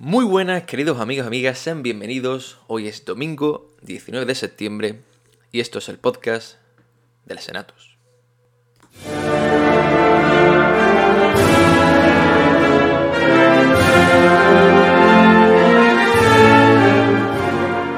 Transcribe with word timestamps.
Muy 0.00 0.24
buenas, 0.24 0.62
queridos 0.62 1.00
amigos 1.00 1.26
amigas, 1.26 1.58
sean 1.58 1.82
bienvenidos. 1.82 2.58
Hoy 2.68 2.86
es 2.86 3.04
domingo 3.04 3.72
19 3.82 4.26
de 4.26 4.36
septiembre 4.36 5.00
y 5.50 5.58
esto 5.58 5.80
es 5.80 5.88
el 5.88 5.98
podcast 5.98 6.54
de 7.26 7.34
los 7.34 7.42
Senatos. 7.42 7.98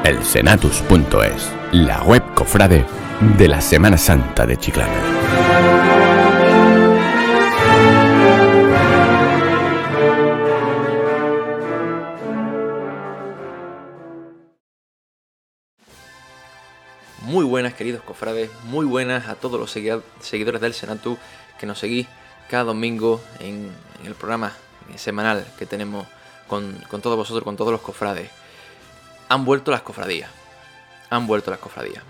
El 0.02 0.24
Senatus.es, 0.24 1.52
la 1.72 2.02
web 2.04 2.22
cofrade 2.34 2.86
de 3.36 3.46
la 3.46 3.60
Semana 3.60 3.98
Santa 3.98 4.46
de 4.46 4.56
Chiclana. 4.56 5.19
Buenas, 17.50 17.74
queridos 17.74 18.02
cofrades, 18.04 18.48
muy 18.62 18.86
buenas 18.86 19.28
a 19.28 19.34
todos 19.34 19.58
los 19.58 19.74
segui- 19.74 20.02
seguidores 20.20 20.60
del 20.60 20.72
Senatu 20.72 21.18
que 21.58 21.66
nos 21.66 21.80
seguís 21.80 22.06
cada 22.48 22.62
domingo 22.62 23.20
en, 23.40 23.72
el 24.04 24.14
programa 24.14 24.52
semanal 24.96 25.44
que 25.58 25.66
tenemos 25.66 26.06
con, 26.46 26.72
con 26.88 27.02
todos 27.02 27.16
vosotros, 27.16 27.42
con 27.42 27.56
todos 27.56 27.72
los 27.72 27.80
cofrades. 27.80 28.30
Han 29.28 29.44
vuelto 29.44 29.72
las 29.72 29.82
cofradías. 29.82 30.30
Han 31.10 31.26
vuelto 31.26 31.50
las 31.50 31.58
cofradías. 31.58 32.04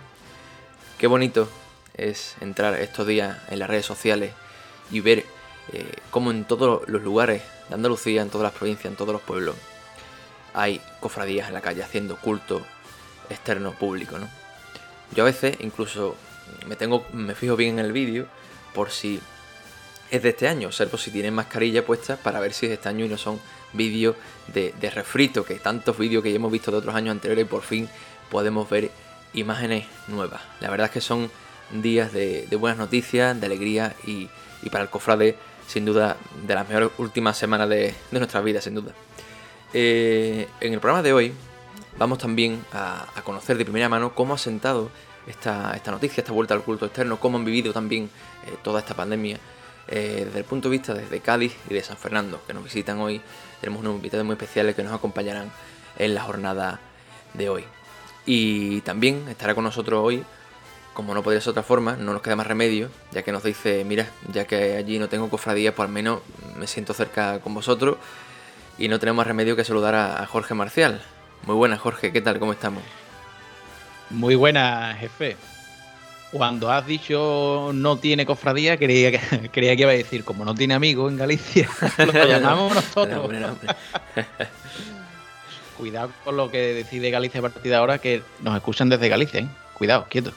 Qué 0.99 1.07
bonito 1.07 1.49
es 1.95 2.37
entrar 2.43 2.75
estos 2.75 3.07
días 3.07 3.39
en 3.49 3.59
las 3.61 3.69
redes 3.69 3.87
sociales 3.87 4.35
y 4.91 5.01
ver 5.01 5.25
eh, 5.73 5.91
cómo 6.11 6.31
en 6.31 6.45
todos 6.45 6.87
los 6.87 7.03
lugares 7.03 7.43
de 7.71 7.75
Andalucía, 7.75 8.21
en 8.21 8.29
todas 8.29 8.45
las 8.45 8.53
provincias, 8.53 8.91
en 8.91 8.97
todos 8.97 9.15
los 9.15 9.23
pueblos, 9.23 9.57
hay 10.53 10.83
cofradías 11.01 11.49
en 11.49 11.55
la 11.55 11.63
calle 11.63 11.83
haciendo 11.83 12.17
culto 12.17 12.61
externo 13.31 13.73
público, 13.73 14.19
¿no? 14.19 14.29
Yo 15.15 15.25
a 15.25 15.27
veces 15.27 15.57
incluso 15.61 16.17
me 16.67 16.77
tengo 16.77 17.05
me 17.13 17.35
fijo 17.35 17.57
bien 17.57 17.79
en 17.79 17.85
el 17.85 17.93
vídeo 17.93 18.27
por 18.75 18.91
si 18.91 19.21
es 20.11 20.23
de 20.23 20.31
este 20.31 20.49
año, 20.49 20.69
o 20.69 20.73
sea, 20.73 20.87
por 20.87 20.99
si 20.99 21.11
tienen 21.11 21.35
mascarilla 21.35 21.85
puesta 21.85 22.17
para 22.17 22.41
ver 22.41 22.53
si 22.53 22.67
es 22.67 22.71
de 22.71 22.75
este 22.75 22.89
año 22.89 23.05
y 23.05 23.09
no 23.09 23.17
son 23.17 23.41
vídeos 23.73 24.17
de, 24.53 24.73
refrito, 24.93 25.45
que 25.45 25.55
tantos 25.57 25.97
vídeos 25.97 26.23
que 26.23 26.31
ya 26.31 26.37
hemos 26.37 26.51
visto 26.51 26.71
de 26.71 26.79
otros 26.79 26.95
años 26.95 27.13
anteriores 27.13 27.45
y 27.45 27.49
por 27.49 27.63
fin 27.63 27.89
podemos 28.29 28.69
ver 28.69 28.91
imágenes 29.35 29.87
nuevas. 30.09 30.41
La 30.61 30.71
verdad 30.71 30.87
es 30.87 30.93
que 30.93 31.01
son 31.01 31.31
días 31.71 32.13
de, 32.13 32.49
buenas 32.59 32.79
noticias, 32.79 33.39
de 33.41 33.47
alegría 33.47 33.95
y, 34.05 34.29
y 34.63 34.71
para 34.71 34.83
el 34.83 34.91
cofrade, 34.91 35.37
sin 35.69 35.85
duda, 35.85 36.17
de 36.45 36.55
las 36.55 36.69
mejores 36.69 36.91
últimas 36.99 37.39
semanas 37.39 37.69
de, 37.69 37.95
de 38.11 38.19
nuestras 38.19 38.43
vidas, 38.43 38.65
sin 38.65 38.75
duda. 38.75 38.93
Eh, 39.73 40.49
en 40.61 40.73
el 40.73 40.81
programa 40.81 41.03
de 41.03 41.13
hoy 41.13 41.33
vamos 42.01 42.17
también 42.17 42.65
a, 42.73 43.07
conocer 43.25 43.59
de 43.59 43.65
primera 43.65 43.91
mano 43.91 44.15
cómo 44.15 44.33
ha 44.33 44.39
sentado 44.39 44.91
esta, 45.27 45.75
esta 45.77 45.91
noticia, 45.91 46.23
esta 46.23 46.33
vuelta 46.33 46.55
al 46.55 46.63
culto 46.63 46.87
externo, 46.87 47.21
cómo 47.21 47.37
han 47.37 47.45
vivido 47.45 47.75
también 47.75 48.09
eh, 48.47 48.57
toda 48.63 48.81
esta 48.81 48.95
pandemia 48.95 49.39
eh, 49.87 50.23
desde 50.25 50.39
el 50.39 50.45
punto 50.47 50.71
de 50.71 50.79
vista 50.79 50.95
desde 50.95 51.21
Cádiz 51.21 51.55
y 51.69 51.75
de 51.75 51.83
San 51.83 51.99
Fernando, 51.99 52.41
que 52.47 52.55
nos 52.55 52.65
visitan 52.65 52.99
hoy. 53.01 53.21
Tenemos 53.61 53.83
unos 53.83 53.97
invitados 53.97 54.25
muy 54.25 54.33
especiales 54.33 54.75
que 54.75 54.83
nos 54.83 54.95
acompañarán 54.95 55.53
en 55.99 56.15
la 56.15 56.23
jornada 56.23 56.81
de 57.35 57.51
hoy. 57.51 57.65
Y 58.25 58.81
también 58.81 59.27
estará 59.29 59.55
con 59.55 59.65
nosotros 59.65 60.01
hoy, 60.03 60.25
como 60.95 61.13
no 61.13 61.23
podría 61.23 61.43
ser 61.43 61.51
otra 61.51 61.63
forma, 61.63 61.97
no 61.97 62.15
nos 62.15 62.23
queda 62.23 62.35
más 62.35 62.47
remedio, 62.47 62.89
ya 63.13 63.23
que 63.23 63.31
nos 63.31 63.43
dice, 63.45 63.85
mira, 63.85 64.09
ya 64.33 64.47
que 64.47 64.77
allí 64.77 64.99
no 64.99 65.11
tengo 65.11 65.29
cofradía, 65.29 65.75
pues 65.75 65.87
al 65.87 65.93
menos 65.93 66.21
me 66.57 66.67
siento 66.67 66.95
cerca 66.95 67.41
con 67.41 67.53
vosotros 67.53 67.99
y 68.79 68.89
no 68.89 68.99
tenemos 68.99 69.19
más 69.19 69.27
remedio 69.27 69.55
que 69.55 69.65
saludar 69.65 69.95
a 69.95 70.25
Jorge 70.27 70.55
Marcial. 70.55 71.03
Muy 71.47 71.57
buenas, 71.57 71.81
Jorge, 71.81 72.13
¿qué 72.13 72.21
tal? 72.21 72.39
¿Cómo 72.39 72.53
estamos? 72.53 72.83
Muy 74.11 74.35
buena, 74.35 74.95
jefe. 74.99 75.37
Cuando 76.33 76.71
has 76.71 76.87
dicho 76.87 77.71
no 77.75 77.97
tiene 77.97 78.27
cofradía, 78.27 78.77
creía 78.77 79.11
que, 79.11 79.49
creía 79.53 79.75
que 79.75 79.83
iba 79.83 79.91
a 79.91 79.95
decir, 79.95 80.25
como 80.25 80.45
no 80.45 80.55
tiene 80.55 80.75
amigos 80.75 81.11
en 81.11 81.19
Galicia, 81.19 81.69
lo 81.99 82.13
llamamos 82.27 82.75
nosotros. 82.75 83.31
Cuidado 85.77 86.13
con 86.25 86.37
lo 86.37 86.51
que 86.51 86.75
decide 86.75 87.11
Galicia 87.11 87.41
a 87.41 87.43
partir 87.43 87.71
de 87.71 87.75
ahora, 87.75 87.99
que 87.99 88.23
nos 88.43 88.55
escuchan 88.55 88.89
desde 88.91 89.09
Galicia, 89.09 89.41
¿eh? 89.41 89.49
Cuidado, 89.75 90.07
quieto. 90.11 90.33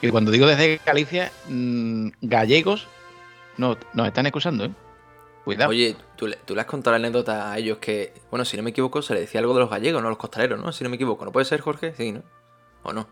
Y 0.00 0.08
cuando 0.08 0.30
digo 0.30 0.46
desde 0.46 0.80
Galicia, 0.84 1.30
mmm, 1.48 2.08
gallegos 2.22 2.88
no, 3.58 3.76
nos 3.92 4.06
están 4.06 4.26
escuchando, 4.26 4.64
¿eh? 4.64 4.70
Cuidado. 5.46 5.70
Oye, 5.70 5.96
¿tú, 6.16 6.26
le- 6.26 6.36
tú 6.44 6.54
le 6.54 6.60
has 6.60 6.66
contado 6.66 6.92
la 6.92 6.96
anécdota 7.06 7.50
a 7.50 7.56
ellos 7.56 7.78
que, 7.78 8.12
bueno, 8.30 8.44
si 8.44 8.56
no 8.56 8.62
me 8.62 8.70
equivoco, 8.70 9.00
se 9.00 9.14
le 9.14 9.20
decía 9.20 9.40
algo 9.40 9.54
de 9.54 9.60
los 9.60 9.70
gallegos, 9.70 10.02
no 10.02 10.08
los 10.08 10.18
costaleros, 10.18 10.60
¿no? 10.60 10.72
Si 10.72 10.82
no 10.84 10.90
me 10.90 10.96
equivoco, 10.96 11.24
¿no 11.24 11.32
puede 11.32 11.44
ser, 11.46 11.60
Jorge? 11.60 11.94
Sí, 11.96 12.12
¿no? 12.12 12.22
¿O 12.82 12.92
no? 12.92 13.06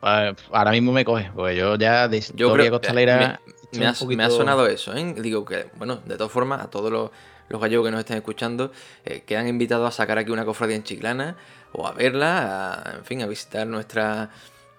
Pues, 0.00 0.34
ahora 0.52 0.70
mismo 0.70 0.92
me 0.92 1.04
coge, 1.04 1.30
porque 1.34 1.56
yo 1.56 1.74
ya 1.76 2.06
de 2.06 2.20
Yo 2.20 2.24
historia 2.46 2.66
creo 2.66 2.70
costalera... 2.78 3.40
me, 3.72 3.78
me 3.80 3.86
ha, 3.86 3.94
me 4.06 4.24
ha 4.24 4.30
sonado 4.30 4.66
eso, 4.68 4.94
¿eh? 4.94 5.14
Digo 5.18 5.44
que, 5.44 5.70
bueno, 5.76 5.96
de 6.04 6.16
todas 6.16 6.30
formas, 6.30 6.60
a 6.62 6.68
todos 6.70 6.92
los, 6.92 7.10
los 7.48 7.60
gallegos 7.60 7.86
que 7.86 7.90
nos 7.90 8.00
estén 8.00 8.18
escuchando, 8.18 8.70
eh, 9.04 9.22
quedan 9.26 9.48
invitados 9.48 9.88
a 9.88 9.90
sacar 9.90 10.18
aquí 10.18 10.30
una 10.30 10.44
cofradía 10.44 10.76
en 10.76 10.84
Chiclana 10.84 11.36
o 11.72 11.86
a 11.86 11.92
verla, 11.92 12.74
a- 12.84 12.96
en 12.98 13.04
fin, 13.06 13.22
a 13.22 13.26
visitar 13.26 13.66
nuestra, 13.66 14.30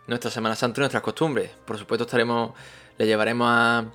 nuestra 0.08 0.30
Semana 0.32 0.56
Santa 0.56 0.80
y 0.80 0.82
nuestras 0.84 1.02
costumbres. 1.04 1.50
Por 1.66 1.78
supuesto, 1.78 2.06
estaremos, 2.06 2.54
le 2.98 3.06
llevaremos 3.08 3.48
a, 3.50 3.86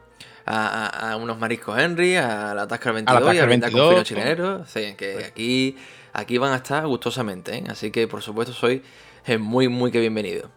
a, 0.46 0.86
a- 0.86 1.12
a 1.12 1.16
unos 1.16 1.38
mariscos 1.38 1.78
Henry, 1.78 2.16
a 2.16 2.54
la 2.54 2.66
Tasca 2.66 2.92
22 2.92 3.20
y 3.20 3.24
a 3.24 3.26
Tasca 3.32 3.46
brindar 3.46 3.70
con 3.72 3.80
22, 3.80 3.90
finos 3.90 4.08
chileneros. 4.08 4.70
Sí, 4.70 4.94
que 4.96 5.24
aquí, 5.24 5.76
aquí 6.12 6.38
van 6.38 6.52
a 6.52 6.56
estar 6.56 6.86
gustosamente, 6.86 7.56
¿eh? 7.56 7.64
Así 7.68 7.90
que, 7.90 8.06
por 8.08 8.22
supuesto, 8.22 8.52
soy 8.52 8.82
eh, 9.26 9.38
muy, 9.38 9.68
muy 9.68 9.90
que 9.90 10.00
bienvenido. 10.00 10.50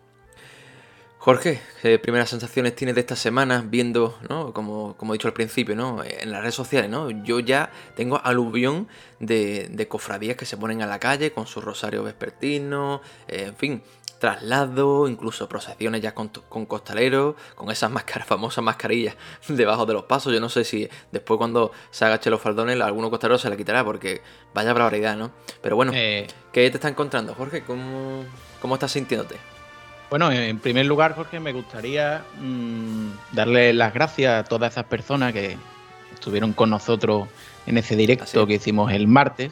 Jorge, 1.19 1.59
¿qué 1.81 1.99
primeras 1.99 2.29
sensaciones 2.29 2.75
tienes 2.75 2.95
de 2.95 3.01
esta 3.01 3.15
semana 3.17 3.61
viendo, 3.67 4.17
¿no? 4.29 4.53
Como, 4.53 4.95
como 4.95 5.13
he 5.13 5.15
dicho 5.17 5.27
al 5.27 5.33
principio, 5.33 5.75
¿no? 5.75 6.01
En 6.03 6.31
las 6.31 6.41
redes 6.41 6.55
sociales, 6.55 6.89
¿no? 6.89 7.09
Yo 7.09 7.39
ya 7.39 7.69
tengo 7.95 8.21
aluvión 8.23 8.87
de, 9.19 9.67
de 9.69 9.87
cofradías 9.89 10.37
que 10.37 10.45
se 10.45 10.55
ponen 10.55 10.81
a 10.83 10.85
la 10.85 10.99
calle 10.99 11.31
con 11.33 11.45
sus 11.47 11.63
rosarios 11.65 12.05
vespertinos, 12.05 13.01
eh, 13.27 13.45
en 13.47 13.55
fin, 13.57 13.83
traslado, 14.19 15.07
incluso 15.07 15.47
procesiones 15.47 16.01
ya 16.01 16.13
con, 16.13 16.29
con 16.49 16.65
costaleros, 16.65 17.35
con 17.55 17.71
esas 17.71 17.91
máscaras, 17.91 18.27
famosas 18.27 18.63
mascarillas 18.63 19.15
debajo 19.47 19.85
de 19.85 19.93
los 19.93 20.03
pasos. 20.03 20.33
Yo 20.33 20.39
no 20.39 20.49
sé 20.49 20.63
si 20.63 20.89
después 21.11 21.37
cuando 21.37 21.71
se 21.91 22.05
agache 22.05 22.29
los 22.29 22.41
faldones, 22.41 22.79
alguno 22.81 23.09
costalero 23.09 23.37
se 23.37 23.49
la 23.49 23.57
quitará, 23.57 23.83
porque 23.83 24.21
vaya 24.53 24.73
barbaridad, 24.73 25.15
¿no? 25.17 25.31
Pero 25.61 25.75
bueno, 25.75 25.91
Eh, 25.95 26.27
¿qué 26.51 26.69
te 26.69 26.77
está 26.77 26.89
encontrando, 26.89 27.33
Jorge? 27.33 27.61
¿Cómo, 27.63 28.23
cómo 28.61 28.75
estás 28.75 28.91
sintiéndote? 28.91 29.35
Bueno, 30.09 30.31
en 30.31 30.59
primer 30.59 30.85
lugar, 30.85 31.15
Jorge, 31.15 31.39
me 31.39 31.51
gustaría 31.51 32.23
mm, 32.39 33.09
darle 33.33 33.73
las 33.73 33.93
gracias 33.93 34.39
a 34.39 34.43
todas 34.47 34.71
esas 34.71 34.85
personas 34.85 35.33
que 35.33 35.57
estuvieron 36.13 36.53
con 36.53 36.69
nosotros 36.69 37.27
en 37.65 37.77
ese 37.77 37.95
directo 37.95 38.23
Así 38.23 38.45
que 38.45 38.53
hicimos 38.53 38.91
el 38.91 39.07
martes. 39.07 39.51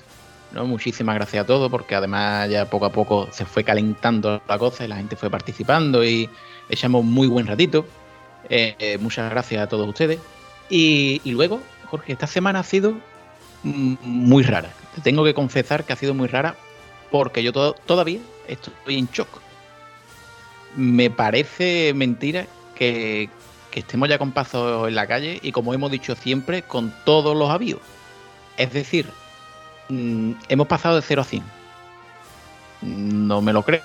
Muchísimas 0.54 1.16
gracias 1.16 1.44
a 1.44 1.46
todos, 1.48 1.70
porque 1.70 1.96
además 1.96 2.50
ya 2.50 2.70
poco 2.70 2.86
a 2.86 2.92
poco 2.92 3.28
se 3.32 3.46
fue 3.46 3.64
calentando 3.64 4.42
la 4.48 4.58
cosa 4.58 4.86
y 4.86 4.88
la 4.88 4.96
gente 4.96 5.16
fue 5.16 5.30
participando 5.30 6.04
y 6.06 6.30
echamos 6.70 7.04
muy 7.04 7.28
buen 7.28 7.46
ratito. 7.46 7.86
Eh, 8.50 8.76
eh, 8.80 8.98
muchas 8.98 9.30
gracias 9.30 9.62
a 9.64 9.68
todos 9.68 9.88
ustedes. 9.88 10.20
Y, 10.70 11.22
luego, 11.26 11.62
Jorge, 11.88 12.14
esta 12.14 12.28
semana 12.28 12.60
ha 12.60 12.64
sido 12.64 12.94
mm, 13.64 13.96
muy 14.02 14.44
rara. 14.44 14.70
Te 14.96 15.02
tengo 15.02 15.24
que 15.26 15.34
confesar 15.34 15.84
que 15.84 15.94
ha 15.94 15.98
sido 15.98 16.14
muy 16.14 16.28
rara 16.28 16.56
porque 17.12 17.44
yo 17.44 17.52
to- 17.52 17.76
todavía 17.86 18.20
estoy 18.48 18.98
en 18.98 19.08
shock 19.12 19.28
me 20.76 21.10
parece 21.10 21.94
mentira 21.96 22.48
que, 22.76 23.30
que 23.72 23.80
estemos 23.80 24.10
ya 24.10 24.18
con 24.18 24.32
pasos 24.32 24.88
en 24.88 24.96
la 24.96 25.08
calle 25.08 25.40
y 25.42 25.52
como 25.52 25.74
hemos 25.74 25.92
dicho 25.92 26.16
siempre, 26.16 26.64
con 26.64 26.94
todos 27.06 27.36
los 27.36 27.50
avíos. 27.50 27.80
Es 28.58 28.74
decir, 28.74 29.08
mm, 29.90 30.32
hemos 30.50 30.68
pasado 30.68 30.96
de 30.96 31.02
0 31.02 31.22
a 31.22 31.26
100. 31.26 31.44
No 32.82 33.42
me 33.42 33.54
lo 33.54 33.64
creo, 33.64 33.82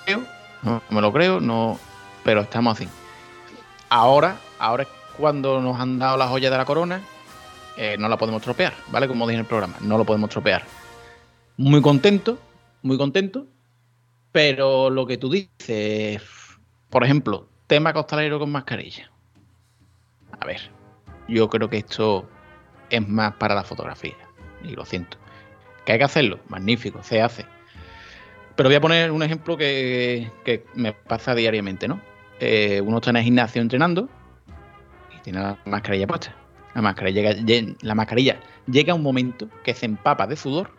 no 0.63 0.83
me 0.91 1.01
lo 1.01 1.13
creo, 1.13 1.41
no, 1.41 1.79
pero 2.25 2.43
estamos 2.43 2.77
así. 2.77 2.89
Ahora, 3.89 4.37
ahora 4.59 4.85
es 4.85 4.89
cuando 5.17 5.61
nos 5.61 5.79
han 5.79 5.99
dado 5.99 6.17
la 6.17 6.29
joya 6.29 6.51
de 6.51 6.57
la 6.57 6.65
corona, 6.65 7.01
eh, 7.77 7.97
no 7.99 8.09
la 8.09 8.17
podemos 8.17 8.43
tropear, 8.43 8.75
¿vale? 8.89 9.09
Como 9.09 9.27
dije 9.27 9.37
en 9.37 9.41
el 9.41 9.47
programa, 9.47 9.77
no 9.81 9.97
lo 9.99 10.05
podemos 10.05 10.31
tropear. 10.31 10.65
Muy 11.57 11.81
contento, 11.83 12.39
muy 12.83 12.99
contento, 12.99 13.47
pero 14.33 14.91
lo 14.91 15.07
que 15.07 15.17
tú 15.19 15.31
dices, 15.31 16.23
por 16.89 17.05
ejemplo, 17.05 17.49
tema 17.67 17.93
costalero 17.93 18.39
con 18.39 18.51
mascarilla. 18.51 19.11
A 20.41 20.47
ver, 20.47 20.61
yo 21.29 21.49
creo 21.49 21.69
que 21.69 21.79
esto 21.79 22.29
es 22.91 23.07
más 23.07 23.35
para 23.35 23.55
la 23.55 23.63
fotografía. 23.63 24.17
Y 24.63 24.71
lo 24.71 24.85
siento. 24.85 25.17
¿Que 25.85 25.93
hay 25.93 25.99
que 25.99 26.05
hacerlo? 26.05 26.39
Magnífico, 26.49 27.03
se 27.03 27.21
hace. 27.23 27.47
Pero 28.57 28.69
voy 28.69 28.77
a 28.77 28.81
poner 28.81 29.11
un 29.11 29.23
ejemplo 29.23 29.57
que, 29.57 30.31
que 30.45 30.65
me 30.75 30.93
pasa 30.93 31.35
diariamente, 31.35 31.89
¿no? 31.89 32.01
Eh, 32.41 32.81
uno 32.85 32.99
está 32.99 33.11
en 33.11 33.17
el 33.17 33.23
gimnasio 33.25 33.61
entrenando 33.63 34.09
y 35.17 35.21
tiene 35.23 35.41
la 35.41 35.59
mascarilla 35.65 36.07
puesta. 36.07 36.35
La 36.75 36.83
mascarilla, 36.83 37.23
llega, 37.23 37.41
lle- 37.43 37.77
la 37.83 37.95
mascarilla 37.95 38.39
llega 38.67 38.95
un 38.95 39.03
momento 39.03 39.49
que 39.65 39.75
se 39.75 39.87
empapa 39.87 40.27
de 40.27 40.37
sudor 40.37 40.71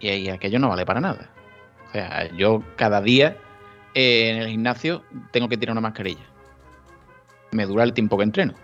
y 0.00 0.28
aquello 0.28 0.58
no 0.58 0.68
vale 0.68 0.84
para 0.84 1.00
nada. 1.00 1.30
O 1.88 1.92
sea, 1.92 2.28
yo 2.36 2.62
cada 2.76 3.00
día 3.00 3.36
eh, 3.94 4.30
en 4.30 4.36
el 4.38 4.48
gimnasio 4.48 5.02
tengo 5.30 5.48
que 5.48 5.56
tirar 5.56 5.72
una 5.72 5.80
mascarilla. 5.80 6.24
Me 7.52 7.66
dura 7.66 7.84
el 7.84 7.92
tiempo 7.92 8.16
que 8.18 8.24
entreno, 8.24 8.54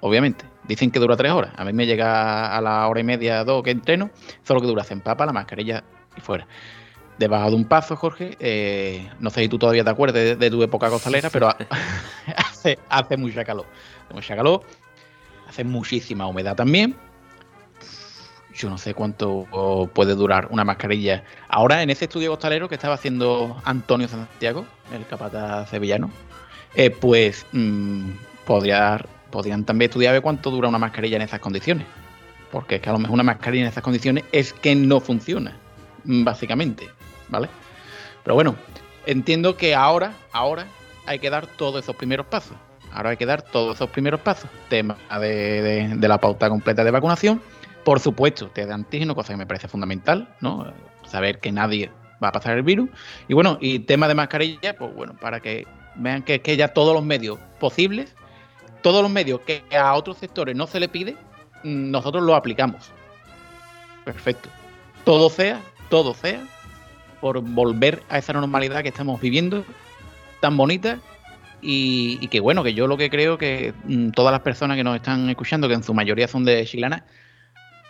obviamente. 0.00 0.44
Dicen 0.68 0.90
que 0.90 0.98
dura 0.98 1.16
tres 1.16 1.32
horas. 1.32 1.52
A 1.56 1.64
mí 1.64 1.72
me 1.72 1.86
llega 1.86 2.56
a 2.56 2.60
la 2.60 2.86
hora 2.88 3.00
y 3.00 3.04
media, 3.04 3.44
dos 3.44 3.62
que 3.62 3.70
entreno, 3.70 4.10
solo 4.42 4.60
que 4.60 4.66
dura 4.66 4.84
se 4.84 4.94
empapa 4.94 5.26
la 5.26 5.32
mascarilla 5.32 5.84
y 6.16 6.20
fuera. 6.20 6.46
Debajo 7.18 7.50
de 7.50 7.56
un 7.56 7.64
paso, 7.64 7.96
Jorge, 7.96 8.36
eh, 8.40 9.08
no 9.20 9.30
sé 9.30 9.42
si 9.42 9.48
tú 9.48 9.58
todavía 9.58 9.84
te 9.84 9.90
acuerdas 9.90 10.38
de, 10.38 10.50
tu 10.50 10.62
época 10.62 10.90
costalera, 10.90 11.30
pero 11.30 11.48
hace, 12.36 12.78
hace 12.88 13.16
mucha 13.16 13.44
calor. 13.44 13.66
Hace 14.04 14.14
mucha 14.14 14.36
calor, 14.36 14.62
hace 15.48 15.64
muchísima 15.64 16.26
humedad 16.26 16.56
también 16.56 16.96
yo 18.56 18.70
no 18.70 18.78
sé 18.78 18.94
cuánto 18.94 19.46
puede 19.92 20.14
durar 20.14 20.48
una 20.50 20.64
mascarilla. 20.64 21.24
Ahora, 21.48 21.82
en 21.82 21.90
ese 21.90 22.06
estudio 22.06 22.30
costalero 22.30 22.68
que 22.68 22.74
estaba 22.74 22.94
haciendo 22.94 23.60
Antonio 23.64 24.08
Santiago, 24.08 24.64
el 24.92 25.06
capataz 25.06 25.70
sevillano, 25.70 26.10
eh, 26.74 26.90
pues 26.90 27.46
mm, 27.52 28.10
podrían 29.30 29.64
también 29.64 29.90
estudiar 29.90 30.12
ver 30.12 30.22
cuánto 30.22 30.50
dura 30.50 30.68
una 30.68 30.78
mascarilla 30.78 31.16
en 31.16 31.22
esas 31.22 31.40
condiciones. 31.40 31.86
Porque 32.50 32.76
es 32.76 32.80
que 32.80 32.88
a 32.88 32.92
lo 32.92 32.98
mejor 32.98 33.14
una 33.14 33.22
mascarilla 33.22 33.64
en 33.64 33.68
esas 33.68 33.82
condiciones 33.82 34.24
es 34.32 34.52
que 34.52 34.74
no 34.74 35.00
funciona, 35.00 35.56
mm, 36.04 36.24
básicamente, 36.24 36.88
¿vale? 37.28 37.48
Pero 38.22 38.34
bueno, 38.34 38.56
entiendo 39.06 39.56
que 39.56 39.74
ahora, 39.74 40.12
ahora 40.32 40.66
hay 41.06 41.18
que 41.18 41.30
dar 41.30 41.46
todos 41.46 41.82
esos 41.82 41.96
primeros 41.96 42.26
pasos. 42.26 42.56
Ahora 42.92 43.10
hay 43.10 43.16
que 43.16 43.26
dar 43.26 43.42
todos 43.42 43.76
esos 43.76 43.90
primeros 43.90 44.20
pasos. 44.20 44.48
Tema 44.68 44.96
de 45.20 45.98
la 46.00 46.18
pauta 46.18 46.48
completa 46.48 46.82
de 46.82 46.90
vacunación 46.90 47.42
por 47.86 48.00
supuesto, 48.00 48.48
test 48.48 48.66
de 48.66 48.74
antígeno, 48.74 49.14
cosa 49.14 49.32
que 49.32 49.36
me 49.36 49.46
parece 49.46 49.68
fundamental, 49.68 50.28
¿no? 50.40 50.72
Saber 51.06 51.38
que 51.38 51.52
nadie 51.52 51.88
va 52.20 52.28
a 52.28 52.32
pasar 52.32 52.56
el 52.56 52.64
virus. 52.64 52.90
Y 53.28 53.34
bueno, 53.34 53.58
y 53.60 53.78
tema 53.78 54.08
de 54.08 54.16
mascarilla, 54.16 54.76
pues 54.76 54.92
bueno, 54.92 55.14
para 55.14 55.38
que 55.38 55.68
vean 55.94 56.24
que, 56.24 56.40
que 56.40 56.56
ya 56.56 56.66
todos 56.66 56.92
los 56.92 57.04
medios 57.04 57.38
posibles, 57.60 58.16
todos 58.82 59.02
los 59.02 59.10
medios 59.10 59.40
que 59.40 59.64
a 59.76 59.94
otros 59.94 60.18
sectores 60.18 60.56
no 60.56 60.66
se 60.66 60.80
le 60.80 60.88
pide, 60.88 61.16
mm, 61.64 61.90
nosotros 61.90 62.22
lo 62.22 62.34
aplicamos. 62.34 62.90
Perfecto. 64.04 64.48
Todo 65.04 65.30
sea, 65.30 65.60
todo 65.88 66.14
sea, 66.14 66.42
por 67.20 67.40
volver 67.40 68.02
a 68.08 68.18
esa 68.18 68.32
normalidad 68.32 68.82
que 68.82 68.88
estamos 68.88 69.20
viviendo, 69.20 69.64
tan 70.40 70.56
bonita, 70.56 70.98
y, 71.60 72.28
que 72.28 72.40
bueno, 72.40 72.62
que 72.62 72.74
yo 72.74 72.86
lo 72.86 72.96
que 72.96 73.10
creo 73.10 73.38
que 73.38 73.74
mm, 73.84 74.10
todas 74.10 74.32
las 74.32 74.42
personas 74.42 74.76
que 74.76 74.84
nos 74.84 74.96
están 74.96 75.28
escuchando, 75.28 75.68
que 75.68 75.74
en 75.74 75.82
su 75.82 75.94
mayoría 75.94 76.28
son 76.28 76.44
de 76.44 76.64
Chilana, 76.64 77.04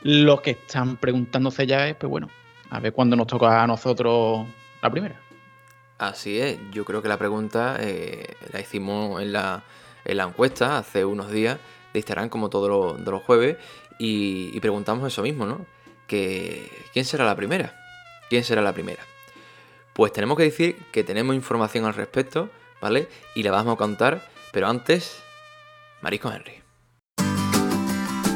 lo 0.03 0.41
que 0.41 0.53
están 0.53 0.97
preguntándose 0.97 1.67
ya 1.67 1.89
es, 1.89 1.97
pues 1.97 2.09
bueno, 2.09 2.31
a 2.71 2.81
ver 2.81 2.93
cuándo 2.93 3.17
nos 3.17 3.27
toca 3.27 3.62
a 3.62 3.67
nosotros 3.67 4.47
la 4.82 4.91
primera. 4.91 5.21
Así 5.99 6.39
es, 6.39 6.59
yo 6.73 6.85
creo 6.85 7.03
que 7.03 7.09
la 7.09 7.17
pregunta 7.17 7.77
eh, 7.81 8.37
la 8.53 8.61
hicimos 8.61 9.21
en 9.23 9.32
la, 9.32 9.65
en 10.06 10.17
la, 10.17 10.25
encuesta 10.25 10.79
hace 10.79 11.05
unos 11.05 11.31
días 11.31 11.58
de 11.93 11.99
Instagram, 11.99 12.29
como 12.29 12.49
todos 12.49 12.99
los, 12.99 13.23
jueves, 13.23 13.56
y, 13.99 14.58
preguntamos 14.61 15.06
eso 15.06 15.23
mismo, 15.23 15.47
¿no? 15.47 15.67
¿Quién 16.06 17.05
será 17.05 17.25
la 17.25 17.35
primera? 17.35 17.75
¿Quién 18.29 18.44
será 18.44 18.62
la 18.62 18.73
primera? 18.73 19.03
Pues 19.93 20.12
tenemos 20.12 20.37
que 20.37 20.44
decir 20.44 20.76
que 20.93 21.05
tenemos 21.05 21.35
información 21.35 21.85
al 21.85 21.94
respecto, 21.94 22.50
¿vale? 22.81 23.08
Y 23.35 23.43
la 23.43 23.50
vamos 23.50 23.75
a 23.75 23.76
contar, 23.76 24.29
pero 24.53 24.69
antes, 24.69 25.23
Marisco 26.03 26.31
Henry. 26.31 26.62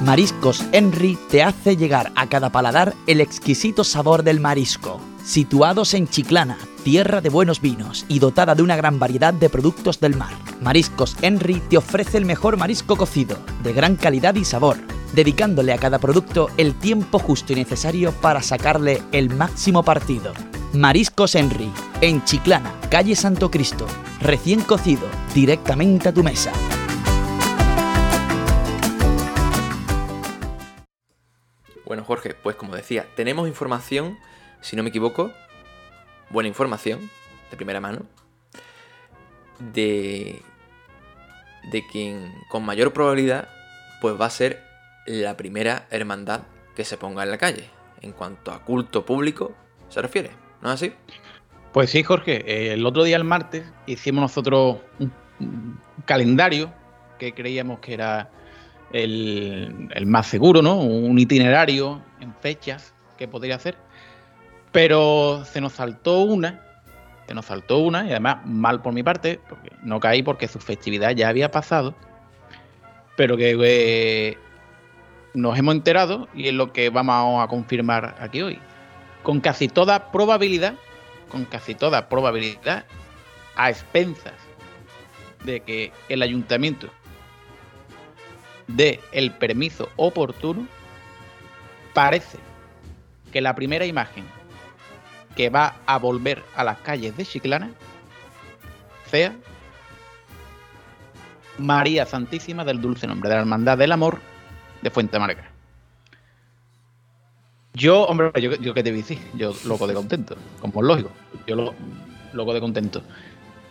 Mariscos 0.05 0.64
Henry 0.72 1.19
te 1.28 1.43
hace 1.43 1.76
llegar 1.76 2.11
a 2.17 2.26
cada 2.28 2.50
paladar 2.50 2.94
el 3.06 3.20
exquisito 3.20 3.84
sabor 3.84 4.22
del 4.22 4.40
marisco. 4.40 5.00
Situados 5.25 5.94
en 5.94 6.08
Chiclana, 6.08 6.58
tierra 6.82 7.20
de 7.20 7.28
buenos 7.28 7.61
vinos 7.61 8.06
y 8.08 8.19
dotada 8.19 8.55
de 8.55 8.62
una 8.62 8.75
gran 8.75 8.99
variedad 8.99 9.34
de 9.34 9.50
productos 9.50 10.00
del 10.00 10.17
mar, 10.17 10.32
Mariscos 10.61 11.14
Henry 11.20 11.61
te 11.69 11.76
ofrece 11.76 12.17
el 12.17 12.25
mejor 12.25 12.56
marisco 12.56 12.96
cocido, 12.96 13.38
de 13.62 13.72
gran 13.72 13.96
calidad 13.96 14.34
y 14.34 14.44
sabor, 14.44 14.78
dedicándole 15.12 15.72
a 15.72 15.78
cada 15.78 15.99
producto 15.99 16.49
el 16.56 16.75
tiempo 16.75 17.19
justo 17.19 17.52
y 17.52 17.56
necesario 17.56 18.12
para 18.12 18.43
sacarle 18.43 19.02
el 19.12 19.31
máximo 19.31 19.82
partido. 19.82 20.32
Mariscos 20.72 21.34
Henry, 21.34 21.70
en 22.00 22.25
Chiclana, 22.25 22.72
calle 22.90 23.14
Santo 23.14 23.50
Cristo, 23.50 23.87
recién 24.20 24.62
cocido, 24.62 25.06
directamente 25.34 26.08
a 26.08 26.14
tu 26.14 26.25
mesa. 26.25 26.52
Bueno, 31.84 32.05
Jorge, 32.05 32.34
pues 32.34 32.56
como 32.56 32.75
decía, 32.75 33.06
tenemos 33.17 33.49
información, 33.49 34.17
si 34.60 34.76
no 34.76 34.82
me 34.82 34.90
equivoco, 34.90 35.32
buena 36.30 36.48
información, 36.48 37.10
de 37.50 37.56
primera 37.56 37.80
mano, 37.80 38.02
de, 39.58 40.42
de 41.70 41.86
quien 41.88 42.32
con 42.48 42.64
mayor 42.64 42.92
probabilidad 42.92 43.48
pues 44.00 44.18
va 44.18 44.26
a 44.26 44.30
ser 44.30 44.62
la 45.06 45.36
primera 45.36 45.86
hermandad 45.90 46.42
que 46.74 46.84
se 46.84 46.96
ponga 46.96 47.22
en 47.22 47.30
la 47.30 47.38
calle, 47.38 47.68
en 48.00 48.12
cuanto 48.12 48.52
a 48.52 48.64
culto 48.64 49.04
público 49.04 49.54
se 49.88 50.00
refiere, 50.00 50.30
¿no 50.62 50.68
es 50.68 50.74
así? 50.74 50.92
Pues 51.72 51.90
sí, 51.90 52.02
Jorge, 52.02 52.72
el 52.72 52.84
otro 52.86 53.04
día, 53.04 53.16
el 53.16 53.24
martes, 53.24 53.64
hicimos 53.86 54.22
nosotros 54.22 54.78
un 54.98 55.78
calendario 56.04 56.72
que 57.18 57.32
creíamos 57.32 57.78
que 57.80 57.94
era 57.94 58.30
el, 58.92 60.04
más 60.06 60.26
seguro, 60.26 60.62
¿no? 60.62 60.80
Un 60.80 61.18
itinerario 61.18 62.02
en 62.20 62.34
fechas 62.34 62.94
que 63.16 63.28
podría 63.28 63.56
hacer. 63.56 63.76
Pero 64.72 65.44
se 65.44 65.61
nos 65.61 65.72
saltó 65.72 66.20
una, 66.20 66.62
se 67.26 67.34
nos 67.34 67.46
saltó 67.46 67.78
una, 67.78 68.06
y 68.06 68.11
además 68.11 68.44
mal 68.44 68.82
por 68.82 68.93
mi 68.93 69.02
parte, 69.02 69.40
porque 69.49 69.70
no 69.82 70.00
caí 70.00 70.22
porque 70.22 70.49
su 70.49 70.58
festividad 70.58 71.11
ya 71.12 71.28
había 71.28 71.50
pasado, 71.50 71.94
pero 73.17 73.37
que 73.37 73.56
eh, 73.62 74.38
nos 75.34 75.58
hemos 75.58 75.75
enterado 75.75 76.28
y 76.34 76.49
es 76.49 76.55
lo 76.55 76.72
que 76.72 76.90
vamos 76.90 77.43
a 77.43 77.49
confirmar 77.49 78.17
aquí 78.20 78.43
hoy. 78.43 78.58
Con 79.22 79.40
casi 79.40 79.69
toda 79.69 80.11
probabilidad, 80.12 80.75
con 81.28 81.44
casi 81.44 81.75
toda 81.75 82.08
probabilidad, 82.08 82.84
a 83.56 83.70
expensas 83.70 84.34
de 85.44 85.61
que 85.61 85.93
el 86.08 86.22
ayuntamiento 86.22 86.88
de 88.67 89.00
el 89.12 89.32
permiso 89.32 89.88
oportuno, 89.96 90.67
parece 91.93 92.38
que 93.32 93.40
la 93.40 93.55
primera 93.55 93.84
imagen 93.84 94.25
que 95.35 95.50
va 95.50 95.77
a 95.87 95.99
volver 95.99 96.43
a 96.56 96.65
las 96.65 96.79
calles 96.79 97.17
de 97.17 97.25
Chiclana 97.25 97.70
sea 99.10 99.34
María 101.58 102.06
Santísima 102.06 102.65
del 102.65 102.81
Dulce 102.81 103.06
Nombre 103.06 103.29
de 103.29 103.34
la 103.37 103.41
Hermandad 103.43 103.79
del 103.79 103.93
Amor 103.93 104.20
de 104.82 104.91
Fuente 104.91 105.19
Marga. 105.19 105.51
Yo, 107.75 108.05
hombre, 108.05 108.32
yo, 108.41 108.55
yo 108.56 108.75
que 108.75 108.82
te 108.82 108.93
decir, 108.93 109.19
yo 109.34 109.55
loco 109.65 109.87
de 109.87 109.94
contento, 109.94 110.37
como 110.60 110.81
es 110.81 110.87
lógico, 110.87 111.10
yo 111.46 111.56
lo, 111.56 111.75
loco 112.32 112.53
de 112.53 112.60
contento. 112.60 113.03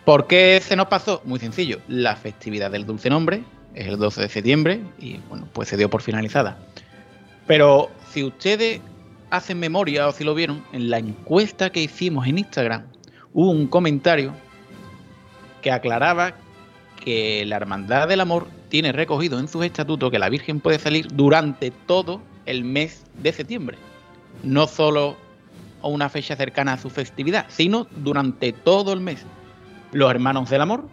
¿Por 0.04 0.26
qué 0.26 0.60
se 0.62 0.76
nos 0.76 0.86
pasó? 0.86 1.20
Muy 1.24 1.38
sencillo, 1.38 1.80
la 1.88 2.16
festividad 2.16 2.70
del 2.70 2.86
Dulce 2.86 3.10
Nombre 3.10 3.44
es 3.74 3.86
el 3.86 3.98
12 3.98 4.22
de 4.22 4.28
septiembre 4.28 4.80
y 4.98 5.18
bueno, 5.28 5.46
pues 5.52 5.68
se 5.68 5.76
dio 5.76 5.90
por 5.90 6.02
finalizada. 6.02 6.58
Pero 7.46 7.90
si 8.10 8.24
ustedes 8.24 8.80
hacen 9.30 9.58
memoria 9.58 10.08
o 10.08 10.12
si 10.12 10.24
lo 10.24 10.34
vieron, 10.34 10.64
en 10.72 10.90
la 10.90 10.98
encuesta 10.98 11.70
que 11.70 11.82
hicimos 11.82 12.26
en 12.26 12.38
Instagram 12.38 12.84
hubo 13.32 13.50
un 13.50 13.66
comentario 13.66 14.34
que 15.62 15.70
aclaraba 15.70 16.34
que 17.02 17.44
la 17.46 17.56
Hermandad 17.56 18.08
del 18.08 18.20
Amor 18.20 18.48
tiene 18.68 18.92
recogido 18.92 19.38
en 19.38 19.48
sus 19.48 19.64
estatutos 19.64 20.10
que 20.10 20.18
la 20.18 20.28
Virgen 20.28 20.60
puede 20.60 20.78
salir 20.78 21.08
durante 21.08 21.70
todo 21.70 22.20
el 22.46 22.64
mes 22.64 23.04
de 23.22 23.32
septiembre. 23.32 23.78
No 24.42 24.66
solo 24.66 25.16
a 25.82 25.88
una 25.88 26.08
fecha 26.08 26.36
cercana 26.36 26.74
a 26.74 26.78
su 26.78 26.90
festividad, 26.90 27.46
sino 27.48 27.86
durante 27.96 28.52
todo 28.52 28.92
el 28.92 29.00
mes. 29.00 29.24
Los 29.92 30.10
hermanos 30.10 30.50
del 30.50 30.60
amor 30.60 30.84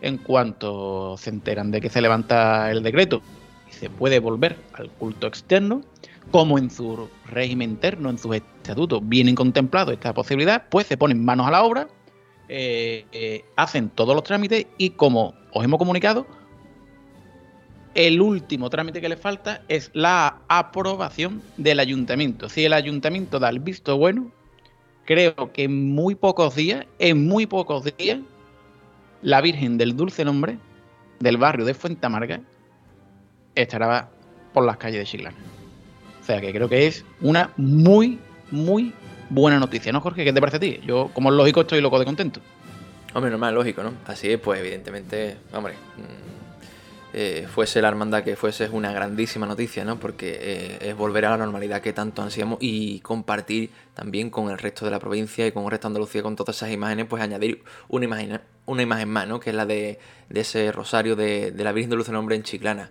en 0.00 0.18
cuanto 0.18 1.16
se 1.18 1.30
enteran 1.30 1.70
de 1.70 1.80
que 1.80 1.90
se 1.90 2.00
levanta 2.00 2.70
el 2.70 2.82
decreto 2.82 3.22
y 3.68 3.72
se 3.72 3.90
puede 3.90 4.18
volver 4.18 4.56
al 4.74 4.88
culto 4.90 5.26
externo, 5.26 5.82
como 6.30 6.58
en 6.58 6.70
su 6.70 7.08
régimen 7.26 7.70
interno, 7.70 8.10
en 8.10 8.18
sus 8.18 8.36
estatutos, 8.36 9.00
vienen 9.04 9.34
contemplados 9.34 9.94
esta 9.94 10.12
posibilidad, 10.12 10.64
pues 10.68 10.86
se 10.86 10.96
ponen 10.96 11.24
manos 11.24 11.46
a 11.46 11.50
la 11.50 11.62
obra, 11.62 11.88
eh, 12.48 13.04
eh, 13.12 13.44
hacen 13.56 13.90
todos 13.90 14.14
los 14.14 14.24
trámites 14.24 14.66
y 14.78 14.90
como 14.90 15.34
os 15.52 15.64
hemos 15.64 15.78
comunicado, 15.78 16.26
el 17.94 18.20
último 18.20 18.68
trámite 18.68 19.00
que 19.00 19.08
le 19.08 19.16
falta 19.16 19.62
es 19.68 19.90
la 19.94 20.40
aprobación 20.48 21.42
del 21.56 21.80
ayuntamiento. 21.80 22.48
Si 22.48 22.64
el 22.64 22.74
ayuntamiento 22.74 23.38
da 23.38 23.48
el 23.48 23.58
visto 23.58 23.96
bueno, 23.96 24.30
creo 25.06 25.52
que 25.52 25.64
en 25.64 25.94
muy 25.94 26.14
pocos 26.14 26.54
días, 26.54 26.84
en 26.98 27.26
muy 27.26 27.46
pocos 27.46 27.84
días, 27.96 28.20
la 29.22 29.40
Virgen 29.40 29.78
del 29.78 29.96
Dulce 29.96 30.24
Nombre 30.24 30.58
del 31.20 31.38
barrio 31.38 31.64
de 31.64 31.72
Fuente 31.72 32.04
Amarga 32.04 32.40
estará 33.54 34.10
por 34.52 34.66
las 34.66 34.76
calles 34.76 35.00
de 35.00 35.06
Chiclana. 35.06 35.55
O 36.26 36.28
sea 36.28 36.40
que 36.40 36.52
creo 36.52 36.68
que 36.68 36.88
es 36.88 37.04
una 37.20 37.52
muy, 37.56 38.18
muy 38.50 38.92
buena 39.30 39.60
noticia, 39.60 39.92
¿no, 39.92 40.00
Jorge? 40.00 40.24
¿Qué 40.24 40.32
te 40.32 40.40
parece 40.40 40.56
a 40.56 40.60
ti? 40.60 40.80
Yo, 40.84 41.08
como 41.14 41.30
es 41.30 41.36
lógico, 41.36 41.60
estoy 41.60 41.80
loco 41.80 42.00
de 42.00 42.04
contento. 42.04 42.40
Hombre, 43.14 43.30
normal, 43.30 43.54
lógico, 43.54 43.84
¿no? 43.84 43.92
Así 44.06 44.32
es, 44.32 44.40
pues 44.40 44.58
evidentemente, 44.58 45.36
hombre, 45.52 45.74
eh, 47.14 47.46
fuese 47.48 47.80
la 47.80 47.86
hermandad 47.86 48.24
que 48.24 48.34
fuese 48.34 48.64
es 48.64 48.70
una 48.70 48.90
grandísima 48.90 49.46
noticia, 49.46 49.84
¿no? 49.84 50.00
Porque 50.00 50.36
eh, 50.40 50.78
es 50.80 50.96
volver 50.96 51.26
a 51.26 51.30
la 51.30 51.36
normalidad 51.36 51.80
que 51.80 51.92
tanto 51.92 52.22
ansiamos 52.22 52.58
y 52.60 52.98
compartir 52.98 53.70
también 53.94 54.28
con 54.28 54.50
el 54.50 54.58
resto 54.58 54.84
de 54.84 54.90
la 54.90 54.98
provincia 54.98 55.46
y 55.46 55.52
con 55.52 55.62
el 55.62 55.70
resto 55.70 55.86
de 55.86 55.92
Andalucía 55.92 56.24
con 56.24 56.34
todas 56.34 56.56
esas 56.56 56.72
imágenes, 56.72 57.06
pues 57.08 57.22
añadir 57.22 57.62
una 57.86 58.04
imagen, 58.04 58.40
una 58.66 58.82
imagen 58.82 59.08
más, 59.10 59.28
¿no? 59.28 59.38
Que 59.38 59.50
es 59.50 59.56
la 59.56 59.64
de, 59.64 60.00
ese 60.28 60.72
rosario 60.72 61.14
de, 61.14 61.54
la 61.56 61.70
Virgen 61.70 61.90
de 61.90 61.96
Luz 61.96 62.08
del 62.08 62.16
Hombre 62.16 62.34
en 62.34 62.42
Chiclana. 62.42 62.90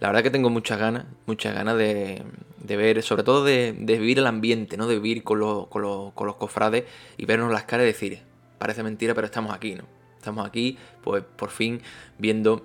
La 0.00 0.08
verdad 0.08 0.22
que 0.22 0.30
tengo 0.30 0.50
muchas 0.50 0.78
ganas, 0.78 1.06
muchas 1.26 1.54
ganas 1.54 1.76
de, 1.78 2.22
ver, 2.68 3.02
sobre 3.02 3.22
todo 3.22 3.44
de, 3.44 3.72
vivir 3.72 4.18
el 4.18 4.26
ambiente, 4.26 4.76
¿no? 4.76 4.86
De 4.86 4.96
vivir 4.96 5.22
con, 5.22 5.40
con, 5.66 6.10
con 6.10 6.26
los 6.26 6.36
cofrades 6.36 6.84
y 7.16 7.24
vernos 7.24 7.50
las 7.50 7.64
caras 7.64 7.84
y 7.84 7.86
decir, 7.86 8.20
parece 8.58 8.82
mentira, 8.82 9.14
pero 9.14 9.26
estamos 9.26 9.54
aquí, 9.54 9.74
¿no? 9.74 9.84
Estamos 10.18 10.46
aquí, 10.46 10.76
pues 11.02 11.22
por 11.36 11.50
fin 11.50 11.80
viendo 12.18 12.64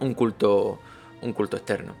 un 0.00 0.14
culto, 0.14 0.80
un 1.22 1.32
culto 1.32 1.56
externo. 1.56 1.94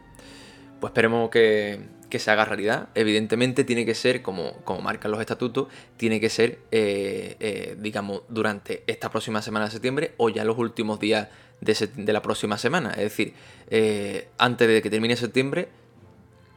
Pues 0.80 0.90
esperemos 0.90 1.28
que, 1.30 2.00
se 2.10 2.30
haga 2.30 2.44
realidad. 2.44 2.88
Evidentemente 2.94 3.62
tiene 3.64 3.84
que 3.84 3.94
ser, 3.94 4.22
como, 4.22 4.54
como 4.64 4.80
marcan 4.80 5.10
los 5.10 5.20
estatutos, 5.20 5.68
tiene 5.96 6.18
que 6.18 6.30
ser, 6.30 6.60
eh, 6.72 7.36
eh, 7.38 7.76
digamos, 7.78 8.22
durante 8.28 8.82
esta 8.86 9.10
próxima 9.10 9.42
semana 9.42 9.66
de 9.66 9.72
septiembre 9.72 10.14
o 10.16 10.30
ya 10.30 10.44
los 10.44 10.58
últimos 10.58 10.98
días 10.98 11.28
de, 11.60 12.12
la 12.12 12.22
próxima 12.22 12.58
semana. 12.58 12.90
Es 12.90 13.04
decir, 13.04 13.34
eh, 13.68 14.28
antes 14.38 14.68
de 14.68 14.82
que 14.82 14.90
termine 14.90 15.16
septiembre, 15.16 15.68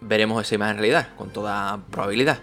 veremos 0.02 0.42
esa 0.46 0.56
imagen 0.56 0.76
en 0.76 0.80
realidad, 0.80 1.10
con 1.18 1.32
toda 1.32 1.80
probabilidad. 1.92 2.40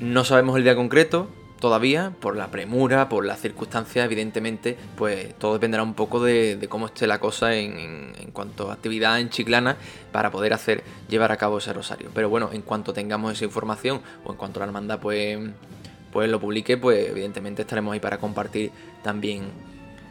No 0.00 0.24
sabemos 0.24 0.56
el 0.56 0.64
día 0.64 0.74
concreto, 0.74 1.28
todavía, 1.60 2.12
por 2.20 2.36
la 2.36 2.50
premura, 2.50 3.08
por 3.08 3.24
las 3.24 3.40
circunstancias, 3.40 4.04
evidentemente, 4.04 4.76
pues 4.96 5.34
todo 5.38 5.54
dependerá 5.54 5.82
un 5.82 5.94
poco 5.94 6.22
de, 6.22 6.66
cómo 6.68 6.86
esté 6.86 7.06
la 7.06 7.20
cosa 7.20 7.54
en, 7.54 8.12
cuanto 8.32 8.70
a 8.70 8.74
actividad 8.74 9.20
en 9.20 9.28
Chiclana 9.28 9.76
para 10.10 10.30
poder 10.30 10.54
hacer, 10.54 10.82
llevar 11.08 11.32
a 11.32 11.36
cabo 11.36 11.58
ese 11.58 11.72
rosario. 11.72 12.10
Pero 12.14 12.28
bueno, 12.28 12.50
en 12.52 12.62
cuanto 12.62 12.92
tengamos 12.92 13.32
esa 13.32 13.44
información 13.44 14.00
o 14.24 14.32
en 14.32 14.38
cuanto 14.38 14.60
la 14.60 14.66
hermandad 14.66 14.98
pues, 15.00 15.38
pues 16.12 16.30
lo 16.30 16.40
publique, 16.40 16.76
pues 16.76 17.08
evidentemente 17.10 17.62
estaremos 17.62 17.92
ahí 17.92 18.00
para 18.00 18.18
compartir 18.18 18.72
también 19.02 19.42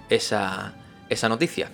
esa, 0.10 0.76
esa 1.10 1.30
noticia. 1.30 1.70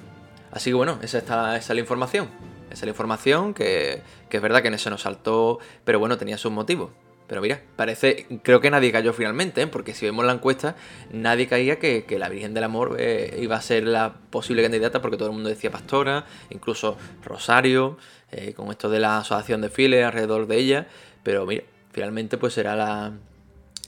Así 0.51 0.69
que 0.69 0.75
bueno, 0.75 0.99
esa, 1.01 1.17
está, 1.17 1.57
esa 1.57 1.73
es 1.73 1.75
la 1.75 1.81
información. 1.81 2.29
Esa 2.67 2.73
es 2.73 2.83
la 2.83 2.89
información 2.89 3.53
que, 3.53 4.01
que 4.29 4.37
es 4.37 4.43
verdad 4.43 4.61
que 4.61 4.69
eso 4.69 4.89
nos 4.89 5.01
saltó, 5.01 5.59
pero 5.83 5.99
bueno, 5.99 6.17
tenía 6.17 6.37
sus 6.37 6.51
motivos. 6.51 6.91
Pero 7.27 7.41
mira, 7.41 7.61
parece, 7.75 8.27
creo 8.43 8.61
que 8.61 8.69
nadie 8.69 8.91
cayó 8.91 9.11
finalmente, 9.11 9.63
¿eh? 9.63 9.67
porque 9.67 9.95
si 9.95 10.05
vemos 10.05 10.25
la 10.25 10.33
encuesta, 10.33 10.75
nadie 11.11 11.47
caía 11.47 11.79
que, 11.79 12.05
la 12.19 12.29
Virgen 12.29 12.53
del 12.53 12.63
Amor 12.63 12.97
eh, 12.99 13.39
iba 13.41 13.55
a 13.55 13.61
ser 13.61 13.87
la 13.87 14.13
posible 14.29 14.61
candidata, 14.61 15.01
porque 15.01 15.17
todo 15.17 15.29
el 15.29 15.33
mundo 15.33 15.49
decía 15.49 15.71
Pastora, 15.71 16.25
incluso 16.51 16.97
Rosario, 17.23 17.97
eh, 18.31 18.53
con 18.53 18.69
esto 18.69 18.89
de 18.89 18.99
la 18.99 19.17
asociación 19.17 19.61
de 19.61 19.69
fieles 19.69 20.05
alrededor 20.05 20.45
de 20.45 20.57
ella. 20.57 20.87
Pero 21.23 21.47
mira, 21.47 21.63
finalmente 21.91 22.37
pues 22.37 22.53
será 22.53 22.75
la, 22.75 23.13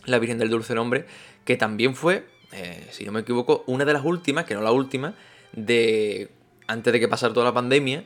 la 0.06 0.20
Virgen 0.20 0.40
del 0.40 0.50
Dulce 0.50 0.74
Nombre, 0.74 1.06
que 1.46 1.58
también 1.58 1.96
fue, 1.96 2.26
si 2.90 3.06
no 3.06 3.12
me 3.12 3.20
equivoco, 3.20 3.64
una 3.68 3.86
de 3.86 3.94
las 3.94 4.04
últimas, 4.04 4.46
que 4.46 4.56
no 4.56 4.62
la 4.62 4.72
última, 4.72 5.14
de 5.54 6.30
antes 6.68 6.94
de 6.94 7.00
que 7.00 7.08
pasara 7.08 7.34
toda 7.34 7.46
la 7.46 7.54
pandemia, 7.54 8.04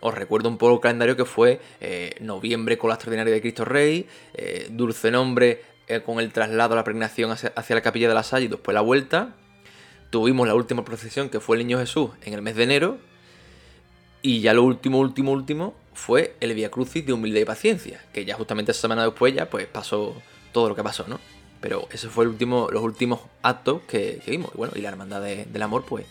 os 0.00 0.14
recuerdo 0.14 0.48
un 0.48 0.58
poco 0.58 0.74
el 0.74 0.80
calendario 0.80 1.16
que 1.16 1.24
fue 1.24 1.60
eh, 1.80 2.14
noviembre 2.20 2.78
con 2.78 2.88
la 2.88 2.94
extraordinaria 2.94 3.34
de 3.34 3.40
Cristo 3.40 3.64
Rey, 3.64 4.06
eh, 4.34 4.68
dulce 4.70 5.10
nombre 5.10 5.62
eh, 5.88 6.02
con 6.02 6.20
el 6.20 6.32
traslado 6.32 6.74
a 6.74 6.76
la 6.76 6.84
pregnación 6.84 7.30
hacia, 7.32 7.74
la 7.74 7.80
capilla 7.80 8.08
de 8.08 8.14
la 8.14 8.22
Salle 8.22 8.46
y 8.46 8.48
después 8.48 8.74
la 8.74 8.80
vuelta. 8.80 9.34
Tuvimos 10.10 10.46
la 10.46 10.54
última 10.54 10.84
procesión 10.84 11.28
que 11.28 11.40
fue 11.40 11.56
el 11.56 11.66
Niño 11.66 11.78
Jesús 11.78 12.10
en 12.22 12.34
el 12.34 12.42
mes 12.42 12.56
de 12.56 12.64
enero. 12.64 12.98
Y 14.22 14.40
ya 14.40 14.52
lo 14.52 14.64
último, 14.64 14.98
último, 14.98 15.32
último 15.32 15.74
fue 15.94 16.34
el 16.40 16.54
Via 16.54 16.70
Crucis 16.70 17.04
de 17.04 17.12
humildad 17.12 17.40
y 17.40 17.44
paciencia, 17.44 18.04
que 18.12 18.24
ya 18.24 18.34
justamente 18.34 18.72
esa 18.72 18.82
semana 18.82 19.04
después 19.04 19.34
ya 19.34 19.48
pues 19.48 19.66
pasó 19.66 20.14
todo 20.52 20.68
lo 20.68 20.74
que 20.74 20.82
pasó, 20.82 21.06
¿no? 21.08 21.20
Pero 21.60 21.88
ese 21.90 22.08
fue 22.08 22.24
el 22.24 22.30
último, 22.30 22.68
los 22.70 22.82
últimos 22.82 23.20
actos 23.42 23.82
que, 23.82 24.20
vimos. 24.26 24.50
Y 24.54 24.58
bueno, 24.58 24.72
y 24.76 24.80
la 24.80 24.88
hermandad 24.90 25.22
del 25.22 25.62
amor 25.62 25.84
pues 25.84 26.06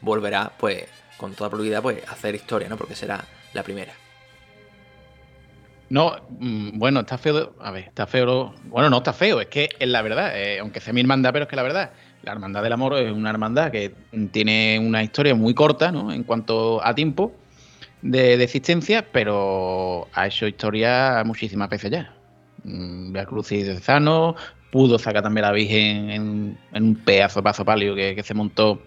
volverá 0.00 0.52
pues 0.58 0.84
con 1.16 1.34
toda 1.34 1.50
probabilidad, 1.50 1.82
pues 1.82 2.02
hacer 2.08 2.34
historia, 2.34 2.68
¿no? 2.68 2.76
Porque 2.76 2.94
será 2.94 3.24
la 3.52 3.62
primera. 3.62 3.92
No, 5.88 6.16
mm, 6.40 6.78
bueno, 6.78 7.00
está 7.00 7.16
feo. 7.16 7.54
A 7.60 7.70
ver, 7.70 7.84
está 7.84 8.06
feo. 8.06 8.54
Bueno, 8.64 8.90
no 8.90 8.98
está 8.98 9.12
feo, 9.12 9.40
es 9.40 9.46
que 9.46 9.68
es 9.78 9.88
la 9.88 10.02
verdad. 10.02 10.32
Eh, 10.36 10.58
aunque 10.58 10.80
sea 10.80 10.92
mi 10.92 11.00
hermandad, 11.00 11.32
pero 11.32 11.44
es 11.44 11.48
que 11.48 11.56
la 11.56 11.62
verdad. 11.62 11.90
La 12.22 12.32
Hermandad 12.32 12.64
del 12.64 12.72
Amor 12.72 12.94
es 12.94 13.12
una 13.12 13.30
hermandad 13.30 13.70
que 13.70 13.94
tiene 14.32 14.80
una 14.82 15.00
historia 15.04 15.36
muy 15.36 15.54
corta, 15.54 15.92
¿no? 15.92 16.10
En 16.12 16.24
cuanto 16.24 16.84
a 16.84 16.92
tiempo 16.92 17.32
de, 18.02 18.42
existencia, 18.42 19.06
pero 19.12 20.08
ha 20.12 20.26
hecho 20.26 20.48
historia 20.48 21.22
muchísimas 21.24 21.68
veces 21.68 21.92
ya. 21.92 22.15
Mm, 22.66 23.12
Via 23.12 23.24
Crucis 23.24 23.66
de 23.66 23.78
Zano, 23.78 24.34
pudo 24.70 24.98
sacar 24.98 25.22
también 25.22 25.42
la 25.46 25.52
Virgen 25.52 26.10
en, 26.10 26.58
un 26.72 26.96
pedazo 26.96 27.40
de 27.40 27.44
paso 27.44 27.64
palio 27.64 27.94
que, 27.94 28.20
se 28.22 28.34
montó 28.34 28.82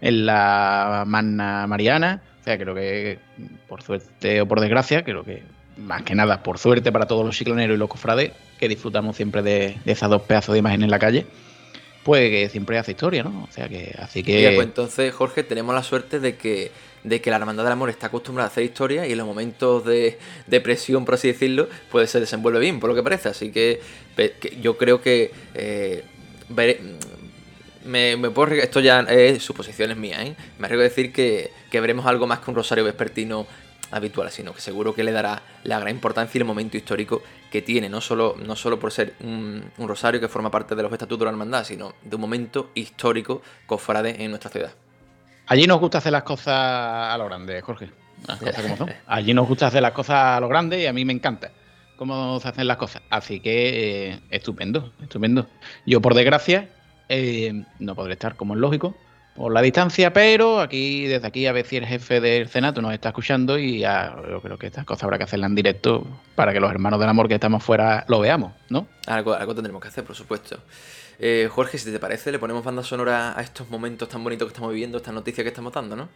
en 0.00 0.26
la 0.26 1.04
Magna 1.06 1.66
Mariana. 1.66 2.22
O 2.40 2.44
sea, 2.44 2.56
creo 2.56 2.74
que 2.74 3.18
por 3.68 3.82
suerte 3.82 4.40
o 4.40 4.46
por 4.46 4.60
desgracia, 4.60 5.02
creo 5.02 5.24
que 5.24 5.42
más 5.76 6.02
que 6.02 6.14
nada 6.14 6.42
por 6.42 6.58
suerte 6.58 6.92
para 6.92 7.06
todos 7.06 7.26
los 7.26 7.36
cicloneros 7.36 7.76
y 7.76 7.78
los 7.78 7.88
cofrades, 7.88 8.32
que 8.58 8.68
disfrutamos 8.68 9.16
siempre 9.16 9.42
de, 9.42 9.76
esas 9.84 10.08
dos 10.08 10.22
pedazos 10.22 10.52
de 10.52 10.60
imagen 10.60 10.84
en 10.84 10.90
la 10.90 10.98
calle, 10.98 11.26
pues 12.04 12.30
que 12.30 12.48
siempre 12.48 12.78
hace 12.78 12.92
historia, 12.92 13.24
¿no? 13.24 13.46
O 13.48 13.52
sea 13.52 13.68
que 13.68 13.94
así 13.98 14.22
que. 14.22 14.52
pues 14.54 14.68
entonces, 14.68 15.12
Jorge, 15.12 15.42
tenemos 15.42 15.74
la 15.74 15.82
suerte 15.82 16.20
de 16.20 16.36
que 16.36 16.70
de 17.06 17.20
que 17.20 17.30
la 17.30 17.36
Hermandad 17.36 17.62
del 17.62 17.72
Amor 17.72 17.88
está 17.88 18.08
acostumbrada 18.08 18.48
a 18.48 18.50
hacer 18.50 18.64
historia 18.64 19.06
y 19.06 19.12
en 19.12 19.18
los 19.18 19.26
momentos 19.26 19.84
de, 19.84 20.18
de 20.46 20.60
presión, 20.60 21.04
por 21.04 21.14
así 21.14 21.28
decirlo, 21.28 21.68
pues 21.90 22.10
se 22.10 22.18
desenvuelve 22.18 22.58
bien, 22.58 22.80
por 22.80 22.90
lo 22.90 22.96
que 22.96 23.02
parece. 23.02 23.28
Así 23.28 23.52
que, 23.52 23.80
yo 24.60 24.76
creo 24.76 25.00
que 25.00 25.30
eh, 25.54 26.02
me, 27.84 28.16
puedo, 28.30 28.54
esto 28.54 28.80
ya 28.80 29.00
es 29.02 29.42
suposiciones 29.42 29.96
mías, 29.96 30.20
¿eh? 30.20 30.36
Me 30.58 30.66
arriesgo 30.66 30.80
a 30.80 30.88
decir 30.88 31.12
que, 31.12 31.52
veremos 31.72 32.06
algo 32.06 32.26
más 32.26 32.40
que 32.40 32.50
un 32.50 32.56
rosario 32.56 32.84
vespertino 32.84 33.46
habitual, 33.92 34.32
sino 34.32 34.52
que 34.52 34.60
seguro 34.60 34.92
que 34.92 35.04
le 35.04 35.12
dará 35.12 35.42
la 35.62 35.78
gran 35.78 35.94
importancia 35.94 36.38
y 36.38 36.40
el 36.40 36.44
momento 36.44 36.76
histórico 36.76 37.22
que 37.52 37.62
tiene, 37.62 37.88
no 37.88 38.00
solo, 38.00 38.34
no 38.44 38.56
solo 38.56 38.80
por 38.80 38.90
ser 38.90 39.14
un, 39.20 39.62
un 39.78 39.88
rosario 39.88 40.18
que 40.18 40.26
forma 40.26 40.50
parte 40.50 40.74
de 40.74 40.82
los 40.82 40.90
estatutos 40.90 41.20
de 41.20 41.24
la 41.26 41.30
hermandad, 41.30 41.64
sino 41.64 41.94
de 42.02 42.16
un 42.16 42.22
momento 42.22 42.70
histórico 42.74 43.42
cofrade 43.66 44.24
en 44.24 44.30
nuestra 44.30 44.50
ciudad. 44.50 44.72
Allí 45.46 45.66
nos 45.66 45.80
gusta 45.80 45.98
hacer 45.98 46.12
las 46.12 46.24
cosas 46.24 46.54
a 46.54 47.16
lo 47.18 47.26
grande, 47.26 47.60
Jorge. 47.60 47.90
Las 48.26 48.38
cosas 48.38 48.62
como 48.62 48.76
son. 48.76 48.90
Allí 49.06 49.32
nos 49.32 49.46
gusta 49.46 49.68
hacer 49.68 49.82
las 49.82 49.92
cosas 49.92 50.36
a 50.36 50.40
lo 50.40 50.48
grande 50.48 50.80
y 50.80 50.86
a 50.86 50.92
mí 50.92 51.04
me 51.04 51.12
encanta 51.12 51.50
cómo 51.96 52.38
se 52.40 52.48
hacen 52.48 52.66
las 52.66 52.76
cosas. 52.76 53.02
Así 53.10 53.40
que 53.40 54.10
eh, 54.10 54.20
estupendo, 54.30 54.92
estupendo. 55.00 55.46
Yo, 55.86 56.00
por 56.00 56.14
desgracia, 56.14 56.68
eh, 57.08 57.64
no 57.78 57.94
podré 57.94 58.14
estar, 58.14 58.36
como 58.36 58.54
es 58.54 58.60
lógico, 58.60 58.96
por 59.36 59.52
la 59.52 59.62
distancia, 59.62 60.12
pero 60.12 60.60
aquí, 60.60 61.06
desde 61.06 61.26
aquí, 61.26 61.46
a 61.46 61.52
ver 61.52 61.66
si 61.66 61.76
el 61.76 61.86
jefe 61.86 62.20
del 62.20 62.48
Senato 62.48 62.80
nos 62.80 62.92
está 62.92 63.10
escuchando 63.10 63.58
y 63.58 63.80
yo 63.80 64.40
creo 64.42 64.58
que 64.58 64.66
estas 64.66 64.84
cosas 64.84 65.04
habrá 65.04 65.18
que 65.18 65.24
hacerlas 65.24 65.50
en 65.50 65.54
directo 65.54 66.06
para 66.34 66.52
que 66.52 66.60
los 66.60 66.70
hermanos 66.70 66.98
del 66.98 67.08
amor 67.08 67.28
que 67.28 67.34
estamos 67.34 67.62
fuera 67.62 68.04
lo 68.08 68.20
veamos, 68.20 68.52
¿no? 68.70 68.86
Algo, 69.06 69.34
algo 69.34 69.54
tendremos 69.54 69.82
que 69.82 69.88
hacer, 69.88 70.04
por 70.04 70.16
supuesto. 70.16 70.58
Eh, 71.18 71.48
Jorge, 71.50 71.78
si 71.78 71.90
te 71.90 71.98
parece, 71.98 72.30
le 72.30 72.38
ponemos 72.38 72.64
banda 72.64 72.82
sonora 72.82 73.38
a 73.38 73.42
estos 73.42 73.70
momentos 73.70 74.08
tan 74.08 74.22
bonitos 74.22 74.46
que 74.46 74.52
estamos 74.52 74.72
viviendo, 74.72 74.98
estas 74.98 75.14
noticias 75.14 75.42
que 75.42 75.48
estamos 75.48 75.72
dando, 75.72 75.96
¿no? 75.96 76.08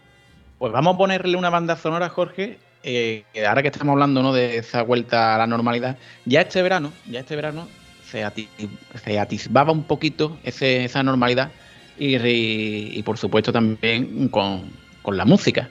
Pues 0.59 0.73
vamos 0.73 0.95
a 0.95 0.99
ponerle 0.99 1.37
una 1.39 1.49
banda 1.49 1.77
sonora, 1.77 2.11
Jorge, 2.11 2.59
eh, 2.83 3.25
ahora 3.47 3.63
que 3.63 3.69
estamos 3.69 3.93
hablando 3.93 4.23
¿no? 4.23 4.33
de 4.33 4.59
esa 4.59 4.83
vuelta 4.83 5.35
a 5.35 5.39
la 5.39 5.47
normalidad, 5.47 5.97
ya 6.25 6.43
este 6.43 6.63
verano, 6.63 6.93
ya 7.07 7.21
este 7.21 7.37
verano 7.37 7.69
se, 8.05 8.25
atisbaba 9.19 9.73
un 9.73 9.85
poquito 9.85 10.39
esa 10.43 11.03
normalidad 11.03 11.51
y, 11.99 13.03
por 13.03 13.19
supuesto 13.19 13.53
también 13.53 14.29
con, 14.29 14.71
la 15.07 15.25
música. 15.25 15.71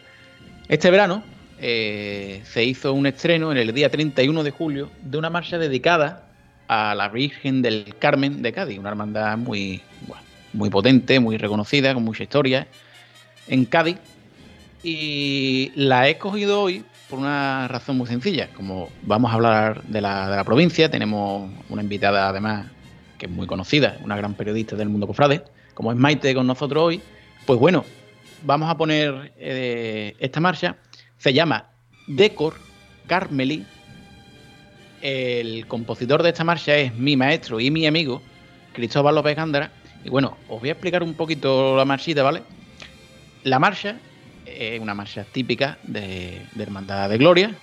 Este 0.68 0.92
verano 0.92 1.24
eh, 1.60 2.42
se 2.46 2.64
hizo 2.64 2.94
un 2.94 3.06
estreno 3.06 3.52
en 3.52 3.58
el 3.58 3.74
día 3.74 3.90
31 3.90 4.44
de 4.44 4.52
julio 4.52 4.90
de 5.02 5.18
una 5.18 5.30
marcha 5.30 5.58
dedicada 5.58 6.29
a 6.70 6.94
la 6.94 7.10
Virgen 7.10 7.64
del 7.64 7.96
Carmen 7.98 8.44
de 8.44 8.54
Cádiz, 8.54 8.78
una 8.78 8.90
hermandad 8.90 9.38
muy, 9.38 9.82
muy 10.54 10.70
potente, 10.70 11.20
muy 11.20 11.36
reconocida, 11.36 11.96
con 11.96 12.04
mucha 12.04 12.24
historia 12.24 12.68
en 13.48 13.66
Cádiz. 13.66 13.98
Y 14.84 15.72
la 15.76 16.08
he 16.08 16.12
escogido 16.12 16.62
hoy 16.62 16.86
por 17.10 17.18
una 17.18 17.68
razón 17.68 17.98
muy 17.98 18.06
sencilla. 18.06 18.50
Como 18.54 18.88
vamos 19.02 19.32
a 19.32 19.34
hablar 19.34 19.84
de 19.84 20.00
la, 20.00 20.30
de 20.30 20.36
la 20.36 20.44
provincia, 20.44 20.92
tenemos 20.92 21.52
una 21.70 21.82
invitada 21.82 22.30
además 22.30 22.68
que 23.18 23.26
es 23.26 23.32
muy 23.32 23.48
conocida, 23.48 23.98
una 24.04 24.16
gran 24.16 24.36
periodista 24.36 24.76
del 24.76 24.90
mundo 24.90 25.08
cofrade, 25.08 25.44
como 25.74 25.92
es 25.92 25.98
Maite 25.98 26.36
con 26.36 26.46
nosotros 26.46 26.84
hoy. 26.84 27.02
Pues 27.48 27.60
bueno, 27.60 27.84
vamos 28.44 28.70
a 28.70 28.78
poner 28.78 29.34
eh, 29.38 30.16
esta 30.20 30.40
marcha. 30.40 30.78
Se 31.18 31.34
llama 31.34 31.66
Decor 32.06 32.54
Carmeli 33.08 33.66
el 35.02 35.66
compositor 35.68 36.24
de 36.24 36.30
esta 36.30 36.44
marcha 36.44 36.76
es 36.76 36.94
mi 36.96 37.16
maestro 37.16 37.60
y 37.60 37.72
mi 37.72 37.86
amigo, 37.86 38.22
Cristóbal 38.74 39.16
López 39.16 39.36
Gándara. 39.36 39.72
Y 40.04 40.10
bueno, 40.10 40.38
os 40.48 40.60
voy 40.60 40.70
a 40.70 40.74
explicar 40.74 41.04
un 41.04 41.14
poquito 41.14 41.76
la 41.76 41.86
marchita, 41.86 42.24
¿vale? 42.24 42.44
La 43.44 43.60
marcha 43.60 43.98
es 44.46 44.80
una 44.80 44.94
marcha 44.94 45.26
típica 45.32 45.78
de, 45.84 46.42
de 46.54 46.64
Hermandad 46.64 47.10
de 47.10 47.18
Gloria, 47.18 47.56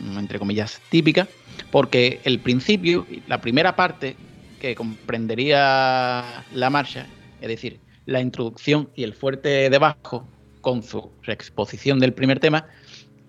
entre 0.00 0.38
comillas 0.38 0.80
típica, 0.88 1.28
porque 1.70 2.20
el 2.24 2.40
principio, 2.40 3.06
la 3.26 3.40
primera 3.40 3.76
parte 3.76 4.16
que 4.60 4.74
comprendería 4.74 6.44
la 6.52 6.70
marcha, 6.70 7.06
es 7.40 7.48
decir, 7.48 7.80
la 8.06 8.20
introducción 8.20 8.90
y 8.94 9.02
el 9.02 9.14
fuerte 9.14 9.70
debajo, 9.70 10.26
con 10.60 10.82
su 10.82 11.10
exposición 11.26 12.00
del 12.00 12.14
primer 12.14 12.40
tema, 12.40 12.66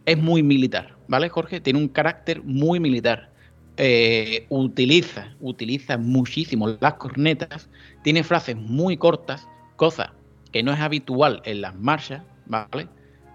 es 0.06 0.18
muy 0.18 0.44
militar, 0.44 0.96
¿vale, 1.08 1.30
Jorge? 1.30 1.60
Tiene 1.60 1.80
un 1.80 1.90
carácter 1.90 2.42
muy 2.44 2.80
militar. 2.80 3.32
Eh, 3.78 4.46
utiliza, 4.50 5.36
utiliza 5.42 5.98
muchísimo 5.98 6.78
las 6.80 6.94
cornetas, 6.94 7.70
tiene 8.04 8.24
frases 8.24 8.56
muy 8.56 8.96
cortas, 8.96 9.48
cosa 9.76 10.14
que 10.56 10.64
no 10.64 10.72
es 10.72 10.80
habitual 10.80 11.42
en 11.44 11.60
las 11.60 11.76
marchas, 11.76 12.24
¿vale? 12.46 12.88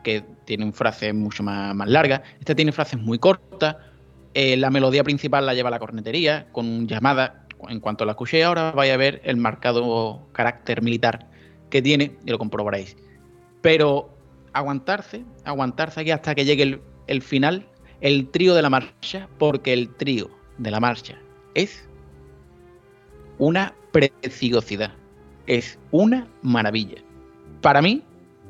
Que 0.03 0.25
tienen 0.47 0.73
frases 0.73 1.13
mucho 1.15 1.43
más, 1.43 1.75
más 1.75 1.87
largas. 1.87 2.23
Esta 2.39 2.55
tiene 2.55 2.73
frases 2.73 2.99
muy 2.99 3.19
cortas. 3.19 3.77
Eh, 4.33 4.57
la 4.57 4.71
melodía 4.71 5.05
principal 5.05 5.45
la 5.45 5.53
lleva 5.53 5.69
la 5.69 5.79
cornetería, 5.79 6.47
con 6.53 6.89
llamada. 6.89 7.47
En 7.69 7.81
cuanto 7.81 8.07
la 8.07 8.13
escuché 8.13 8.43
ahora, 8.43 8.73
vais 8.73 8.91
a 8.91 8.97
ver 8.97 9.21
el 9.25 9.37
marcado 9.37 10.27
carácter 10.33 10.81
militar 10.81 11.29
que 11.69 11.83
tiene 11.83 12.17
y 12.25 12.31
lo 12.31 12.39
comprobaréis. 12.39 12.97
Pero 13.61 14.17
aguantarse, 14.55 15.23
aguantarse 15.45 16.01
aquí 16.01 16.11
hasta 16.11 16.35
que 16.35 16.47
llegue 16.47 16.81
el, 17.07 17.23
final, 17.23 17.67
el 18.01 18.29
trío 18.29 18.55
de 18.55 18.63
la 18.63 18.71
marcha, 18.71 19.29
porque 19.39 19.73
el 19.73 19.89
trío 19.95 20.31
de 20.59 20.71
la 20.71 20.81
marcha 20.81 21.19
es 21.55 21.87
una 23.39 23.75
preciosidad, 23.93 24.93
es 25.47 25.79
una 25.91 26.27
maravilla. 26.43 27.03
Para 27.61 27.83
mí, 27.83 28.03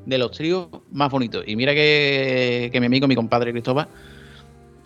de 0.07 0.19
los 0.19 0.33
tríos 0.33 0.69
más 0.93 1.11
bonitos. 1.11 1.45
Y 1.47 1.57
mira 1.57 1.75
que, 1.75 2.71
mi 2.81 2.87
amigo, 2.87 3.09
mi 3.09 3.15
compadre 3.15 3.53
Cristóbal, 3.53 3.89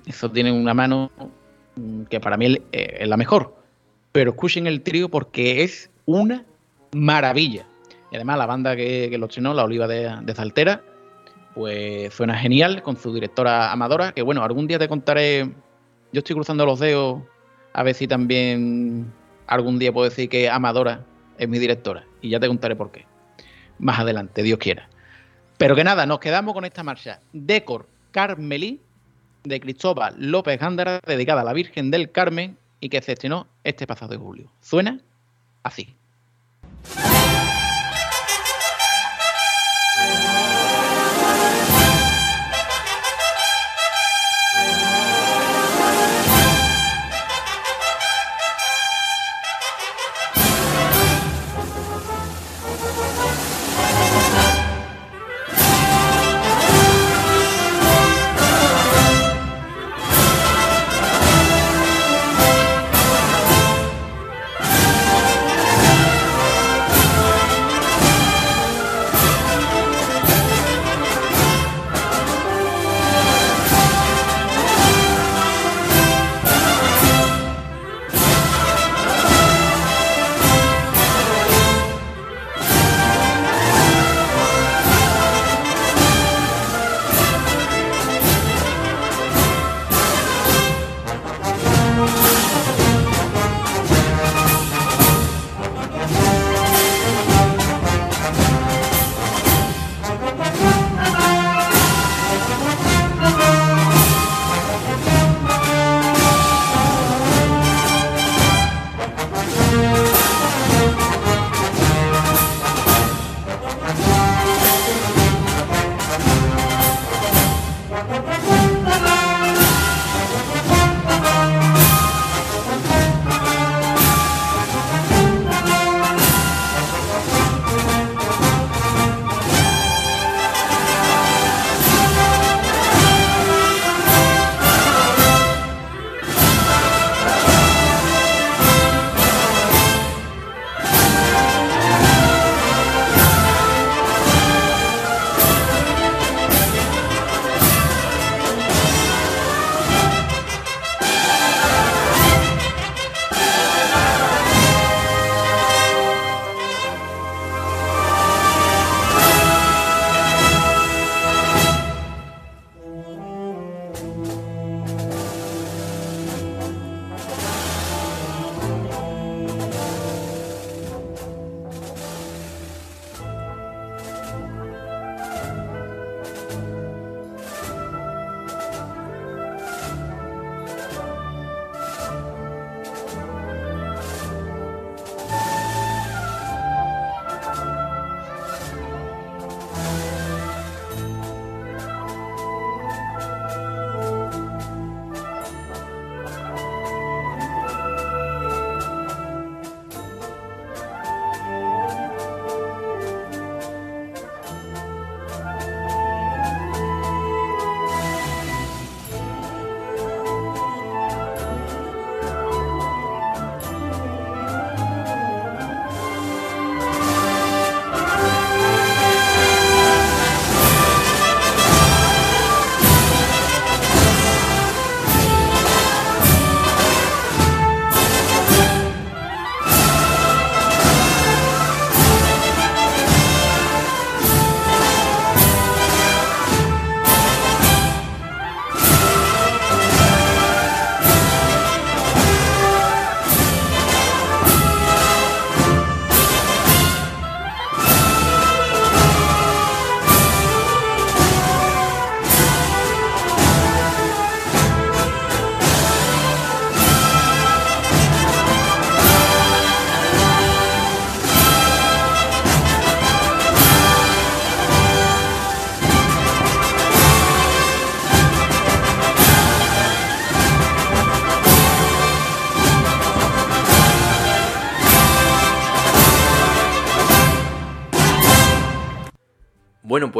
eso 0.07 0.31
tiene 0.31 0.53
una 0.53 0.75
mano 0.75 1.11
que 2.09 2.21
para 2.21 2.37
mí 2.37 2.59
es 2.73 3.09
la 3.09 3.17
mejor. 3.17 3.57
Pero 4.13 4.31
escuchen 4.31 4.67
el 4.67 4.83
trío 4.83 5.09
porque 5.09 5.63
es 5.63 5.91
una 6.07 6.45
maravilla. 6.93 7.67
Y 8.13 8.17
además 8.17 8.39
la 8.39 8.47
banda 8.47 8.77
que, 8.77 9.09
que 9.11 9.19
lo 9.19 9.27
estrenó, 9.27 9.55
la 9.55 9.65
Oliva 9.65 9.89
de, 9.89 10.15
de 10.23 10.35
Saltera, 10.35 10.83
pues 11.55 12.13
suena 12.13 12.37
genial 12.37 12.83
con 12.83 12.97
su 12.97 13.13
directora 13.13 13.73
Amadora, 13.73 14.13
que 14.13 14.23
bueno, 14.23 14.43
algún 14.43 14.67
día 14.67 14.79
te 14.79 14.89
contaré, 14.89 15.45
yo 16.13 16.19
estoy 16.19 16.35
cruzando 16.35 16.67
los 16.67 16.81
dedos 16.81 17.23
a 17.73 17.83
ver 17.83 17.95
si 17.95 18.09
también 18.09 19.13
algún 19.47 19.79
día 19.79 19.93
puedo 19.93 20.09
decir 20.09 20.29
que 20.29 20.49
Amadora 20.49 21.05
es 21.39 21.49
mi 21.49 21.59
directora 21.59 22.05
y 22.21 22.31
ya 22.31 22.41
te 22.41 22.49
contaré 22.49 22.77
por 22.77 22.91
qué. 22.91 23.07
Más 23.79 23.99
adelante, 23.99 24.43
Dios 24.43 24.59
quiera. 24.59 24.89
Pero 25.59 25.77
que 25.77 25.85
nada, 25.85 26.07
nos 26.07 26.19
quedamos 26.21 26.55
con 26.55 26.65
esta 26.65 26.83
marcha. 26.83 27.21
Decor 27.33 27.89
Carmelí 28.11 28.81
de 29.45 29.61
Cristóbal 29.61 30.15
López 30.19 30.59
Gándara, 30.59 31.01
dedicada 31.07 31.43
a 31.43 31.45
la 31.45 31.53
Virgen 31.53 31.91
del 31.91 32.11
Carmen 32.11 32.57
y 32.81 32.89
que 32.89 33.03
se 33.03 33.13
estrenó 33.13 33.47
este 33.63 33.87
pasado 33.87 34.13
de 34.13 34.19
julio. 34.19 34.51
Suena 34.61 34.99
así. 35.63 35.95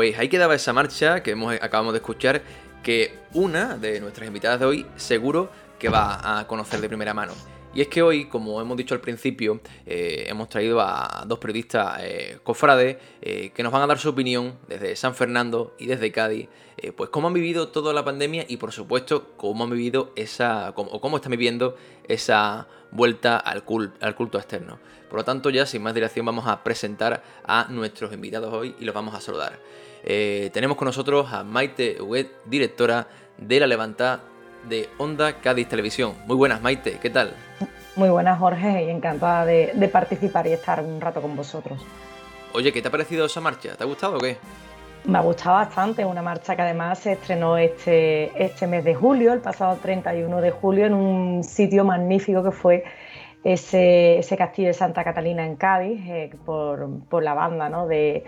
Pues 0.05 0.19
ahí 0.19 0.29
quedaba 0.29 0.55
esa 0.55 0.75
marcha 0.75 1.23
que 1.23 1.31
hemos, 1.31 1.55
acabamos 1.55 1.95
de 1.95 2.01
escuchar, 2.01 2.43
que 2.83 3.21
una 3.33 3.79
de 3.79 4.01
nuestras 4.01 4.27
invitadas 4.27 4.61
de 4.61 4.67
hoy 4.67 4.87
seguro 4.97 5.51
que 5.79 5.89
va 5.89 6.41
a 6.41 6.47
conocer 6.47 6.83
de 6.83 6.89
primera 6.89 7.15
mano. 7.15 7.33
Y 7.73 7.81
es 7.81 7.89
que 7.89 8.03
hoy, 8.03 8.27
como 8.27 8.61
hemos 8.61 8.77
dicho 8.77 8.95
al 8.95 9.01
principio, 9.01 9.63
eh, 9.87 10.27
hemos 10.29 10.51
traído 10.51 10.83
a 10.83 11.25
dos 11.27 11.39
periodistas 11.39 12.01
eh, 12.03 12.39
cofrades 12.43 12.99
eh, 13.23 13.51
que 13.55 13.63
nos 13.63 13.73
van 13.73 13.81
a 13.81 13.87
dar 13.87 13.99
su 13.99 14.11
opinión 14.11 14.59
desde 14.69 14.95
San 14.95 15.15
Fernando 15.15 15.75
y 15.79 15.87
desde 15.87 16.13
Cádiz, 16.13 16.51
pues 16.95 17.09
cómo 17.09 17.29
han 17.29 17.33
vivido 17.33 17.69
toda 17.69 17.95
la 17.95 18.05
pandemia 18.05 18.45
y 18.47 18.59
por 18.59 18.73
supuesto 18.73 19.33
cómo 19.39 19.65
han 19.65 19.71
vivido 19.71 20.13
esa, 20.17 20.75
o 20.77 21.01
cómo 21.01 21.17
están 21.17 21.31
viviendo 21.31 21.79
esa 22.09 22.69
vuelta 22.91 23.39
al, 23.39 23.65
al 24.03 24.15
culto 24.15 24.37
externo. 24.37 24.79
Por 25.09 25.21
lo 25.21 25.25
tanto, 25.25 25.49
ya 25.49 25.65
sin 25.65 25.83
más 25.83 25.95
dilación 25.95 26.27
vamos 26.27 26.47
a 26.47 26.63
presentar 26.63 27.23
a 27.47 27.69
nuestros 27.71 28.13
invitados 28.13 28.53
hoy 28.53 28.75
y 28.79 28.85
los 28.85 28.95
vamos 28.95 29.15
a 29.15 29.21
saludar. 29.23 29.59
Tenemos 30.05 30.77
con 30.77 30.87
nosotros 30.87 31.33
a 31.33 31.45
Maite 31.45 32.01
Huguet, 32.01 32.29
directora 32.45 33.09
de 33.39 33.61
la 33.61 33.67
Levanta 33.67 34.21
de 34.69 34.89
Onda 34.99 35.41
Cádiz 35.41 35.69
Televisión. 35.69 36.15
Muy 36.27 36.37
buenas, 36.37 36.61
Maite, 36.61 36.99
¿qué 37.01 37.11
tal? 37.11 37.35
Muy 37.97 38.09
buenas, 38.09 38.39
Jorge, 38.39 38.85
y 38.85 38.91
encantada 38.91 39.45
de, 39.45 39.91
participar 39.93 40.47
y 40.47 40.53
estar 40.53 40.81
un 40.83 41.01
rato 41.01 41.23
con 41.23 41.37
vosotros. 41.37 41.81
Oye, 42.53 42.73
¿qué 42.73 42.83
te 42.83 42.89
ha 42.89 42.91
parecido 42.91 43.27
esa 43.27 43.41
marcha? 43.41 43.77
¿Te 43.77 43.85
ha 43.85 43.87
gustado 43.87 44.17
o 44.17 44.19
qué? 44.19 44.37
Me 45.05 45.19
ha 45.19 45.21
gustado 45.21 45.57
bastante, 45.57 46.05
una 46.05 46.23
marcha 46.23 46.57
que 46.57 46.63
además 46.63 46.99
se 46.99 47.13
estrenó 47.13 47.57
este, 47.59 48.33
este 48.43 48.67
mes 48.67 48.85
de 48.85 48.95
julio, 48.95 49.33
el 49.33 49.41
pasado 49.41 49.79
31 49.81 50.41
de 50.41 50.51
julio, 50.51 50.87
en 50.87 50.95
un 50.95 51.45
sitio 51.45 51.85
magnífico 51.85 52.43
que 52.43 52.51
fue 52.51 52.85
ese, 53.45 54.19
ese 54.19 54.37
castillo 54.37 54.69
de 54.69 54.75
Santa 54.75 55.05
Catalina 55.05 55.45
en 55.45 55.57
Cádiz, 55.57 56.01
eh, 56.07 56.31
por, 56.45 56.89
por, 57.09 57.23
la 57.23 57.35
banda 57.35 57.69
¿no? 57.69 57.87
de, 57.87 58.25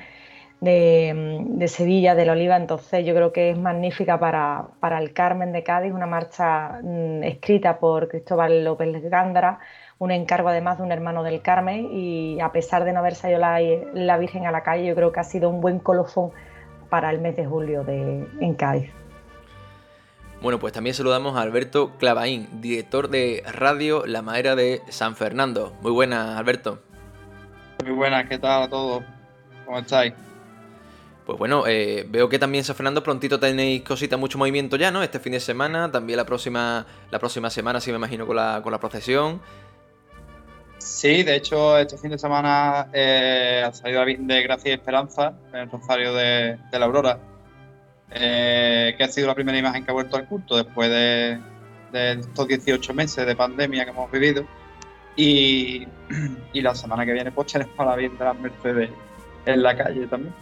de, 0.67 1.69
Sevilla, 1.69 2.15
de 2.15 2.27
la 2.27 2.33
Oliva, 2.33 2.57
entonces 2.57 3.07
yo 3.07 3.15
creo 3.15 3.33
que 3.33 3.51
es 3.51 3.59
magnífica 3.59 4.19
para, 4.19 4.99
el 4.99 5.13
Carmen 5.13 5.53
de 5.53 5.63
Cádiz, 5.63 5.93
una 5.93 6.07
marcha 6.07 6.81
mm, 6.83 7.23
escrita 7.25 7.79
por 7.79 8.09
Cristóbal 8.09 8.65
López 8.65 9.03
Gándara, 9.09 9.61
un 9.99 10.11
encargo 10.11 10.51
además 10.51 10.79
de 10.79 10.85
un 10.85 10.93
hermano 10.93 11.23
del 11.23 11.41
Carmen 11.41 11.89
y 11.91 12.39
a 12.41 12.53
pesar 12.53 12.85
de 12.85 12.93
no 12.93 12.99
haber 12.99 13.15
salido 13.15 13.41
la, 13.41 14.19
Virgen 14.19 14.47
a 14.47 14.51
la 14.51 14.63
calle, 14.63 14.87
yo 14.87 14.95
creo 14.95 15.13
que 15.13 15.21
ha 15.21 15.25
sido 15.25 15.49
un 15.49 15.61
buen 15.61 15.79
colofón 15.79 16.33
para 16.91 17.11
el 17.11 17.21
mes 17.21 17.37
de 17.37 17.47
julio 17.47 17.83
de, 17.83 18.27
en 18.41 18.55
Cádiz. 18.55 18.91
Bueno, 20.43 20.59
pues 20.59 20.75
también 20.75 20.95
saludamos 20.95 21.37
a 21.37 21.41
Alberto 21.41 21.93
Clavaín, 21.99 22.49
director 22.61 23.09
de 23.09 23.43
Radio 23.51 24.05
La 24.05 24.21
Madera 24.21 24.55
de 24.55 24.83
San 24.91 25.17
Fernando. 25.17 25.73
Muy 25.81 25.93
buenas, 25.93 26.37
Alberto. 26.37 26.81
Muy 27.83 27.95
buenas, 27.95 28.29
¿qué 28.29 28.39
tal 28.39 28.65
a 28.65 28.69
todos? 28.69 29.03
¿Cómo 29.65 29.79
estáis? 29.79 30.13
Pues 31.27 31.41
bueno, 31.41 31.65
eh, 31.67 32.07
veo 32.09 32.29
que 32.29 32.39
también 32.39 32.63
San 32.63 32.77
Fernando 32.77 33.03
prontito 33.03 33.41
tenéis 33.41 33.83
cositas, 33.83 34.17
mucho 34.17 34.39
movimiento 34.39 34.77
ya, 34.77 34.93
¿no? 34.93 35.03
Este 35.03 35.19
fin 35.19 35.33
de 35.33 35.41
semana, 35.41 35.91
también 35.91 36.17
la 36.19 36.25
próxima, 36.25 36.87
la 37.11 37.19
próxima 37.19 37.51
semana, 37.51 37.81
sí 37.81 37.91
me 37.91 37.97
imagino, 37.97 38.29
con 38.29 38.37
la, 38.37 38.61
con 38.63 38.71
la 38.71 38.79
procesión. 38.79 39.41
Sí, 40.79 41.25
de 41.25 41.35
hecho, 41.35 41.77
este 41.79 41.99
fin 41.99 42.11
de 42.13 42.19
semana 42.19 42.91
eh, 42.93 43.65
ha 43.67 43.73
salido 43.73 44.05
de 44.05 44.43
Gracia 44.43 44.71
y 44.71 44.75
Esperanza, 44.75 45.35
en 45.53 45.59
el 45.59 45.71
Rosario 45.71 46.15
de, 46.15 46.59
la 46.71 46.87
Aurora, 46.87 47.19
eh, 48.13 48.95
que 48.97 49.03
ha 49.03 49.09
sido 49.09 49.27
la 49.27 49.35
primera 49.35 49.59
imagen 49.59 49.85
que 49.85 49.91
ha 49.91 49.95
vuelto 49.95 50.17
al 50.17 50.29
culto 50.29 50.57
después 50.57 50.89
de, 50.91 51.41
estos 51.93 52.47
18 52.47 52.95
meses 52.95 53.27
de 53.27 53.35
pandemia 53.35 53.85
que 53.85 53.91
hemos 53.91 54.09
vivido. 54.13 54.47
Y, 55.17 55.89
la 56.55 56.75
semana 56.77 57.05
que 57.05 57.15
viene, 57.15 57.33
pues 57.33 57.53
tenemos 57.53 57.77
la 57.79 57.97
bien 57.97 58.17
de 58.17 58.25
las 58.25 58.39
Mercedes 58.39 58.91
en 59.45 59.63
la 59.65 59.77
calle 59.77 60.07
también. 60.07 60.33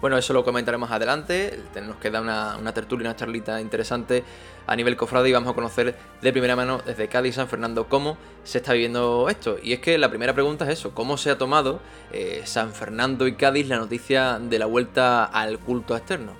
Bueno, 0.00 0.18
eso 0.18 0.32
lo 0.32 0.44
comentaremos 0.44 0.90
adelante. 0.90 1.60
Nos 1.80 1.96
queda 1.96 2.20
una, 2.20 2.56
una 2.56 2.74
tertulia, 2.74 3.08
una 3.08 3.16
charlita 3.16 3.60
interesante 3.60 4.24
a 4.66 4.76
nivel 4.76 4.96
cofrade 4.96 5.28
y 5.28 5.32
vamos 5.32 5.50
a 5.50 5.54
conocer 5.54 5.94
de 6.20 6.32
primera 6.32 6.56
mano 6.56 6.80
desde 6.84 7.08
Cádiz, 7.08 7.36
San 7.36 7.48
Fernando, 7.48 7.88
cómo 7.88 8.16
se 8.44 8.58
está 8.58 8.72
viviendo 8.72 9.28
esto. 9.28 9.58
Y 9.62 9.72
es 9.72 9.80
que 9.80 9.98
la 9.98 10.08
primera 10.08 10.34
pregunta 10.34 10.64
es 10.64 10.78
eso, 10.78 10.92
¿cómo 10.92 11.16
se 11.16 11.30
ha 11.30 11.38
tomado 11.38 11.80
eh, 12.12 12.42
San 12.46 12.72
Fernando 12.72 13.26
y 13.26 13.34
Cádiz 13.34 13.68
la 13.68 13.76
noticia 13.76 14.38
de 14.38 14.58
la 14.58 14.66
vuelta 14.66 15.24
al 15.24 15.58
culto 15.58 15.96
externo? 15.96 16.32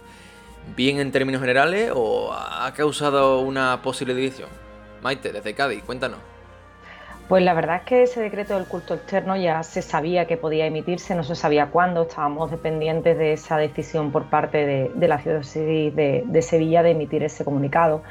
¿Bien 0.77 0.99
en 1.01 1.11
términos 1.13 1.41
generales 1.41 1.93
o 1.95 2.33
ha 2.33 2.73
causado 2.75 3.41
una 3.41 3.83
posible 3.83 4.15
división? 4.15 4.49
Maite, 5.03 5.33
desde 5.33 5.55
Cádiz, 5.55 5.83
cuéntanos. 5.83 6.32
Pues 7.29 7.43
la 7.45 7.55
verdad 7.55 7.77
es 7.77 7.83
que 7.83 8.03
ese 8.03 8.21
decreto 8.21 8.55
del 8.55 8.67
culto 8.67 8.95
externo 8.95 9.37
ya 9.37 9.63
se 9.63 9.81
sabía 9.81 10.27
que 10.27 10.37
podía 10.37 10.67
emitirse, 10.67 11.15
no 11.15 11.23
se 11.23 11.35
sabía 11.35 11.71
cuándo, 11.71 12.03
estábamos 12.03 12.51
dependientes 12.51 13.17
de 13.17 13.33
esa 13.33 13.57
decisión 13.57 14.13
por 14.13 14.29
parte 14.29 14.91
de, 14.95 15.09
la 15.09 15.19
ciudad 15.19 15.41
de, 15.41 16.43
Sevilla 16.43 16.83
de 16.83 16.91
emitir 16.91 17.23
ese 17.23 17.45
comunicado. 17.45 18.03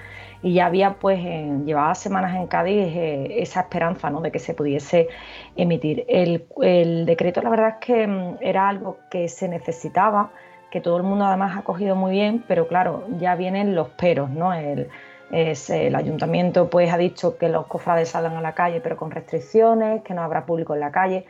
Y 0.42 0.54
ya 0.56 0.66
había, 0.66 0.94
pues, 0.94 1.20
en, 1.20 1.68
llevaba 1.68 1.94
semanas 1.94 2.36
en 2.36 2.48
Cádiz 2.48 2.88
eh, 2.96 3.42
esa 3.42 3.62
esperanza 3.62 4.10
¿no? 4.10 4.22
de 4.22 4.32
que 4.32 4.40
se 4.40 4.56
pudiese 4.56 5.08
emitir. 5.56 6.04
El, 6.08 7.06
decreto, 7.06 7.44
la 7.44 7.50
verdad 7.52 7.70
es 7.80 7.86
que 7.86 8.08
mm, 8.08 8.38
era 8.42 8.70
algo 8.70 8.98
que 9.12 9.28
se 9.28 9.48
necesitaba, 9.48 10.32
que 10.72 10.82
todo 10.82 10.98
el 10.98 11.04
mundo 11.04 11.26
además 11.26 11.58
ha 11.58 11.62
cogido 11.62 11.96
muy 11.96 12.14
bien, 12.14 12.44
pero 12.48 12.68
claro, 12.68 13.06
ya 13.20 13.36
vienen 13.36 13.76
los 13.76 13.90
peros, 13.90 14.32
¿no? 14.32 14.52
El, 14.52 14.90
el 15.32 15.96
ayuntamiento 15.96 16.70
pues 16.70 16.92
ha 16.92 16.98
dicho 16.98 17.38
que 17.38 17.50
los 17.50 17.68
cofrades 17.68 18.10
salgan 18.10 18.36
a 18.36 18.42
la 18.42 18.54
calle 18.54 18.82
pero 18.82 18.98
con 18.98 19.12
restricciones, 19.12 20.04
que 20.04 20.14
no 20.14 20.22
habrá 20.22 20.46
público 20.46 20.74
en 20.74 20.82
la 20.82 20.92
calle, 20.92 21.26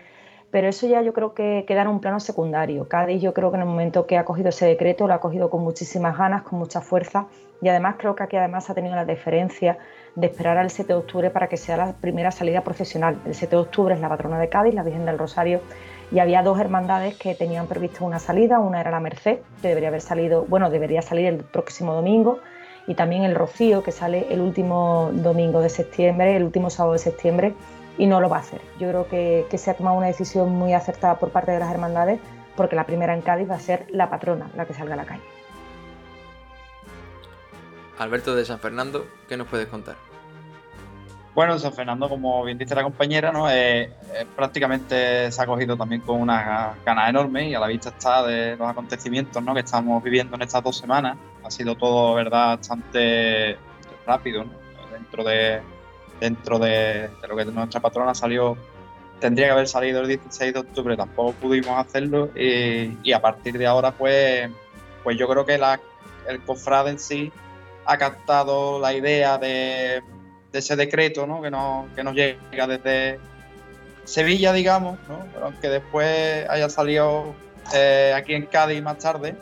pero 0.49 0.67
eso 0.67 0.87
ya 0.87 1.01
yo 1.01 1.13
creo 1.13 1.33
que 1.33 1.63
queda 1.67 1.83
en 1.83 1.87
un 1.87 2.01
plano 2.01 2.19
secundario. 2.19 2.87
Cádiz 2.87 3.21
yo 3.21 3.33
creo 3.33 3.51
que 3.51 3.55
en 3.55 3.61
el 3.61 3.67
momento 3.67 4.05
que 4.05 4.17
ha 4.17 4.25
cogido 4.25 4.49
ese 4.49 4.65
decreto 4.65 5.07
lo 5.07 5.13
ha 5.13 5.19
cogido 5.19 5.49
con 5.49 5.63
muchísimas 5.63 6.17
ganas, 6.17 6.41
con 6.41 6.59
mucha 6.59 6.81
fuerza 6.81 7.27
y 7.61 7.69
además 7.69 7.95
creo 7.97 8.15
que 8.15 8.23
aquí 8.23 8.35
además 8.35 8.69
ha 8.69 8.73
tenido 8.73 8.95
la 8.95 9.05
diferencia 9.05 9.77
de 10.15 10.27
esperar 10.27 10.57
al 10.57 10.69
7 10.69 10.91
de 10.91 10.99
octubre 10.99 11.29
para 11.29 11.47
que 11.47 11.57
sea 11.57 11.77
la 11.77 11.93
primera 11.93 12.31
salida 12.31 12.61
profesional. 12.61 13.17
El 13.25 13.35
7 13.35 13.55
de 13.55 13.61
octubre 13.61 13.95
es 13.95 14.01
la 14.01 14.09
patrona 14.09 14.39
de 14.39 14.49
Cádiz, 14.49 14.73
la 14.73 14.83
Virgen 14.83 15.05
del 15.05 15.17
Rosario, 15.17 15.61
y 16.11 16.19
había 16.19 16.43
dos 16.43 16.59
hermandades 16.59 17.17
que 17.17 17.35
tenían 17.35 17.67
previsto 17.67 18.03
una 18.03 18.19
salida, 18.19 18.59
una 18.59 18.81
era 18.81 18.91
la 18.91 18.99
Merced, 18.99 19.39
que 19.61 19.67
debería 19.69 19.87
haber 19.87 20.01
salido, 20.01 20.43
bueno, 20.49 20.69
debería 20.69 21.01
salir 21.01 21.27
el 21.27 21.37
próximo 21.37 21.93
domingo, 21.93 22.39
y 22.91 22.93
también 22.93 23.23
el 23.23 23.35
Rocío, 23.35 23.83
que 23.83 23.93
sale 23.93 24.27
el 24.33 24.41
último 24.41 25.11
domingo 25.13 25.61
de 25.61 25.69
septiembre, 25.69 26.35
el 26.35 26.43
último 26.43 26.69
sábado 26.69 26.91
de 26.91 26.99
septiembre, 26.99 27.53
y 27.97 28.05
no 28.05 28.19
lo 28.19 28.27
va 28.27 28.35
a 28.35 28.39
hacer. 28.41 28.59
Yo 28.81 28.89
creo 28.89 29.07
que, 29.07 29.57
se 29.57 29.71
ha 29.71 29.75
tomado 29.75 29.95
una 29.95 30.07
decisión 30.07 30.49
muy 30.49 30.73
acertada 30.73 31.17
por 31.17 31.29
parte 31.29 31.51
de 31.51 31.59
las 31.59 31.71
hermandades, 31.71 32.19
porque 32.57 32.75
la 32.75 32.85
primera 32.85 33.13
en 33.13 33.21
Cádiz 33.21 33.49
va 33.49 33.55
a 33.55 33.59
ser 33.61 33.87
la 33.91 34.09
patrona, 34.09 34.51
la 34.57 34.65
que 34.65 34.73
salga 34.73 34.95
a 34.95 34.97
la 34.97 35.05
calle. 35.05 35.21
Alberto 37.97 38.35
de 38.35 38.43
San 38.43 38.59
Fernando, 38.59 39.07
¿qué 39.29 39.37
nos 39.37 39.47
puedes 39.47 39.67
contar? 39.67 39.95
Bueno, 41.33 41.57
San 41.59 41.71
Fernando, 41.71 42.09
como 42.09 42.43
bien 42.43 42.57
dice 42.57 42.75
la 42.75 42.83
compañera, 42.83 43.31
¿no? 43.31 43.45
prácticamente 44.35 45.31
se 45.31 45.41
ha 45.41 45.45
cogido 45.45 45.77
también 45.77 46.01
con 46.01 46.19
una 46.19 46.73
ganas 46.85 47.09
enorme 47.09 47.47
y 47.47 47.55
a 47.55 47.59
la 47.61 47.67
vista 47.67 47.87
está 47.87 48.27
de 48.27 48.57
los 48.57 48.67
acontecimientos 48.67 49.41
¿no? 49.41 49.53
que 49.53 49.61
estamos 49.61 50.03
viviendo 50.03 50.35
en 50.35 50.41
estas 50.41 50.61
dos 50.61 50.77
semanas. 50.77 51.15
Sido 51.51 51.75
todo, 51.75 52.13
verdad, 52.15 52.57
bastante 52.57 53.57
rápido. 54.05 54.45
Dentro 54.91 55.23
de 55.23 55.61
dentro 56.21 56.59
de, 56.59 57.09
lo 57.27 57.35
que 57.35 57.45
nuestra 57.45 57.81
patrona 57.81 58.13
salió, 58.13 58.55
tendría 59.19 59.47
que 59.47 59.51
haber 59.53 59.67
salido 59.67 60.01
el 60.01 60.07
16 60.07 60.53
de 60.53 60.59
octubre, 60.59 60.95
tampoco 60.95 61.33
pudimos 61.33 61.77
hacerlo 61.77 62.29
y, 62.35 63.11
a 63.11 63.19
partir 63.19 63.57
de 63.57 63.65
ahora, 63.65 63.91
pues, 63.91 64.49
pues 65.03 65.17
yo 65.17 65.27
creo 65.27 65.45
que 65.45 65.57
la, 65.57 65.81
el 66.27 66.39
cofrade 66.41 66.91
en 66.91 66.99
sí 66.99 67.31
ha 67.85 67.97
captado 67.97 68.79
la 68.79 68.93
idea 68.93 69.39
de 69.39 70.03
ese 70.53 70.75
decreto 70.75 71.25
¿no? 71.25 71.41
Que, 71.41 71.49
nos, 71.49 71.89
que 71.95 72.03
nos 72.03 72.13
llega 72.13 72.67
desde 72.67 73.19
Sevilla, 74.03 74.53
digamos, 74.53 74.99
¿no? 75.09 75.25
pero 75.33 75.45
aunque 75.47 75.69
después 75.69 76.47
haya 76.49 76.69
salido 76.69 77.33
eh, 77.73 78.13
aquí 78.15 78.35
en 78.35 78.45
Cádiz 78.45 78.81
más 78.83 78.99
tarde, 78.99 79.35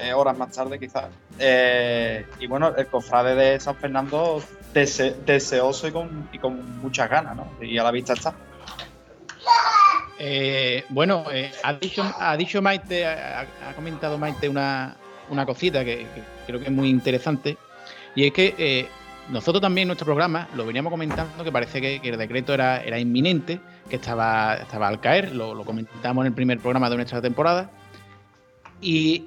eh, 0.00 0.12
horas 0.12 0.36
más 0.36 0.50
tarde 0.50 0.80
quizás. 0.80 1.06
Eh, 1.38 2.26
y 2.40 2.46
bueno, 2.46 2.74
el 2.76 2.86
cofrade 2.86 3.34
de 3.34 3.60
San 3.60 3.76
Fernando 3.76 4.42
deseoso 4.72 5.88
y 5.88 5.92
con, 5.92 6.28
y 6.32 6.38
con 6.38 6.80
muchas 6.80 7.10
ganas, 7.10 7.36
¿no? 7.36 7.46
Y 7.60 7.76
a 7.78 7.82
la 7.82 7.90
vista 7.90 8.14
está. 8.14 8.34
bueno, 10.90 11.24
ha, 11.62 11.72
dicho, 11.74 12.02
ha 12.18 12.36
dicho 12.36 12.62
Maite, 12.62 13.06
ha, 13.06 13.46
comentado 13.74 14.18
Maite 14.18 14.48
una, 14.48 14.96
una 15.28 15.44
cosita 15.44 15.84
que, 15.84 16.06
creo 16.46 16.58
que 16.58 16.66
es 16.66 16.72
muy 16.72 16.88
interesante, 16.88 17.56
y 18.14 18.26
es 18.26 18.32
que 18.32 18.88
nosotros 19.28 19.62
también 19.62 19.84
en 19.84 19.88
nuestro 19.88 20.04
programa 20.04 20.48
lo 20.54 20.66
veníamos 20.66 20.90
comentando 20.90 21.44
que 21.44 21.52
parece 21.52 21.80
que, 21.80 22.00
el 22.02 22.18
decreto 22.18 22.52
era, 22.54 22.82
era, 22.82 22.98
inminente, 22.98 23.60
que 23.88 23.96
estaba, 23.96 24.56
estaba 24.56 24.88
al 24.88 25.00
caer, 25.00 25.34
lo, 25.34 25.64
comentamos 25.64 26.22
en 26.22 26.28
el 26.28 26.34
primer 26.34 26.58
programa 26.58 26.90
de 26.90 26.96
nuestra 26.96 27.22
temporada. 27.22 27.70
Y, 28.80 29.26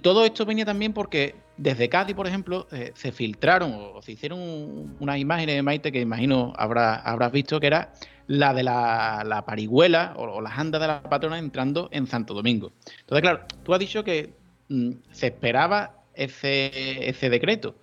todo 0.00 0.24
esto 0.24 0.44
venía 0.44 0.64
también 0.64 0.92
porque 0.92 1.36
desde 1.56 1.88
Cádiz, 1.88 2.14
por 2.14 2.26
ejemplo, 2.26 2.66
eh, 2.72 2.92
se 2.94 3.12
filtraron 3.12 3.72
o, 3.74 4.02
se 4.02 4.12
hicieron 4.12 4.96
unas 4.98 5.18
imágenes 5.18 5.54
de 5.54 5.62
Maite 5.62 5.92
que 5.92 6.00
imagino 6.00 6.52
habrá, 6.56 6.96
habrás 6.96 7.32
visto, 7.32 7.60
que 7.60 7.68
era 7.68 7.92
la 8.26 8.52
de 8.52 8.62
la, 8.62 9.44
parihuela 9.46 10.14
o, 10.16 10.40
las 10.40 10.58
andas 10.58 10.80
de 10.80 10.88
la 10.88 11.02
patrona 11.02 11.38
entrando 11.38 11.88
en 11.92 12.06
Santo 12.06 12.34
Domingo. 12.34 12.72
Entonces, 13.00 13.22
claro, 13.22 13.40
tú 13.62 13.72
has 13.72 13.80
dicho 13.80 14.04
que 14.04 14.34
mm, 14.68 14.90
se 15.12 15.28
esperaba 15.28 16.02
ese, 16.14 17.08
ese 17.08 17.30
decreto. 17.30 17.76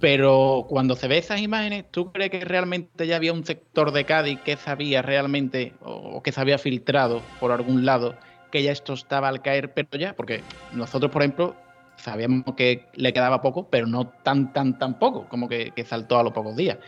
Pero 0.00 0.64
cuando 0.66 0.96
se 0.96 1.08
ve 1.08 1.18
esas 1.18 1.42
imágenes, 1.42 1.84
¿tú 1.90 2.10
crees 2.10 2.30
que 2.30 2.42
realmente 2.42 3.06
ya 3.06 3.16
había 3.16 3.34
un 3.34 3.44
sector 3.44 3.92
de 3.92 4.06
Cádiz 4.06 4.40
que 4.40 4.56
sabía 4.56 5.02
realmente 5.02 5.74
o 5.82 6.22
que 6.22 6.32
se 6.32 6.40
había 6.40 6.56
filtrado 6.56 7.20
por 7.38 7.52
algún 7.52 7.84
lado 7.84 8.16
que 8.50 8.62
ya 8.62 8.72
esto 8.72 8.92
estaba 8.94 9.28
al 9.28 9.42
caer, 9.42 9.72
pero 9.72 9.88
ya? 9.92 10.14
Porque 10.14 10.42
nosotros, 10.72 11.10
por 11.10 11.22
ejemplo, 11.22 11.54
sabíamos 11.96 12.54
que 12.56 12.86
le 12.94 13.12
quedaba 13.12 13.42
poco, 13.42 13.66
pero 13.68 13.86
no 13.86 14.08
tan, 14.08 14.52
tan, 14.52 14.78
tan 14.78 14.98
poco, 14.98 15.26
como 15.28 15.48
que, 15.48 15.72
saltó 15.86 16.18
a 16.18 16.22
los 16.22 16.32
pocos 16.32 16.56
días. 16.56 16.78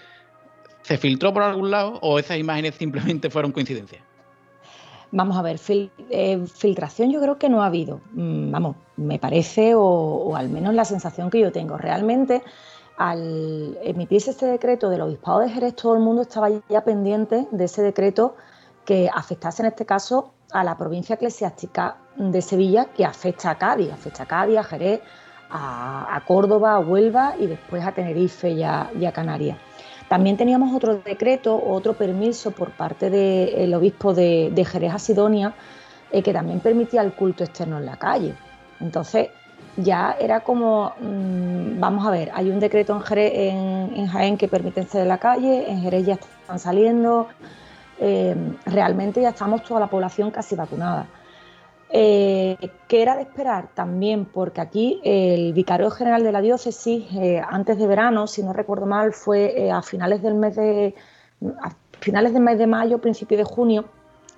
¿Se 0.83 0.99
filtró 0.99 1.33
por 1.33 1.43
algún 1.43 1.71
lado 1.71 1.99
o 2.03 2.19
esas 2.19 2.39
imágenes 2.39 2.75
simplemente 2.75 3.31
fueron 3.31 3.53
coincidencias? 3.53 4.03
Vamos 5.13 5.37
a 5.37 5.43
ver, 5.43 5.61
eh, 6.11 6.47
filtración 6.47 7.13
yo 7.13 7.21
creo 7.21 7.39
que 7.39 7.51
no 7.51 7.63
ha 7.63 7.67
habido. 7.67 8.01
Mm, 8.13 8.51
vamos, 8.51 8.77
me 8.97 9.19
parece, 9.19 9.75
o, 9.77 10.35
al 10.35 10.49
menos 10.49 10.75
la 10.75 10.87
sensación 10.87 11.31
que 11.31 11.39
yo 11.39 11.53
tengo. 11.53 11.77
Realmente, 11.77 12.43
al 12.97 13.79
emitirse 13.83 14.31
este 14.31 14.47
decreto 14.47 14.89
del 14.89 15.03
Obispado 15.03 15.41
de 15.41 15.51
Jerez, 15.51 15.77
todo 15.77 15.95
el 15.95 16.01
mundo 16.01 16.23
estaba 16.23 16.49
ya 16.69 16.83
pendiente 16.83 17.47
de 17.51 17.65
ese 17.65 17.83
decreto 17.83 18.37
que 18.87 19.09
afectase 19.13 19.63
en 19.63 19.69
este 19.69 19.87
caso 19.87 20.33
a 20.53 20.65
la 20.65 20.77
provincia 20.77 21.15
eclesiástica 21.15 21.97
de 22.17 22.43
Sevilla 22.43 22.87
que 22.87 23.05
afecta 23.05 23.51
a 23.51 23.59
Cádiz, 23.59 23.93
afecta 23.93 24.25
a 24.25 24.27
Cádiz, 24.27 24.59
a 24.59 24.65
Jerez, 24.65 25.01
a, 25.51 26.23
Córdoba, 26.27 26.75
a 26.75 26.79
Huelva 26.79 27.35
y 27.39 27.47
después 27.47 27.85
a 27.85 27.93
Tenerife 27.93 28.51
y 28.51 28.63
a, 28.63 29.13
Canarias. 29.13 29.59
También 30.09 30.37
teníamos 30.37 30.75
otro 30.75 30.97
decreto, 30.97 31.61
otro 31.63 31.95
permiso 31.95 32.51
por 32.51 32.71
parte 32.73 33.11
del 33.11 33.73
obispo 33.75 34.15
de, 34.15 34.67
Jerez 34.71 34.95
a 34.95 34.99
Sidonia, 34.99 35.55
eh, 36.11 36.23
que 36.23 36.33
también 36.33 36.61
permitía 36.61 37.03
el 37.03 37.15
culto 37.15 37.45
externo 37.45 37.79
en 37.79 37.87
la 37.87 37.97
calle. 37.97 38.35
Entonces, 38.81 39.29
ya 39.77 40.17
era 40.21 40.41
como, 40.41 40.93
mm, 41.01 41.81
vamos 41.81 42.07
a 42.07 42.11
ver, 42.11 42.31
hay 42.35 42.51
un 42.51 42.61
decreto 42.61 42.95
en, 42.95 43.01
Jerez, 43.01 43.33
en, 43.35 44.07
Jaén 44.07 44.37
que 44.37 44.49
permite 44.49 44.87
en 44.93 45.09
la 45.09 45.19
calle, 45.19 45.71
en 45.71 45.81
Jerez 45.81 46.05
ya 46.05 46.15
están 46.15 46.59
saliendo, 46.59 47.29
eh, 48.05 48.35
realmente 48.67 49.23
ya 49.23 49.29
estamos 49.29 49.63
toda 49.63 49.79
la 49.79 49.87
población 49.87 50.33
casi 50.33 50.57
vacunada. 50.57 51.07
Eh, 51.89 52.57
¿Qué 52.89 53.01
era 53.01 53.15
de 53.15 53.23
esperar? 53.23 53.69
También 53.75 54.25
porque 54.25 54.61
aquí 54.61 55.01
el 55.05 55.53
vicario 55.53 55.89
general 55.89 56.25
de 56.25 56.33
la 56.33 56.41
diócesis, 56.41 57.05
eh, 57.15 57.41
antes 57.49 57.79
de 57.79 57.87
verano, 57.87 58.27
si 58.27 58.43
no 58.43 58.53
recuerdo 58.53 58.87
mal, 58.87 59.13
fue 59.13 59.71
a 59.71 59.83
finales 59.83 60.21
del 60.21 60.35
mes 60.35 60.57
de 60.57 60.97
a 61.61 61.77
finales 62.01 62.33
del 62.33 62.43
mes 62.43 62.59
de 62.59 62.67
mayo, 62.67 62.99
principio 62.99 63.39
de 63.39 63.45
junio, 63.45 63.85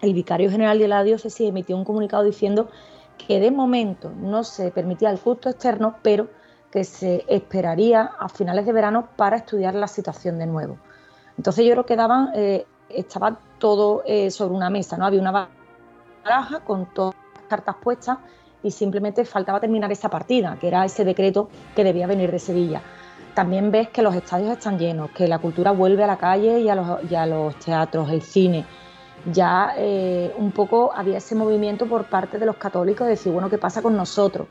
el 0.03 0.12
vicario 0.12 0.50
general 0.50 0.79
de 0.79 0.88
la 0.88 1.03
diócesis 1.03 1.48
emitió 1.48 1.74
un 1.74 1.87
comunicado 1.87 2.22
diciendo 2.22 2.68
que 3.16 3.40
de 3.40 3.50
momento 3.50 4.12
no 4.14 4.44
se 4.44 4.72
permitía 4.72 5.09
el 5.09 5.18
culto 5.18 5.48
externo, 5.48 5.96
pero 6.03 6.29
que 6.70 6.85
se 6.85 7.24
esperaría 7.29 8.11
a 8.18 8.29
finales 8.29 8.66
de 8.66 8.74
verano 8.74 9.09
para 9.16 9.38
estudiar 9.38 9.74
la 9.74 9.88
situación 9.88 10.38
de 10.38 10.46
nuevo. 10.46 10.77
Entonces 11.38 11.64
yo 11.64 11.72
creo 11.72 11.87
que 11.87 11.96
daban 11.96 12.31
estaba 12.96 13.38
todo 13.59 14.02
eh, 14.07 14.30
sobre 14.30 14.54
una 14.54 14.70
mesa, 14.70 14.96
¿no? 14.96 15.07
Había 15.07 15.20
una 15.20 15.48
baraja 16.24 16.61
con 16.61 16.87
todas 16.87 17.14
las 17.35 17.44
cartas 17.44 17.76
puestas 17.83 18.18
y 18.62 18.70
simplemente 18.70 19.24
faltaba 19.24 19.61
terminar 19.61 19.92
esa 19.92 20.09
partida, 20.09 20.57
que 20.61 20.68
era 20.68 20.85
ese 20.85 21.04
decreto 21.04 21.48
que 21.76 21.85
debía 21.85 22.07
venir 22.07 22.30
de 22.30 22.38
Sevilla. 22.38 22.83
También 23.35 23.70
ves 23.70 23.88
que 23.90 24.00
los 24.00 24.14
estadios 24.14 24.52
están 24.52 24.78
llenos, 24.78 25.11
que 25.11 25.28
la 25.28 25.38
cultura 25.38 25.72
vuelve 25.72 26.04
a 26.04 26.07
la 26.07 26.16
calle 26.16 26.61
y 26.61 26.68
a 26.68 27.26
los, 27.26 27.57
teatros, 27.57 28.11
el 28.11 28.22
cine. 28.22 28.64
Ya 29.33 29.74
eh, 29.76 30.33
un 30.38 30.52
poco 30.52 30.92
había 30.94 31.18
ese 31.18 31.35
movimiento 31.35 31.87
por 31.87 32.04
parte 32.04 32.38
de 32.38 32.46
los 32.46 32.57
católicos 32.57 33.07
de 33.07 33.12
decir, 33.12 33.33
bueno, 33.33 33.50
¿qué 33.50 33.59
pasa 33.59 33.83
con 33.83 33.96
nosotros? 33.96 34.46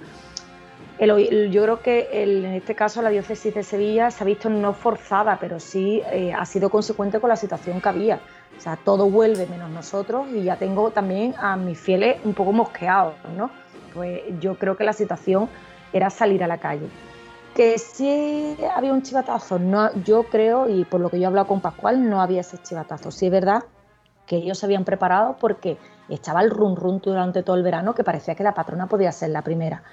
Yo 0.99 1.63
creo 1.63 1.79
que 1.81 2.09
en 2.11 2.45
este 2.45 2.75
caso 2.75 3.01
la 3.01 3.09
diócesis 3.09 3.53
de 3.53 3.63
Sevilla 3.63 4.11
se 4.11 4.23
ha 4.23 4.27
visto 4.27 4.49
no 4.49 4.73
forzada, 4.73 5.37
pero 5.39 5.59
sí 5.59 6.01
eh, 6.11 6.33
ha 6.33 6.45
sido 6.45 6.69
consecuente 6.69 7.19
con 7.19 7.29
la 7.29 7.35
situación 7.35 7.81
que 7.81 7.89
había. 7.89 8.19
O 8.57 8.61
sea, 8.61 8.77
todo 8.77 9.09
vuelve 9.09 9.47
menos 9.47 9.69
nosotros 9.71 10.27
y 10.31 10.43
ya 10.43 10.57
tengo 10.57 10.91
también 10.91 11.33
a 11.37 11.55
mis 11.55 11.79
fieles 11.79 12.17
un 12.23 12.33
poco 12.33 12.51
mosqueados, 12.51 13.15
¿no? 13.35 13.49
Pues 13.93 14.21
yo 14.39 14.55
creo 14.57 14.77
que 14.77 14.83
la 14.83 14.93
situación 14.93 15.49
era 15.91 16.09
salir 16.09 16.43
a 16.43 16.47
la 16.47 16.59
calle. 16.59 16.87
Que 17.55 17.77
sí 17.77 18.57
había 18.75 18.93
un 18.93 19.03
chivatazo, 19.03 19.59
no, 19.59 19.93
yo 20.03 20.23
creo, 20.23 20.69
y 20.69 20.85
por 20.85 21.01
lo 21.01 21.09
que 21.09 21.17
yo 21.17 21.23
he 21.23 21.27
hablado 21.27 21.47
con 21.47 21.61
Pascual, 21.61 22.09
no 22.09 22.21
había 22.21 22.41
ese 22.41 22.57
chivatazo. 22.57 23.11
Sí 23.11 23.25
es 23.25 23.31
verdad 23.31 23.63
que 24.25 24.37
ellos 24.37 24.57
se 24.57 24.65
habían 24.65 24.85
preparado 24.85 25.37
porque 25.39 25.77
estaba 26.09 26.41
el 26.41 26.49
run 26.49 26.75
run 26.75 26.99
durante 26.99 27.43
todo 27.43 27.55
el 27.55 27.63
verano 27.63 27.93
que 27.93 28.03
parecía 28.03 28.35
que 28.35 28.43
la 28.43 28.53
patrona 28.53 28.87
podía 28.87 29.11
ser 29.11 29.29
la 29.29 29.41
primera. 29.41 29.83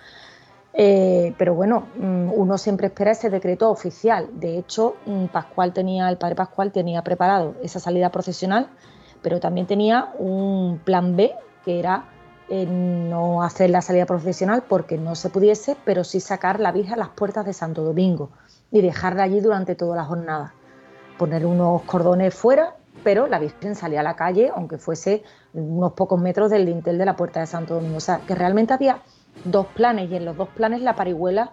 Eh, 0.72 1.34
pero 1.36 1.54
bueno, 1.54 1.88
mm, 1.96 2.30
uno 2.32 2.56
siempre 2.56 2.88
espera 2.88 3.10
ese 3.10 3.30
decreto 3.30 3.70
oficial. 3.70 4.28
De 4.34 4.58
hecho, 4.58 4.96
mm, 5.06 5.26
Pascual 5.26 5.72
tenía, 5.72 6.08
el 6.08 6.16
padre 6.16 6.36
Pascual 6.36 6.72
tenía 6.72 7.02
preparado 7.02 7.54
esa 7.62 7.80
salida 7.80 8.10
procesional, 8.10 8.68
pero 9.22 9.40
también 9.40 9.66
tenía 9.66 10.12
un 10.18 10.80
plan 10.84 11.16
B, 11.16 11.32
que 11.64 11.78
era 11.78 12.04
eh, 12.48 12.66
no 12.66 13.42
hacer 13.42 13.70
la 13.70 13.82
salida 13.82 14.06
procesional 14.06 14.64
porque 14.68 14.98
no 14.98 15.14
se 15.14 15.30
pudiese, 15.30 15.76
pero 15.84 16.04
sí 16.04 16.20
sacar 16.20 16.60
la 16.60 16.72
Virgen 16.72 16.94
a 16.94 16.96
las 16.96 17.10
puertas 17.10 17.46
de 17.46 17.52
Santo 17.52 17.82
Domingo 17.82 18.30
y 18.70 18.80
dejarla 18.80 19.24
allí 19.24 19.40
durante 19.40 19.74
toda 19.74 19.96
la 19.96 20.04
jornada. 20.04 20.54
Poner 21.18 21.46
unos 21.46 21.82
cordones 21.82 22.34
fuera, 22.34 22.76
pero 23.04 23.26
la 23.26 23.38
Virgen 23.38 23.74
salía 23.74 24.00
a 24.00 24.02
la 24.02 24.16
calle, 24.16 24.50
aunque 24.54 24.78
fuese 24.78 25.22
unos 25.52 25.92
pocos 25.92 26.20
metros 26.20 26.50
del 26.50 26.66
dintel 26.66 26.98
de 26.98 27.04
la 27.04 27.16
puerta 27.16 27.40
de 27.40 27.46
Santo 27.46 27.74
Domingo. 27.74 27.98
O 27.98 28.00
sea, 28.00 28.20
que 28.26 28.34
realmente 28.34 28.72
había 28.72 29.02
dos 29.44 29.66
planes 29.66 30.10
y 30.10 30.16
en 30.16 30.24
los 30.24 30.36
dos 30.36 30.48
planes 30.48 30.82
la 30.82 30.94
parihuela 30.94 31.52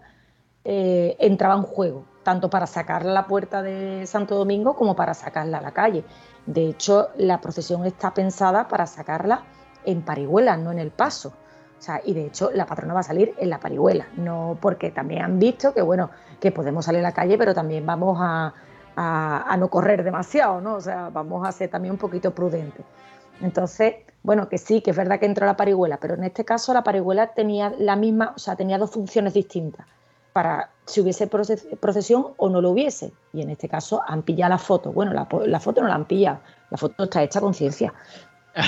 eh, 0.64 1.16
entraba 1.20 1.56
en 1.56 1.64
juego, 1.64 2.06
tanto 2.24 2.50
para 2.50 2.68
sacarla 2.68 3.12
a 3.12 3.14
la 3.14 3.28
puerta 3.28 3.62
de 3.62 4.06
Santo 4.06 4.36
Domingo 4.36 4.76
como 4.76 4.96
para 4.96 5.14
sacarla 5.14 5.60
a 5.60 5.62
la 5.62 5.72
calle. 5.72 6.04
De 6.46 6.68
hecho, 6.68 7.10
la 7.16 7.40
procesión 7.40 7.86
está 7.86 8.14
pensada 8.14 8.68
para 8.68 8.86
sacarla 8.86 9.44
en 9.86 10.02
parihuela, 10.02 10.58
no 10.58 10.72
en 10.72 10.80
el 10.80 10.92
paso. 10.92 11.30
O 11.80 11.82
sea, 11.82 12.02
y 12.04 12.14
de 12.14 12.26
hecho 12.26 12.50
la 12.54 12.66
patrona 12.66 12.94
va 12.94 13.02
a 13.02 13.04
salir 13.04 13.34
en 13.38 13.50
la 13.50 13.60
parihuela, 13.60 14.08
no 14.18 14.58
porque 14.60 14.92
también 14.92 15.24
han 15.24 15.40
visto 15.40 15.74
que 15.74 15.82
bueno, 15.82 16.10
que 16.40 16.52
podemos 16.52 16.86
salir 16.86 17.00
a 17.00 17.04
la 17.04 17.12
calle, 17.14 17.38
pero 17.38 17.54
también 17.54 17.86
vamos 17.86 18.18
a, 18.20 18.54
a 18.96 19.58
no 19.58 19.70
correr 19.70 20.04
demasiado, 20.04 20.60
¿no? 20.60 20.76
O 20.76 20.82
sea, 20.82 21.10
vamos 21.10 21.48
a 21.48 21.52
ser 21.52 21.70
también 21.70 21.92
un 21.92 22.00
poquito 22.00 22.34
prudentes. 22.34 22.84
Entonces, 23.42 23.96
bueno, 24.24 24.50
que 24.50 24.58
sí, 24.58 24.82
que 24.82 24.92
es 24.92 24.98
verdad 24.98 25.20
que 25.20 25.26
entró 25.26 25.46
la 25.46 25.56
parihuela, 25.56 25.98
pero 25.98 26.16
en 26.16 26.24
este 26.24 26.44
caso 26.44 26.74
la 26.74 26.84
parihuela 26.84 27.34
tenía 27.34 27.74
la 27.78 27.96
misma, 27.96 28.34
o 28.36 28.40
sea, 28.40 28.56
tenía 28.56 28.78
dos 28.78 28.92
funciones 28.92 29.34
distintas 29.34 29.86
para 30.34 30.70
si 30.86 31.02
hubiese 31.02 31.28
procesión 31.28 32.28
o 32.38 32.50
no 32.50 32.62
lo 32.62 32.70
hubiese. 32.72 33.12
Y 33.34 33.42
en 33.42 33.50
este 33.50 33.68
caso 33.68 34.02
han 34.06 34.22
pillado 34.22 34.52
la 34.52 34.58
foto. 34.60 34.92
Bueno, 34.92 35.12
la, 35.14 35.26
foto 35.60 35.82
no 35.82 35.88
la 35.88 35.96
han 35.96 36.06
pillado, 36.06 36.42
la 36.70 36.78
foto 36.78 37.06
está 37.06 37.24
hecha 37.24 37.42
con 37.42 37.54
ciencia. 37.54 37.94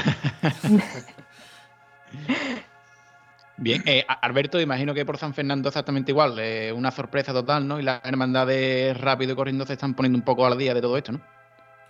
Bien, 3.57 3.83
eh, 3.85 4.05
Alberto, 4.21 4.59
imagino 4.61 4.93
que 4.93 5.05
por 5.05 5.17
San 5.17 5.33
Fernando 5.33 5.67
exactamente 5.67 6.11
igual, 6.11 6.39
eh, 6.39 6.71
una 6.71 6.91
sorpresa 6.91 7.33
total, 7.33 7.67
¿no? 7.67 7.79
Y 7.79 7.83
las 7.83 7.99
hermandades 8.05 8.97
rápido 8.99 9.33
y 9.33 9.35
corriendo 9.35 9.65
se 9.65 9.73
están 9.73 9.93
poniendo 9.93 10.17
un 10.17 10.23
poco 10.23 10.45
al 10.45 10.57
día 10.57 10.73
de 10.73 10.81
todo 10.81 10.97
esto, 10.97 11.11
¿no? 11.11 11.19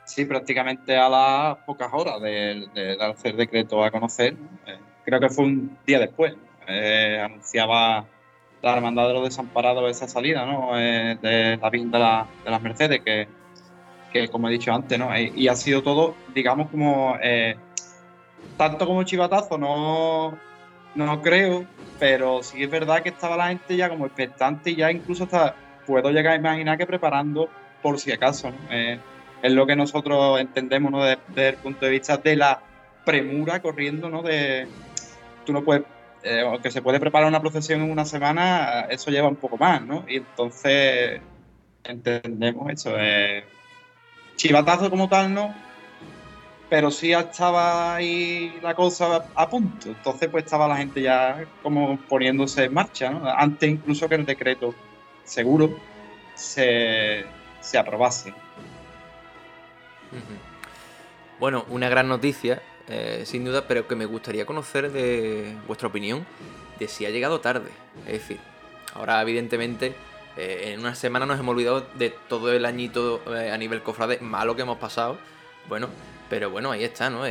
Sí, 0.09 0.25
prácticamente 0.25 0.97
a 0.97 1.07
las 1.07 1.57
pocas 1.67 1.87
horas 1.93 2.19
de, 2.19 2.67
de 2.73 2.97
el 3.25 3.37
decreto 3.37 3.83
a 3.83 3.91
conocer, 3.91 4.33
eh, 4.65 4.79
creo 5.05 5.19
que 5.19 5.29
fue 5.29 5.45
un 5.45 5.77
día 5.85 5.99
después, 5.99 6.33
eh, 6.67 7.21
anunciaba 7.23 8.05
la 8.63 8.73
Hermandad 8.75 9.07
de 9.07 9.13
los 9.13 9.23
Desamparados 9.25 9.87
esa 9.91 10.07
salida 10.07 10.47
¿no? 10.47 10.71
Eh, 10.79 11.15
de 11.21 11.57
la 11.57 11.69
Virgen 11.69 11.91
de, 11.91 11.99
las 11.99 12.61
Mercedes, 12.63 13.01
que, 13.05 13.27
que, 14.11 14.29
como 14.29 14.49
he 14.49 14.51
dicho 14.51 14.73
antes, 14.73 14.97
¿no? 14.97 15.15
y 15.15 15.47
ha 15.47 15.55
sido 15.55 15.83
todo, 15.83 16.15
digamos, 16.33 16.71
como 16.71 17.15
tanto 18.57 18.87
como 18.87 19.03
chivatazo, 19.03 19.59
no, 19.59 20.35
no 20.95 21.21
creo, 21.21 21.67
pero 21.99 22.41
sí 22.41 22.63
es 22.63 22.71
verdad 22.71 23.03
que 23.03 23.09
estaba 23.09 23.37
la 23.37 23.49
gente 23.49 23.77
ya 23.77 23.89
como 23.89 24.07
expectante 24.07 24.71
y 24.71 24.77
ya 24.77 24.91
incluso 24.91 25.25
hasta 25.25 25.53
puedo 25.85 26.09
llegar 26.09 26.33
a 26.33 26.37
imaginar 26.37 26.79
que 26.79 26.87
preparando 26.87 27.47
por 27.83 27.99
si 27.99 28.11
acaso. 28.11 28.51
Es 29.41 29.51
lo 29.51 29.65
que 29.65 29.75
nosotros 29.75 30.39
entendemos 30.39 30.91
desde, 31.27 31.49
el 31.49 31.55
punto 31.55 31.85
de 31.85 31.91
vista 31.91 32.17
de 32.17 32.35
la 32.35 32.61
premura 33.05 33.61
corriendo, 33.61 34.09
¿no? 34.09 34.21
De, 34.21 34.67
tú 35.45 35.53
no 35.53 35.63
puedes, 35.63 35.83
eh, 36.23 36.41
aunque 36.41 36.71
se 36.71 36.81
puede 36.81 36.99
preparar 36.99 37.27
una 37.27 37.39
procesión 37.39 37.81
en 37.81 37.91
una 37.91 38.05
semana, 38.05 38.81
eso 38.89 39.11
lleva 39.11 39.27
un 39.27 39.37
poco 39.37 39.57
más, 39.57 39.81
¿no? 39.81 40.05
Y 40.07 40.17
entonces 40.17 41.21
entendemos 41.83 42.71
eso. 42.71 42.93
Eh, 42.97 43.43
chivatazo 44.35 44.89
como 44.89 45.07
tal, 45.07 45.33
¿no? 45.33 45.53
Pero 46.69 46.91
sí 46.91 47.13
estaba 47.13 47.95
ahí 47.95 48.59
la 48.61 48.75
cosa 48.75 49.25
a 49.33 49.49
punto. 49.49 49.89
Entonces, 49.89 50.29
pues 50.29 50.43
estaba 50.43 50.67
la 50.67 50.77
gente 50.77 51.01
ya 51.01 51.45
como 51.63 51.97
poniéndose 52.07 52.65
en 52.65 52.73
marcha, 52.73 53.09
¿no? 53.09 53.27
Antes 53.27 53.69
incluso 53.69 54.07
que 54.07 54.15
el 54.15 54.25
decreto 54.25 54.75
seguro 55.23 55.77
se, 56.35 57.25
se 57.59 57.77
aprobase. 57.77 58.33
Bueno, 61.39 61.65
una 61.69 61.87
gran 61.87 62.09
noticia, 62.09 62.61
eh, 62.89 63.23
sin 63.25 63.45
duda, 63.45 63.65
pero 63.67 63.87
que 63.87 63.95
me 63.95 64.05
gustaría 64.05 64.45
conocer 64.45 64.91
de 64.91 65.55
vuestra 65.67 65.87
opinión 65.87 66.25
de 66.79 66.87
si 66.87 67.05
ha 67.05 67.09
llegado 67.09 67.39
tarde. 67.39 67.69
Es 68.05 68.13
decir, 68.13 68.39
ahora 68.93 69.21
evidentemente 69.21 69.95
eh, 70.35 70.73
en 70.73 70.81
una 70.81 70.95
semana 70.95 71.25
nos 71.25 71.39
hemos 71.39 71.53
olvidado 71.53 71.87
de 71.95 72.09
todo 72.09 72.51
el 72.51 72.65
añito 72.65 73.21
eh, 73.33 73.51
a 73.51 73.57
nivel 73.57 73.81
cofrade 73.83 74.19
malo 74.19 74.55
que 74.55 74.63
hemos 74.63 74.79
pasado. 74.79 75.17
Bueno, 75.69 75.87
pero 76.29 76.49
bueno, 76.49 76.71
ahí 76.71 76.83
está, 76.83 77.09
¿no? 77.09 77.23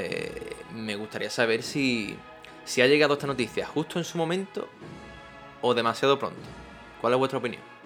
me 0.73 0.97
gustaría 0.97 1.31
saber 1.31 1.63
si, 1.63 2.17
si 2.65 2.81
ha 2.81 2.87
llegado 2.87 3.15
esta 3.15 3.27
noticia 3.27 3.67
justo 3.67 3.99
en 3.99 4.05
su 4.05 4.17
momento 4.17 4.69
o 5.61 5.75
demasiado 5.75 6.19
pronto. 6.19 6.39
¿Cuál 7.01 7.13
es 7.13 7.19
vuestra 7.19 7.39
opinión? 7.39 7.78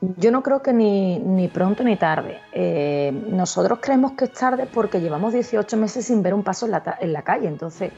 Yo 0.00 0.30
no 0.30 0.42
creo 0.42 0.62
que 0.62 0.72
ni, 0.72 1.48
pronto 1.52 1.84
ni 1.84 1.96
tarde. 1.96 2.38
Eh, 2.52 3.12
nosotros 3.28 3.80
creemos 3.82 4.12
que 4.12 4.24
es 4.26 4.32
tarde 4.32 4.66
porque 4.72 5.00
llevamos 5.00 5.32
18 5.34 5.76
meses 5.76 6.06
sin 6.06 6.22
ver 6.22 6.32
un 6.32 6.42
paso 6.42 6.66
en 6.66 6.72
la, 6.72 6.98
en 7.00 7.12
la 7.12 7.22
calle. 7.22 7.48
Entonces, 7.48 7.92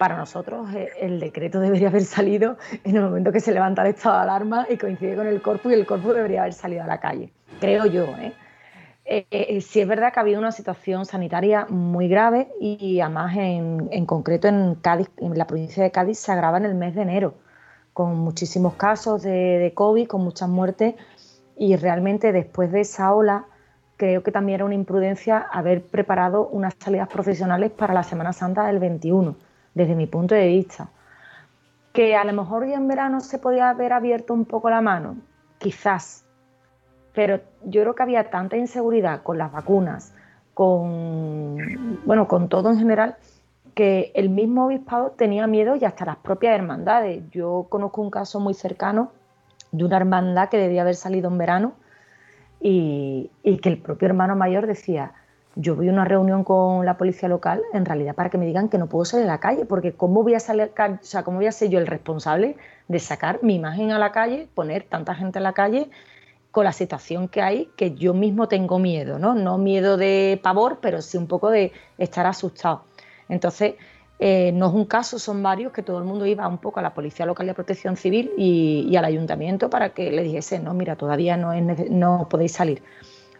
para 0.00 0.16
nosotros 0.16 0.72
eh, 0.74 0.88
el 0.98 1.20
decreto 1.20 1.60
debería 1.60 1.88
haber 1.88 2.04
salido 2.04 2.56
en 2.84 2.96
el 2.96 3.02
momento 3.02 3.32
que 3.32 3.40
se 3.40 3.52
levanta 3.52 3.82
el 3.82 3.88
estado 3.88 4.16
de 4.16 4.22
alarma 4.22 4.66
y 4.70 4.78
coincide 4.78 5.14
con 5.14 5.26
el 5.26 5.42
cuerpo 5.42 5.70
y 5.70 5.74
el 5.74 5.86
cuerpo 5.86 6.14
debería 6.14 6.40
haber 6.40 6.54
salido 6.54 6.84
a 6.84 6.86
la 6.86 6.98
calle. 6.98 7.30
Creo 7.60 7.84
yo. 7.84 8.04
¿eh? 8.18 8.32
Eh, 9.04 9.60
sí 9.60 9.78
es 9.80 9.86
verdad 9.86 10.10
que 10.10 10.20
ha 10.20 10.22
habido 10.22 10.38
una 10.38 10.52
situación 10.52 11.04
sanitaria 11.04 11.66
muy 11.68 12.08
grave 12.08 12.48
y, 12.60 13.00
además 13.00 13.36
en, 13.36 13.88
en, 13.90 14.06
concreto 14.06 14.48
en 14.48 14.76
Cádiz, 14.76 15.10
en 15.18 15.36
la 15.36 15.46
provincia 15.46 15.82
de 15.82 15.90
Cádiz 15.90 16.18
se 16.18 16.32
agrava 16.32 16.56
en 16.56 16.64
el 16.64 16.74
mes 16.74 16.94
de 16.94 17.02
enero, 17.02 17.34
con 17.92 18.16
muchísimos 18.16 18.74
casos 18.76 19.20
de, 19.20 19.30
de 19.30 19.74
COVID, 19.74 20.06
con 20.06 20.22
muchas 20.22 20.48
muertes 20.48 20.94
y 21.60 21.76
realmente 21.76 22.32
después 22.32 22.72
de 22.72 22.80
esa 22.80 23.12
ola 23.12 23.44
creo 23.98 24.22
que 24.22 24.32
también 24.32 24.54
era 24.54 24.64
una 24.64 24.74
imprudencia 24.74 25.38
haber 25.38 25.82
preparado 25.82 26.48
unas 26.48 26.74
salidas 26.78 27.06
profesionales 27.06 27.70
para 27.70 27.92
la 27.92 28.02
Semana 28.02 28.32
Santa 28.32 28.66
del 28.66 28.78
21, 28.78 29.36
desde 29.74 29.94
mi 29.94 30.06
punto 30.06 30.34
de 30.34 30.46
vista. 30.46 30.88
Que 31.92 32.16
a 32.16 32.24
lo 32.24 32.32
mejor 32.32 32.66
ya 32.66 32.76
en 32.76 32.88
verano 32.88 33.20
se 33.20 33.38
podía 33.38 33.68
haber 33.68 33.92
abierto 33.92 34.32
un 34.32 34.46
poco 34.46 34.70
la 34.70 34.80
mano, 34.80 35.18
quizás, 35.58 36.24
pero 37.12 37.40
yo 37.66 37.82
creo 37.82 37.94
que 37.94 38.04
había 38.04 38.30
tanta 38.30 38.56
inseguridad 38.56 39.22
con 39.22 39.36
las 39.36 39.52
vacunas, 39.52 40.14
con, 40.54 41.58
bueno, 42.06 42.26
con 42.26 42.48
todo 42.48 42.70
en 42.70 42.78
general, 42.78 43.16
que 43.74 44.12
el 44.14 44.30
mismo 44.30 44.64
obispado 44.64 45.10
tenía 45.10 45.46
miedo 45.46 45.76
y 45.76 45.84
hasta 45.84 46.06
las 46.06 46.16
propias 46.16 46.54
hermandades. 46.54 47.22
Yo 47.32 47.66
conozco 47.68 48.00
un 48.00 48.10
caso 48.10 48.40
muy 48.40 48.54
cercano 48.54 49.12
de 49.72 49.84
una 49.84 49.96
hermandad 49.96 50.48
que 50.48 50.58
debía 50.58 50.82
haber 50.82 50.94
salido 50.94 51.28
en 51.28 51.38
verano 51.38 51.72
y, 52.60 53.30
que 53.62 53.68
el 53.68 53.78
propio 53.78 54.06
hermano 54.06 54.36
mayor 54.36 54.66
decía, 54.66 55.12
yo 55.56 55.74
voy 55.74 55.88
a 55.88 55.92
una 55.92 56.04
reunión 56.04 56.44
con 56.44 56.84
la 56.84 56.96
policía 56.96 57.28
local 57.28 57.62
en 57.72 57.84
realidad 57.84 58.14
para 58.14 58.30
que 58.30 58.38
me 58.38 58.46
digan 58.46 58.68
que 58.68 58.78
no 58.78 58.88
puedo 58.88 59.04
salir 59.04 59.26
a 59.26 59.32
la 59.32 59.40
calle, 59.40 59.64
porque 59.64 59.92
¿cómo 59.92 60.22
voy 60.22 60.34
a, 60.34 60.40
salir, 60.40 60.70
o 60.76 60.98
sea, 61.00 61.22
¿cómo 61.22 61.38
voy 61.38 61.46
a 61.46 61.52
ser 61.52 61.70
yo 61.70 61.78
el 61.78 61.86
responsable 61.86 62.56
de 62.88 62.98
sacar 62.98 63.40
mi 63.42 63.56
imagen 63.56 63.92
a 63.92 63.98
la 63.98 64.12
calle, 64.12 64.48
poner 64.54 64.84
tanta 64.84 65.14
gente 65.14 65.38
en 65.38 65.44
la 65.44 65.52
calle 65.52 65.90
con 66.50 66.64
la 66.64 66.72
situación 66.72 67.28
que 67.28 67.42
hay, 67.42 67.70
que 67.76 67.94
yo 67.94 68.12
mismo 68.12 68.48
tengo 68.48 68.78
miedo, 68.78 69.18
¿no? 69.18 69.34
No 69.34 69.56
miedo 69.56 69.96
de 69.96 70.40
pavor, 70.42 70.78
pero 70.80 71.00
sí 71.00 71.16
un 71.16 71.28
poco 71.28 71.50
de 71.50 71.72
estar 71.96 72.26
asustado. 72.26 72.84
Entonces, 73.28 73.74
eh, 74.22 74.52
no 74.52 74.68
es 74.68 74.74
un 74.74 74.84
caso, 74.84 75.18
son 75.18 75.42
varios 75.42 75.72
que 75.72 75.82
todo 75.82 75.98
el 75.98 76.04
mundo 76.04 76.26
iba 76.26 76.46
un 76.46 76.58
poco 76.58 76.78
a 76.78 76.82
la 76.82 76.92
Policía 76.92 77.24
Local 77.24 77.46
de 77.46 77.54
Protección 77.54 77.96
Civil 77.96 78.30
y, 78.36 78.94
al 78.94 79.06
Ayuntamiento 79.06 79.70
para 79.70 79.94
que 79.94 80.12
le 80.12 80.22
dijese, 80.22 80.60
no, 80.60 80.74
mira, 80.74 80.94
todavía 80.94 81.38
no, 81.38 81.54
es, 81.54 81.90
no 81.90 82.28
podéis 82.28 82.52
salir. 82.52 82.82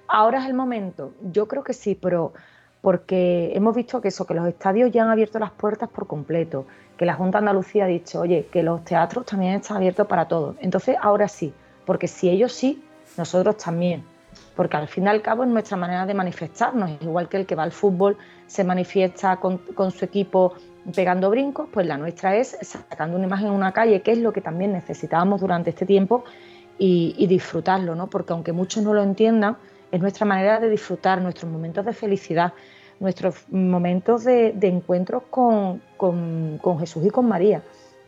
Ahora 0.09 0.41
es 0.41 0.47
el 0.47 0.55
momento, 0.55 1.13
yo 1.31 1.47
creo 1.47 1.63
que 1.63 1.75
sí, 1.75 1.95
pero 1.95 2.33
porque 2.81 3.53
hemos 3.55 3.77
visto 3.77 4.01
que 4.01 4.09
eso, 4.09 4.27
que 4.27 4.33
los 4.33 4.49
estadios 4.49 4.91
ya 4.91 5.03
han 5.03 5.11
abierto 5.11 5.39
las 5.39 5.51
puertas 5.51 5.91
por 5.91 6.07
completo, 6.07 6.65
que 6.97 7.05
la 7.05 7.13
Junta 7.13 7.37
Andalucía 7.37 7.85
ha 7.85 7.87
dicho, 7.87 8.21
oye, 8.21 8.49
que 8.51 8.63
los 8.63 8.83
teatros 8.83 9.27
también 9.27 9.57
están 9.57 9.77
abiertos 9.77 10.07
para 10.07 10.29
todos. 10.29 10.57
Entonces, 10.61 10.97
ahora 11.03 11.29
sí, 11.29 11.53
porque 11.85 12.09
si 12.09 12.31
ellos 12.31 12.55
sí, 12.55 12.83
nosotros 13.19 13.59
también 13.59 14.03
porque 14.61 14.77
al 14.77 14.89
fin 14.89 15.05
y 15.05 15.09
al 15.09 15.23
cabo 15.23 15.45
es 15.45 15.49
nuestra 15.49 15.79
manera 15.79 16.05
de 16.05 16.13
manifestarnos, 16.13 16.91
igual 17.01 17.31
que 17.31 17.39
el 17.39 17.47
que 17.47 17.55
va 17.55 17.63
al 17.63 17.73
fútbol 17.73 18.19
se 18.47 18.63
manifiesta 18.63 19.37
con, 19.37 19.59
su 19.91 20.05
equipo 20.05 20.53
pegando 20.95 21.31
brincos, 21.31 21.71
pues 21.73 21.87
la 21.87 21.97
nuestra 21.97 22.37
es 22.37 22.59
sacando 22.61 23.17
una 23.17 23.25
imagen 23.25 23.47
en 23.47 23.53
una 23.55 23.73
calle, 23.73 24.03
que 24.03 24.13
es 24.13 24.19
lo 24.19 24.35
que 24.35 24.43
también 24.43 24.75
necesitábamos 24.75 25.41
durante 25.41 25.71
este 25.71 25.87
tiempo 25.87 26.25
y, 26.77 27.27
disfrutarlo, 27.27 27.95
¿no? 27.95 28.09
Porque 28.09 28.35
aunque 28.35 28.53
muchos 28.53 28.85
no 28.85 28.93
lo 28.93 29.03
entiendan, 29.03 29.57
es 29.91 29.99
nuestra 29.99 30.27
manera 30.27 30.61
de 30.61 30.69
disfrutar 30.69 31.23
nuestros 31.23 31.51
momentos 31.51 31.87
de 31.87 31.95
felicidad, 31.95 32.53
nuestros 32.99 33.49
momentos 33.49 34.25
de, 34.25 34.55
encuentros 34.61 35.23
con, 35.31 35.81
Jesús 36.81 37.07
y 37.07 37.09
con 37.09 37.27
María. 37.27 37.63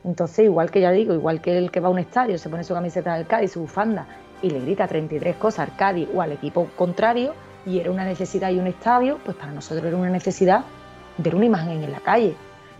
Entonces, 0.05 0.45
igual 0.45 0.71
que 0.71 0.83
ya 0.83 0.91
digo, 0.91 1.15
igual 1.15 1.41
que 1.41 1.57
el 1.57 1.71
que 1.71 1.81
va 1.81 1.89
a 1.89 1.93
un 1.93 1.99
estadio, 1.99 2.37
se 2.37 2.51
pone 2.51 2.63
su 2.63 2.75
camiseta 2.75 3.15
del 3.15 3.27
Cádiz, 3.27 3.53
su 3.53 3.61
bufanda 3.61 4.07
y 4.43 4.51
le 4.51 4.61
grita 4.61 4.87
33 4.87 5.37
cosas 5.37 5.71
al 5.71 5.77
Cádiz 5.77 6.09
o 6.15 6.21
al 6.21 6.33
equipo 6.33 6.69
contrario 6.77 7.35
y 7.65 7.79
era 7.79 7.91
una 7.91 8.05
necesidad 8.05 8.51
y 8.51 8.59
un 8.59 8.67
estadio, 8.67 9.19
pues 9.25 9.37
para 9.37 9.53
nosotros 9.53 9.87
era 9.87 9.97
una 9.97 10.11
necesidad 10.11 10.65
ver 11.19 11.35
una 11.35 11.47
imagen 11.47 11.83
en 11.83 11.93
la 11.93 12.01
calle. 12.01 12.35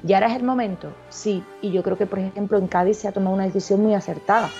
¿Y 0.07 0.13
ahora 0.15 0.27
es 0.27 0.37
el 0.37 0.43
momento? 0.43 0.93
Sí, 1.09 1.45
y 1.61 1.71
yo 1.71 1.83
creo 1.83 1.97
que, 1.97 2.07
por 2.07 2.19
ejemplo, 2.19 2.59
en 2.59 2.67
Cádiz 2.67 2.99
se 2.99 3.09
ha 3.09 3.13
tomado 3.13 3.35
una 3.35 3.45
decisión 3.45 3.81
muy 3.81 3.95
acertada 3.95 4.51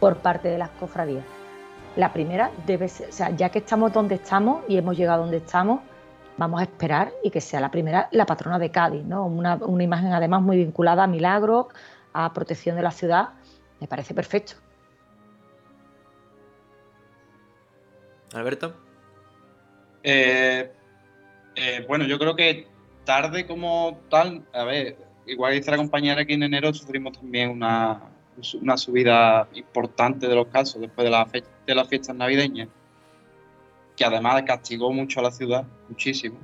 por 0.00 0.16
parte 0.16 0.48
de 0.48 0.58
las 0.58 0.70
cofradías. 0.70 1.24
La 1.96 2.12
primera 2.12 2.50
debe 2.66 2.88
ser, 2.88 3.10
o 3.10 3.12
sea, 3.12 3.30
ya 3.30 3.50
que 3.50 3.58
estamos 3.58 3.92
donde 3.92 4.14
estamos 4.14 4.62
y 4.68 4.76
hemos 4.76 4.96
llegado 4.96 5.22
donde 5.22 5.38
estamos, 5.38 5.80
vamos 6.38 6.60
a 6.60 6.64
esperar 6.64 7.12
y 7.22 7.30
que 7.30 7.40
sea 7.40 7.60
la 7.60 7.70
primera 7.70 8.08
la 8.10 8.26
patrona 8.26 8.58
de 8.58 8.70
Cádiz, 8.70 9.04
¿no? 9.04 9.26
Una, 9.26 9.56
una 9.56 9.82
imagen 9.82 10.12
además 10.12 10.42
muy 10.42 10.56
vinculada 10.56 11.04
a 11.04 11.06
milagros, 11.06 11.66
a 12.12 12.32
protección 12.32 12.76
de 12.76 12.82
la 12.82 12.90
ciudad, 12.90 13.30
me 13.80 13.86
parece 13.86 14.14
perfecto. 14.14 14.54
Alberto. 18.32 18.74
Eh, 20.02 20.70
eh, 21.54 21.84
bueno, 21.88 22.04
yo 22.04 22.18
creo 22.18 22.36
que 22.36 22.66
tarde 23.04 23.46
como 23.46 24.00
tal, 24.08 24.44
a 24.52 24.64
ver, 24.64 24.96
igual 25.26 25.54
dice 25.54 25.70
la 25.70 25.76
compañera 25.76 26.24
que 26.24 26.34
en 26.34 26.42
enero 26.42 26.72
sufrimos 26.72 27.18
también 27.18 27.50
una, 27.50 28.02
una 28.60 28.76
subida 28.76 29.48
importante 29.54 30.28
de 30.28 30.34
los 30.34 30.48
casos 30.48 30.80
después 30.80 31.04
de, 31.04 31.10
la 31.10 31.26
de 31.66 31.74
las 31.74 31.88
fiestas 31.88 32.14
navideñas, 32.14 32.68
que 33.96 34.04
además 34.04 34.42
castigó 34.42 34.92
mucho 34.92 35.20
a 35.20 35.24
la 35.24 35.30
ciudad, 35.30 35.64
muchísimo, 35.88 36.38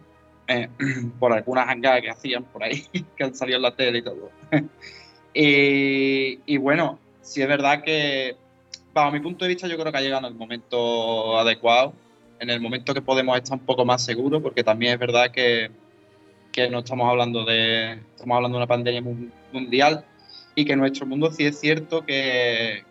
eh, 0.49 0.69
por 1.19 1.33
algunas 1.33 1.69
hangadas 1.69 2.01
que 2.01 2.11
hacían 2.11 2.45
por 2.45 2.65
ahí, 2.65 2.87
que 3.17 3.25
han 3.25 3.35
salido 3.35 3.57
en 3.57 3.63
la 3.63 3.77
tele 3.77 3.99
y 3.99 4.03
todo. 4.03 4.31
y, 5.35 6.57
bueno, 6.57 6.99
sí 7.21 7.43
es 7.43 7.49
verdad 7.49 7.83
que, 7.83 8.37
bajo 8.93 9.11
mi 9.11 9.21
punto 9.21 9.45
de 9.45 9.51
vista, 9.51 9.67
yo 9.67 9.79
creo 9.79 9.91
que 9.91 9.99
ha 9.99 10.03
llegado 10.03 10.27
el 10.29 10.35
momento 10.35 11.39
adecuado, 11.39 11.93
en 12.39 12.51
el 12.51 12.61
momento 12.61 12.93
que 12.95 13.03
podemos 13.03 13.37
estar 13.37 13.59
un 13.59 13.65
poco 13.65 13.85
más 13.85 14.05
seguros, 14.05 14.43
porque 14.43 14.65
también 14.65 14.95
es 14.95 14.99
verdad 14.99 15.31
que 15.31 15.71
que 16.53 16.69
no 16.69 16.81
estamos 16.81 17.09
hablando 17.09 17.45
de, 17.45 17.95
estamos 18.15 18.37
hablando 18.37 18.59
de 18.59 18.65
una 18.65 18.67
pandemia 18.69 19.03
mundial 19.53 20.05
y 20.55 20.65
que 20.65 20.77
nuestro 20.77 21.07
mundo 21.07 21.33
sí 21.33 21.47
es 21.47 21.59
cierto 21.59 22.05
que 22.05 22.85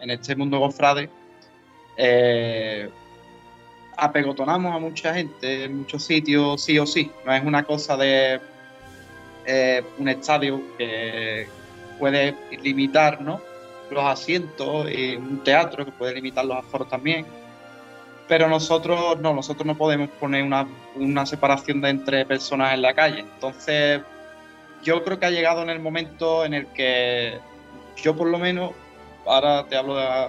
en 0.00 0.10
este 0.10 0.34
mundo 0.34 0.58
gofrade 0.58 1.08
eh, 1.96 2.90
apegotonamos 3.96 4.74
a 4.74 4.78
mucha 4.80 5.14
gente 5.14 5.64
en 5.64 5.78
muchos 5.78 6.04
sitios 6.04 6.62
sí 6.62 6.78
o 6.78 6.86
sí. 6.86 7.10
No 7.24 7.32
es 7.32 7.44
una 7.44 7.62
cosa 7.62 7.96
de 7.96 8.40
eh, 9.46 9.84
un 9.98 10.08
estadio 10.08 10.60
que 10.76 11.46
puede 12.00 12.34
limitar 12.62 13.22
¿no? 13.22 13.40
Los 13.94 14.04
asientos 14.04 14.90
y 14.90 15.16
un 15.16 15.42
teatro 15.42 15.84
que 15.84 15.92
puede 15.92 16.14
limitar 16.14 16.44
los 16.44 16.58
aforos 16.58 16.88
también 16.88 17.26
pero 18.28 18.48
nosotros 18.48 19.18
no, 19.20 19.34
nosotros 19.34 19.66
no 19.66 19.76
podemos 19.76 20.08
poner 20.20 20.44
una, 20.44 21.26
separación 21.26 21.80
de 21.80 21.90
entre 21.90 22.24
personas 22.24 22.74
en 22.74 22.82
la 22.82 22.94
calle. 22.94 23.20
Entonces, 23.20 24.00
yo 24.82 25.04
creo 25.04 25.18
que 25.18 25.26
ha 25.26 25.30
llegado 25.30 25.62
en 25.62 25.70
el 25.70 25.80
momento 25.80 26.44
en 26.44 26.54
el 26.54 26.66
que 26.68 27.38
yo 27.96 28.16
por 28.16 28.28
lo 28.28 28.38
menos, 28.38 28.72
ahora 29.26 29.64
te 29.66 29.76
hablo 29.76 29.96
de 29.96 30.28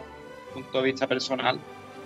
punto 0.53 0.79
de 0.79 0.83
vista 0.91 1.07
personal, 1.07 1.59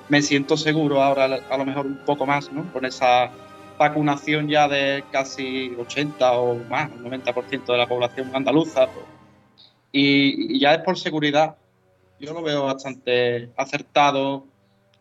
me 0.10 0.22
siento 0.22 0.58
seguro 0.58 1.04
ahora 1.04 1.26
a 1.50 1.58
lo 1.58 1.66
mejor 1.66 1.86
un 1.86 2.00
poco 2.06 2.26
más, 2.26 2.52
¿no? 2.52 2.72
Con 2.72 2.86
esa 2.86 3.30
vacunación 3.78 4.48
ya 4.48 4.68
de 4.68 5.04
casi 5.12 5.76
80 5.80 6.32
o 6.34 6.56
más, 6.70 6.90
90% 6.92 7.66
de 7.66 7.78
la 7.78 7.88
población 7.88 8.32
andaluza. 8.34 8.88
Y, 9.92 10.60
ya 10.60 10.76
es 10.76 10.82
por 10.82 10.98
seguridad. 10.98 11.56
Yo 12.20 12.34
lo 12.34 12.42
veo 12.42 12.66
bastante 12.66 13.50
acertado 13.56 14.46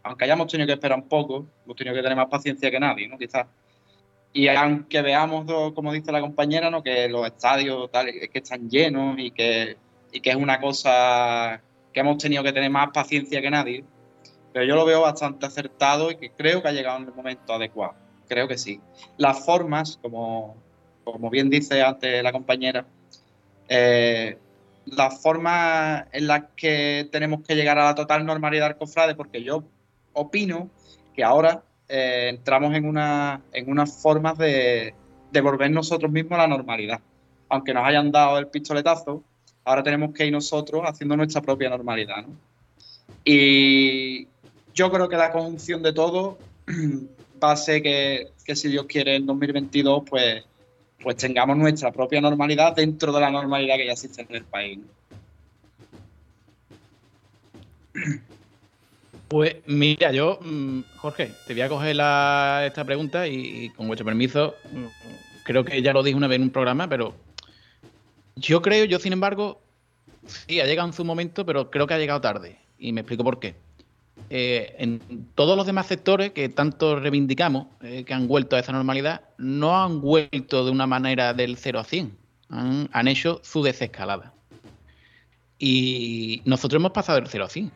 aunque 0.08 0.24
hayamos 0.24 0.46
tenido 0.46 0.66
que 0.66 0.72
esperar 0.72 0.98
un 0.98 1.08
poco, 1.08 1.46
hemos 1.64 1.76
tenido 1.76 1.94
que 1.94 2.02
tener 2.02 2.16
más 2.16 2.28
paciencia 2.28 2.70
que 2.70 2.80
nadie, 2.80 3.08
¿no? 3.08 3.18
Quizás. 3.18 3.46
Y 4.32 4.48
aunque 4.48 5.02
veamos, 5.02 5.44
como 5.74 5.92
dice 5.92 6.12
la 6.12 6.20
compañera, 6.20 6.70
¿no? 6.70 6.82
que 6.82 7.08
los 7.08 7.26
estadios 7.26 7.90
tal, 7.90 8.06
que 8.06 8.38
están 8.38 8.68
llenos 8.70 9.18
y 9.18 9.30
que, 9.30 9.76
y 10.12 10.20
que 10.20 10.30
es 10.30 10.36
una 10.36 10.60
cosa 10.60 11.60
que 11.92 12.00
hemos 12.00 12.18
tenido 12.18 12.42
que 12.42 12.52
tener 12.52 12.70
más 12.70 12.88
paciencia 12.90 13.40
que 13.40 13.50
nadie, 13.50 13.84
pero 14.52 14.64
yo 14.64 14.76
lo 14.76 14.84
veo 14.84 15.02
bastante 15.02 15.46
acertado 15.46 16.10
y 16.10 16.16
que 16.16 16.30
creo 16.30 16.62
que 16.62 16.68
ha 16.68 16.72
llegado 16.72 16.98
en 16.98 17.08
el 17.08 17.14
momento 17.14 17.52
adecuado. 17.52 17.94
creo 18.28 18.48
que 18.48 18.58
sí. 18.58 18.80
Las 19.16 19.44
formas, 19.44 19.98
como, 20.00 20.56
como 21.04 21.30
bien 21.30 21.50
dice 21.50 21.82
antes 21.82 22.22
la 22.22 22.32
compañera, 22.32 22.86
eh, 23.68 24.38
las 24.96 25.20
formas 25.20 26.06
en 26.12 26.26
las 26.26 26.44
que 26.56 27.08
tenemos 27.10 27.40
que 27.46 27.54
llegar 27.54 27.78
a 27.78 27.84
la 27.84 27.94
total 27.94 28.24
normalidad 28.24 28.76
cofrade, 28.76 29.14
porque 29.14 29.42
yo 29.42 29.64
opino 30.12 30.70
que 31.14 31.24
ahora 31.24 31.62
eh, 31.88 32.28
entramos 32.30 32.74
en, 32.74 32.84
una, 32.84 33.40
en 33.52 33.66
de, 34.36 34.94
de 35.30 35.40
volver 35.40 35.70
nosotros 35.70 36.10
mismos 36.10 36.32
a 36.38 36.42
la 36.42 36.48
normalidad. 36.48 37.00
Aunque 37.48 37.72
nos 37.72 37.84
hayan 37.84 38.12
dado 38.12 38.38
el 38.38 38.48
pistoletazo, 38.48 39.22
ahora 39.64 39.82
tenemos 39.82 40.12
que 40.14 40.26
ir 40.26 40.32
nosotros 40.32 40.82
haciendo 40.84 41.16
nuestra 41.16 41.42
propia 41.42 41.70
normalidad. 41.70 42.24
Y 43.24 44.26
yo 44.74 44.90
creo 44.90 45.08
que 45.08 45.16
la 45.16 45.32
conjunción 45.32 45.82
de 45.82 45.92
todo 45.92 46.38
va 47.42 47.52
a 47.52 47.56
ser 47.56 47.82
que, 47.82 48.28
si 48.54 48.68
Dios 48.68 48.86
quiere 48.86 49.16
en 49.16 49.26
2022 49.26 50.04
pues, 50.08 50.44
pues 51.02 51.16
tengamos 51.16 51.56
nuestra 51.56 51.92
propia 51.92 52.20
normalidad 52.20 52.74
dentro 52.74 53.12
de 53.12 53.20
la 53.20 53.30
normalidad 53.30 53.76
que 53.76 53.86
ya 53.86 53.92
existe 53.92 54.22
en 54.22 54.34
el 54.34 54.44
país. 54.44 54.78
Pues 59.28 59.56
mira, 59.66 60.10
yo, 60.12 60.38
mm, 60.40 60.80
Jorge, 60.96 61.30
te 61.46 61.52
voy 61.52 61.62
a 61.62 61.68
coger 61.68 61.90
esta 61.90 62.84
pregunta 62.84 63.28
y, 63.28 63.70
con 63.76 63.86
vuestro 63.86 64.06
permiso, 64.06 64.54
mm, 64.72 64.84
creo 65.42 65.64
que 65.64 65.82
ya 65.82 65.92
lo 65.92 66.02
dije 66.02 66.16
una 66.16 66.28
vez 66.28 66.36
en 66.36 66.42
un 66.44 66.50
programa, 66.50 66.88
pero 66.88 67.14
yo 68.36 68.62
creo, 68.62 68.86
yo 68.86 68.98
sin 68.98 69.12
embargo, 69.12 69.60
sí, 70.26 70.60
ha 70.60 70.66
llegado 70.66 70.88
en 70.88 70.94
su 70.94 71.04
momento, 71.04 71.44
pero 71.44 71.70
creo 71.70 71.86
que 71.86 71.94
ha 71.94 71.98
llegado 71.98 72.20
tarde. 72.20 72.56
Y 72.78 72.92
me 72.92 73.02
explico 73.02 73.24
por 73.24 73.38
qué. 73.38 73.54
Eh, 74.30 74.74
en 74.78 75.28
todos 75.34 75.56
los 75.56 75.66
demás 75.66 75.86
sectores 75.86 76.32
que 76.32 76.48
tanto 76.48 77.00
reivindicamos, 77.00 77.68
eh, 77.80 78.04
que 78.04 78.12
han 78.12 78.28
vuelto 78.28 78.56
a 78.56 78.58
esa 78.58 78.72
normalidad, 78.72 79.22
no 79.38 79.82
han 79.82 80.00
vuelto 80.00 80.64
de 80.64 80.70
una 80.70 80.86
manera 80.86 81.32
del 81.32 81.56
0 81.56 81.80
a 81.80 81.84
100. 81.84 82.16
Han, 82.50 83.08
hecho 83.08 83.40
su 83.42 83.62
desescalada. 83.62 84.32
Y 85.58 86.42
nosotros 86.44 86.80
hemos 86.80 86.92
pasado 86.92 87.20
del 87.20 87.28
0 87.28 87.44
a 87.44 87.48
100. 87.48 87.72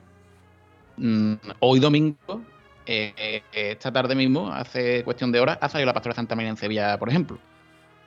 Mm, 0.96 1.34
hoy 1.60 1.80
domingo, 1.80 2.42
eh, 2.86 3.42
esta 3.52 3.92
tarde 3.92 4.14
mismo, 4.14 4.52
hace 4.52 5.04
cuestión 5.04 5.32
de 5.32 5.40
horas, 5.40 5.58
ha 5.60 5.68
salido 5.68 5.86
la 5.86 5.94
Pastora 5.94 6.14
Santa 6.14 6.36
María 6.36 6.50
en 6.50 6.56
Sevilla, 6.56 6.98
por 6.98 7.08
ejemplo, 7.08 7.38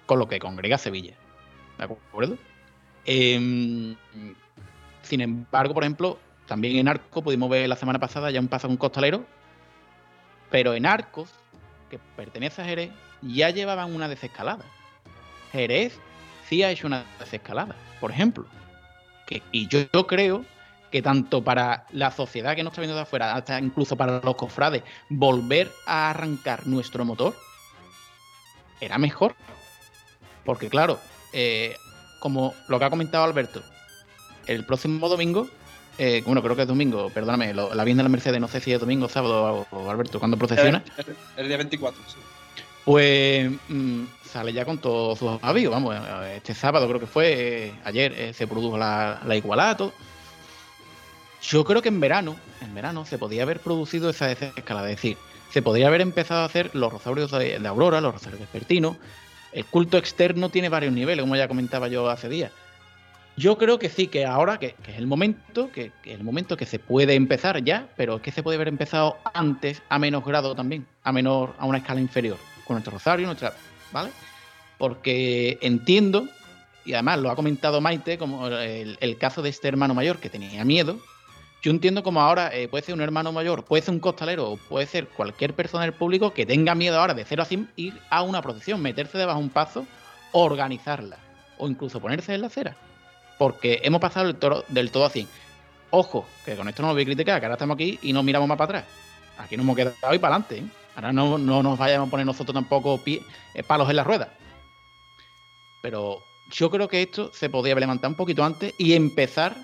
con 0.06 0.20
lo 0.20 0.28
que 0.28 0.40
congrega 0.40 0.78
Sevilla. 0.78 1.16
¿De 1.78 1.84
acuerdo? 1.84 2.38
Em, 3.06 3.96
sin 5.04 5.22
embargo, 5.22 5.74
por 5.74 5.84
ejemplo, 5.84 6.20
también 6.48 6.78
en 6.78 6.88
Arcos 6.88 7.24
pudimos 7.24 7.50
ver 7.50 7.68
la 7.68 7.76
semana 7.76 8.00
pasada 8.00 8.32
ya 8.32 8.39
un 8.39 8.48
paso 8.48 8.68
un 8.68 8.78
costalero, 8.78 9.26
pero 10.52 10.74
en 10.74 10.86
Arcos, 10.86 11.30
que 11.89 12.00
pertenece 12.16 12.62
a 12.62 12.66
Jerez, 12.66 12.91
ya 13.22 13.50
llevaban 13.50 13.93
una 13.93 14.08
desescalada. 14.08 14.66
Jerez 15.52 16.00
sí 16.48 16.64
ha 16.64 16.70
hecho 16.70 16.88
una 16.88 17.06
desescalada, 17.20 17.76
por 18.00 18.12
ejemplo. 18.12 18.46
Y 19.52 19.68
yo, 19.68 19.80
yo 19.91 20.06
creo 20.06 20.46
que 20.91 21.02
tanto 21.02 21.43
para 21.43 21.88
la 21.91 22.12
sociedad 22.12 22.56
que 22.56 22.64
nos 22.64 22.72
está 22.72 22.82
viendo 22.82 22.96
de 22.96 23.02
afuera, 23.02 23.34
hasta 23.34 23.60
incluso 23.60 23.98
para 23.98 24.22
los 24.22 24.36
cofrades, 24.36 24.84
volver 25.10 25.72
a 25.88 26.12
arrancar 26.12 26.68
nuestro 26.68 27.04
motor 27.06 27.36
era 28.80 28.98
mejor. 28.98 29.36
Porque 30.43 30.70
claro, 30.70 31.00
eh, 31.34 31.76
como 32.20 32.54
lo 32.68 32.78
que 32.78 32.86
ha 32.86 32.89
comentado 32.89 33.24
Alberto, 33.24 33.64
el 34.46 34.64
próximo 34.66 35.10
domingo 35.10 35.50
eh, 35.98 36.24
bueno, 36.26 36.41
creo 36.41 36.56
que 36.56 36.64
es 36.64 36.68
domingo, 36.68 37.10
perdóname, 37.10 37.54
la 37.54 37.84
bien 37.84 37.98
de 37.98 38.04
la 38.04 38.10
Mercedes, 38.10 38.39
no 38.39 38.48
sé 38.48 38.60
si 38.60 38.74
es 38.74 38.80
domingo, 38.80 39.10
sábado 39.10 39.66
o, 39.72 39.89
Alberto, 39.89 40.20
¿cuándo 40.20 40.38
procesiona? 40.38 40.84
El, 41.38 41.48
día 41.48 41.58
24, 41.58 42.02
sí. 42.08 42.18
Pues 42.84 43.52
mm, 43.70 44.04
sale 44.24 44.54
ya 44.54 44.66
con 44.66 44.78
todos 44.78 45.20
sus 45.20 45.39
avíos, 45.41 45.72
vamos, 45.72 45.96
este 46.36 46.54
sábado 46.54 46.88
creo 46.88 47.00
que 47.00 47.08
fue, 47.08 47.34
eh, 47.68 47.74
ayer 47.84 48.14
eh, 48.14 48.34
se 48.34 48.48
produjo 48.48 48.78
la, 48.78 49.22
la 49.26 49.36
igualada, 49.36 49.78
todo. 49.78 49.93
Yo 51.41 51.64
creo 51.64 51.82
que 51.82 51.89
en 51.89 52.00
verano, 52.00 52.36
en 52.62 52.74
verano 52.74 53.06
se 53.06 53.18
podía 53.18 53.43
haber 53.43 53.60
producido 53.60 54.10
esa 54.10 54.32
escalada, 54.32 54.89
es 54.89 54.98
decir, 54.98 55.18
se 55.56 55.62
podría 55.62 55.88
haber 55.88 56.02
empezado 56.02 56.41
a 56.41 56.46
hacer 56.46 56.72
los 56.74 56.91
rosarios 56.91 57.32
de, 57.32 57.66
Aurora, 57.66 58.02
los 58.02 58.14
rosarios 58.14 58.41
vespertinos. 58.41 58.98
El 59.54 59.64
culto 59.64 59.98
externo 59.98 60.50
tiene 60.50 60.68
varios 60.68 60.91
niveles, 60.91 61.24
como 61.24 61.38
ya 61.38 61.48
comentaba 61.48 61.88
yo 61.88 62.10
hace 62.10 62.28
días. 62.28 62.52
Yo 63.38 63.58
creo 63.58 63.80
que 63.80 63.90
sí, 63.90 64.08
que 64.08 64.26
ahora, 64.26 64.60
que, 64.60 64.76
es 64.88 64.98
el 64.98 65.08
momento, 65.08 65.70
que, 65.70 65.92
es 66.06 66.14
el 66.14 66.24
momento 66.24 66.56
que 66.56 66.66
se 66.66 66.80
puede 66.80 67.16
empezar 67.16 67.62
ya, 67.64 67.90
pero 67.98 68.16
es 68.16 68.22
que 68.22 68.32
se 68.32 68.44
puede 68.44 68.56
haber 68.56 68.70
empezado 68.70 69.18
antes, 69.34 69.82
a 69.90 70.00
menos 70.00 70.24
grado 70.24 70.56
también, 70.56 70.88
a 71.04 71.12
menor, 71.12 71.54
a 71.60 71.66
una 71.66 71.80
escala 71.80 72.00
inferior, 72.00 72.38
con 72.66 72.76
nuestro 72.76 72.94
rosario, 72.94 73.26
nuestra, 73.26 73.54
¿vale? 73.92 74.12
Porque 74.78 75.58
entiendo, 75.62 76.30
y 76.86 76.94
además 76.94 77.20
lo 77.20 77.30
ha 77.30 77.36
comentado 77.36 77.82
Maite, 77.82 78.18
como 78.18 78.48
el, 78.48 79.18
caso 79.18 79.42
de 79.42 79.50
este 79.50 79.68
hermano 79.68 79.94
mayor 79.94 80.20
que 80.20 80.30
tenía 80.30 80.64
miedo. 80.64 80.98
Yo 81.62 81.72
entiendo 81.72 82.04
como 82.04 82.22
ahora 82.22 82.56
eh, 82.56 82.70
puede 82.70 82.86
ser 82.86 82.96
un 82.96 83.02
hermano 83.02 83.34
mayor, 83.34 83.66
puede 83.66 83.82
ser 83.82 83.96
un 83.96 84.00
costalero, 84.00 84.58
puede 84.70 84.86
ser 84.86 85.08
cualquier 85.10 85.54
persona 85.54 85.84
del 85.84 85.94
público 85.94 86.32
que 86.32 86.46
tenga 86.46 86.74
miedo 86.74 87.00
ahora 87.00 87.16
de 87.16 87.26
cero 87.26 87.42
a 87.42 87.46
100 87.46 87.72
ir 87.76 88.00
a 88.10 88.22
una 88.22 88.42
procesión, 88.42 88.82
meterse 88.82 89.18
debajo 89.18 89.40
de 89.40 89.46
un 89.46 89.50
paso, 89.50 89.86
organizarla, 90.32 91.18
o 91.58 91.68
incluso 91.68 92.00
ponerse 92.00 92.34
en 92.36 92.42
la 92.42 92.48
acera 92.48 92.78
porque 93.38 93.82
hemos 93.84 94.02
pasado 94.02 94.28
el 94.28 94.36
toro, 94.36 94.64
del 94.68 94.92
todo 94.92 95.06
a 95.06 95.10
100. 95.10 95.28
Ojo, 95.92 96.26
que 96.44 96.56
con 96.56 96.68
esto 96.68 96.82
no 96.82 96.90
lo 96.90 96.94
voy 96.94 97.04
a 97.04 97.06
criticar, 97.06 97.40
que 97.40 97.46
ahora 97.46 97.56
estamos 97.56 97.76
aquí 97.76 98.00
y 98.02 98.14
no 98.14 98.24
miramos 98.24 98.48
más 98.48 98.58
para 98.58 98.80
atrás. 98.80 98.94
Aquí 99.38 99.58
nos 99.58 99.64
hemos 99.64 99.76
quedado 99.76 100.14
y 100.14 100.20
para 100.20 100.36
adelante. 100.36 100.58
¿eh? 100.58 100.66
Ahora 100.96 101.12
no, 101.12 101.38
nos 101.38 101.78
vayamos 101.78 102.08
a 102.08 102.12
poner 102.12 102.26
nosotros 102.26 102.54
tampoco 102.54 103.02
eh, 103.06 103.22
palos 103.64 103.90
en 103.90 103.96
la 103.98 104.04
rueda. 104.04 104.30
Pero 105.82 106.24
yo 106.52 106.70
creo 106.70 106.88
que 106.88 107.02
esto 107.02 107.32
se 107.34 107.50
podría 107.50 107.76
levantar 107.76 108.10
un 108.10 108.16
poquito 108.16 108.44
antes 108.44 108.74
y 108.78 108.94
empezar 108.94 109.56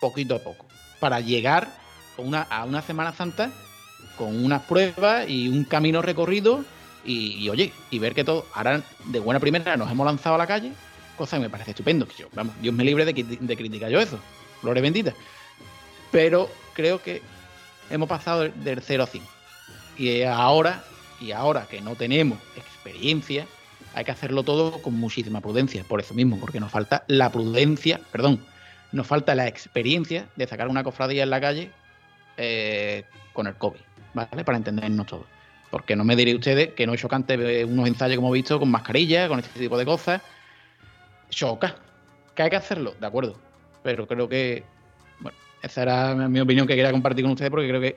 poquito 0.00 0.36
a 0.36 0.38
poco. 0.38 0.66
Para 1.00 1.20
llegar 1.20 1.68
a 2.50 2.64
una 2.64 2.82
Semana 2.82 3.12
Santa 3.12 3.50
con 4.16 4.42
unas 4.44 4.62
pruebas 4.62 5.28
y 5.28 5.48
un 5.48 5.64
camino 5.64 6.00
recorrido 6.00 6.64
y, 7.04 7.44
y, 7.44 7.48
oye, 7.50 7.72
y 7.90 7.98
ver 7.98 8.14
que 8.14 8.24
todo, 8.24 8.46
ahora 8.54 8.82
de 9.04 9.20
buena 9.20 9.40
primera 9.40 9.76
nos 9.76 9.90
hemos 9.90 10.06
lanzado 10.06 10.34
a 10.34 10.38
la 10.38 10.46
calle 10.46 10.72
cosa 11.16 11.36
que 11.36 11.42
me 11.42 11.50
parece 11.50 11.70
estupendo. 11.70 12.06
Que 12.06 12.14
yo, 12.14 12.28
vamos, 12.34 12.54
Dios 12.60 12.74
me 12.74 12.84
libre 12.84 13.04
de, 13.04 13.12
de 13.12 13.56
criticar 13.56 13.90
yo 13.90 14.00
eso. 14.00 14.18
Flores 14.60 14.82
bendita. 14.82 15.14
Pero 16.12 16.50
creo 16.74 17.02
que 17.02 17.22
hemos 17.90 18.08
pasado 18.08 18.48
del 18.48 18.80
0 18.80 19.02
a 19.02 19.06
5. 19.06 19.26
Y 19.98 20.22
ahora, 20.22 20.84
y 21.20 21.32
ahora 21.32 21.66
que 21.68 21.80
no 21.80 21.94
tenemos 21.94 22.38
experiencia, 22.56 23.46
hay 23.94 24.04
que 24.04 24.10
hacerlo 24.10 24.42
todo 24.42 24.82
con 24.82 24.94
muchísima 24.94 25.40
prudencia. 25.40 25.82
Por 25.84 26.00
eso 26.00 26.14
mismo, 26.14 26.38
porque 26.38 26.60
nos 26.60 26.70
falta 26.70 27.04
la 27.08 27.30
prudencia, 27.30 28.00
perdón, 28.12 28.44
nos 28.92 29.06
falta 29.06 29.34
la 29.34 29.46
experiencia 29.46 30.28
de 30.36 30.46
sacar 30.46 30.68
una 30.68 30.84
cofradía 30.84 31.22
en 31.22 31.30
la 31.30 31.40
calle 31.40 31.70
eh, 32.36 33.04
con 33.32 33.46
el 33.46 33.54
COVID, 33.54 33.80
¿vale? 34.14 34.44
Para 34.44 34.58
entendernos 34.58 35.06
todos. 35.06 35.24
Porque 35.70 35.96
no 35.96 36.04
me 36.04 36.14
diré 36.14 36.34
ustedes 36.34 36.74
que 36.74 36.86
no 36.86 36.94
es 36.94 37.00
chocante 37.00 37.64
unos 37.64 37.88
ensayos 37.88 38.16
como 38.16 38.34
he 38.34 38.38
visto 38.38 38.58
con 38.58 38.70
mascarilla, 38.70 39.28
con 39.28 39.38
este 39.38 39.58
tipo 39.58 39.76
de 39.76 39.84
cosas, 39.84 40.22
choca. 41.30 41.76
¿Que 42.34 42.42
hay 42.42 42.50
que 42.50 42.56
hacerlo? 42.56 42.94
De 43.00 43.06
acuerdo. 43.06 43.36
Pero 43.82 44.06
creo 44.06 44.28
que, 44.28 44.64
bueno, 45.20 45.36
esa 45.62 45.82
era 45.82 46.14
mi 46.14 46.40
opinión 46.40 46.66
que 46.66 46.74
quería 46.74 46.92
compartir 46.92 47.24
con 47.24 47.32
ustedes 47.32 47.50
porque 47.50 47.68
creo 47.68 47.80
que 47.80 47.96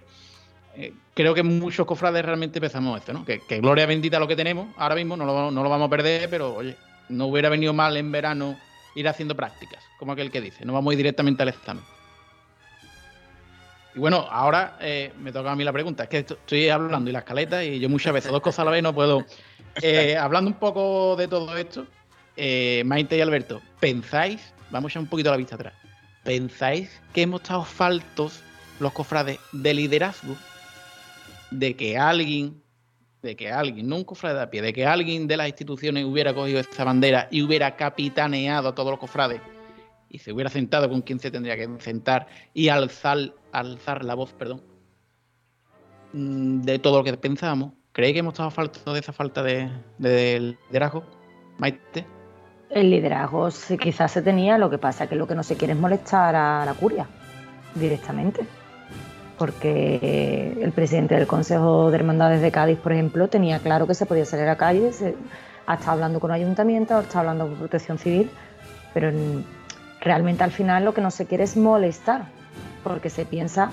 eh, 0.75 0.93
creo 1.13 1.33
que 1.33 1.43
muchos 1.43 1.85
cofrades 1.85 2.23
realmente 2.23 2.61
pensamos 2.61 2.99
esto, 2.99 3.11
¿no? 3.11 3.25
Que, 3.25 3.41
gloria 3.59 3.85
bendita 3.85 4.19
lo 4.19 4.27
que 4.27 4.35
tenemos 4.35 4.67
ahora 4.77 4.95
mismo, 4.95 5.17
no 5.17 5.25
lo, 5.25 5.51
no 5.51 5.63
lo 5.63 5.69
vamos 5.69 5.87
a 5.87 5.89
perder, 5.89 6.29
pero 6.29 6.55
oye, 6.55 6.75
no 7.09 7.25
hubiera 7.27 7.49
venido 7.49 7.73
mal 7.73 7.97
en 7.97 8.11
verano 8.11 8.57
ir 8.95 9.07
haciendo 9.07 9.35
prácticas, 9.35 9.83
como 9.97 10.13
aquel 10.13 10.31
que 10.31 10.41
dice, 10.41 10.65
no 10.65 10.73
vamos 10.73 10.91
a 10.91 10.93
ir 10.93 10.97
directamente 10.97 11.43
al 11.43 11.49
examen. 11.49 11.83
Y 13.95 13.99
bueno, 13.99 14.27
ahora 14.29 14.77
eh, 14.79 15.11
me 15.19 15.31
toca 15.31 15.51
a 15.51 15.55
mí 15.55 15.63
la 15.63 15.73
pregunta. 15.73 16.03
Es 16.03 16.09
que 16.09 16.19
estoy 16.19 16.69
hablando 16.69 17.09
y 17.09 17.13
la 17.13 17.19
escaleta 17.19 17.63
y 17.63 17.79
yo 17.79 17.89
muchas 17.89 18.13
veces 18.13 18.31
dos 18.31 18.41
cosas 18.41 18.59
a 18.59 18.65
la 18.65 18.71
vez 18.71 18.83
no 18.83 18.93
puedo. 18.93 19.25
Eh, 19.81 20.15
hablando 20.15 20.49
un 20.49 20.57
poco 20.57 21.15
de 21.15 21.27
todo 21.27 21.55
esto, 21.57 21.87
eh, 22.41 22.83
Maite 22.85 23.17
y 23.17 23.21
Alberto, 23.21 23.61
¿pensáis, 23.81 24.53
vamos 24.71 24.93
ya 24.93 25.01
un 25.01 25.07
poquito 25.07 25.29
a 25.29 25.33
la 25.33 25.37
vista 25.37 25.55
atrás, 25.55 25.73
¿pensáis 26.23 26.89
que 27.13 27.23
hemos 27.23 27.41
estado 27.41 27.65
faltos 27.65 28.41
los 28.79 28.93
cofrades 28.93 29.39
de 29.51 29.73
liderazgo? 29.73 30.37
De 31.51 31.75
que 31.75 31.97
alguien, 31.97 32.63
de 33.21 33.35
que 33.35 33.51
alguien, 33.51 33.89
no 33.89 33.97
un 33.97 34.03
cofrade 34.05 34.35
de 34.35 34.41
a 34.43 34.49
pie, 34.49 34.61
de 34.61 34.71
que 34.71 34.85
alguien 34.85 35.27
de 35.27 35.35
las 35.35 35.47
instituciones 35.47 36.05
hubiera 36.05 36.33
cogido 36.33 36.61
esta 36.61 36.85
bandera 36.85 37.27
y 37.29 37.41
hubiera 37.41 37.75
capitaneado 37.75 38.69
a 38.69 38.75
todos 38.75 38.91
los 38.91 38.99
cofrades 38.99 39.41
y 40.07 40.19
se 40.19 40.31
hubiera 40.31 40.49
sentado 40.49 40.89
con 40.89 41.01
quien 41.01 41.19
se 41.19 41.31
tendría 41.31 41.57
que 41.57 41.67
sentar 41.79 42.27
y 42.53 42.69
alzar, 42.69 43.33
alzar 43.51 44.05
la 44.05 44.15
voz, 44.15 44.31
perdón, 44.31 44.63
mm, 46.13 46.61
de 46.61 46.79
todo 46.79 46.99
lo 46.99 47.03
que 47.03 47.17
pensábamos. 47.17 47.73
¿Creéis 47.91 48.13
que 48.13 48.19
hemos 48.19 48.33
estado 48.33 48.49
faltos 48.49 48.93
de 48.93 48.99
esa 48.99 49.11
falta 49.11 49.43
de, 49.43 49.69
de 49.97 50.55
liderazgo? 50.69 51.03
Maite. 51.57 52.18
El 52.69 52.89
liderazgo 52.91 53.49
quizás 53.81 54.11
se 54.11 54.21
tenía, 54.21 54.57
lo 54.57 54.69
que 54.69 54.77
pasa 54.77 55.07
que 55.07 55.15
lo 55.15 55.27
que 55.27 55.35
no 55.35 55.43
se 55.43 55.57
quiere 55.57 55.73
es 55.73 55.79
molestar 55.79 56.35
a 56.35 56.63
la 56.65 56.73
curia 56.73 57.07
directamente. 57.75 58.45
porque 59.39 60.57
el 60.61 60.71
presidente 60.73 61.15
del 61.15 61.25
Consejo 61.25 61.89
de 61.89 61.97
Hermandades 61.97 62.41
de 62.41 62.51
Cádiz, 62.51 62.77
por 62.77 62.91
ejemplo, 62.91 63.29
tenía 63.29 63.59
claro 63.59 63.87
que 63.87 63.93
se 63.95 64.05
podía 64.05 64.25
salir 64.25 64.43
a 64.43 64.49
la 64.49 64.57
calle, 64.57 64.91
ha 65.65 65.73
estado 65.75 65.91
hablando 65.93 66.19
con 66.19 66.31
ayuntamientos, 66.31 66.97
ha 66.97 67.01
estado 67.01 67.19
hablando 67.19 67.47
con 67.47 67.55
protección 67.55 67.97
civil, 67.97 68.29
pero 68.93 69.11
realmente 70.01 70.43
al 70.43 70.51
final 70.51 70.83
lo 70.83 70.93
que 70.93 70.99
no 70.99 71.09
se 71.09 71.25
quiere 71.25 71.45
es 71.45 71.55
molestar, 71.55 72.23
porque 72.83 73.09
se 73.09 73.25
piensa 73.25 73.71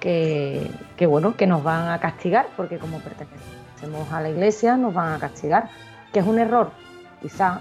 que, 0.00 0.70
bueno, 1.06 1.36
que 1.36 1.46
nos 1.46 1.62
van 1.62 1.90
a 1.90 2.00
castigar, 2.00 2.46
porque 2.56 2.78
como 2.78 2.98
pertenecemos 3.00 4.10
a 4.12 4.20
la 4.22 4.30
iglesia 4.30 4.78
nos 4.78 4.94
van 4.94 5.12
a 5.12 5.18
castigar, 5.18 5.68
que 6.12 6.20
es 6.20 6.26
un 6.26 6.38
error, 6.38 6.70
quizá, 7.20 7.60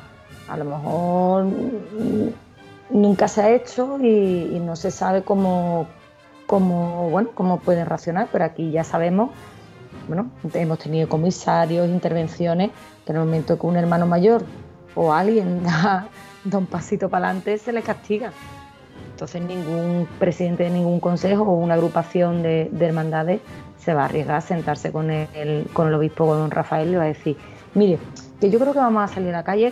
a 0.51 0.57
lo 0.57 0.65
mejor 0.65 1.45
nunca 2.89 3.29
se 3.29 3.41
ha 3.41 3.49
hecho 3.51 3.97
y, 4.01 4.59
no 4.59 4.75
se 4.75 4.91
sabe 4.91 5.23
cómo, 5.23 5.87
cómo, 6.45 7.09
bueno, 7.09 7.29
cómo 7.33 7.59
pueden 7.59 7.85
racionar, 7.85 8.27
pero 8.33 8.43
aquí 8.43 8.69
ya 8.69 8.83
sabemos, 8.83 9.31
bueno, 10.09 10.29
hemos 10.53 10.79
tenido 10.79 11.07
comisarios, 11.07 11.87
intervenciones, 11.87 12.71
que 13.05 13.13
en 13.13 13.19
el 13.19 13.25
momento 13.25 13.57
que 13.57 13.65
un 13.65 13.77
hermano 13.77 14.05
mayor 14.07 14.43
o 14.93 15.13
alguien 15.13 15.63
da, 15.63 16.09
un 16.51 16.65
pasito 16.65 17.07
para 17.07 17.27
adelante 17.27 17.57
se 17.57 17.71
le 17.71 17.81
castiga. 17.81 18.33
Entonces 19.11 19.41
ningún 19.41 20.05
presidente 20.19 20.63
de 20.63 20.71
ningún 20.71 20.99
consejo 20.99 21.43
o 21.43 21.53
una 21.53 21.75
agrupación 21.75 22.43
de, 22.43 22.69
hermandades 22.77 23.39
se 23.77 23.93
va 23.93 24.01
a 24.01 24.05
arriesgar 24.05 24.35
a 24.35 24.41
sentarse 24.41 24.91
con 24.91 25.11
el, 25.11 25.69
con 25.71 25.87
el 25.87 25.93
obispo, 25.93 26.25
con 26.25 26.39
don 26.39 26.51
Rafael, 26.51 26.91
y 26.91 26.95
va 26.95 27.03
a 27.03 27.07
decir, 27.07 27.37
mire, 27.73 27.99
que 28.41 28.49
yo 28.49 28.59
creo 28.59 28.73
que 28.73 28.79
vamos 28.79 29.03
a 29.03 29.13
salir 29.13 29.29
a 29.29 29.37
la 29.37 29.43
calle 29.43 29.71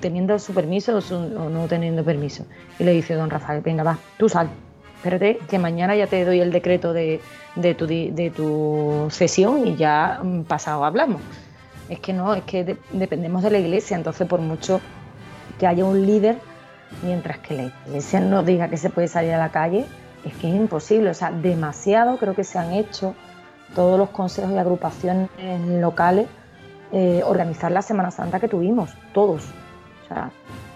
teniendo 0.00 0.38
su 0.38 0.54
permiso 0.54 0.98
o, 0.98 1.50
no 1.50 1.66
teniendo 1.68 2.02
permiso. 2.02 2.46
Y 2.78 2.84
le 2.84 2.92
dice 2.92 3.12
don 3.12 3.28
Rafael, 3.28 3.60
venga, 3.60 3.82
va, 3.82 3.98
tú 4.16 4.30
sal, 4.30 4.48
espérate, 4.96 5.38
que 5.48 5.58
mañana 5.58 5.94
ya 5.94 6.06
te 6.06 6.24
doy 6.24 6.40
el 6.40 6.50
decreto 6.50 6.94
de, 6.94 7.20
tu, 7.76 7.86
de 7.86 8.32
tu 8.34 9.08
sesión 9.10 9.66
y 9.66 9.76
ya 9.76 10.20
mm, 10.22 10.44
pasado 10.44 10.86
hablamos. 10.86 11.20
Es 11.90 12.00
que 12.00 12.14
no, 12.14 12.34
es 12.34 12.44
que 12.44 12.78
dependemos 12.92 13.42
de 13.42 13.50
la 13.50 13.58
iglesia, 13.58 13.94
entonces 13.94 14.26
por 14.26 14.40
mucho 14.40 14.80
que 15.58 15.66
haya 15.66 15.84
un 15.84 16.06
líder, 16.06 16.38
mientras 17.02 17.38
que 17.38 17.54
la 17.54 17.72
iglesia 17.86 18.20
no 18.20 18.42
diga 18.42 18.68
que 18.68 18.78
se 18.78 18.88
puede 18.88 19.08
salir 19.08 19.34
a 19.34 19.38
la 19.38 19.50
calle, 19.50 19.84
es 20.24 20.32
que 20.36 20.48
es 20.48 20.54
imposible. 20.54 21.10
O 21.10 21.14
sea, 21.14 21.30
demasiado 21.30 22.16
creo 22.16 22.34
que 22.34 22.44
se 22.44 22.58
han 22.58 22.72
hecho 22.72 23.14
todos 23.74 23.98
los 23.98 24.08
consejos 24.08 24.52
y 24.52 24.56
agrupaciones 24.56 25.28
locales 25.68 26.26
eh, 26.92 27.22
organizar 27.24 27.70
la 27.70 27.82
Semana 27.82 28.10
Santa 28.10 28.40
que 28.40 28.48
tuvimos, 28.48 28.96
todos. 29.12 29.52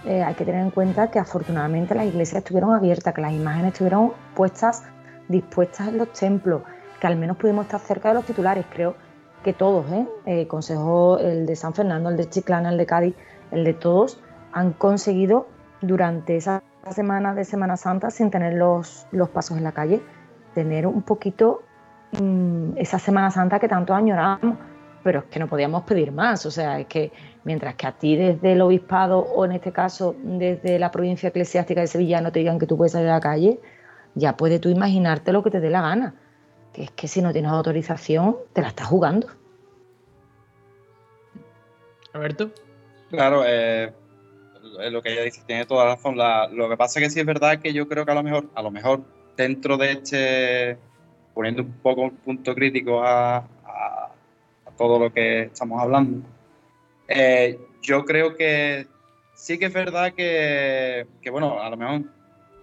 Eh, 0.04 0.22
hay 0.22 0.34
que 0.34 0.44
tener 0.44 0.60
en 0.60 0.70
cuenta 0.70 1.10
que 1.10 1.18
afortunadamente 1.18 1.94
las 1.94 2.06
iglesias 2.06 2.42
estuvieron 2.42 2.74
abiertas, 2.74 3.14
que 3.14 3.20
las 3.20 3.32
imágenes 3.32 3.72
estuvieron 3.72 4.12
puestas, 4.34 4.82
dispuestas 5.28 5.88
en 5.88 5.98
los 5.98 6.12
templos, 6.12 6.62
que 7.00 7.06
al 7.06 7.16
menos 7.16 7.36
pudimos 7.36 7.64
estar 7.64 7.80
cerca 7.80 8.08
de 8.08 8.14
los 8.16 8.24
titulares. 8.24 8.66
Creo 8.70 8.94
que 9.42 9.52
todos, 9.52 9.90
¿eh? 9.92 10.06
el 10.26 10.46
Consejo, 10.48 11.18
el 11.18 11.46
de 11.46 11.56
San 11.56 11.72
Fernando, 11.72 12.10
el 12.10 12.16
de 12.16 12.28
Chiclana, 12.28 12.70
el 12.70 12.78
de 12.78 12.86
Cádiz, 12.86 13.14
el 13.50 13.64
de 13.64 13.74
todos, 13.74 14.20
han 14.52 14.72
conseguido 14.72 15.46
durante 15.80 16.36
esa 16.36 16.62
semana 16.90 17.34
de 17.34 17.44
Semana 17.44 17.76
Santa, 17.76 18.10
sin 18.10 18.30
tener 18.30 18.54
los, 18.54 19.06
los 19.12 19.28
pasos 19.30 19.56
en 19.56 19.64
la 19.64 19.72
calle, 19.72 20.02
tener 20.54 20.86
un 20.86 21.02
poquito 21.02 21.62
mm, 22.20 22.76
esa 22.76 22.98
Semana 22.98 23.30
Santa 23.30 23.58
que 23.58 23.68
tanto 23.68 23.94
añoramos 23.94 24.58
pero 25.03 25.20
es 25.20 25.24
que 25.26 25.38
no 25.38 25.48
podíamos 25.48 25.84
pedir 25.84 26.12
más. 26.12 26.46
O 26.46 26.50
sea, 26.50 26.80
es 26.80 26.86
que 26.86 27.12
mientras 27.44 27.74
que 27.74 27.86
a 27.86 27.92
ti 27.92 28.16
desde 28.16 28.53
el 28.53 28.61
obispado 28.61 29.18
o 29.18 29.44
en 29.44 29.53
este 29.53 29.72
caso 29.72 30.14
desde 30.22 30.78
la 30.78 30.90
provincia 30.90 31.28
eclesiástica 31.28 31.80
de 31.80 31.86
Sevilla 31.86 32.20
no 32.20 32.32
te 32.32 32.40
digan 32.40 32.59
que 32.59 32.66
tú 32.66 32.76
puedes 32.76 32.92
salir 32.92 33.09
a 33.09 33.14
la 33.14 33.20
calle, 33.20 33.61
ya 34.14 34.36
puedes 34.36 34.61
tú 34.61 34.68
imaginarte 34.68 35.32
lo 35.32 35.42
que 35.42 35.50
te 35.50 35.61
dé 35.61 35.70
la 35.70 35.82
gana. 35.82 36.14
Que 36.72 36.84
es 36.84 36.90
que 36.90 37.09
si 37.09 37.20
no 37.20 37.32
tienes 37.32 37.50
autorización, 37.50 38.36
te 38.53 38.62
la 38.62 38.68
estás 38.68 38.86
jugando. 38.86 39.28
Alberto. 42.12 42.50
Claro, 43.11 43.42
eh, 43.46 43.92
lo 44.90 45.03
que 45.03 45.12
ella 45.12 45.22
dice 45.22 45.42
tiene 45.46 45.66
toda 45.66 45.84
la 45.84 45.94
razón. 45.96 46.16
lo 46.57 46.68
que 46.68 46.76
pasa 46.76 46.98
es 46.98 47.07
que 47.07 47.11
sí 47.11 47.20
es 47.20 47.26
verdad 47.26 47.61
que 47.61 47.72
yo 47.72 47.88
creo 47.88 48.05
que 48.05 48.12
a 48.12 48.14
lo 48.14 48.22
mejor, 48.22 48.48
a 48.55 48.62
lo 48.62 48.70
mejor 48.70 49.03
dentro 49.36 49.76
de 49.76 49.92
este, 49.92 50.78
poniendo 51.34 51.62
un 51.62 51.72
poco 51.82 52.03
un 52.03 52.16
punto 52.16 52.55
crítico 52.55 53.03
a, 53.03 53.48
todo 54.83 54.99
lo 54.99 55.12
que 55.12 55.43
estamos 55.43 55.80
hablando. 55.80 56.26
Eh, 57.07 57.57
yo 57.83 58.05
creo 58.05 58.35
que 58.35 58.89
sí 59.33 59.57
que 59.57 59.66
es 59.66 59.72
verdad 59.72 60.12
que, 60.12 61.07
bueno, 61.30 61.62
a 61.62 61.70
lo 61.70 61.76
mejor 61.76 62.03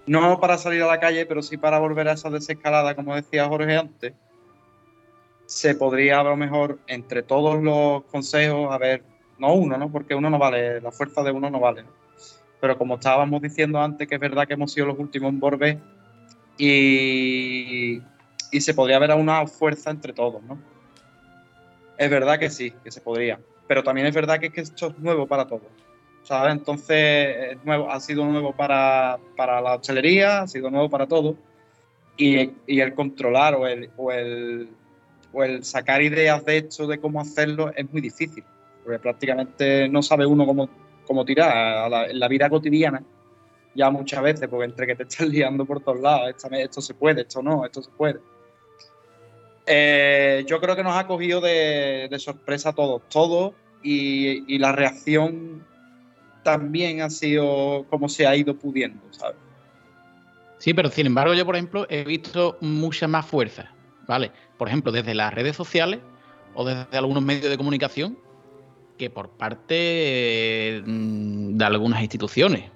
no 0.05 0.37
para 0.41 0.57
salir 0.57 0.83
a 0.83 0.87
la 0.87 0.99
calle, 0.99 1.25
pero 1.25 1.41
sí 1.41 1.55
para 1.55 1.79
volver 1.79 2.09
a 2.09 2.13
esa 2.13 2.29
desescalada, 2.29 2.93
como 2.93 3.15
decía 3.15 3.47
Jorge 3.47 3.77
antes, 3.77 4.13
se 5.45 5.75
podría 5.75 6.19
a 6.19 6.23
lo 6.23 6.35
mejor 6.35 6.79
entre 6.87 7.23
todos 7.23 7.63
los 7.63 8.03
consejos, 8.11 8.69
a 8.69 8.77
ver, 8.77 9.01
no 9.37 9.53
uno, 9.53 9.77
¿no? 9.77 9.89
Porque 9.89 10.13
uno 10.13 10.29
no 10.29 10.37
vale, 10.37 10.81
la 10.81 10.91
fuerza 10.91 11.23
de 11.23 11.31
uno 11.31 11.49
no 11.49 11.61
vale. 11.61 11.85
Pero 12.59 12.77
como 12.77 12.95
estábamos 12.95 13.41
diciendo 13.41 13.79
antes, 13.79 14.09
que 14.09 14.15
es 14.15 14.21
verdad 14.21 14.45
que 14.45 14.55
hemos 14.55 14.73
sido 14.73 14.87
los 14.87 14.99
últimos 14.99 15.29
en 15.29 15.39
Borbe 15.39 15.79
y, 16.57 18.01
y 18.51 18.59
se 18.59 18.73
podría 18.73 18.99
ver 18.99 19.11
a 19.11 19.15
una 19.15 19.47
fuerza 19.47 19.89
entre 19.89 20.11
todos, 20.11 20.43
¿no? 20.43 20.78
Es 21.99 22.09
verdad 22.09 22.39
que 22.39 22.49
sí, 22.49 22.71
que 22.81 22.91
se 22.91 23.01
podría. 23.01 23.37
Pero 23.67 23.83
también 23.83 24.07
es 24.07 24.15
verdad 24.15 24.39
que, 24.39 24.49
esto 24.55 24.87
es 24.87 24.99
nuevo 24.99 25.27
para 25.27 25.45
todos. 25.45 25.67
¿sabes? 26.23 26.53
Entonces, 26.53 27.57
nuevo, 27.65 27.91
ha 27.91 27.99
sido 27.99 28.25
nuevo 28.25 28.53
para, 28.55 29.19
la 29.37 29.75
hostelería, 29.75 30.43
ha 30.43 30.47
sido 30.47 30.69
nuevo 30.69 30.89
para 30.89 31.07
todo. 31.07 31.35
Y, 32.15 32.53
el 32.67 32.93
controlar 32.93 33.55
o 33.55 33.67
el, 33.67 33.89
o 33.97 34.13
el, 34.13 34.69
o 35.33 35.43
el 35.43 35.65
sacar 35.65 36.01
ideas 36.01 36.43
de 36.45 36.59
esto, 36.59 36.87
de 36.87 36.99
cómo 37.01 37.19
hacerlo, 37.19 37.73
es 37.75 37.91
muy 37.91 38.01
difícil. 38.01 38.45
Porque 38.81 38.99
prácticamente 38.99 39.89
no 39.89 40.01
sabe 40.01 40.25
uno 40.25 40.45
cómo, 40.45 40.69
cómo 41.05 41.25
tirar. 41.25 42.09
en 42.09 42.17
la 42.17 42.29
vida 42.29 42.49
cotidiana, 42.49 43.03
ya 43.75 43.89
muchas 43.89 44.23
veces, 44.23 44.47
porque 44.47 44.65
entre 44.65 44.87
que 44.87 44.95
te 44.95 45.03
estás 45.03 45.27
liando 45.27 45.65
por 45.65 45.81
todos 45.81 45.99
lados, 45.99 46.33
esto 46.49 46.79
se 46.79 46.93
puede, 46.93 47.23
esto 47.23 47.43
no, 47.43 47.65
esto 47.65 47.81
se 47.81 47.91
puede 47.91 48.19
eh, 49.71 50.45
yo 50.47 50.59
creo 50.59 50.75
que 50.75 50.81
nos 50.81 50.97
ha 50.97 51.05
cogido 51.05 51.41
de, 51.41 52.09
sorpresa 52.17 52.69
a 52.69 52.73
todos, 52.73 53.03
todos, 53.07 53.53
y, 53.83 54.57
la 54.57 54.71
reacción 54.71 55.63
también 56.43 57.01
ha 57.01 57.11
sido 57.11 57.85
como 57.87 58.09
se 58.09 58.25
ha 58.25 58.35
ido 58.35 58.57
pudiendo, 58.57 58.99
¿sabes? 59.11 59.37
Sí, 60.57 60.73
pero 60.73 60.89
sin 60.89 61.05
embargo 61.05 61.35
yo, 61.35 61.45
por 61.45 61.55
ejemplo, 61.55 61.85
he 61.87 62.03
visto 62.03 62.57
mucha 62.61 63.07
más 63.07 63.27
fuerza, 63.27 63.71
¿vale? 64.07 64.31
Por 64.57 64.67
ejemplo, 64.67 64.91
desde 64.91 65.13
las 65.13 65.31
redes 65.35 65.55
sociales 65.55 65.99
o 66.55 66.65
desde 66.65 66.97
algunos 66.97 67.21
medios 67.21 67.51
de 67.51 67.57
comunicación 67.57 68.17
que 68.97 69.11
por 69.11 69.29
parte 69.29 70.81
mm, 70.83 71.57
de 71.57 71.65
algunas 71.65 72.01
instituciones. 72.01 72.71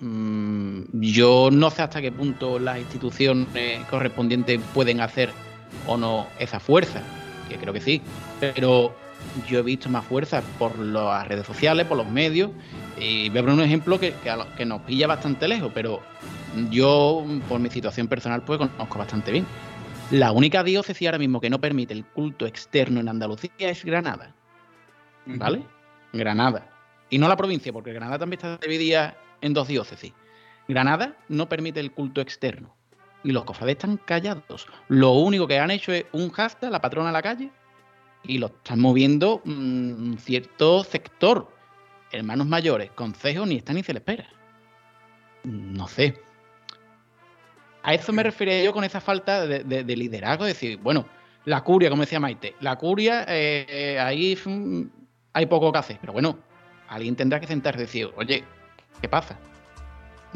Mm, 0.00 0.82
yo 1.00 1.50
no 1.52 1.70
sé 1.70 1.82
hasta 1.82 2.02
qué 2.02 2.10
punto 2.10 2.58
las 2.58 2.80
instituciones 2.80 3.78
correspondientes 3.88 4.60
pueden 4.74 5.00
hacer 5.00 5.30
o 5.86 5.96
no 5.96 6.26
esa 6.38 6.60
fuerza, 6.60 7.02
que 7.48 7.56
creo 7.56 7.72
que 7.72 7.80
sí, 7.80 8.02
pero 8.40 8.94
yo 9.48 9.60
he 9.60 9.62
visto 9.62 9.88
más 9.88 10.04
fuerza 10.04 10.42
por 10.58 10.78
las 10.78 11.26
redes 11.26 11.46
sociales, 11.46 11.86
por 11.86 11.96
los 11.96 12.08
medios, 12.08 12.50
y 12.98 13.28
voy 13.28 13.38
a 13.38 13.42
poner 13.42 13.58
un 13.58 13.64
ejemplo 13.64 14.00
que, 14.00 14.14
que, 14.56 14.64
nos 14.64 14.82
pilla 14.82 15.06
bastante 15.06 15.48
lejos, 15.48 15.70
pero 15.74 16.00
yo, 16.70 17.24
por 17.48 17.60
mi 17.60 17.70
situación 17.70 18.08
personal, 18.08 18.42
pues 18.42 18.58
conozco 18.58 18.98
bastante 18.98 19.32
bien. 19.32 19.46
La 20.10 20.32
única 20.32 20.62
diócesis 20.62 21.06
ahora 21.06 21.18
mismo 21.18 21.40
que 21.40 21.50
no 21.50 21.60
permite 21.60 21.92
el 21.92 22.04
culto 22.04 22.46
externo 22.46 23.00
en 23.00 23.08
Andalucía 23.08 23.50
es 23.58 23.84
Granada. 23.84 24.34
¿Vale? 25.26 25.64
Granada. 26.12 26.70
Y 27.10 27.18
no 27.18 27.28
la 27.28 27.36
provincia, 27.36 27.72
porque 27.72 27.92
Granada 27.92 28.18
también 28.18 28.38
está 28.38 28.58
dividida 28.58 29.16
en 29.40 29.52
dos 29.52 29.68
diócesis. 29.68 30.12
Granada 30.68 31.16
no 31.28 31.48
permite 31.48 31.80
el 31.80 31.92
culto 31.92 32.20
externo 32.20 32.76
y 33.24 33.32
los 33.32 33.44
cofrades 33.44 33.76
están 33.76 33.96
callados. 33.96 34.66
Lo 34.88 35.12
único 35.12 35.46
que 35.46 35.58
han 35.58 35.70
hecho 35.70 35.92
es 35.92 36.04
un 36.12 36.30
hashtag, 36.30 36.70
la 36.70 36.80
patrona 36.80 37.08
a 37.10 37.12
la 37.12 37.22
calle, 37.22 37.50
y 38.22 38.38
lo 38.38 38.46
están 38.46 38.80
moviendo 38.80 39.42
un 39.44 40.12
mm, 40.12 40.18
cierto 40.18 40.84
sector. 40.84 41.48
Hermanos 42.12 42.46
mayores, 42.46 42.90
consejos, 42.92 43.46
ni 43.48 43.56
están 43.56 43.76
ni 43.76 43.82
se 43.82 43.92
les 43.92 44.00
espera. 44.00 44.26
No 45.44 45.88
sé. 45.88 46.20
A 47.82 47.94
eso 47.94 48.12
me 48.12 48.22
refería 48.22 48.62
yo 48.64 48.72
con 48.72 48.84
esa 48.84 49.00
falta 49.00 49.46
de, 49.46 49.96
liderazgo, 49.96 50.44
decir, 50.44 50.78
bueno, 50.78 51.06
la 51.44 51.62
curia, 51.62 51.88
como 51.88 52.02
decía 52.02 52.18
Maite, 52.18 52.56
la 52.60 52.76
curia, 52.76 53.24
eh, 53.28 53.98
ahí 54.00 54.36
mm, 54.44 54.82
hay 55.32 55.46
poco 55.46 55.70
que 55.70 55.78
hacer, 55.78 55.98
pero 56.00 56.12
bueno, 56.12 56.38
alguien 56.88 57.14
tendrá 57.14 57.38
que 57.38 57.46
sentarse 57.46 57.80
y 57.80 57.86
decir, 57.86 58.10
oye, 58.16 58.42
¿qué 59.00 59.08
pasa? 59.08 59.38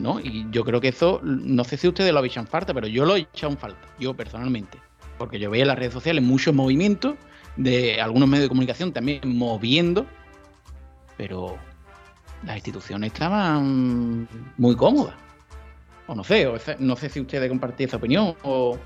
¿No? 0.01 0.21
Y 0.21 0.47
yo 0.51 0.65
creo 0.65 0.81
que 0.81 0.89
eso, 0.89 1.21
no 1.23 1.65
sé 1.65 1.77
si 1.77 1.89
ustedes 1.89 2.13
lo 2.13 2.19
habéis 2.19 2.33
echado 2.33 2.47
falta, 2.47 2.75
pero 2.75 2.87
yo 2.87 3.05
lo 3.05 3.17
he 3.17 3.21
echado 3.21 3.53
en 3.53 3.59
falta, 3.59 3.81
yo 3.99 4.15
personalmente. 4.15 4.79
Porque 5.19 5.39
yo 5.39 5.51
veía 5.51 5.65
en 5.65 5.69
las 5.69 5.79
redes 5.79 5.93
sociales 5.93 6.23
muchos 6.23 6.55
movimientos 6.55 7.17
de 7.57 8.01
algunos 8.01 8.29
medios 8.29 8.45
de 8.45 8.49
comunicación 8.49 8.93
también 8.93 9.21
moviendo, 9.25 10.07
pero 11.17 11.57
las 12.45 12.57
instituciones 12.57 13.13
estaban 13.13 14.29
muy 14.57 14.77
cómodas. 14.77 15.15
O 16.07 16.15
no 16.15 16.25
sé, 16.25 16.49
no 16.79 16.97
sé 16.97 17.09
si 17.09 17.21
ustedes 17.21 17.49
compartís 17.49 17.89
esa 17.89 17.99
opinión 17.99 18.35
o, 18.43 18.77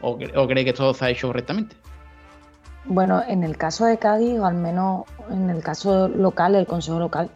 o, 0.00 0.46
cree 0.48 0.64
que 0.64 0.72
todo 0.72 0.92
se 0.94 1.04
ha 1.04 1.10
hecho 1.10 1.28
correctamente? 1.28 1.76
Bueno, 2.84 3.22
en 3.28 3.44
el 3.44 3.56
caso 3.56 3.84
de 3.84 3.98
Cádiz, 3.98 4.38
o 4.40 4.46
al 4.46 4.56
menos 4.56 5.04
en 5.30 5.48
el 5.50 5.62
caso 5.62 6.08
local, 6.08 6.56
el 6.56 6.66
Consejo 6.66 6.98
Local 6.98 7.30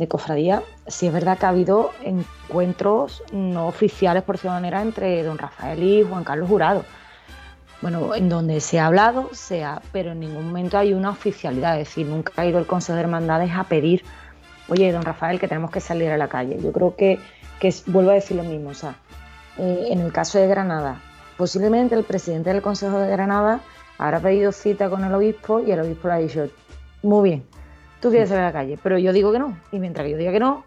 de 0.00 0.08
Cofradía, 0.08 0.62
sí 0.86 1.06
es 1.06 1.12
verdad 1.12 1.38
que 1.38 1.46
ha 1.46 1.50
habido 1.50 1.92
encuentros 2.02 3.22
no 3.32 3.68
oficiales, 3.68 4.22
por 4.22 4.36
decirlo 4.36 4.54
manera, 4.54 4.80
entre 4.80 5.22
don 5.22 5.36
Rafael 5.36 5.82
y 5.82 6.02
Juan 6.02 6.24
Carlos 6.24 6.48
Jurado. 6.48 6.84
Bueno, 7.82 8.14
en 8.14 8.28
donde 8.28 8.60
se 8.60 8.80
ha 8.80 8.86
hablado, 8.86 9.28
se 9.32 9.62
ha, 9.62 9.80
pero 9.92 10.12
en 10.12 10.20
ningún 10.20 10.46
momento 10.46 10.78
hay 10.78 10.94
una 10.94 11.10
oficialidad, 11.10 11.78
es 11.78 11.88
decir, 11.88 12.06
nunca 12.06 12.32
ha 12.36 12.46
ido 12.46 12.58
el 12.58 12.66
Consejo 12.66 12.96
de 12.96 13.02
Hermandades 13.02 13.52
a 13.54 13.64
pedir, 13.64 14.02
oye, 14.68 14.90
don 14.90 15.02
Rafael, 15.02 15.38
que 15.38 15.48
tenemos 15.48 15.70
que 15.70 15.80
salir 15.80 16.10
a 16.10 16.16
la 16.16 16.28
calle. 16.28 16.58
Yo 16.62 16.72
creo 16.72 16.96
que, 16.96 17.18
que 17.58 17.74
vuelvo 17.86 18.10
a 18.10 18.14
decir 18.14 18.36
lo 18.36 18.42
mismo, 18.42 18.70
o 18.70 18.74
sea, 18.74 18.96
eh, 19.58 19.88
en 19.90 20.00
el 20.00 20.12
caso 20.12 20.38
de 20.38 20.46
Granada, 20.46 21.00
posiblemente 21.36 21.94
el 21.94 22.04
presidente 22.04 22.50
del 22.50 22.62
Consejo 22.62 22.98
de 22.98 23.10
Granada 23.10 23.60
habrá 23.98 24.20
pedido 24.20 24.50
cita 24.52 24.88
con 24.88 25.04
el 25.04 25.12
obispo 25.14 25.60
y 25.60 25.72
el 25.72 25.80
obispo 25.80 26.08
le 26.08 26.14
ha 26.14 26.18
dicho, 26.18 26.48
muy 27.02 27.28
bien, 27.28 27.44
tú 28.00 28.10
quieres 28.10 28.28
salir 28.28 28.42
a 28.42 28.46
la 28.46 28.52
calle, 28.52 28.78
pero 28.82 28.98
yo 28.98 29.12
digo 29.12 29.32
que 29.32 29.38
no. 29.38 29.56
Y 29.72 29.78
mientras 29.78 30.08
yo 30.08 30.16
diga 30.16 30.32
que 30.32 30.40
no, 30.40 30.64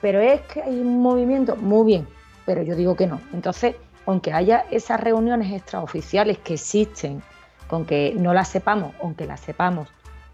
pero 0.00 0.20
es 0.20 0.40
que 0.42 0.62
hay 0.62 0.80
un 0.80 1.02
movimiento, 1.02 1.56
muy 1.56 1.86
bien, 1.86 2.08
pero 2.46 2.62
yo 2.62 2.74
digo 2.74 2.96
que 2.96 3.06
no. 3.06 3.20
Entonces, 3.32 3.76
aunque 4.06 4.32
haya 4.32 4.64
esas 4.70 5.00
reuniones 5.00 5.52
extraoficiales 5.52 6.38
que 6.38 6.54
existen, 6.54 7.22
con 7.68 7.84
que 7.84 8.14
no 8.16 8.34
las 8.34 8.48
sepamos, 8.48 8.94
aunque 9.02 9.26
las 9.26 9.40
sepamos, 9.40 9.88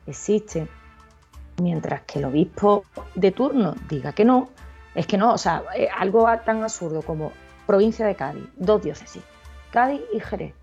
existen, 0.07 0.69
mientras 1.61 2.03
que 2.03 2.19
el 2.19 2.27
obispo 2.27 2.85
de 3.15 3.33
turno 3.33 3.75
diga 3.89 4.13
que 4.13 4.25
no, 4.25 4.49
es 4.95 5.07
que 5.07 5.19
no, 5.19 5.33
o 5.33 5.39
sea, 5.39 5.63
algo 5.99 6.27
tan 6.45 6.63
absurdo 6.63 7.03
como 7.03 7.33
provincia 7.67 8.07
de 8.07 8.15
Cádiz, 8.15 8.45
dos 8.57 8.83
diócesis, 8.83 9.23
Cádiz 9.71 10.01
y 10.15 10.21
Jerez. 10.21 10.55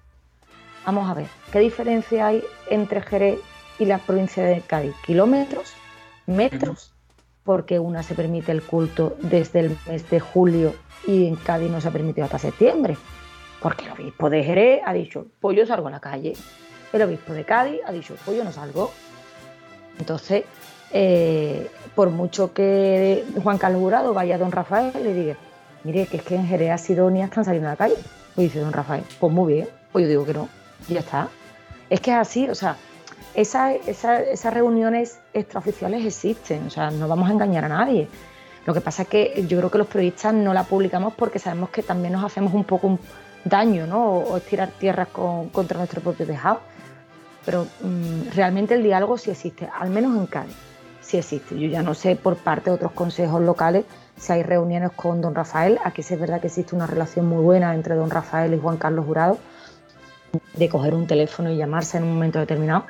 Vamos 0.85 1.09
a 1.09 1.13
ver, 1.13 1.27
¿qué 1.51 1.59
diferencia 1.59 2.27
hay 2.27 2.43
entre 2.69 3.01
Jerez 3.01 3.39
y 3.83 3.85
la 3.85 3.97
provincia 3.99 4.43
de 4.43 4.61
Cádiz? 4.61 4.95
¿Kilómetros? 5.05 5.73
¿Metros? 6.25 6.93
Porque 7.43 7.79
una 7.79 8.01
se 8.01 8.15
permite 8.15 8.51
el 8.53 8.63
culto 8.63 9.17
desde 9.21 9.59
el 9.59 9.77
mes 9.87 10.09
de 10.09 10.19
julio 10.21 10.73
y 11.05 11.27
en 11.27 11.35
Cádiz 11.35 11.69
no 11.69 11.81
se 11.81 11.89
ha 11.89 11.91
permitido 11.91 12.25
hasta 12.25 12.39
septiembre. 12.39 12.97
Porque 13.61 13.85
el 13.85 13.91
obispo 13.91 14.29
de 14.29 14.43
Jerez 14.43 14.81
ha 14.85 14.93
dicho, 14.93 15.27
pues 15.41 15.57
yo 15.57 15.65
salgo 15.65 15.87
a 15.87 15.91
la 15.91 15.99
calle. 15.99 16.33
El 16.93 17.01
obispo 17.01 17.33
de 17.33 17.43
Cádiz 17.43 17.81
ha 17.85 17.91
dicho, 17.91 18.15
pues 18.23 18.37
yo 18.37 18.43
no 18.43 18.53
salgo. 18.53 18.91
Entonces, 19.99 20.45
eh, 20.91 21.69
por 21.93 22.09
mucho 22.09 22.53
que 22.53 23.25
Juan 23.43 23.57
Carlos 23.57 23.81
Jurado 23.81 24.13
vaya 24.13 24.35
a 24.35 24.37
don 24.37 24.51
Rafael 24.51 24.93
y 24.97 25.03
le 25.03 25.13
diga, 25.13 25.37
mire, 25.83 26.05
que 26.07 26.17
es 26.17 26.23
que 26.23 26.35
en 26.35 26.47
Jerez 26.47 26.81
Sidonia 26.81 27.25
están 27.25 27.43
saliendo 27.43 27.67
a 27.67 27.73
la 27.73 27.77
calle. 27.77 27.95
Pues 28.35 28.47
dice 28.47 28.59
don 28.59 28.71
Rafael, 28.71 29.03
pues 29.19 29.33
muy 29.33 29.53
bien, 29.53 29.67
pues 29.91 30.03
yo 30.03 30.09
digo 30.09 30.25
que 30.25 30.33
no, 30.33 30.49
y 30.87 30.93
ya 30.93 31.01
está. 31.01 31.27
Es 31.89 31.99
que 32.01 32.11
es 32.11 32.17
así, 32.17 32.49
o 32.49 32.55
sea, 32.55 32.77
esas 33.35 34.53
reuniones 34.53 35.19
extraoficiales 35.33 36.05
existen, 36.05 36.67
o 36.67 36.69
sea, 36.69 36.91
no 36.91 37.07
vamos 37.07 37.29
a 37.29 37.33
engañar 37.33 37.65
a 37.65 37.69
nadie. 37.69 38.07
Lo 38.65 38.73
que 38.73 38.81
pasa 38.81 39.03
es 39.03 39.07
que 39.09 39.45
yo 39.47 39.57
creo 39.57 39.71
que 39.71 39.77
los 39.77 39.87
periodistas 39.87 40.33
no 40.33 40.53
la 40.53 40.63
publicamos 40.63 41.13
porque 41.13 41.39
sabemos 41.39 41.69
que 41.69 41.83
también 41.83 42.13
nos 42.13 42.23
hacemos 42.23 42.53
un 42.53 42.63
poco 42.63 42.97
daño, 43.43 43.87
¿no? 43.87 44.05
O, 44.19 44.37
estirar 44.37 44.69
tierras 44.69 45.09
contra 45.09 45.77
nuestro 45.77 46.01
propio 46.01 46.25
tejado. 46.25 46.61
Pero 47.45 47.67
mm, 47.81 48.29
realmente 48.33 48.73
el 48.73 48.83
diálogo 48.83 49.17
sí 49.17 49.31
existe, 49.31 49.69
al 49.77 49.89
menos 49.89 50.15
en 50.17 50.27
Cádiz, 50.27 50.55
sí 51.01 51.17
existe. 51.17 51.59
Yo 51.59 51.67
ya 51.67 51.81
no 51.81 51.93
sé 51.93 52.15
por 52.15 52.37
parte 52.37 52.69
de 52.69 52.75
otros 52.75 52.93
consejos 52.93 53.41
locales 53.41 53.83
si 54.17 54.31
hay 54.31 54.43
reuniones 54.43 54.91
con 54.91 55.19
don 55.19 55.35
Rafael. 55.35 55.77
Aquí 55.83 56.03
sí 56.03 56.13
es 56.13 56.19
verdad 56.19 56.39
que 56.39 56.47
existe 56.47 56.73
una 56.73 56.87
relación 56.87 57.27
muy 57.27 57.43
buena 57.43 57.75
entre 57.75 57.95
don 57.95 58.09
Rafael 58.09 58.53
y 58.53 58.59
Juan 58.59 58.77
Carlos 58.77 59.05
Jurado, 59.05 59.37
de 60.53 60.69
coger 60.69 60.93
un 60.93 61.05
teléfono 61.05 61.51
y 61.51 61.57
llamarse 61.57 61.97
en 61.97 62.03
un 62.03 62.13
momento 62.13 62.39
determinado. 62.39 62.85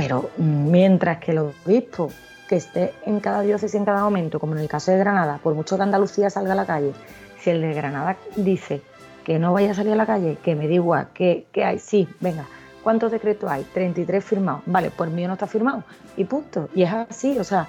Pero 0.00 0.30
mientras 0.38 1.18
que 1.18 1.32
el 1.32 1.38
obispo 1.38 2.10
que 2.48 2.56
esté 2.56 2.94
en 3.04 3.20
cada 3.20 3.42
diócesis 3.42 3.74
en 3.74 3.84
cada 3.84 4.02
momento, 4.02 4.40
como 4.40 4.54
en 4.54 4.60
el 4.60 4.68
caso 4.68 4.90
de 4.90 4.98
Granada, 4.98 5.38
por 5.42 5.54
mucho 5.54 5.76
que 5.76 5.82
Andalucía 5.82 6.30
salga 6.30 6.52
a 6.52 6.56
la 6.56 6.64
calle, 6.64 6.92
si 7.38 7.50
el 7.50 7.60
de 7.60 7.74
Granada 7.74 8.16
dice 8.34 8.80
que 9.24 9.38
no 9.38 9.52
vaya 9.52 9.72
a 9.72 9.74
salir 9.74 9.92
a 9.92 9.96
la 9.96 10.06
calle, 10.06 10.38
que 10.42 10.54
me 10.56 10.68
diga 10.68 11.10
que, 11.12 11.46
que 11.52 11.64
hay, 11.64 11.78
sí, 11.78 12.08
venga, 12.20 12.46
¿cuántos 12.82 13.12
decretos 13.12 13.50
hay? 13.50 13.62
33 13.74 14.24
firmados. 14.24 14.62
Vale, 14.64 14.90
pues 14.90 15.10
el 15.10 15.16
mío 15.16 15.28
no 15.28 15.34
está 15.34 15.46
firmado. 15.46 15.84
Y 16.16 16.24
punto. 16.24 16.70
Y 16.74 16.82
es 16.82 16.92
así, 16.92 17.38
o 17.38 17.44
sea, 17.44 17.68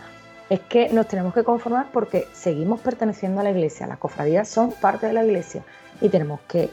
es 0.50 0.62
que 0.62 0.90
nos 0.90 1.08
tenemos 1.08 1.34
que 1.34 1.44
conformar 1.44 1.88
porque 1.92 2.28
seguimos 2.32 2.80
perteneciendo 2.80 3.42
a 3.42 3.44
la 3.44 3.52
iglesia, 3.52 3.88
las 3.88 3.98
cofradías 3.98 4.48
son 4.48 4.72
parte 4.72 5.08
de 5.08 5.14
la 5.14 5.26
iglesia 5.26 5.64
y 6.00 6.10
tenemos 6.10 6.40
que, 6.48 6.70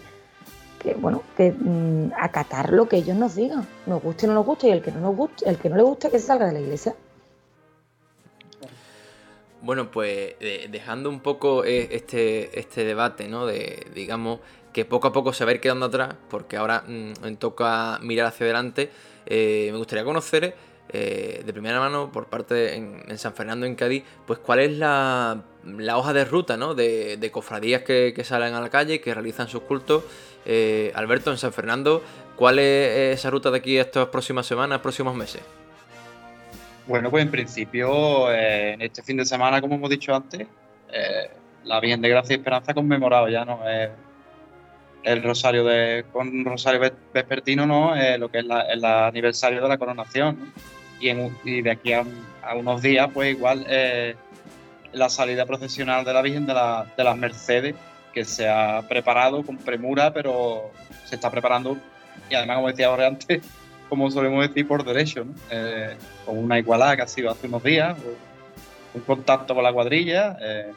bueno, 0.98 1.22
que 1.36 1.52
mm, 1.52 2.12
acatar 2.16 2.72
lo 2.72 2.88
que 2.88 2.96
ellos 2.96 3.16
nos 3.16 3.34
digan, 3.34 3.66
nos 3.86 4.02
guste 4.02 4.26
o 4.26 4.28
no 4.28 4.34
nos 4.34 4.46
guste, 4.46 4.68
y 4.68 4.70
el 4.70 4.82
que 4.82 4.92
no 4.92 5.00
nos 5.00 5.16
guste, 5.16 5.48
el 5.48 5.58
que 5.58 5.68
no 5.68 5.76
le 5.76 5.82
guste 5.82 6.10
que 6.10 6.18
se 6.18 6.26
salga 6.26 6.46
de 6.46 6.52
la 6.52 6.60
iglesia. 6.60 6.94
Bueno, 9.60 9.90
pues 9.90 10.36
dejando 10.70 11.10
un 11.10 11.20
poco 11.20 11.64
eh, 11.64 11.88
este, 11.90 12.58
este 12.58 12.84
debate, 12.84 13.28
¿no? 13.28 13.44
De, 13.44 13.88
digamos, 13.92 14.38
que 14.72 14.84
poco 14.84 15.08
a 15.08 15.12
poco 15.12 15.32
se 15.32 15.44
va 15.44 15.50
a 15.50 15.54
ir 15.54 15.60
quedando 15.60 15.86
atrás, 15.86 16.14
porque 16.30 16.56
ahora 16.56 16.84
mm, 16.86 17.34
toca 17.38 17.98
mirar 18.00 18.26
hacia 18.26 18.44
adelante, 18.44 18.90
eh, 19.26 19.68
me 19.72 19.78
gustaría 19.78 20.04
conocer 20.04 20.54
eh, 20.90 21.42
de 21.44 21.52
primera 21.52 21.80
mano 21.80 22.10
por 22.10 22.26
parte 22.26 22.74
en, 22.76 23.18
San 23.18 23.34
Fernando, 23.34 23.66
en 23.66 23.74
Cádiz, 23.74 24.04
pues 24.26 24.38
cuál 24.38 24.60
es 24.60 24.78
la, 24.78 25.42
hoja 25.96 26.12
de 26.14 26.24
ruta 26.24 26.56
¿no? 26.56 26.74
de, 26.74 27.30
cofradías 27.30 27.82
que, 27.82 28.22
salen 28.24 28.54
a 28.54 28.60
la 28.60 28.70
calle, 28.70 29.00
que 29.00 29.12
realizan 29.12 29.48
sus 29.48 29.62
cultos. 29.62 30.04
Eh, 30.44 30.92
Alberto, 30.94 31.30
en 31.30 31.38
San 31.38 31.52
Fernando, 31.52 32.02
¿cuál 32.36 32.58
es 32.58 33.18
esa 33.18 33.30
ruta 33.30 33.50
de 33.50 33.58
aquí 33.58 33.76
estas 33.76 34.08
próximas 34.08 34.46
semanas, 34.46 34.80
próximos 34.80 35.14
meses? 35.14 35.42
Bueno, 36.86 37.10
pues 37.10 37.22
en 37.22 37.30
principio, 37.30 38.32
eh, 38.32 38.72
en 38.72 38.82
este 38.82 39.02
fin 39.02 39.18
de 39.18 39.26
semana, 39.26 39.60
como 39.60 39.74
hemos 39.74 39.90
dicho 39.90 40.14
antes, 40.14 40.46
la 41.64 41.80
Virgen 41.80 42.00
de 42.00 42.08
Gracia 42.08 42.34
y 42.34 42.38
Esperanza 42.38 42.72
conmemorado 42.72 43.28
ya, 43.28 43.44
¿no? 43.44 43.60
el 45.04 45.22
rosario 45.22 45.64
de 45.64 46.04
con 46.12 46.44
rosario 46.44 46.80
vespertino 47.12 47.66
no 47.66 47.94
lo 48.18 48.30
que 48.30 48.38
es 48.38 48.44
el 48.44 48.84
aniversario 48.84 49.62
de 49.62 49.68
la 49.68 49.78
coronación 49.78 50.52
y, 51.00 51.62
de 51.62 51.70
aquí 51.70 51.92
a, 51.92 52.04
unos 52.54 52.82
días, 52.82 53.08
pues 53.12 53.36
igual 53.36 53.64
eh, 53.68 54.14
la 54.92 55.08
salida 55.08 55.46
procesional 55.46 56.04
de 56.04 56.12
la 56.12 56.22
Virgen 56.22 56.46
de, 56.46 56.54
las 56.54 57.16
Mercedes, 57.16 57.74
que 58.18 58.24
se 58.24 58.48
ha 58.48 58.82
preparado 58.88 59.44
con 59.44 59.56
premura, 59.58 60.12
pero 60.12 60.72
se 61.04 61.14
está 61.14 61.30
preparando, 61.30 61.76
y 62.28 62.34
además, 62.34 62.56
como 62.56 62.68
decía 62.68 62.88
ahora 62.88 63.06
antes, 63.06 63.42
como 63.88 64.10
solemos 64.10 64.48
decir, 64.48 64.66
por 64.66 64.84
derecho, 64.84 65.24
eh, 65.50 65.96
con 66.26 66.36
una 66.36 66.58
igualada 66.58 66.96
que 66.96 67.02
ha 67.02 67.06
sido 67.06 67.30
hace 67.30 67.46
unos 67.46 67.62
días, 67.62 67.96
un 68.92 69.02
contacto 69.02 69.54
con 69.54 69.62
la 69.62 69.72
cuadrilla, 69.72 70.36
eh, 70.40 70.72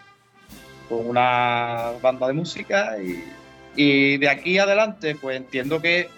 con 0.88 1.08
una 1.08 1.94
banda 2.00 2.28
de 2.28 2.34
música 2.34 2.96
y, 3.76 4.18
de 4.18 4.30
aquí 4.30 4.60
adelante, 4.60 5.16
pues 5.16 5.38
entiendo 5.38 5.82
que 5.82 6.10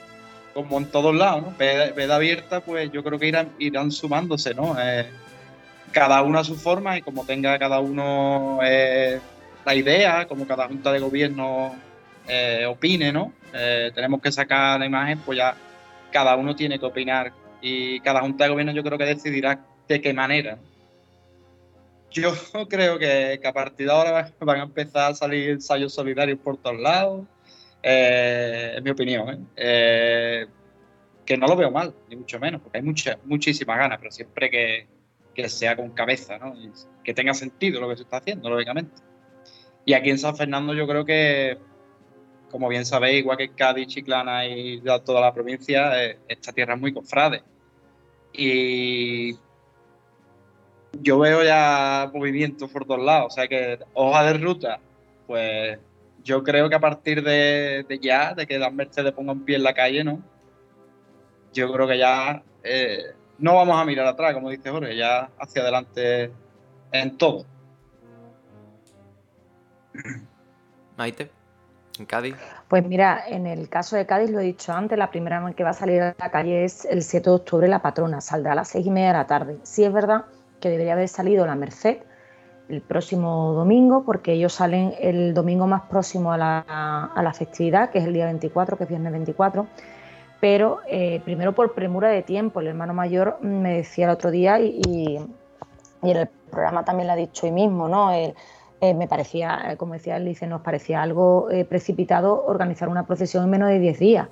como 0.53 0.78
en 0.78 0.88
todos 0.88 1.15
lados, 1.15 1.43
¿no? 1.43 1.55
Veda, 1.57 2.15
abierta, 2.15 2.59
pues 2.59 2.91
yo 2.91 3.01
creo 3.03 3.17
que 3.17 3.28
irán, 3.28 3.49
irán 3.59 3.91
sumándose, 3.91 4.53
¿no? 4.53 4.76
Eh, 4.80 5.07
cada 5.93 6.21
uno 6.21 6.39
a 6.39 6.43
su 6.43 6.55
forma 6.55 6.97
y 6.97 7.01
como 7.01 7.26
tenga 7.26 7.57
cada 7.57 7.80
uno 7.80 8.59
la 9.66 9.76
idea, 9.76 10.28
como 10.28 10.47
cada 10.47 10.68
junta 10.68 10.91
de 10.91 10.99
gobierno 10.99 11.76
eh, 12.28 12.66
opine, 12.68 13.11
¿no? 13.11 13.34
tenemos 13.93 14.20
que 14.20 14.32
sacar 14.32 14.80
la 14.80 14.86
imagen, 14.88 15.20
pues 15.20 15.38
ya 15.38 15.55
cada 16.11 16.36
uno 16.36 16.55
tiene 16.55 16.80
que 16.80 16.86
opinar 16.88 17.32
y 17.61 17.99
cada 17.99 18.22
junta 18.22 18.45
de 18.45 18.49
gobierno 18.49 18.74
yo 18.74 18.84
creo 18.84 18.97
que 18.97 19.05
decidirá 19.05 19.59
de 19.88 20.01
qué 20.01 20.14
manera. 20.14 20.57
Yo 22.11 22.32
creo 22.70 22.99
que, 22.99 23.39
a 23.43 23.53
partir 23.53 23.88
de 23.88 23.91
ahora 23.91 24.32
van 24.39 24.59
a 24.59 24.64
empezar 24.64 25.11
a 25.11 25.16
salir 25.16 25.49
ensayos 25.49 25.93
solidarios 25.93 26.39
por 26.39 26.57
todos 26.57 26.80
lados 26.80 27.26
eh, 27.82 28.76
es 28.78 28.84
mi 28.84 28.91
opinión, 28.91 29.30
¿eh? 29.30 29.39
Eh, 29.57 30.47
que 31.26 31.38
no 31.38 31.47
lo 31.47 31.55
veo 31.55 31.72
mal, 31.72 31.93
ni 32.09 32.18
mucho 32.18 32.39
menos, 32.39 32.61
porque 32.61 32.78
hay 32.78 32.84
mucha, 32.84 33.18
muchísimas 33.26 33.78
ganas, 33.78 33.97
pero 33.97 34.11
siempre 34.11 34.49
que, 34.49 35.49
sea 35.49 35.76
con 35.76 35.89
cabeza, 35.91 36.38
¿no? 36.38 36.53
que 37.03 37.14
tenga 37.14 37.34
sentido 37.34 37.82
lo 37.82 37.89
que 37.89 37.97
se 37.97 38.03
está 38.03 38.18
haciendo, 38.18 38.49
lógicamente. 38.49 39.01
Y 39.86 39.93
aquí 39.93 40.09
en 40.09 40.19
San 40.19 40.36
Fernando 40.36 40.73
yo 40.73 40.88
creo 40.88 41.05
que, 41.05 41.57
como 42.49 42.69
bien 42.69 42.86
sabéis, 42.86 43.19
igual 43.19 43.38
que 43.38 43.49
Cádiz, 43.49 43.88
Chiclana 43.88 44.45
y 44.47 44.81
toda 45.05 45.21
la 45.21 45.34
provincia, 45.34 45.91
esta 46.27 46.53
tierra 46.53 46.75
es 46.75 46.79
muy 46.79 46.93
cofrade. 46.93 47.43
Y 48.31 49.38
yo 51.01 51.19
veo 51.19 51.43
ya 51.43 52.09
movimientos 52.13 52.71
por 52.71 52.86
todos 52.86 53.03
lados, 53.03 53.34
o 53.34 53.36
sea 53.36 53.47
que 53.47 53.79
hoja 53.93 54.23
de 54.23 54.34
ruta, 54.34 54.79
pues 55.27 55.79
yo 56.23 56.43
creo 56.43 56.69
que 56.69 56.75
a 56.75 56.79
partir 56.79 57.23
de, 57.23 57.86
ya, 58.01 58.34
de 58.34 58.47
que 58.47 58.57
las 58.57 58.73
Mercedes 58.73 59.11
ponga 59.11 59.34
un 59.34 59.43
pie 59.43 59.57
en 59.57 59.63
la 59.63 59.73
calle, 59.73 60.03
¿no? 60.03 60.23
Yo 61.51 61.71
creo 61.71 61.88
que 61.88 61.97
ya 61.97 62.43
eh, 62.63 63.13
no 63.38 63.55
vamos 63.55 63.79
a 63.79 63.86
mirar 63.86 64.07
atrás, 64.07 64.34
como 64.34 64.49
dice 64.49 64.69
Jorge, 64.69 64.95
ya 64.95 65.29
hacia 65.38 65.61
adelante 65.61 66.31
en 66.91 67.17
todo. 67.17 67.45
Maite. 70.97 71.31
en 71.99 72.05
Cádiz? 72.05 72.35
Pues 72.67 72.85
mira, 72.85 73.23
en 73.27 73.47
el 73.47 73.69
caso 73.69 73.95
de 73.95 74.05
Cádiz, 74.05 74.29
lo 74.29 74.39
he 74.39 74.43
dicho 74.43 74.73
antes, 74.73 74.97
la 74.97 75.09
primera 75.11 75.43
vez 75.43 75.55
que 75.55 75.63
va 75.63 75.71
a 75.71 75.73
salir 75.73 76.01
a 76.01 76.15
la 76.17 76.31
calle 76.31 76.63
es 76.63 76.85
el 76.85 77.03
7 77.03 77.29
de 77.29 77.35
octubre 77.35 77.67
la 77.67 77.81
patrona, 77.81 78.21
saldrá 78.21 78.53
a 78.53 78.55
las 78.55 78.69
seis 78.69 78.85
y 78.85 78.89
media 78.89 79.07
de 79.07 79.13
la 79.13 79.27
tarde. 79.27 79.57
Sí 79.63 79.83
es 79.83 79.93
verdad 79.93 80.25
que 80.59 80.69
debería 80.69 80.93
haber 80.93 81.07
salido 81.07 81.45
la 81.45 81.55
Merced 81.55 81.97
el 82.69 82.81
próximo 82.81 83.53
domingo, 83.53 84.03
porque 84.05 84.33
ellos 84.33 84.53
salen 84.53 84.93
el 84.99 85.33
domingo 85.33 85.67
más 85.67 85.83
próximo 85.83 86.31
a 86.31 86.37
la, 86.37 87.33
festividad, 87.33 87.89
que 87.89 87.99
es 87.99 88.05
el 88.05 88.13
día 88.13 88.25
24, 88.25 88.77
que 88.77 88.83
es 88.83 88.89
viernes 88.89 89.11
24, 89.11 89.67
pero 90.39 90.79
eh, 90.87 91.21
primero 91.23 91.53
por 91.53 91.73
premura 91.73 92.09
de 92.09 92.21
tiempo, 92.21 92.59
el 92.59 92.67
hermano 92.67 92.93
mayor 92.93 93.37
me 93.41 93.75
decía 93.75 94.05
el 94.05 94.11
otro 94.11 94.31
día 94.31 94.59
y, 94.59 95.19
en 96.01 96.17
el 96.17 96.27
programa 96.51 96.83
también 96.83 97.07
lo 97.07 97.13
ha 97.13 97.15
dicho 97.15 97.45
hoy 97.45 97.53
mismo, 97.53 97.87
¿no? 97.87 98.11
Eh, 98.84 98.93
me 98.93 99.07
parecía, 99.07 99.71
eh, 99.71 99.77
como 99.77 99.93
decía 99.93 100.17
él, 100.17 100.25
dice, 100.25 100.45
nos 100.45 100.59
parecía 100.59 101.01
algo 101.01 101.49
eh, 101.49 101.63
precipitado 101.63 102.43
organizar 102.45 102.89
una 102.89 103.07
procesión 103.07 103.45
en 103.45 103.49
menos 103.49 103.69
de 103.69 103.79
10 103.79 103.97
días. 103.99 104.27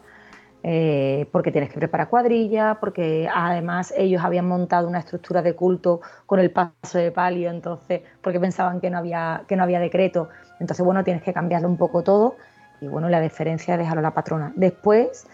porque 1.32 1.52
tienes 1.52 1.70
que 1.72 1.80
preparar 1.80 2.10
cuadrilla, 2.10 2.78
porque 2.82 3.30
además 3.34 3.93
ellos 3.97 4.22
habían 4.24 4.47
montado 4.47 4.88
una 4.89 4.99
estructura 4.99 5.41
de 5.41 5.56
culto 5.56 6.02
con 6.26 6.39
el 6.39 6.52
paso 6.52 6.97
de 6.97 7.12
palio, 7.12 7.49
entonces, 7.49 8.02
porque 8.22 8.39
pensaban 8.39 8.82
que 8.82 8.89
no 8.89 8.97
había, 8.97 9.43
que 9.47 9.56
no 9.56 9.64
había 9.64 9.80
decreto. 9.80 10.28
Entonces, 10.60 10.86
bueno, 10.86 11.04
tienes 11.06 11.24
que 11.24 11.34
cambiarlo 11.34 11.70
un 11.70 11.78
poco 11.78 12.04
todo 12.04 12.36
y 12.82 12.88
bueno, 12.88 13.08
la 13.10 13.22
diferencia 13.22 13.76
es 13.76 13.80
dejarlo 13.80 13.99
a 13.99 14.10
la 14.10 14.14
patrona. 14.14 14.52
Después, 14.56 15.28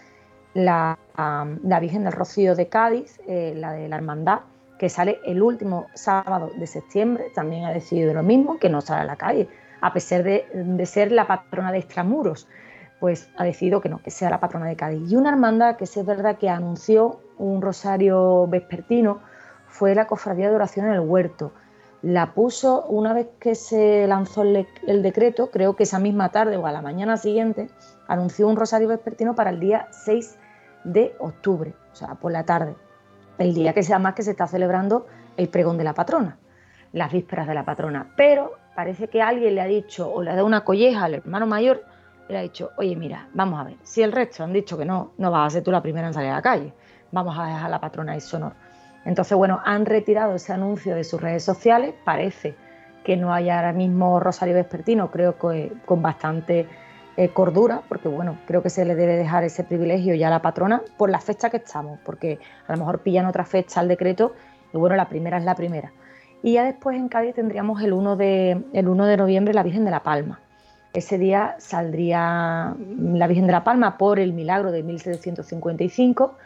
la, 0.54 0.96
la 1.16 1.80
Virgen 1.80 2.04
del 2.04 2.12
Rocío 2.12 2.54
de 2.54 2.68
Cádiz, 2.68 3.20
la 3.26 3.72
de 3.72 3.88
la 3.88 3.96
Hermandad, 3.96 4.40
que 4.78 4.88
sale 4.88 5.20
el 5.24 5.42
último 5.42 5.88
sábado 5.94 6.50
de 6.56 6.66
septiembre, 6.66 7.30
también 7.34 7.64
ha 7.64 7.72
decidido 7.72 8.14
lo 8.14 8.22
mismo, 8.22 8.58
que 8.58 8.68
no 8.68 8.80
sale 8.80 9.02
a 9.02 9.04
la 9.04 9.16
calle, 9.16 9.48
a 9.80 9.92
pesar 9.92 10.22
de, 10.22 10.46
ser 10.86 11.12
la 11.12 11.26
patrona 11.26 11.72
de 11.72 11.78
extramuros, 11.78 12.48
pues 13.00 13.28
ha 13.36 13.44
decidido 13.44 13.80
que 13.80 13.88
no, 13.88 14.02
que 14.02 14.10
sea 14.10 14.30
la 14.30 14.40
patrona 14.40 14.66
de 14.66 14.76
Cádiz. 14.76 15.10
Y 15.10 15.16
una 15.16 15.30
hermandad 15.30 15.76
que 15.76 15.86
sí 15.86 16.00
es 16.00 16.06
verdad 16.06 16.38
que 16.38 16.48
anunció 16.48 17.20
un 17.36 17.62
rosario 17.62 18.46
vespertino 18.48 19.20
fue 19.66 19.94
la 19.94 20.06
Cofradía 20.06 20.48
de 20.48 20.56
Oración 20.56 20.86
en 20.86 20.94
el 20.94 21.00
Huerto. 21.00 21.52
La 22.02 22.34
puso 22.34 22.84
una 22.86 23.12
vez 23.12 23.28
que 23.40 23.54
se 23.54 24.06
lanzó 24.06 24.42
el, 24.42 24.66
el 24.86 25.02
decreto, 25.02 25.50
creo 25.50 25.76
que 25.76 25.84
esa 25.84 25.98
misma 25.98 26.30
tarde 26.30 26.56
o 26.56 26.66
a 26.66 26.72
la 26.72 26.82
mañana 26.82 27.16
siguiente, 27.16 27.68
anunció 28.08 28.48
un 28.48 28.56
rosario 28.56 28.88
vespertino 28.88 29.34
para 29.34 29.50
el 29.50 29.60
día 29.60 29.88
6 29.90 30.38
de 30.84 31.14
octubre, 31.18 31.74
o 31.92 31.96
sea, 31.96 32.14
por 32.14 32.32
la 32.32 32.44
tarde 32.44 32.74
el 33.38 33.54
día 33.54 33.72
que 33.72 33.82
sea 33.82 33.98
más 33.98 34.14
que 34.14 34.22
se 34.22 34.32
está 34.32 34.46
celebrando 34.46 35.06
el 35.36 35.48
pregón 35.48 35.78
de 35.78 35.84
la 35.84 35.94
patrona, 35.94 36.38
las 36.92 37.12
vísperas 37.12 37.46
de 37.46 37.54
la 37.54 37.64
patrona. 37.64 38.12
Pero 38.16 38.52
parece 38.74 39.08
que 39.08 39.22
alguien 39.22 39.54
le 39.54 39.60
ha 39.60 39.66
dicho 39.66 40.10
o 40.12 40.22
le 40.22 40.30
ha 40.30 40.34
dado 40.34 40.46
una 40.46 40.64
colleja 40.64 41.04
al 41.04 41.14
hermano 41.14 41.46
mayor, 41.46 41.84
le 42.28 42.38
ha 42.38 42.42
dicho, 42.42 42.70
oye, 42.76 42.94
mira, 42.96 43.28
vamos 43.32 43.60
a 43.60 43.64
ver, 43.64 43.76
si 43.82 44.02
el 44.02 44.12
resto 44.12 44.44
han 44.44 44.52
dicho 44.52 44.76
que 44.76 44.84
no, 44.84 45.12
no 45.18 45.30
vas 45.30 45.46
a 45.46 45.50
ser 45.50 45.62
tú 45.62 45.70
la 45.70 45.80
primera 45.80 46.06
en 46.06 46.14
salir 46.14 46.30
a 46.30 46.34
la 46.34 46.42
calle, 46.42 46.72
vamos 47.10 47.38
a 47.38 47.46
dejar 47.46 47.66
a 47.66 47.68
la 47.68 47.80
patrona 47.80 48.16
y 48.16 48.20
sonor. 48.20 48.52
Entonces, 49.04 49.36
bueno, 49.38 49.60
han 49.64 49.86
retirado 49.86 50.34
ese 50.34 50.52
anuncio 50.52 50.94
de 50.94 51.04
sus 51.04 51.20
redes 51.20 51.42
sociales, 51.42 51.94
parece 52.04 52.54
que 53.04 53.16
no 53.16 53.32
hay 53.32 53.48
ahora 53.48 53.72
mismo 53.72 54.20
Rosario 54.20 54.54
Vespertino, 54.54 55.10
creo 55.10 55.38
que 55.38 55.72
con 55.86 56.02
bastante 56.02 56.68
eh, 57.18 57.30
cordura, 57.30 57.82
porque 57.88 58.06
bueno, 58.06 58.38
creo 58.46 58.62
que 58.62 58.70
se 58.70 58.84
le 58.84 58.94
debe 58.94 59.16
dejar 59.16 59.42
ese 59.42 59.64
privilegio 59.64 60.14
ya 60.14 60.28
a 60.28 60.30
la 60.30 60.40
patrona 60.40 60.82
por 60.96 61.10
la 61.10 61.18
fecha 61.18 61.50
que 61.50 61.56
estamos, 61.56 61.98
porque 62.04 62.38
a 62.68 62.72
lo 62.72 62.78
mejor 62.78 63.00
pillan 63.00 63.26
otra 63.26 63.44
fecha 63.44 63.80
al 63.80 63.88
decreto 63.88 64.34
y 64.72 64.76
bueno, 64.78 64.94
la 64.94 65.08
primera 65.08 65.36
es 65.36 65.42
la 65.42 65.56
primera. 65.56 65.92
Y 66.44 66.52
ya 66.52 66.62
después 66.62 66.96
en 66.96 67.08
Cádiz 67.08 67.34
tendríamos 67.34 67.82
el 67.82 67.92
1 67.92 68.14
de, 68.14 68.62
el 68.72 68.88
1 68.88 69.06
de 69.06 69.16
noviembre 69.16 69.52
la 69.52 69.64
Virgen 69.64 69.84
de 69.84 69.90
la 69.90 70.04
Palma. 70.04 70.38
Ese 70.92 71.18
día 71.18 71.56
saldría 71.58 72.76
la 72.96 73.26
Virgen 73.26 73.46
de 73.46 73.52
la 73.52 73.64
Palma 73.64 73.98
por 73.98 74.20
el 74.20 74.32
milagro 74.32 74.70
de 74.70 74.84
1755. 74.84 76.36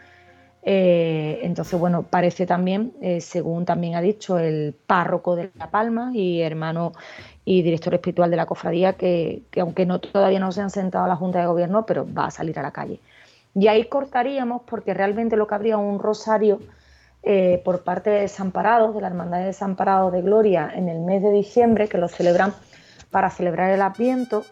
Eh, 0.63 1.41
entonces, 1.43 1.79
bueno, 1.79 2.01
parece 2.01 2.47
también, 2.47 2.93
eh, 2.99 3.21
según 3.21 3.65
también 3.65 3.93
ha 3.93 4.01
dicho 4.01 4.39
el 4.39 4.73
párroco 4.87 5.35
de 5.35 5.51
La 5.59 5.69
Palma 5.69 6.09
y 6.15 6.41
hermano 6.41 6.93
y 7.45 7.61
director 7.61 7.93
espiritual 7.93 8.31
de 8.31 8.37
la 8.37 8.45
cofradía, 8.45 8.93
que, 8.93 9.43
aunque 9.59 9.85
no 9.85 9.99
todavía 9.99 10.39
no 10.39 10.51
se 10.51 10.61
han 10.61 10.69
sentado 10.69 11.05
a 11.05 11.07
la 11.07 11.15
Junta 11.15 11.39
de 11.39 11.47
Gobierno, 11.47 11.85
pero 11.85 12.07
va 12.11 12.25
a 12.25 12.31
salir 12.31 12.57
a 12.59 12.61
la 12.61 12.71
calle. 12.71 12.99
Y 13.55 13.67
ahí 13.67 13.85
cortaríamos 13.85 14.63
porque 14.65 14.93
realmente 14.93 15.35
lo 15.35 15.47
que 15.47 15.55
habría 15.55 15.77
un 15.77 15.99
rosario 15.99 16.59
eh, 17.21 17.61
por 17.63 17.83
parte 17.83 18.09
de 18.09 18.21
Desamparados, 18.21 18.95
de 18.95 19.01
la 19.01 19.07
Hermandad 19.07 19.39
de 19.39 19.45
Desamparados 19.45 20.11
de 20.11 20.21
Gloria, 20.21 20.71
en 20.73 20.89
el 20.89 20.99
mes 20.99 21.21
de 21.21 21.31
diciembre, 21.31 21.87
que 21.87 21.97
lo 21.97 22.07
celebran 22.07 22.53
para 23.11 23.29
celebrar 23.29 23.71
el 23.71 23.81
Adviento 23.81 24.43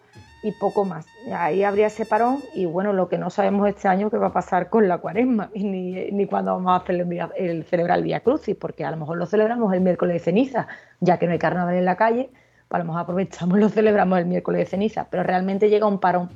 y 0.44 0.52
poco 0.54 0.86
más. 0.86 1.06
Ahí 1.34 1.64
habría 1.64 1.88
ese 1.88 2.06
parón 2.06 2.39
y 2.54 2.66
bueno, 2.66 2.94
lo 2.94 3.10
que 3.10 3.18
no 3.18 3.30
sabemos 3.30 3.68
este 3.70 3.88
año 3.88 4.10
qué 4.10 4.18
va 4.18 4.28
a 4.28 4.34
pasar 4.34 4.70
con 4.70 4.88
la 4.88 4.98
cuaresma, 4.98 5.50
ni, 5.56 6.12
ni 6.12 6.26
cuándo 6.26 6.54
vamos 6.54 6.82
a 6.82 6.86
celebrar 6.86 7.32
el, 7.38 7.64
celebrar 7.66 8.00
el 8.00 8.04
Día 8.04 8.22
Crucis, 8.22 8.56
porque 8.56 8.84
a 8.86 8.92
lo 8.92 8.98
mejor 8.98 9.18
lo 9.18 9.26
celebramos 9.26 9.74
el 9.74 9.82
miércoles 9.82 10.16
de 10.16 10.20
ceniza, 10.20 10.68
ya 11.00 11.18
que 11.18 11.26
no 11.26 11.34
hay 11.34 11.39
carnaval 11.39 11.76
en 11.76 11.86
la 11.86 11.96
calle, 11.96 12.30
a 12.76 12.80
lo 12.80 12.86
mejor 12.86 13.01
aprovechamos, 13.01 13.59
lo 13.59 13.69
celebramos 13.69 14.19
el 14.19 14.26
miércoles 14.26 14.59
de 14.59 14.65
ceniza, 14.65 15.07
pero 15.09 15.24
realmente 15.24 15.69
llega 15.69 15.86
un 15.86 15.99
parón 15.99 16.30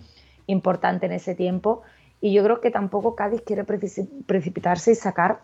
importante 0.47 1.05
en 1.05 1.13
ese 1.13 1.35
tiempo 1.35 1.81
y 2.21 2.33
yo 2.33 2.43
creo 2.43 2.61
que 2.61 2.71
tampoco 2.71 3.15
Cádiz 3.15 3.41
quiere 3.41 3.63
precipitarse 3.63 4.91
y 4.91 4.95
sacar 4.95 5.41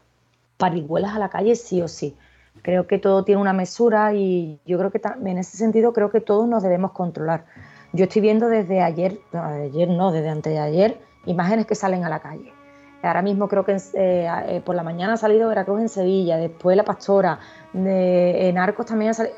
parihuelas 0.57 1.15
a 1.15 1.19
la 1.19 1.29
calle 1.29 1.55
sí 1.55 1.81
o 1.81 1.87
sí. 1.87 2.15
Creo 2.61 2.85
que 2.85 2.99
todo 2.99 3.23
tiene 3.23 3.41
una 3.41 3.53
mesura 3.53 4.13
y 4.13 4.59
yo 4.65 4.77
creo 4.77 4.91
que 4.91 5.01
en 5.25 5.37
ese 5.37 5.57
sentido 5.57 5.93
creo 5.93 6.11
que 6.11 6.21
todos 6.21 6.47
nos 6.47 6.63
debemos 6.63 6.91
controlar. 6.91 7.45
Yo 7.93 8.05
estoy 8.05 8.21
viendo 8.21 8.47
desde 8.47 8.81
ayer, 8.81 9.19
ayer 9.33 9.89
no, 9.89 10.11
desde 10.11 10.29
antes 10.29 10.53
de 10.53 10.59
ayer, 10.59 11.01
imágenes 11.25 11.65
que 11.65 11.75
salen 11.75 12.03
a 12.03 12.09
la 12.09 12.19
calle. 12.19 12.53
Ahora 13.01 13.21
mismo 13.21 13.47
creo 13.47 13.65
que 13.65 13.73
eh, 13.73 14.27
eh, 14.47 14.61
por 14.63 14.75
la 14.75 14.83
mañana 14.83 15.13
ha 15.13 15.17
salido 15.17 15.49
Veracruz 15.49 15.81
en 15.81 15.89
Sevilla, 15.89 16.37
después 16.37 16.77
La 16.77 16.83
Pastora, 16.83 17.39
en 17.73 18.57
Arcos 18.57 18.85
también 18.85 19.11
ha 19.11 19.13
salido. 19.13 19.35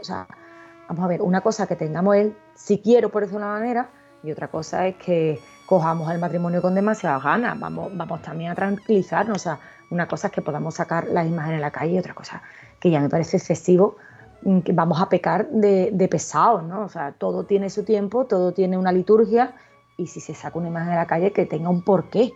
Vamos 0.93 1.05
a 1.05 1.07
ver, 1.07 1.23
una 1.23 1.41
cosa 1.41 1.65
que 1.65 1.75
tengamos 1.75 2.15
él, 2.17 2.37
si 2.53 2.77
quiero, 2.77 3.09
por 3.09 3.27
de 3.27 3.35
una 3.35 3.47
manera, 3.47 3.89
y 4.21 4.31
otra 4.31 4.49
cosa 4.49 4.85
es 4.85 4.95
que 4.97 5.39
cojamos 5.65 6.11
el 6.11 6.19
matrimonio 6.19 6.61
con 6.61 6.75
demasiadas 6.75 7.23
ganas, 7.23 7.59
vamos, 7.59 7.89
vamos 7.97 8.21
también 8.21 8.51
a 8.51 8.55
tranquilizarnos, 8.55 9.37
o 9.37 9.39
sea, 9.39 9.59
una 9.89 10.07
cosa 10.07 10.27
es 10.27 10.33
que 10.33 10.43
podamos 10.43 10.75
sacar 10.75 11.07
las 11.07 11.25
imágenes 11.25 11.55
en 11.55 11.61
la 11.61 11.71
calle 11.71 11.93
y 11.93 11.97
otra 11.97 12.13
cosa 12.13 12.43
que 12.79 12.91
ya 12.91 12.99
me 12.99 13.09
parece 13.09 13.37
excesivo, 13.37 13.95
mm, 14.43 14.59
que 14.59 14.71
vamos 14.71 15.01
a 15.01 15.09
pecar 15.09 15.49
de, 15.49 16.07
pesados, 16.11 16.61
¿no? 16.61 16.83
O 16.83 16.89
sea, 16.89 17.13
todo 17.13 17.43
tiene 17.45 17.71
su 17.71 17.83
tiempo, 17.83 18.25
todo 18.25 18.51
tiene 18.51 18.77
una 18.77 18.91
liturgia 18.91 19.55
y 19.97 20.05
si 20.05 20.19
se 20.19 20.35
saca 20.35 20.59
una 20.59 20.67
imagen 20.67 20.89
en 20.89 20.97
la 20.97 21.07
calle 21.07 21.31
que 21.31 21.47
tenga 21.47 21.69
un 21.69 21.81
porqué. 21.83 22.33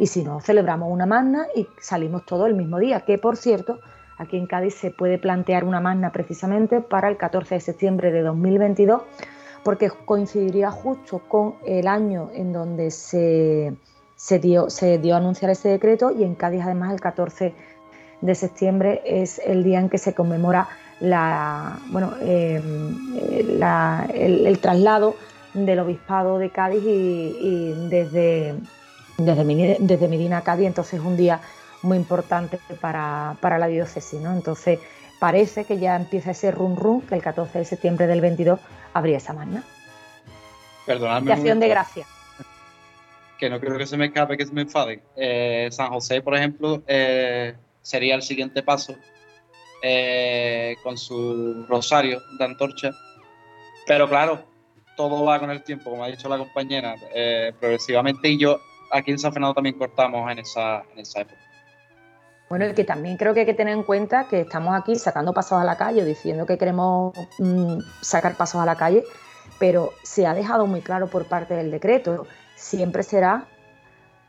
Y 0.00 0.08
si 0.08 0.24
no, 0.24 0.40
celebramos 0.40 0.90
una 0.90 1.06
magna 1.06 1.46
y 1.54 1.68
salimos 1.80 2.26
todos 2.26 2.48
el 2.48 2.54
mismo 2.54 2.80
día, 2.80 3.02
que 3.02 3.18
por 3.18 3.36
cierto, 3.36 3.78
Aquí 4.20 4.36
en 4.36 4.46
Cádiz 4.46 4.74
se 4.74 4.90
puede 4.90 5.16
plantear 5.16 5.64
una 5.64 5.80
magna 5.80 6.12
precisamente 6.12 6.82
para 6.82 7.08
el 7.08 7.16
14 7.16 7.54
de 7.54 7.60
septiembre 7.62 8.12
de 8.12 8.20
2022 8.20 9.00
porque 9.62 9.88
coincidiría 9.88 10.70
justo 10.70 11.22
con 11.26 11.54
el 11.64 11.88
año 11.88 12.28
en 12.34 12.52
donde 12.52 12.90
se, 12.90 13.72
dio, 14.42 14.68
se 14.68 14.98
dio 14.98 15.14
a 15.14 15.16
anunciar 15.16 15.50
ese 15.50 15.70
decreto 15.70 16.10
y 16.10 16.24
en 16.24 16.34
Cádiz 16.34 16.60
además 16.64 16.92
el 16.92 17.00
14 17.00 17.54
de 18.20 18.34
septiembre 18.34 19.00
es 19.06 19.40
el 19.42 19.64
día 19.64 19.80
en 19.80 19.88
que 19.88 19.96
se 19.96 20.12
conmemora 20.12 20.68
la, 21.00 21.78
bueno, 21.86 22.12
em, 22.20 23.16
el, 24.12 24.58
traslado 24.60 25.16
del 25.54 25.78
obispado 25.78 26.36
de 26.36 26.50
Cádiz 26.50 26.82
y, 26.84 27.88
desde, 27.88 28.54
desde, 29.16 29.76
desde 29.80 30.08
Medina 30.08 30.36
a 30.36 30.42
Cádiz, 30.42 30.66
entonces 30.66 31.00
es 31.00 31.06
un 31.06 31.16
día 31.16 31.40
muy 31.82 31.96
importante 31.96 32.58
para, 32.80 33.36
la 33.42 33.66
diócesis. 33.66 34.20
¿no? 34.20 34.32
Entonces, 34.32 34.78
parece 35.18 35.64
que 35.64 35.78
ya 35.78 35.96
empieza 35.96 36.32
ese 36.32 36.50
run 36.50 36.76
run 36.76 37.02
que 37.02 37.14
el 37.14 37.22
14 37.22 37.58
de 37.58 37.64
septiembre 37.64 38.06
del 38.06 38.20
22 38.20 38.60
habría 38.92 39.18
esa 39.18 39.32
magna. 39.32 39.62
Perdonadme. 40.86 41.32
Acción 41.32 41.60
de 41.60 41.68
gracia. 41.68 42.06
Que 43.38 43.48
no 43.48 43.60
creo 43.60 43.78
que 43.78 43.86
se 43.86 43.96
me 43.96 44.06
escape, 44.06 44.36
que 44.36 44.46
se 44.46 44.52
me 44.52 44.62
enfade. 44.62 45.02
Eh, 45.16 45.68
San 45.70 45.88
José, 45.90 46.20
por 46.20 46.34
ejemplo, 46.34 46.82
eh, 46.86 47.54
sería 47.80 48.14
el 48.14 48.22
siguiente 48.22 48.62
paso 48.62 48.94
eh, 49.82 50.76
con 50.82 50.98
su 50.98 51.64
rosario 51.68 52.20
de 52.38 52.44
antorcha. 52.44 52.90
Pero 53.86 54.08
claro, 54.08 54.44
todo 54.96 55.24
va 55.24 55.38
con 55.38 55.50
el 55.50 55.62
tiempo, 55.62 55.90
como 55.90 56.04
ha 56.04 56.08
dicho 56.08 56.28
la 56.28 56.36
compañera, 56.36 56.94
progresivamente. 57.58 58.28
Y 58.28 58.38
yo 58.38 58.60
aquí 58.90 59.10
en 59.10 59.18
San 59.18 59.32
Fernando 59.32 59.54
también 59.54 59.78
cortamos 59.78 60.30
en 60.30 60.40
esa, 60.40 60.82
en 60.92 60.98
esa 60.98 61.22
época. 61.22 61.49
Bueno, 62.50 62.64
el 62.64 62.74
que 62.74 62.82
también 62.82 63.16
creo 63.16 63.32
que 63.32 63.40
hay 63.40 63.46
que 63.46 63.54
tener 63.54 63.74
en 63.74 63.84
cuenta 63.84 64.26
que 64.26 64.40
estamos 64.40 64.74
aquí 64.74 64.96
sacando 64.96 65.32
pasos 65.32 65.60
a 65.60 65.64
la 65.64 65.76
calle, 65.76 66.04
diciendo 66.04 66.46
que 66.46 66.58
queremos 66.58 67.16
mm, 67.38 67.78
sacar 68.00 68.34
pasos 68.36 68.60
a 68.60 68.66
la 68.66 68.74
calle, 68.74 69.04
pero 69.60 69.92
se 70.02 70.26
ha 70.26 70.34
dejado 70.34 70.66
muy 70.66 70.80
claro 70.80 71.06
por 71.06 71.26
parte 71.26 71.54
del 71.54 71.70
decreto, 71.70 72.26
siempre 72.56 73.04
será 73.04 73.44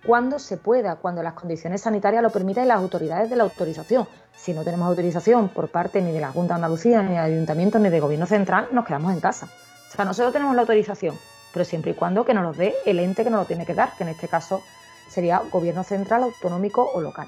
cuando 0.06 0.38
se 0.38 0.58
pueda, 0.58 0.98
cuando 0.98 1.24
las 1.24 1.34
condiciones 1.34 1.82
sanitarias 1.82 2.22
lo 2.22 2.30
permitan 2.30 2.66
y 2.66 2.68
las 2.68 2.78
autoridades 2.78 3.28
de 3.32 3.38
la 3.38 3.44
autorización. 3.44 4.08
Si 4.38 4.54
no 4.54 4.64
tenemos 4.64 4.88
autorización 4.88 5.50
por 5.50 5.70
parte 5.70 6.00
ni 6.00 6.12
de 6.12 6.22
la 6.22 6.32
Junta 6.32 6.54
de 6.54 6.58
Andalucía, 6.58 7.02
ni 7.02 7.14
de 7.14 7.18
Ayuntamiento, 7.18 7.80
ni 7.80 7.90
de 7.90 8.00
Gobierno 8.00 8.28
Central, 8.28 8.68
nos 8.72 8.86
quedamos 8.86 9.14
en 9.14 9.20
casa. 9.20 9.48
O 9.90 9.96
sea, 9.96 10.06
nosotros 10.06 10.32
tenemos 10.32 10.54
la 10.54 10.62
autorización, 10.62 11.18
pero 11.52 11.66
siempre 11.66 11.90
y 11.90 11.94
cuando 11.96 12.24
que 12.24 12.36
nos 12.36 12.44
los 12.44 12.56
dé 12.56 12.76
el 12.86 13.00
ente 13.00 13.24
que 13.24 13.32
nos 13.32 13.40
lo 13.40 13.46
tiene 13.48 13.66
que 13.66 13.74
dar, 13.74 13.94
que 13.98 14.04
en 14.04 14.10
este 14.10 14.28
caso 14.28 14.62
sería 15.10 15.42
gobierno 15.52 15.84
central, 15.84 16.22
autonómico 16.22 16.88
o 16.94 17.02
local. 17.02 17.28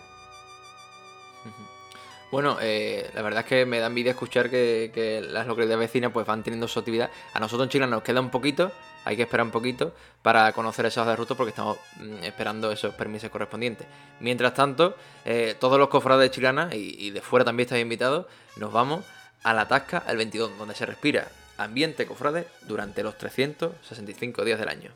Bueno, 2.34 2.58
eh, 2.62 3.12
la 3.14 3.22
verdad 3.22 3.42
es 3.42 3.46
que 3.46 3.64
me 3.64 3.78
da 3.78 3.86
envidia 3.86 4.10
escuchar 4.10 4.50
que, 4.50 5.24
las 5.30 5.46
localidades 5.46 5.78
vecinas 5.78 6.12
pues 6.12 6.26
van 6.26 6.42
teniendo 6.42 6.68
su 6.68 6.80
actividad. 6.80 7.12
A 7.32 7.40
nosotros 7.40 7.68
en 7.68 7.70
Chile 7.70 7.86
nos 7.86 8.02
queda 8.02 8.22
un 8.22 8.32
poquito, 8.32 8.72
hay 9.06 9.16
que 9.16 9.22
esperar 9.22 9.46
un 9.46 9.52
poquito 9.52 9.94
para 10.24 10.52
conocer 10.52 10.88
esos 10.88 11.06
de 11.06 11.16
porque 11.36 11.52
estamos 11.52 11.78
mm, 11.98 12.24
esperando 12.24 12.72
esos 12.72 12.96
permisos 12.96 13.30
correspondientes. 13.30 13.86
Mientras 14.20 14.56
tanto, 14.56 14.96
eh, 15.26 15.56
todos 15.60 15.78
los 15.78 15.90
cofrades 15.90 16.32
chilanas 16.32 16.74
y, 16.74 16.96
y 16.98 17.12
de 17.12 17.22
fuera 17.22 17.46
también 17.46 17.68
estáis 17.68 17.84
invitados, 17.84 18.26
nos 18.56 18.74
vamos 18.74 19.06
a 19.44 19.54
la 19.54 19.68
Tasca 19.68 20.02
el 20.08 20.18
22, 20.18 20.58
donde 20.58 20.74
se 20.74 20.88
respira 20.88 21.28
ambiente 21.60 22.08
cofrade 22.08 22.48
durante 22.64 23.04
los 23.04 23.16
365 23.16 24.44
días 24.44 24.58
del 24.58 24.70
año. 24.70 24.90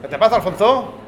¿Qué 0.00 0.06
te 0.06 0.16
pasa, 0.16 0.36
Alfonso? 0.36 1.05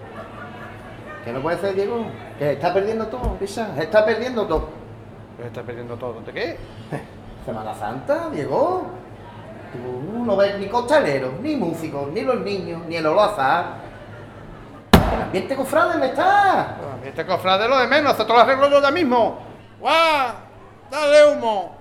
¿Qué 1.28 1.34
no 1.34 1.42
puede 1.42 1.58
ser, 1.58 1.74
Diego? 1.74 2.06
Que 2.38 2.52
está 2.52 2.72
perdiendo 2.72 3.06
todo, 3.08 3.34
Pisa. 3.34 3.74
Está 3.78 4.02
perdiendo 4.02 4.46
todo. 4.46 4.70
¿Qué 5.36 5.48
está 5.48 5.62
perdiendo 5.62 5.94
todo? 5.96 6.22
¿De 6.22 6.32
qué? 6.32 6.56
Semana 7.44 7.74
Santa, 7.74 8.30
Diego. 8.30 8.86
Tú 9.70 10.24
no 10.24 10.36
ves 10.38 10.58
ni 10.58 10.68
costaleros, 10.68 11.34
ni 11.42 11.54
músicos, 11.54 12.10
ni 12.12 12.22
los 12.22 12.40
niños, 12.40 12.80
ni 12.88 12.96
el 12.96 13.04
olazar. 13.04 13.74
El 14.90 15.22
ambiente 15.24 15.54
cofrade 15.54 15.98
me 15.98 16.06
está. 16.06 16.78
El 16.80 16.92
ambiente 16.94 17.26
cofrade 17.26 17.68
lo 17.68 17.76
de 17.76 17.88
menos, 17.88 18.18
esto 18.18 18.32
lo 18.32 18.40
arreglo 18.40 18.70
yo 18.70 18.80
ya 18.80 18.90
mismo. 18.90 19.38
¡Guau! 19.80 20.32
¡Dale 20.90 21.26
humo! 21.26 21.77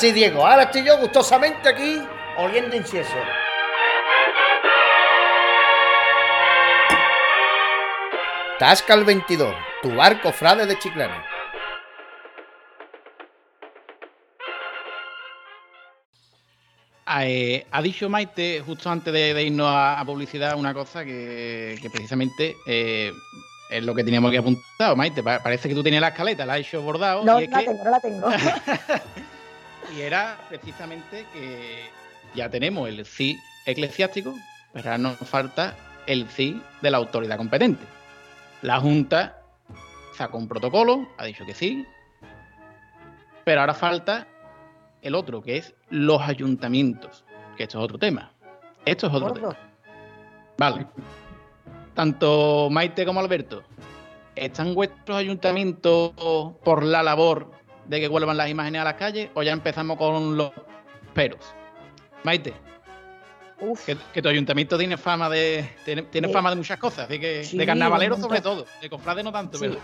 Sí, 0.00 0.12
Diego, 0.12 0.46
ahora 0.46 0.62
estoy 0.62 0.82
yo 0.82 0.96
gustosamente 0.96 1.68
aquí 1.68 2.00
oliendo 2.38 2.74
incienso. 2.74 3.12
Tasca 8.58 8.94
el 8.94 9.04
22, 9.04 9.54
tu 9.82 9.94
barco 9.94 10.32
frade 10.32 10.64
de 10.64 10.78
Chiclana. 10.78 11.22
Eh, 17.22 17.66
ha 17.70 17.82
dicho 17.82 18.08
Maite, 18.08 18.62
justo 18.64 18.88
antes 18.88 19.12
de, 19.12 19.42
irnos 19.42 19.68
a, 19.70 20.02
publicidad, 20.06 20.56
una 20.56 20.72
cosa 20.72 21.04
que, 21.04 21.76
precisamente 21.92 22.56
eh, 22.66 23.12
es 23.68 23.84
lo 23.84 23.94
que 23.94 24.04
teníamos 24.04 24.30
que 24.30 24.38
apuntado, 24.38 24.96
Maite. 24.96 25.22
parece 25.22 25.68
que 25.68 25.74
tú 25.74 25.82
tenías 25.82 26.00
la 26.00 26.08
escaleta, 26.08 26.46
la 26.46 26.54
has 26.54 26.60
hecho 26.60 26.80
bordado. 26.80 27.22
No, 27.22 27.38
la 27.38 27.58
tengo, 27.58 27.84
no 27.84 27.90
la 27.90 28.00
tengo. 28.00 28.28
y 29.96 30.00
era 30.00 30.38
precisamente 30.48 31.26
que 31.32 31.88
ya 32.34 32.48
tenemos 32.48 32.88
el 32.88 33.04
CI 33.04 33.38
eclesiástico, 33.66 34.34
pero 34.72 34.90
ahora 34.90 34.98
nos 34.98 35.16
falta 35.18 35.76
el 36.06 36.28
CI 36.28 36.60
de 36.80 36.90
la 36.90 36.98
autoridad 36.98 37.36
competente. 37.36 37.84
La 38.62 38.80
Junta 38.80 39.42
sacó 40.16 40.38
un 40.38 40.48
protocolo, 40.48 41.08
ha 41.18 41.24
dicho 41.24 41.44
que 41.46 41.54
sí, 41.54 41.86
pero 43.44 43.60
ahora 43.60 43.74
falta 43.74 44.26
el 45.02 45.14
otro, 45.14 45.42
que 45.42 45.56
es 45.56 45.74
los 45.88 46.20
ayuntamientos, 46.20 47.24
que 47.56 47.64
esto 47.64 47.78
es 47.78 47.84
otro 47.84 47.98
tema. 47.98 48.32
Esto 48.84 49.06
es 49.06 49.14
otro 49.14 49.32
tema. 49.32 49.56
Vale. 50.58 50.86
Tanto 51.94 52.68
Maite 52.70 53.04
como 53.04 53.20
Alberto, 53.20 53.62
¿están 54.36 54.74
vuestros 54.74 55.16
ayuntamientos 55.16 56.12
por 56.62 56.84
la 56.84 57.02
labor 57.02 57.50
de 57.86 58.00
que 58.00 58.08
vuelvan 58.08 58.36
las 58.36 58.48
imágenes 58.48 58.82
a 58.82 58.84
las 58.84 58.94
calles 58.94 59.30
o 59.34 59.42
ya 59.42 59.52
empezamos 59.52 59.96
con 59.96 60.36
los 60.36 60.52
peros? 61.14 61.40
Maite. 62.24 62.54
Que, 64.14 64.22
tu 64.22 64.28
ayuntamiento 64.28 64.78
tiene 64.78 64.96
fama 64.96 65.28
de 65.28 65.68
tiene, 65.84 66.28
fama 66.28 66.48
de 66.48 66.56
muchas 66.56 66.78
cosas, 66.78 67.08
de, 67.10 67.20
que, 67.20 67.46
de 67.52 67.66
carnavalero 67.66 68.16
sobre 68.16 68.40
todo, 68.40 68.64
de 68.80 68.88
cofrade 68.88 69.22
no 69.22 69.30
tanto, 69.32 69.58
pero 69.60 69.76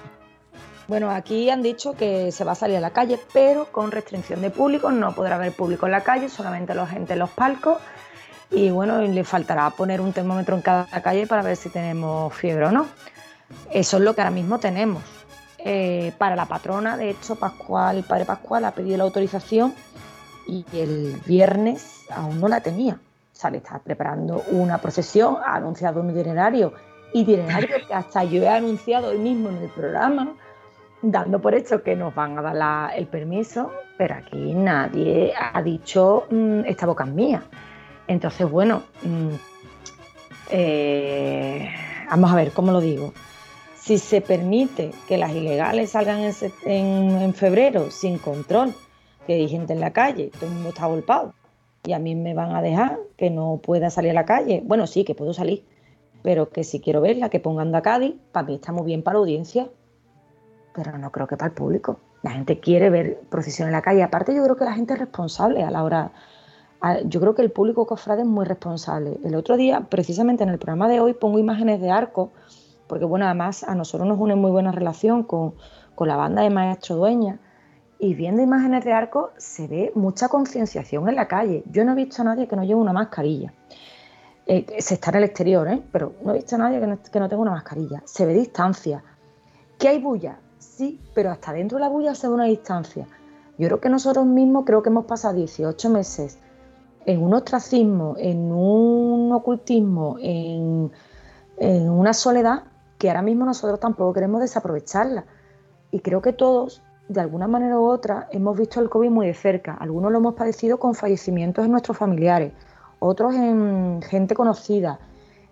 bueno, 0.89 1.11
aquí 1.11 1.51
han 1.51 1.63
dicho 1.63 1.95
que 1.95 2.31
se 2.31 2.45
va 2.45 2.53
a 2.53 2.55
salir 2.55 2.77
a 2.77 2.81
la 2.81 2.91
calle, 2.91 3.19
pero 3.33 3.67
con 3.73 3.91
restricción 3.91 4.41
de 4.41 4.51
público, 4.51 4.93
no 4.93 5.15
podrá 5.15 5.35
haber 5.35 5.53
público 5.53 5.87
en 5.87 5.93
la 5.93 6.03
calle, 6.03 6.29
solamente 6.29 6.75
la 6.75 6.87
gente 6.87 7.15
en 7.15 7.19
los 7.19 7.31
palcos. 7.31 7.79
Y 8.51 8.71
bueno, 8.71 9.03
le 9.03 9.25
faltará 9.25 9.69
poner 9.71 10.01
un 10.01 10.13
termómetro 10.13 10.55
en 10.55 10.63
cada 10.63 10.87
calle 11.03 11.27
para 11.27 11.43
ver 11.43 11.57
si 11.57 11.71
tenemos 11.71 12.33
fiebre 12.33 12.67
o 12.67 12.71
no. 12.71 12.87
Eso 13.73 13.97
es 13.97 14.03
lo 14.05 14.15
que 14.15 14.21
ahora 14.21 14.31
mismo 14.31 14.61
tenemos. 14.61 15.03
Eh, 15.69 16.13
para 16.17 16.37
la 16.37 16.47
patrona, 16.47 16.97
de 16.97 17.11
hecho, 17.11 17.35
Pascual, 17.35 18.05
Padre 18.05 18.25
Pascual 18.25 18.65
ha 18.67 18.71
pedido 18.71 18.99
la 18.99 19.03
autorización 19.03 19.75
y 20.47 20.65
el 20.73 21.21
viernes 21.27 22.05
aún 22.09 22.41
no 22.41 22.47
la 22.47 22.61
tenía. 22.61 22.95
O 22.95 23.37
sea, 23.37 23.51
le 23.51 23.59
está 23.59 23.81
preparando 23.81 24.45
una 24.53 24.79
procesión, 24.79 25.39
ha 25.45 25.57
anunciado 25.57 26.03
un 26.03 26.11
itinerario, 26.11 26.73
itinerario 27.13 27.85
que 27.85 27.93
hasta 27.93 28.23
yo 28.23 28.45
he 28.45 28.49
anunciado 28.49 29.09
hoy 29.09 29.19
mismo 29.19 29.49
en 29.49 29.57
el 29.57 29.69
programa 29.71 30.37
dando 31.03 31.41
por 31.41 31.53
hecho 31.57 31.83
que 31.83 31.97
nos 31.97 32.15
van 32.15 32.39
a 32.39 32.43
dar 32.43 32.97
el 32.97 33.09
permiso, 33.09 33.73
pero 33.99 34.15
aquí 34.15 34.55
nadie 34.55 35.35
ha 35.37 35.61
dicho 35.63 36.27
mm, 36.31 36.61
esta 36.67 36.87
boca 36.87 37.03
es 37.03 37.11
mía. 37.11 37.43
Entonces, 38.07 38.49
bueno, 38.49 38.85
mm, 39.03 39.35
eh, 40.51 41.69
vamos 42.09 42.31
a 42.31 42.37
ver 42.37 42.53
cómo 42.53 42.71
lo 42.71 42.81
digo. 42.81 43.13
Si 43.87 43.99
se 43.99 44.21
permite 44.21 44.91
que 45.07 45.17
las 45.17 45.33
ilegales 45.33 45.91
salgan 45.91 46.21
en, 46.65 47.35
febrero 47.35 47.91
sin 47.91 48.19
control, 48.19 48.75
que 49.27 49.35
hay 49.35 49.49
gente 49.49 49.73
en 49.73 49.81
la 49.81 49.93
calle, 49.93 50.31
todo 50.35 50.47
el 50.47 50.55
mundo 50.55 50.71
está 50.71 50.87
golpado, 50.87 51.35
y 51.85 51.93
a 51.93 51.99
mí 51.99 52.15
me 52.17 52.35
van 52.35 52.55
a 52.55 52.63
dejar 52.63 52.99
que 53.17 53.31
no 53.31 53.61
pueda 53.63 53.91
salir 53.91 54.11
a 54.11 54.15
la 54.15 54.25
calle, 54.25 54.63
bueno, 54.65 54.87
sí, 54.87 55.05
que 55.05 55.15
puedo 55.15 55.33
salir, 55.33 55.65
pero 56.23 56.51
que 56.51 56.65
si 56.65 56.81
quiero 56.81 57.01
verla, 57.01 57.29
que 57.29 57.39
pongan 57.39 57.75
a 57.75 57.83
Cádiz, 57.83 58.15
para 58.33 58.47
mí 58.47 58.57
está 58.57 58.73
muy 58.73 58.87
bien 58.87 59.03
para 59.03 59.15
la 59.15 59.21
audiencia 59.21 59.69
pero 60.77 60.99
no 60.99 61.11
creo 61.11 61.27
que 61.27 61.37
para 61.37 61.49
el 61.49 61.55
público. 61.55 61.99
La 62.23 62.33
gente 62.33 62.61
quiere 62.61 62.91
ver 62.91 63.19
procesión 63.31 63.69
en 63.69 63.73
la 63.73 63.81
calle. 63.81 64.03
Aparte, 64.03 64.35
yo 64.35 64.45
creo 64.45 64.57
que 64.57 64.65
la 64.65 64.75
gente 64.75 64.93
es 64.93 64.99
responsable 64.99 65.63
a 65.65 65.71
la 65.71 65.83
hora. 65.83 66.13
yo 67.07 67.19
creo 67.19 67.35
que 67.35 67.41
el 67.41 67.51
público 67.51 67.87
cofrade 67.87 68.21
es 68.21 68.29
muy 68.29 68.45
responsable. 68.45 69.19
El 69.25 69.35
otro 69.35 69.57
día, 69.57 69.81
precisamente 69.89 70.45
en 70.45 70.51
el 70.51 70.59
programa 70.59 70.87
de 70.89 71.01
hoy, 71.01 71.15
pongo 71.15 71.39
imágenes 71.39 71.81
de 71.81 71.91
arco, 71.91 72.31
porque 72.87 73.05
bueno, 73.05 73.27
además 73.27 73.65
a 73.65 73.75
nosotros 73.75 74.09
nos 74.09 74.19
une 74.19 74.35
muy 74.35 74.51
buena 74.51 74.73
relación 74.73 75.23
con, 75.23 75.55
la 75.99 76.17
banda 76.17 76.43
de 76.43 76.51
Maestro 76.51 76.97
Dueña. 76.97 77.41
Y 77.99 78.15
viendo 78.15 78.43
imágenes 78.43 78.85
de 78.85 78.93
arco 78.93 79.31
se 79.39 79.67
ve 79.67 79.93
mucha 79.95 80.29
concienciación 80.29 81.09
en 81.09 81.17
la 81.17 81.29
calle. 81.29 81.63
Yo 81.71 81.85
no 81.85 81.93
he 81.93 81.95
visto 81.95 82.21
a 82.21 82.27
nadie 82.27 82.47
que 82.47 82.57
no 82.57 82.63
lleve 82.63 82.81
una 82.81 82.93
mascarilla. 82.93 83.55
Eh, 84.47 84.67
se 84.79 84.95
está 84.95 85.11
en 85.11 85.17
el 85.17 85.25
exterior, 85.25 85.67
¿eh? 85.67 85.83
pero 85.91 86.13
no 86.23 86.33
he 86.33 86.35
visto 86.35 86.57
a 86.57 86.59
nadie 86.59 86.79
que 86.79 86.87
no, 86.87 86.99
que 87.01 87.21
no 87.21 87.29
tenga 87.29 87.43
una 87.43 87.53
mascarilla. 87.53 88.03
Se 88.05 88.27
ve 88.27 88.35
distancia. 88.35 89.03
¿Qué 89.79 89.89
hay 89.89 89.99
bulla? 89.99 90.39
sí, 90.77 91.01
pero 91.15 91.31
hasta 91.31 91.53
dentro 91.53 91.79
de 91.79 91.85
la 91.85 91.89
bulla 91.89 92.15
se 92.15 92.29
ve 92.29 92.35
una 92.35 92.45
distancia. 92.45 93.07
Yo 93.59 93.69
creo 93.69 93.81
que 93.81 93.89
nosotros 93.89 94.27
mismos 94.27 94.65
creo 94.67 94.83
que 94.83 94.91
hemos 94.91 95.07
pasado 95.07 95.35
18 95.35 95.89
meses 95.89 96.39
en 97.07 97.23
un 97.23 97.33
ostracismo, 97.33 98.15
en 98.19 98.53
un 98.53 99.33
ocultismo, 99.33 100.17
en, 100.21 100.91
una 101.59 102.13
soledad 102.13 102.65
que 102.99 103.09
ahora 103.09 103.23
mismo 103.23 103.45
nosotros 103.45 103.81
tampoco 103.81 104.15
queremos 104.15 104.41
desaprovecharla. 104.41 105.25
Y 105.91 106.01
creo 106.01 106.23
que 106.23 106.33
todos, 106.33 106.83
de 107.09 107.21
alguna 107.21 107.47
manera 107.47 107.79
u 107.79 107.87
otra, 107.87 108.29
hemos 108.31 108.59
visto 108.59 108.81
el 108.81 108.89
COVID 108.89 109.11
muy 109.11 109.27
de 109.27 109.35
cerca. 109.35 109.75
Algunos 109.75 110.13
lo 110.13 110.19
hemos 110.19 110.35
padecido 110.35 110.79
con 110.79 110.95
fallecimientos 110.95 111.65
en 111.65 111.71
nuestros 111.71 111.97
familiares, 111.97 112.53
otros 112.99 113.35
en 113.35 114.01
gente 114.03 114.35
conocida 114.35 114.99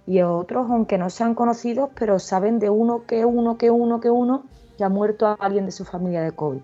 y 0.07 0.21
otros, 0.23 0.71
aunque 0.71 0.99
no 0.99 1.11
sean 1.11 1.35
conocidos, 1.35 1.91
pero 1.95 2.19
saben 2.19 2.59
de 2.59 2.71
uno 2.71 3.05
que 3.07 3.25
uno, 3.25 3.57
que 3.57 3.71
uno, 3.71 4.01
que 4.01 4.11
uno, 4.11 4.45
que 4.77 4.85
ha 4.85 4.89
muerto 4.89 5.27
a 5.27 5.35
alguien 5.35 5.67
de 5.67 5.73
su 5.73 5.85
familia 5.85 6.23
de 6.23 6.33
COVID. 6.33 6.61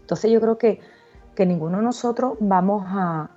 Entonces 0.00 0.30
yo 0.30 0.40
creo 0.40 0.58
que, 0.58 0.80
que 1.34 1.46
ninguno 1.46 1.78
de 1.78 1.84
nosotros 1.84 2.34
vamos 2.38 2.84
a, 2.86 3.30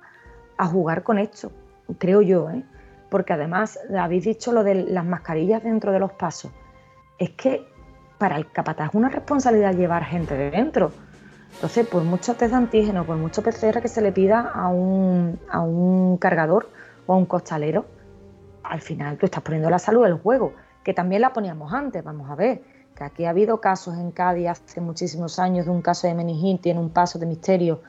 a 0.56 0.66
jugar 0.66 1.02
con 1.02 1.18
esto, 1.18 1.50
creo 1.98 2.22
yo, 2.22 2.50
¿eh? 2.50 2.64
porque 3.08 3.32
además 3.32 3.78
habéis 3.98 4.24
dicho 4.24 4.52
lo 4.52 4.62
de 4.62 4.74
las 4.74 5.04
mascarillas 5.04 5.62
dentro 5.64 5.90
de 5.90 5.98
los 5.98 6.12
pasos. 6.12 6.52
Es 7.20 7.30
que 7.30 7.64
para 8.18 8.36
el 8.36 8.50
capataz 8.50 8.88
es 8.88 8.94
una 8.96 9.08
responsabilidad 9.08 9.74
llevar 9.74 10.04
gente 10.04 10.36
de 10.36 10.50
dentro. 10.50 10.90
Entonces, 11.54 11.86
por 11.86 12.02
mucho 12.02 12.34
test 12.34 12.50
de 12.50 12.56
antígeno, 12.56 13.06
por 13.06 13.16
mucho 13.16 13.42
PCR 13.42 13.80
que 13.80 13.86
se 13.86 14.02
le 14.02 14.10
pida 14.10 14.40
a 14.40 14.66
un, 14.66 15.38
a 15.48 15.60
un 15.60 16.16
cargador 16.16 16.68
o 17.06 17.12
a 17.12 17.16
un 17.16 17.26
costalero, 17.26 17.86
al 18.64 18.80
final 18.80 19.18
tú 19.18 19.26
estás 19.26 19.44
poniendo 19.44 19.70
la 19.70 19.78
salud 19.78 20.04
en 20.06 20.18
juego, 20.18 20.54
que 20.82 20.94
también 20.94 21.22
la 21.22 21.32
poníamos 21.32 21.72
antes, 21.72 22.02
vamos 22.02 22.28
a 22.28 22.34
ver 22.34 22.62
aquí 23.04 23.24
ha 23.24 23.30
habido 23.30 23.60
casos 23.60 23.96
en 23.96 24.10
Cádiz 24.10 24.48
hace 24.48 24.80
muchísimos 24.80 25.38
años 25.38 25.66
de 25.66 25.72
un 25.72 25.82
caso 25.82 26.06
de 26.06 26.14
meningitis 26.14 26.72
en 26.72 26.78
un 26.78 26.90
paso 26.90 27.18
de 27.18 27.26
misterio 27.26 27.80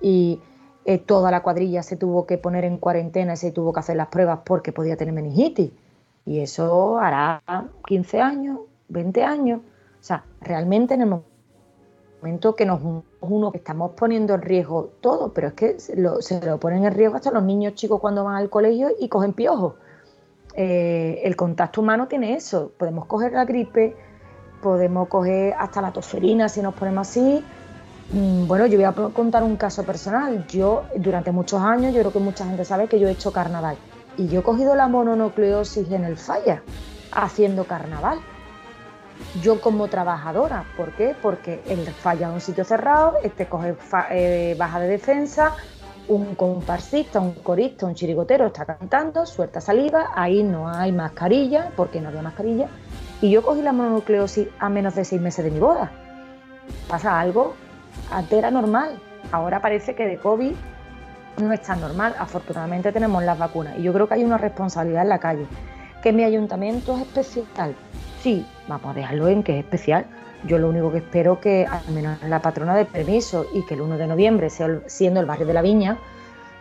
y, 0.00 0.40
eh, 0.84 0.98
toda 0.98 1.30
la 1.30 1.42
cuadrilla 1.42 1.82
se 1.82 1.96
tuvo 1.96 2.26
que 2.26 2.38
poner 2.38 2.64
en 2.64 2.78
cuarentena 2.78 3.34
y 3.34 3.36
se 3.36 3.52
tuvo 3.52 3.72
que 3.72 3.80
hacer 3.80 3.96
las 3.96 4.08
pruebas 4.08 4.40
porque 4.44 4.72
podía 4.72 4.96
tener 4.96 5.14
meningitis. 5.14 5.70
Y 6.24 6.40
eso 6.40 6.98
hará 6.98 7.42
15 7.86 8.20
años, 8.20 8.60
20 8.92 9.24
años. 9.24 9.60
O 9.60 10.04
sea, 10.04 10.24
realmente 10.40 10.94
en 10.94 11.02
el 11.02 11.22
momento 12.20 12.54
que 12.54 12.66
nos 12.66 12.80
uno 13.20 13.50
estamos 13.54 13.92
poniendo 13.92 14.34
en 14.34 14.42
riesgo 14.42 14.92
todo, 15.00 15.32
pero 15.32 15.48
es 15.48 15.54
que 15.54 15.80
se 15.80 15.96
lo, 15.96 16.18
ponen 16.60 16.84
en 16.84 16.92
riesgo 16.92 17.16
hasta 17.16 17.30
los 17.30 17.42
niños 17.42 17.74
chicos 17.74 18.00
cuando 18.00 18.24
van 18.24 18.36
al 18.36 18.50
colegio 18.50 18.90
y 18.98 19.08
cogen 19.08 19.32
piojos. 19.32 19.74
Eh, 20.54 21.20
el 21.24 21.34
contacto 21.36 21.80
humano 21.80 22.08
tiene 22.08 22.34
eso. 22.34 22.72
Podemos 22.76 23.06
coger 23.06 23.32
la 23.32 23.44
gripe, 23.44 23.96
podemos 24.60 25.08
coger 25.08 25.54
hasta 25.58 25.80
la 25.80 25.92
tosferina 25.92 26.48
si 26.48 26.62
nos 26.62 26.74
ponemos 26.74 27.08
así, 27.08 27.42
Mm, 28.12 28.46
bueno, 28.46 28.66
yo 28.66 28.76
voy 28.76 28.84
a 28.84 28.92
contar 28.92 29.42
un 29.42 29.56
caso 29.56 29.84
personal. 29.84 30.46
Yo, 30.46 30.84
durante 30.96 31.32
muchos 31.32 31.62
años, 31.62 31.94
yo 31.94 32.00
creo 32.00 32.12
que 32.12 32.18
mucha 32.18 32.44
gente 32.44 32.64
sabe 32.64 32.86
que 32.86 33.00
yo 33.00 33.08
he 33.08 33.12
hecho 33.12 33.32
carnaval. 33.32 33.76
Y 34.18 34.28
yo 34.28 34.40
he 34.40 34.42
cogido 34.42 34.74
la 34.74 34.88
mononucleosis 34.88 35.90
en 35.90 36.04
el 36.04 36.18
falla, 36.18 36.62
haciendo 37.10 37.64
carnaval. 37.64 38.18
Yo 39.42 39.60
como 39.60 39.88
trabajadora, 39.88 40.64
¿por 40.76 40.92
qué? 40.92 41.14
Porque 41.20 41.62
el 41.66 41.86
falla 41.86 42.28
es 42.28 42.34
un 42.34 42.40
sitio 42.40 42.64
cerrado, 42.64 43.14
este 43.22 43.46
coge 43.46 43.74
eh, 44.10 44.54
baja 44.58 44.80
de 44.80 44.88
defensa, 44.88 45.56
un 46.08 46.34
comparsista, 46.34 47.20
un 47.20 47.32
corista, 47.34 47.86
un 47.86 47.94
chirigotero 47.94 48.46
está 48.46 48.64
cantando, 48.64 49.24
suelta 49.24 49.60
saliva, 49.60 50.10
ahí 50.14 50.42
no 50.42 50.68
hay 50.68 50.92
mascarilla, 50.92 51.70
porque 51.76 52.00
no 52.00 52.08
había 52.08 52.22
mascarilla, 52.22 52.68
y 53.20 53.30
yo 53.30 53.42
cogí 53.42 53.62
la 53.62 53.72
mononucleosis 53.72 54.48
a 54.58 54.68
menos 54.68 54.94
de 54.94 55.04
seis 55.04 55.20
meses 55.20 55.44
de 55.44 55.50
mi 55.50 55.60
boda. 55.60 55.92
Pasa 56.88 57.18
algo 57.18 57.54
antes 58.10 58.38
era 58.38 58.50
normal, 58.50 58.98
ahora 59.30 59.60
parece 59.60 59.94
que 59.94 60.06
de 60.06 60.18
COVID 60.18 60.52
no 61.42 61.52
es 61.52 61.62
tan 61.62 61.80
normal. 61.80 62.14
Afortunadamente 62.18 62.92
tenemos 62.92 63.22
las 63.22 63.38
vacunas 63.38 63.78
y 63.78 63.82
yo 63.82 63.92
creo 63.92 64.08
que 64.08 64.14
hay 64.14 64.24
una 64.24 64.38
responsabilidad 64.38 65.02
en 65.02 65.08
la 65.08 65.18
calle. 65.18 65.46
¿Que 66.02 66.12
mi 66.12 66.24
ayuntamiento 66.24 66.96
es 66.96 67.02
especial? 67.02 67.74
Sí, 68.22 68.46
vamos 68.68 68.92
a 68.92 68.94
dejarlo 68.94 69.28
en 69.28 69.42
que 69.42 69.58
es 69.58 69.64
especial. 69.64 70.06
Yo 70.44 70.58
lo 70.58 70.68
único 70.68 70.90
que 70.90 70.98
espero 70.98 71.40
que 71.40 71.66
al 71.66 71.92
menos 71.92 72.22
la 72.22 72.40
patrona 72.40 72.74
de 72.74 72.84
permiso 72.84 73.46
y 73.52 73.64
que 73.66 73.74
el 73.74 73.80
1 73.80 73.98
de 73.98 74.06
noviembre, 74.06 74.48
siendo 74.86 75.20
el 75.20 75.26
barrio 75.26 75.46
de 75.46 75.54
la 75.54 75.62
Viña, 75.62 75.98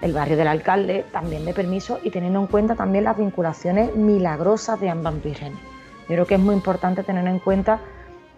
el 0.01 0.13
barrio 0.13 0.37
del 0.37 0.47
alcalde, 0.47 1.05
también 1.11 1.45
de 1.45 1.53
permiso 1.53 1.99
y 2.03 2.09
teniendo 2.09 2.39
en 2.39 2.47
cuenta 2.47 2.75
también 2.75 3.03
las 3.03 3.17
vinculaciones 3.17 3.95
milagrosas 3.95 4.79
de 4.79 4.89
ambas 4.89 5.21
vírgenes. 5.23 5.59
Yo 6.09 6.15
creo 6.15 6.25
que 6.25 6.35
es 6.35 6.41
muy 6.41 6.55
importante 6.55 7.03
tener 7.03 7.25
en 7.27 7.39
cuenta 7.39 7.79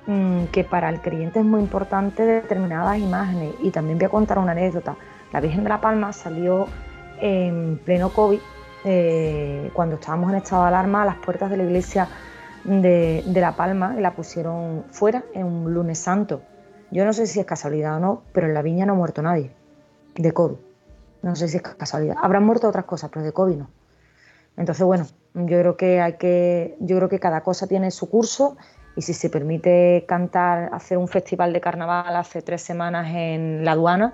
Mm, 0.05 0.47
que 0.51 0.65
para 0.65 0.89
el 0.89 0.99
creyente 0.99 1.39
es 1.39 1.45
muy 1.45 1.61
importante 1.61 2.25
determinadas 2.25 2.97
imágenes. 2.97 3.55
Y 3.61 3.71
también 3.71 3.97
voy 3.97 4.05
a 4.05 4.09
contar 4.09 4.37
una 4.37 4.51
anécdota. 4.51 4.95
La 5.31 5.39
Virgen 5.39 5.63
de 5.63 5.69
la 5.69 5.79
Palma 5.79 6.11
salió 6.11 6.67
en 7.21 7.79
pleno 7.85 8.09
COVID, 8.09 8.39
eh, 8.83 9.71
cuando 9.73 9.95
estábamos 9.95 10.31
en 10.31 10.37
estado 10.37 10.63
de 10.63 10.67
alarma, 10.69 11.03
a 11.03 11.05
las 11.05 11.15
puertas 11.17 11.49
de 11.49 11.57
la 11.57 11.63
iglesia 11.63 12.07
de, 12.63 13.23
La 13.35 13.55
Palma 13.55 13.95
y 13.97 14.01
la 14.01 14.15
pusieron 14.15 14.85
fuera 14.91 15.23
en 15.33 15.45
un 15.45 15.73
lunes 15.73 15.99
santo. 15.99 16.41
Yo 16.91 17.05
no 17.05 17.13
sé 17.13 17.27
si 17.27 17.39
es 17.39 17.45
casualidad 17.45 17.97
o 17.97 17.99
no, 17.99 18.23
pero 18.33 18.47
en 18.47 18.53
la 18.53 18.61
viña 18.61 18.85
no 18.85 18.93
ha 18.93 18.95
muerto 18.95 19.21
nadie 19.21 19.51
de 20.15 20.31
COVID. 20.31 20.57
No 21.23 21.35
sé 21.35 21.47
si 21.47 21.57
es 21.57 21.63
casualidad. 21.63 22.15
Habrán 22.21 22.45
muerto 22.45 22.67
otras 22.67 22.85
cosas, 22.85 23.09
pero 23.11 23.25
de 23.25 23.31
COVID 23.31 23.55
no. 23.55 23.69
Entonces, 24.57 24.85
bueno, 24.85 25.05
yo 25.33 25.59
creo 25.59 25.77
que 25.77 26.01
hay 26.01 26.13
que, 26.13 26.77
yo 26.79 26.97
creo 26.97 27.09
que 27.09 27.19
cada 27.19 27.41
cosa 27.41 27.65
tiene 27.65 27.89
su 27.91 28.09
curso 28.09 28.57
y 28.95 29.01
si 29.01 29.13
se 29.13 29.29
permite 29.29 30.05
cantar, 30.07 30.69
hacer 30.73 30.97
un 30.97 31.07
festival 31.07 31.53
de 31.53 31.61
carnaval 31.61 32.15
hace 32.15 32.41
tres 32.43 32.61
semanas 32.61 33.07
en 33.09 33.65
la 33.65 33.71
aduana, 33.71 34.13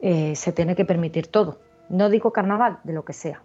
eh, 0.00 0.36
se 0.36 0.52
tiene 0.52 0.76
que 0.76 0.84
permitir 0.84 1.28
todo. 1.28 1.60
No 1.88 2.10
digo 2.10 2.32
carnaval, 2.32 2.80
de 2.84 2.92
lo 2.92 3.04
que 3.04 3.14
sea. 3.14 3.40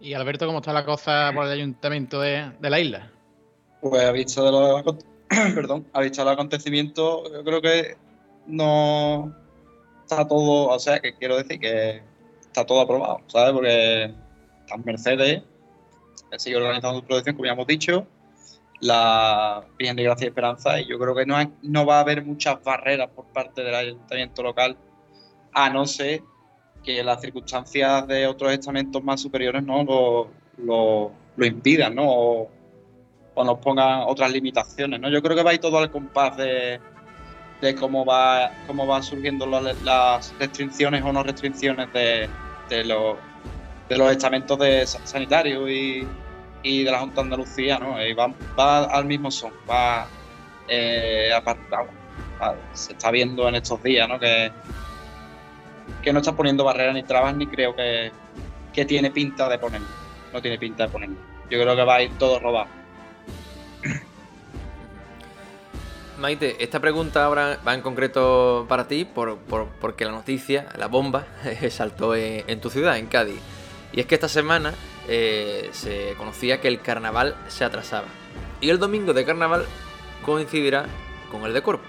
Y 0.00 0.14
Alberto, 0.14 0.46
¿cómo 0.46 0.60
está 0.60 0.72
la 0.72 0.84
cosa 0.86 1.30
por 1.34 1.44
el 1.44 1.52
ayuntamiento 1.52 2.20
de, 2.20 2.50
la 2.60 2.80
isla? 2.80 3.10
Pues 3.82 4.02
ha 4.02 4.12
visto 4.12 4.44
de 4.44 4.50
los, 4.50 4.96
perdón, 5.54 5.86
ha 5.92 6.00
visto 6.00 6.22
el 6.22 6.28
acontecimiento, 6.28 7.30
yo 7.30 7.44
creo 7.44 7.60
que 7.60 7.96
no 8.46 9.34
está 10.02 10.26
todo, 10.26 10.68
o 10.68 10.78
sea, 10.78 11.00
que 11.00 11.14
quiero 11.14 11.36
decir 11.36 11.60
que 11.60 12.02
está 12.40 12.64
todo 12.64 12.80
aprobado, 12.80 13.20
¿sabes? 13.26 13.52
Porque 13.52 14.14
están 14.60 14.82
Mercedes, 14.86 15.42
sigue 16.38 16.56
organizando 16.56 17.00
su 17.00 17.06
producción, 17.06 17.36
como 17.36 17.46
ya 17.46 17.52
hemos 17.52 17.66
dicho, 17.66 18.06
la 18.80 19.62
Virgen 19.78 19.96
de 19.96 20.02
Gracia 20.04 20.24
y 20.24 20.28
Esperanza 20.28 20.80
y 20.80 20.88
yo 20.88 20.98
creo 20.98 21.14
que 21.14 21.26
no, 21.26 21.36
no 21.60 21.84
va 21.84 21.98
a 21.98 22.00
haber 22.00 22.24
muchas 22.24 22.62
barreras 22.64 23.10
por 23.10 23.26
parte 23.26 23.62
del 23.62 23.74
ayuntamiento 23.74 24.42
local, 24.42 24.78
a 25.52 25.68
no 25.68 25.86
ser 25.86 26.22
que 26.84 27.02
las 27.02 27.20
circunstancias 27.20 28.06
de 28.06 28.26
otros 28.26 28.52
estamentos 28.52 29.02
más 29.02 29.20
superiores 29.20 29.62
no 29.62 29.84
lo, 29.84 31.12
lo, 31.36 31.46
impidan, 31.46 31.94
¿no? 31.94 32.04
O, 32.06 32.50
nos 33.36 33.58
pongan 33.58 34.02
otras 34.06 34.30
limitaciones, 34.30 35.00
¿no? 35.00 35.08
Yo 35.08 35.22
creo 35.22 35.34
que 35.34 35.42
va 35.42 35.52
a 35.52 35.58
todo 35.58 35.78
al 35.78 35.90
compás 35.90 36.36
de, 36.36 36.78
de 37.62 37.74
cómo 37.74 38.04
va 38.04 38.52
cómo 38.66 38.86
van 38.86 39.02
surgiendo 39.02 39.46
las 39.46 40.34
restricciones 40.38 41.02
o 41.02 41.10
no 41.10 41.22
restricciones 41.22 41.90
de, 41.94 42.28
de, 42.68 42.84
los, 42.84 43.16
de 43.88 43.96
los 43.96 44.10
estamentos 44.10 44.58
de 44.58 44.86
sanitarios 44.86 45.70
y, 45.70 46.06
y 46.62 46.84
de 46.84 46.90
la 46.90 46.98
Junta 46.98 47.16
de 47.16 47.20
Andalucía, 47.22 47.78
¿no? 47.78 48.04
Y 48.04 48.12
va, 48.12 48.84
al 48.84 49.06
mismo 49.06 49.30
son, 49.30 49.52
va 49.68 50.06
eh, 50.68 51.30
apartado. 51.34 51.88
Se 52.74 52.92
está 52.92 53.10
viendo 53.10 53.48
en 53.48 53.54
estos 53.54 53.82
días, 53.82 54.08
¿no? 54.08 54.18
Que, 54.18 54.50
que 56.02 56.12
no 56.12 56.20
está 56.20 56.34
poniendo 56.34 56.64
barreras 56.64 56.94
ni 56.94 57.02
trabas, 57.02 57.34
ni 57.34 57.46
creo 57.46 57.74
que, 57.74 58.12
que 58.72 58.84
tiene 58.84 59.10
pinta 59.10 59.48
de 59.48 59.58
ponerlo. 59.58 59.88
No 60.32 60.40
tiene 60.40 60.58
pinta 60.58 60.86
de 60.86 60.92
ponerlo. 60.92 61.16
Yo 61.50 61.60
creo 61.60 61.74
que 61.74 61.84
va 61.84 61.96
a 61.96 62.02
ir 62.02 62.16
todo 62.18 62.38
robado. 62.38 62.68
Maite, 66.18 66.62
esta 66.62 66.80
pregunta 66.80 67.24
ahora 67.24 67.58
va 67.66 67.74
en 67.74 67.80
concreto 67.80 68.66
para 68.68 68.86
ti, 68.86 69.06
por, 69.06 69.38
porque 69.38 70.04
la 70.04 70.10
noticia, 70.10 70.68
la 70.76 70.86
bomba, 70.86 71.24
saltó 71.70 72.14
en 72.14 72.60
tu 72.60 72.68
ciudad, 72.68 72.98
en 72.98 73.06
Cádiz. 73.06 73.40
Y 73.92 74.00
es 74.00 74.06
que 74.06 74.14
esta 74.14 74.28
semana 74.28 74.74
eh, 75.08 75.70
se 75.72 76.14
conocía 76.16 76.60
que 76.60 76.68
el 76.68 76.80
carnaval 76.80 77.36
se 77.48 77.64
atrasaba. 77.64 78.06
Y 78.60 78.68
el 78.68 78.78
domingo 78.78 79.14
de 79.14 79.24
carnaval 79.24 79.64
coincidirá 80.24 80.86
con 81.30 81.44
el 81.44 81.54
de 81.54 81.62
Corpus. 81.62 81.88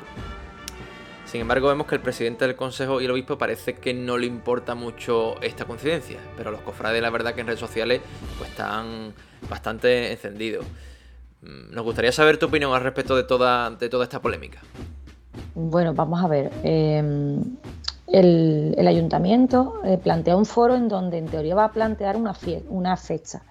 Sin 1.32 1.40
embargo, 1.40 1.70
vemos 1.70 1.88
que 1.88 1.96
el 1.96 2.02
presidente 2.02 2.46
del 2.46 2.58
consejo 2.58 3.00
y 3.00 3.06
el 3.06 3.12
obispo 3.12 3.38
parece 3.38 3.76
que 3.76 3.94
no 3.94 4.18
le 4.18 4.28
importa 4.28 4.76
mucho 4.76 5.42
esta 5.42 5.64
coincidencia, 5.64 6.18
pero 6.36 6.52
los 6.52 6.60
cofrades 6.60 7.02
la 7.02 7.10
verdad 7.10 7.34
que 7.34 7.40
en 7.40 7.48
redes 7.48 7.62
sociales 7.62 8.02
pues 8.38 8.50
están 8.50 9.14
bastante 9.50 10.12
encendidos. 10.12 10.66
Mm, 11.42 11.74
nos 11.74 11.86
gustaría 11.86 12.12
saber 12.12 12.38
tu 12.38 12.48
opinión 12.48 12.74
al 12.74 12.84
respecto 12.84 13.16
de 13.16 13.24
toda, 13.24 13.70
de 13.70 13.88
toda 13.88 14.04
esta 14.04 14.22
polémica. 14.22 14.60
Bueno, 15.56 15.94
vamos 15.94 16.22
a 16.22 16.28
ver. 16.28 16.52
Em, 16.64 17.42
el, 18.08 18.86
ayuntamiento 18.86 19.80
eh, 19.86 19.98
plantea 19.98 20.36
un 20.36 20.46
foro 20.46 20.76
en 20.76 20.90
donde 20.90 21.18
en 21.18 21.28
teoría 21.28 21.56
va 21.56 21.64
a 21.64 21.72
plantear 21.72 22.18
una, 22.18 22.98
fecha. 22.98 23.42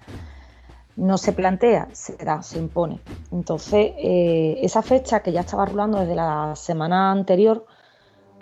No 0.97 1.17
se 1.17 1.33
plantea, 1.33 1.89
se 1.93 2.15
da, 2.19 2.43
se 2.43 2.59
impone. 2.59 3.01
Entonces, 3.33 3.93
eh, 3.97 4.59
esa 4.61 4.83
fecha 4.83 5.21
que 5.21 5.33
ya 5.33 5.41
estaba 5.41 5.65
rulando 5.65 5.99
desde 5.99 6.15
la 6.15 6.53
semana 6.57 7.11
anterior, 7.11 7.65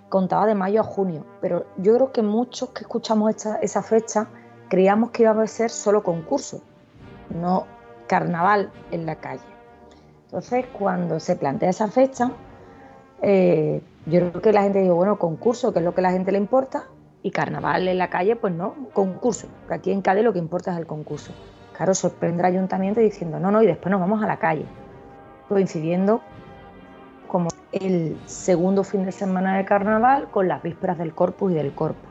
contaba 0.09 0.47
de 0.47 0.55
mayo 0.55 0.81
a 0.81 0.85
junio, 0.85 1.25
pero 1.41 1.67
yo 1.77 1.95
creo 1.95 2.13
que 2.13 2.23
muchos 2.23 2.71
que 2.71 2.81
escuchamos 2.81 3.35
esa 3.61 3.83
fecha 3.83 4.29
creíamos 4.69 5.11
que 5.11 5.23
iba 5.23 5.31
a 5.31 5.47
ser 5.47 5.71
solo 5.71 6.03
concurso, 6.03 6.63
no 7.31 7.67
carnaval 8.07 8.71
en 8.91 9.07
la 9.07 9.17
calle. 9.17 9.43
Entonces, 10.25 10.67
cuando 10.79 11.21
se 11.21 11.37
plantea 11.37 11.71
esa 11.71 11.89
fecha, 11.89 12.31
eh, 13.23 13.83
yo 14.07 14.31
creo 14.31 14.43
que 14.43 14.53
la 14.53 14.63
gente 14.63 14.81
dijo, 14.81 14.95
bueno, 14.95 15.19
concurso, 15.19 15.73
que 15.73 15.79
es 15.79 15.85
lo 15.85 15.95
que 15.95 16.01
a 16.01 16.03
la 16.03 16.13
gente 16.13 16.33
le 16.33 16.39
importa, 16.39 16.85
y 17.23 17.31
carnaval 17.31 17.89
en 17.89 17.99
la 17.99 18.11
calle, 18.11 18.37
pues 18.37 18.55
no, 18.55 18.75
concurso, 18.93 19.49
que 19.67 19.75
aquí 19.75 19.91
en 19.91 20.03
Cádiz 20.03 20.25
lo 20.25 20.33
que 20.33 20.39
importa 20.39 20.73
es 20.73 20.79
el 20.79 20.87
concurso. 20.87 21.33
Claro, 21.77 21.95
sorprende 21.95 22.41
el 22.43 22.47
ayuntamiento 22.47 23.01
diciendo, 23.01 23.39
no, 23.39 23.51
no, 23.51 23.63
y 23.63 23.67
después 23.67 23.91
nos 23.91 24.01
vamos 24.01 24.23
a 24.23 24.27
la 24.27 24.39
calle, 24.39 24.67
coincidiendo 25.49 26.21
como 27.29 27.49
el 27.73 28.19
segundo 28.27 28.83
fin 28.83 29.05
de 29.05 29.13
semana 29.13 29.57
de 29.59 29.65
carnaval 29.65 30.29
con 30.31 30.49
las 30.49 30.63
vísperas 30.63 30.99
del 30.99 31.15
corpus 31.15 31.53
y 31.53 31.55
del 31.55 31.73
corpus. 31.73 32.09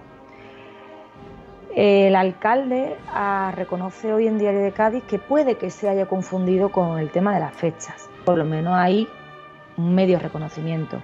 El 1.76 2.15
alcalde 2.15 2.95
ah, 3.09 3.51
reconoce 3.55 4.13
hoy 4.13 4.28
en 4.28 4.39
Diario 4.39 4.61
de 4.61 4.72
Cádiz 4.72 5.03
que 5.03 5.20
puede 5.20 5.55
que 5.55 5.70
se 5.70 5.89
haya 5.89 6.07
confundido 6.07 6.70
con 6.70 6.97
el 6.97 7.11
tema 7.11 7.34
de 7.34 7.39
las 7.39 7.53
fechas, 7.53 8.09
por 8.26 8.38
lo 8.38 8.45
menos 8.45 8.74
hay 8.76 9.07
un 9.78 9.93
medio 9.93 10.18
reconocimiento. 10.18 11.01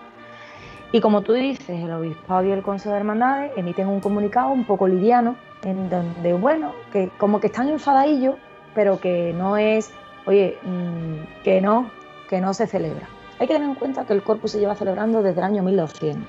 Y 0.92 1.02
como 1.02 1.22
tú 1.22 1.34
dices, 1.34 1.70
el 1.70 1.92
Obispado 1.92 2.44
y 2.46 2.52
el 2.52 2.62
Consejo 2.62 2.94
de 2.94 3.00
Hermandades 3.00 3.52
emiten 3.56 3.88
un 3.88 4.00
comunicado 4.00 4.50
un 4.50 4.64
poco 4.64 4.88
liviano, 4.88 5.36
en 5.64 5.90
donde, 5.90 6.34
bueno, 6.34 6.74
que 6.92 7.10
como 7.18 7.40
que 7.40 7.48
están 7.48 7.70
enfadadillos, 7.70 8.36
pero 8.76 9.00
que 9.00 9.34
no 9.36 9.58
es, 9.58 9.92
oye, 10.26 10.58
mm, 10.64 11.44
que 11.44 11.62
no, 11.62 11.90
que 12.30 12.42
no 12.42 12.54
se 12.54 12.68
celebra. 12.68 13.08
Hay 13.44 13.48
que 13.48 13.56
tener 13.56 13.68
en 13.68 13.76
cuenta 13.76 14.06
que 14.06 14.14
el 14.14 14.24
Corpus 14.24 14.52
se 14.54 14.60
lleva 14.62 14.74
celebrando 14.74 15.22
desde 15.22 15.42
el 15.42 15.44
año 15.44 15.64
1200. 15.64 16.26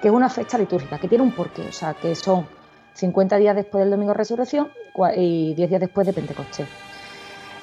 que 0.00 0.08
es 0.08 0.14
una 0.14 0.30
fecha 0.30 0.56
litúrgica, 0.56 0.96
que 0.96 1.06
tiene 1.06 1.22
un 1.22 1.32
porqué, 1.32 1.60
o 1.68 1.72
sea, 1.72 1.92
que 1.92 2.14
son 2.14 2.46
50 2.94 3.36
días 3.36 3.54
después 3.54 3.82
del 3.84 3.90
Domingo 3.90 4.12
de 4.12 4.16
Resurrección 4.16 4.70
y 5.14 5.52
10 5.52 5.68
días 5.68 5.80
después 5.82 6.06
de 6.06 6.14
Pentecostés. 6.14 6.66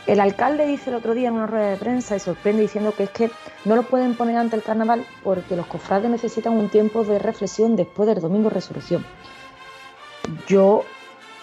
El 0.05 0.20
alcalde 0.20 0.67
dice 0.67 0.91
el 0.91 0.97
otro 0.97 1.15
día 1.15 1.30
en 1.30 1.34
una 1.34 1.47
rueda 1.47 1.72
de 1.72 1.78
prensa 1.78 2.15
y 2.15 2.20
sorprende 2.20 2.61
diciendo 2.61 2.93
que 2.95 3.05
es 3.05 3.09
que 3.09 3.32
no 3.65 3.76
lo 3.76 3.82
pueden 3.82 4.13
poner 4.13 4.38
ante 4.38 4.55
el 4.55 4.61
carnaval 4.61 5.03
porque 5.24 5.55
los 5.55 5.65
cofrades 5.65 6.11
necesitan 6.11 6.53
un 6.53 6.70
tiempo 6.70 7.03
de 7.03 7.17
reflexión 7.17 7.76
después 7.76 8.07
del 8.07 8.22
domingo 8.22 8.49
de 8.49 8.53
resurrección. 8.53 9.03
Yo 10.47 10.84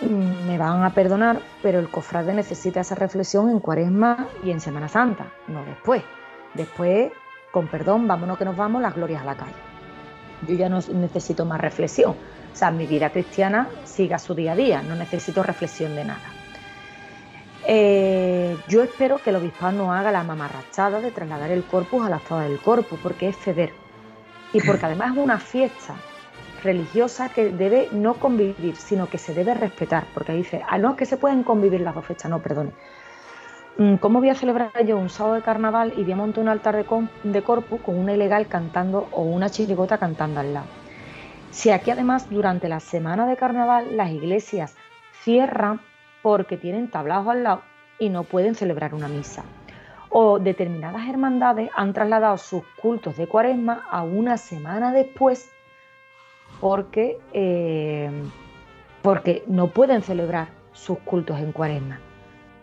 mm, 0.01 0.47
me 0.47 0.59
van 0.59 0.85
a 0.85 0.95
perdonar, 0.95 1.41
pero 1.61 1.81
el 1.81 1.91
cofrade 1.91 2.33
necesita 2.35 2.83
esa 2.83 2.95
reflexión 2.95 3.51
en 3.51 3.59
Cuaresma 3.59 4.29
y 4.45 4.53
en 4.53 4.61
Semana 4.61 4.87
Santa, 4.87 5.33
no 5.49 5.64
después. 5.64 6.05
Después, 6.57 7.13
con 7.53 7.69
perdón, 7.69 8.09
vámonos 8.09 8.39
que 8.39 8.45
nos 8.45 8.57
vamos, 8.57 8.83
las 8.83 8.95
glorias 8.95 9.23
a 9.23 9.27
la 9.27 9.37
calle. 9.37 9.53
Yo 10.47 10.55
ya 10.55 10.69
no 10.69 10.81
necesito 10.95 11.45
más 11.45 11.61
reflexión. 11.61 12.13
O 12.13 12.57
sea, 12.57 12.71
mi 12.71 12.87
vida 12.87 13.11
cristiana 13.11 13.69
siga 13.85 14.19
su 14.19 14.35
día 14.35 14.53
a 14.53 14.57
día, 14.57 14.83
no 14.83 14.95
necesito 14.97 15.43
reflexión 15.43 15.95
de 15.95 16.05
nada. 16.05 16.33
Eh, 17.69 18.57
yo 18.69 18.83
espero 18.83 19.19
que 19.19 19.31
el 19.31 19.37
obispado 19.37 19.73
no 19.73 19.93
haga 19.93 20.13
la 20.13 20.23
mamarrachada 20.23 21.01
de 21.01 21.11
trasladar 21.11 21.51
el 21.51 21.65
corpus 21.65 22.07
a 22.07 22.09
la 22.09 22.21
zona 22.21 22.45
del 22.45 22.59
corpus, 22.61 22.99
porque 23.03 23.29
es 23.29 23.37
ceder. 23.37 23.73
Y 24.53 24.61
porque 24.61 24.87
además 24.87 25.13
es 25.13 25.19
una 25.19 25.39
fiesta 25.39 25.97
religiosa 26.63 27.29
que 27.29 27.51
debe 27.51 27.89
no 27.93 28.15
convivir, 28.15 28.77
sino 28.77 29.09
que 29.09 29.19
se 29.19 29.35
debe 29.35 29.55
respetar. 29.55 30.07
Porque 30.15 30.33
dice, 30.33 30.63
ah, 30.69 30.79
no, 30.79 30.97
que 30.97 31.07
se 31.07 31.17
pueden 31.17 31.43
convivir 31.43 31.81
las 31.81 31.95
dos 31.95 32.07
fechas, 32.07 32.31
no, 32.31 32.41
perdone. 32.41 32.71
Mm, 33.79 33.97
¿Cómo 33.97 34.20
voy 34.20 34.31
a 34.31 34.35
celebrar 34.35 34.70
yo 34.87 34.97
un 34.97 35.11
sábado 35.11 35.35
de 35.35 35.43
carnaval 35.43 35.93
y 35.99 36.03
voy 36.03 36.12
a 36.12 36.16
montar 36.16 36.43
un 36.43 36.49
altar 36.49 36.83
de, 37.22 37.43
corpus 37.43 37.81
con 37.83 37.99
una 37.99 38.14
ilegal 38.14 38.47
cantando 38.47 39.07
o 39.12 39.20
una 39.20 39.51
chirigota 39.51 39.99
cantando 39.99 40.41
al 40.41 40.55
lado? 40.55 40.66
Si 41.51 41.68
aquí 41.70 41.91
además 41.91 42.31
durante 42.31 42.70
la 42.70 42.81
semana 42.81 43.27
de 43.27 43.37
carnaval 43.37 43.95
las 43.95 44.11
iglesias 44.12 44.74
cierran 45.22 45.81
porque 46.22 46.57
tienen 46.57 46.89
tablados 46.91 47.29
al 47.29 47.43
lado 47.43 47.62
y 47.99 48.09
no 48.09 48.24
pueden 48.24 48.55
celebrar 48.55 48.95
una 48.95 49.09
misa. 49.09 49.45
O 50.09 50.39
determinadas 50.39 51.07
hermandades 51.07 51.68
han 51.77 51.93
trasladado 51.93 52.39
sus 52.39 52.62
cultos 52.81 53.18
de 53.18 53.27
cuaresma 53.27 53.87
a 53.91 54.05
una 54.05 54.39
semana 54.39 54.91
después 54.91 55.51
porque, 56.62 57.18
eh, 57.35 58.11
porque 59.03 59.45
no 59.47 59.66
pueden 59.68 60.01
celebrar 60.01 60.49
sus 60.72 60.99
cultos 61.01 61.39
en 61.41 61.53
cuaresma. 61.53 62.01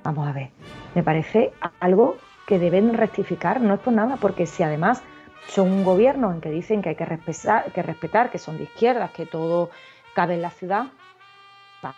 Vamos 0.04 0.28
a 0.28 0.34
ver, 0.34 0.50
me 0.96 1.04
parece 1.04 1.54
algo 1.80 2.18
que 2.48 2.60
deben 2.60 2.94
rectificar, 2.94 3.62
no 3.62 3.74
es 3.74 3.80
por 3.80 3.94
nada, 3.94 4.18
porque 4.18 4.46
si 4.46 4.64
además 4.64 5.02
son 5.48 5.72
un 5.72 5.84
gobierno 5.84 6.32
en 6.32 6.42
que 6.42 6.50
dicen 6.50 6.82
que 6.82 6.90
hay 6.90 6.96
que 6.96 7.06
respetar, 7.06 7.72
que, 7.72 7.82
respetar, 7.82 8.30
que 8.32 8.38
son 8.38 8.58
de 8.58 8.64
izquierdas, 8.64 9.12
que 9.12 9.26
todo 9.26 9.70
cabe 10.14 10.36
en 10.36 10.42
la 10.42 10.52
ciudad, 10.52 10.88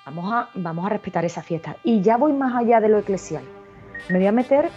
Vamos 0.03 0.33
a, 0.33 0.49
vamos 0.55 0.85
a 0.87 0.89
respetar 0.89 1.25
esa 1.25 1.43
fiesta. 1.43 1.77
Y 1.83 2.01
ya 2.01 2.17
voy 2.17 2.33
más 2.33 2.55
allá 2.55 2.79
de 2.79 2.89
lo 2.89 2.97
eclesial. 2.97 3.43
Me 4.09 4.17
voy 4.17 4.25
a 4.25 4.31
meter 4.31 4.69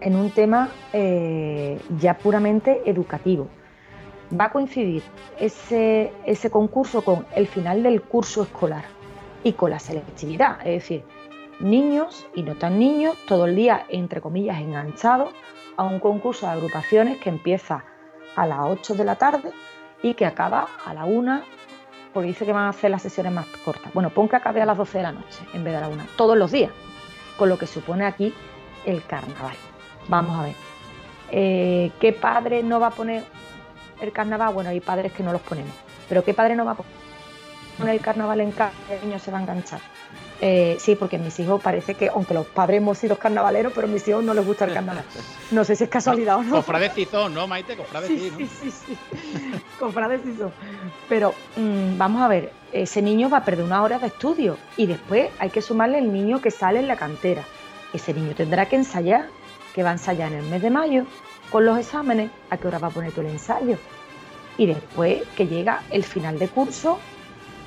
en 0.00 0.16
un 0.16 0.30
tema 0.30 0.68
eh, 0.92 1.78
ya 1.98 2.18
puramente 2.18 2.82
educativo. 2.86 3.48
Va 4.38 4.46
a 4.46 4.52
coincidir 4.52 5.02
ese, 5.38 6.12
ese 6.26 6.50
concurso 6.50 7.02
con 7.02 7.24
el 7.36 7.46
final 7.46 7.82
del 7.82 8.02
curso 8.02 8.42
escolar 8.42 8.84
y 9.44 9.52
con 9.52 9.70
la 9.70 9.78
selectividad, 9.78 10.58
es 10.60 10.82
decir, 10.82 11.04
niños 11.60 12.26
y 12.34 12.42
no 12.42 12.56
tan 12.56 12.78
niños, 12.78 13.16
todo 13.26 13.46
el 13.46 13.56
día, 13.56 13.84
entre 13.88 14.20
comillas, 14.20 14.58
enganchados 14.60 15.30
a 15.76 15.84
un 15.84 16.00
concurso 16.00 16.46
de 16.46 16.52
agrupaciones 16.52 17.18
que 17.18 17.28
empieza 17.28 17.84
a 18.36 18.46
las 18.46 18.60
8 18.60 18.94
de 18.94 19.04
la 19.04 19.16
tarde 19.16 19.50
y 20.02 20.14
que 20.14 20.26
acaba 20.26 20.68
a 20.84 20.94
la 20.94 21.04
1 21.04 21.42
porque 22.12 22.28
dice 22.28 22.44
que 22.44 22.52
van 22.52 22.64
a 22.64 22.70
hacer 22.70 22.90
las 22.90 23.02
sesiones 23.02 23.32
más 23.32 23.46
cortas. 23.64 23.92
Bueno, 23.94 24.10
pon 24.10 24.28
que 24.28 24.36
acabe 24.36 24.60
a 24.60 24.66
las 24.66 24.76
12 24.76 24.98
de 24.98 25.04
la 25.04 25.12
noche 25.12 25.38
en 25.52 25.64
vez 25.64 25.72
de 25.72 25.78
a 25.78 25.80
la 25.82 25.88
1, 25.88 26.04
todos 26.16 26.36
los 26.36 26.50
días, 26.50 26.72
con 27.36 27.48
lo 27.48 27.58
que 27.58 27.66
supone 27.66 28.04
aquí 28.04 28.34
el 28.84 29.04
carnaval. 29.04 29.56
Vamos 30.08 30.38
a 30.38 30.42
ver. 30.42 30.54
Eh, 31.30 31.92
¿Qué 32.00 32.12
padre 32.12 32.62
no 32.62 32.80
va 32.80 32.88
a 32.88 32.90
poner 32.90 33.24
el 34.00 34.12
carnaval? 34.12 34.52
Bueno, 34.52 34.70
hay 34.70 34.80
padres 34.80 35.12
que 35.12 35.22
no 35.22 35.32
los 35.32 35.40
ponemos, 35.42 35.72
pero 36.08 36.24
¿qué 36.24 36.34
padre 36.34 36.56
no 36.56 36.64
va 36.64 36.72
a 36.72 36.76
poner 37.78 37.94
el 37.94 38.00
carnaval 38.00 38.40
en 38.40 38.50
casa? 38.50 38.74
El 38.90 39.06
niño 39.06 39.18
se 39.18 39.30
va 39.30 39.38
a 39.38 39.42
enganchar. 39.42 39.80
Eh, 40.42 40.78
sí, 40.80 40.96
porque 40.96 41.18
mis 41.18 41.38
hijos 41.38 41.60
parece 41.60 41.94
que, 41.94 42.08
aunque 42.08 42.32
los 42.32 42.46
padres 42.46 42.78
hemos 42.78 42.96
sido 42.96 43.16
carnavaleros, 43.16 43.72
pero 43.74 43.86
a 43.86 43.90
mis 43.90 44.06
hijos 44.08 44.24
no 44.24 44.32
les 44.32 44.44
gusta 44.44 44.64
el 44.64 44.72
carnaval. 44.72 45.04
No 45.50 45.64
sé 45.64 45.76
si 45.76 45.84
es 45.84 45.90
casualidad 45.90 46.36
o 46.38 46.42
no. 46.42 46.56
Cofrade 46.56 46.90
¿no, 47.30 47.46
Maite? 47.46 47.76
Cofrade 47.76 48.08
sí, 48.08 48.32
sí, 48.36 48.46
sí, 48.46 48.70
sí, 48.70 48.98
Cofrade 49.78 50.18
Pero 51.08 51.34
mm, 51.56 51.98
vamos 51.98 52.22
a 52.22 52.28
ver, 52.28 52.52
ese 52.72 53.02
niño 53.02 53.28
va 53.28 53.38
a 53.38 53.44
perder 53.44 53.66
una 53.66 53.82
hora 53.82 53.98
de 53.98 54.06
estudio 54.06 54.56
y 54.78 54.86
después 54.86 55.30
hay 55.38 55.50
que 55.50 55.60
sumarle 55.60 55.98
el 55.98 56.10
niño 56.10 56.40
que 56.40 56.50
sale 56.50 56.78
en 56.78 56.88
la 56.88 56.96
cantera. 56.96 57.44
Ese 57.92 58.14
niño 58.14 58.34
tendrá 58.34 58.66
que 58.66 58.76
ensayar, 58.76 59.28
que 59.74 59.82
va 59.82 59.90
a 59.90 59.92
ensayar 59.92 60.32
en 60.32 60.38
el 60.38 60.46
mes 60.46 60.62
de 60.62 60.70
mayo 60.70 61.04
con 61.50 61.66
los 61.66 61.78
exámenes. 61.78 62.30
¿A 62.48 62.56
qué 62.56 62.66
hora 62.66 62.78
va 62.78 62.88
a 62.88 62.90
poner 62.90 63.12
tú 63.12 63.20
el 63.20 63.26
ensayo? 63.26 63.76
Y 64.56 64.66
después 64.66 65.22
que 65.36 65.46
llega 65.46 65.82
el 65.90 66.04
final 66.04 66.38
de 66.38 66.48
curso 66.48 66.98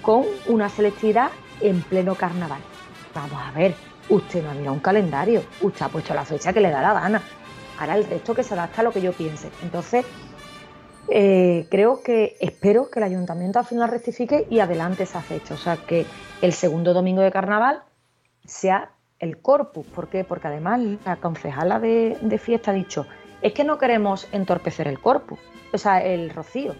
con 0.01 0.25
una 0.47 0.69
selectividad 0.69 1.29
en 1.61 1.81
pleno 1.81 2.15
carnaval. 2.15 2.61
Vamos 3.13 3.39
a 3.41 3.51
ver, 3.51 3.75
usted 4.09 4.43
no 4.43 4.51
ha 4.51 4.53
mirado 4.53 4.73
un 4.73 4.79
calendario, 4.79 5.43
usted 5.61 5.85
ha 5.85 5.89
puesto 5.89 6.13
la 6.13 6.25
fecha 6.25 6.53
que 6.53 6.61
le 6.61 6.69
da 6.69 6.81
la 6.81 6.93
gana. 6.93 7.21
Ahora 7.79 7.97
el 7.97 8.05
resto 8.05 8.33
que 8.33 8.43
se 8.43 8.53
adapta 8.53 8.81
a 8.81 8.83
lo 8.83 8.91
que 8.91 9.01
yo 9.01 9.13
piense. 9.13 9.49
Entonces, 9.61 10.05
eh, 11.09 11.67
creo 11.69 12.01
que, 12.01 12.37
espero 12.39 12.89
que 12.89 12.99
el 12.99 13.05
ayuntamiento 13.05 13.59
al 13.59 13.65
final 13.65 13.89
rectifique 13.89 14.47
y 14.49 14.59
adelante 14.59 15.03
esa 15.03 15.21
fecha. 15.21 15.53
O 15.53 15.57
sea, 15.57 15.77
que 15.77 16.05
el 16.41 16.53
segundo 16.53 16.93
domingo 16.93 17.21
de 17.21 17.31
carnaval 17.31 17.83
sea 18.45 18.91
el 19.19 19.39
corpus. 19.39 19.85
¿Por 19.87 20.09
qué? 20.09 20.23
Porque 20.23 20.47
además 20.47 20.81
la 21.05 21.15
concejala 21.17 21.79
de, 21.79 22.17
de 22.21 22.37
fiesta 22.37 22.71
ha 22.71 22.73
dicho, 22.73 23.07
es 23.41 23.53
que 23.53 23.63
no 23.63 23.77
queremos 23.77 24.27
entorpecer 24.31 24.87
el 24.87 24.99
corpus, 24.99 25.39
o 25.71 25.77
sea, 25.77 26.03
el 26.03 26.29
rocío. 26.29 26.75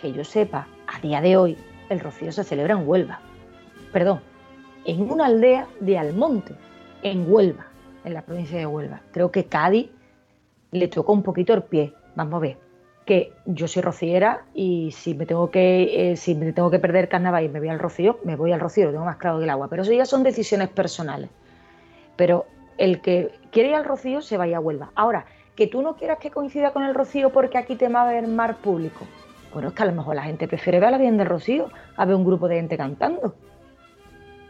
Que 0.00 0.12
yo 0.12 0.24
sepa, 0.24 0.68
a 0.86 1.00
día 1.00 1.20
de 1.20 1.36
hoy, 1.36 1.56
el 1.88 2.00
rocío 2.00 2.32
se 2.32 2.44
celebra 2.44 2.74
en 2.74 2.86
Huelva 2.86 3.20
perdón, 3.96 4.20
en 4.84 5.10
una 5.10 5.24
aldea 5.24 5.68
de 5.80 5.96
Almonte, 5.96 6.52
en 7.02 7.32
Huelva, 7.32 7.68
en 8.04 8.12
la 8.12 8.20
provincia 8.20 8.58
de 8.58 8.66
Huelva. 8.66 9.00
Creo 9.10 9.30
que 9.30 9.46
Cádiz 9.46 9.88
le 10.70 10.88
tocó 10.88 11.14
un 11.14 11.22
poquito 11.22 11.54
el 11.54 11.62
pie. 11.62 11.94
Vamos 12.14 12.34
a 12.34 12.38
ver, 12.40 12.58
que 13.06 13.32
yo 13.46 13.66
soy 13.66 13.80
rociera 13.80 14.44
y 14.52 14.90
si 14.92 15.14
me 15.14 15.24
tengo 15.24 15.50
que, 15.50 16.10
eh, 16.10 16.16
si 16.18 16.34
me 16.34 16.52
tengo 16.52 16.70
que 16.70 16.78
perder 16.78 17.08
carnaval 17.08 17.44
y 17.44 17.48
me 17.48 17.58
voy 17.58 17.70
al 17.70 17.78
rocío, 17.78 18.18
me 18.22 18.36
voy 18.36 18.52
al 18.52 18.60
rocío, 18.60 18.84
lo 18.84 18.90
tengo 18.90 19.06
más 19.06 19.16
claro 19.16 19.38
que 19.38 19.44
el 19.44 19.50
agua. 19.50 19.68
Pero 19.70 19.80
eso 19.80 19.94
ya 19.94 20.04
son 20.04 20.22
decisiones 20.22 20.68
personales. 20.68 21.30
Pero 22.16 22.44
el 22.76 23.00
que 23.00 23.30
quiere 23.50 23.70
ir 23.70 23.76
al 23.76 23.86
rocío 23.86 24.20
se 24.20 24.36
vaya 24.36 24.58
a 24.58 24.60
Huelva. 24.60 24.90
Ahora, 24.94 25.24
que 25.54 25.68
tú 25.68 25.80
no 25.80 25.96
quieras 25.96 26.18
que 26.18 26.30
coincida 26.30 26.74
con 26.74 26.82
el 26.82 26.94
rocío 26.94 27.30
porque 27.30 27.56
aquí 27.56 27.76
te 27.76 27.88
va 27.88 28.02
a 28.02 28.12
ver 28.12 28.28
mar 28.28 28.56
público. 28.56 29.06
Bueno, 29.54 29.68
es 29.68 29.74
que 29.74 29.82
a 29.84 29.86
lo 29.86 29.92
mejor 29.92 30.16
la 30.16 30.24
gente 30.24 30.46
prefiere 30.46 30.80
ver 30.80 30.88
a 30.88 30.90
la 30.90 30.98
bien 30.98 31.16
del 31.16 31.28
rocío 31.28 31.70
a 31.96 32.04
ver 32.04 32.14
un 32.14 32.26
grupo 32.26 32.46
de 32.46 32.56
gente 32.56 32.76
cantando 32.76 33.34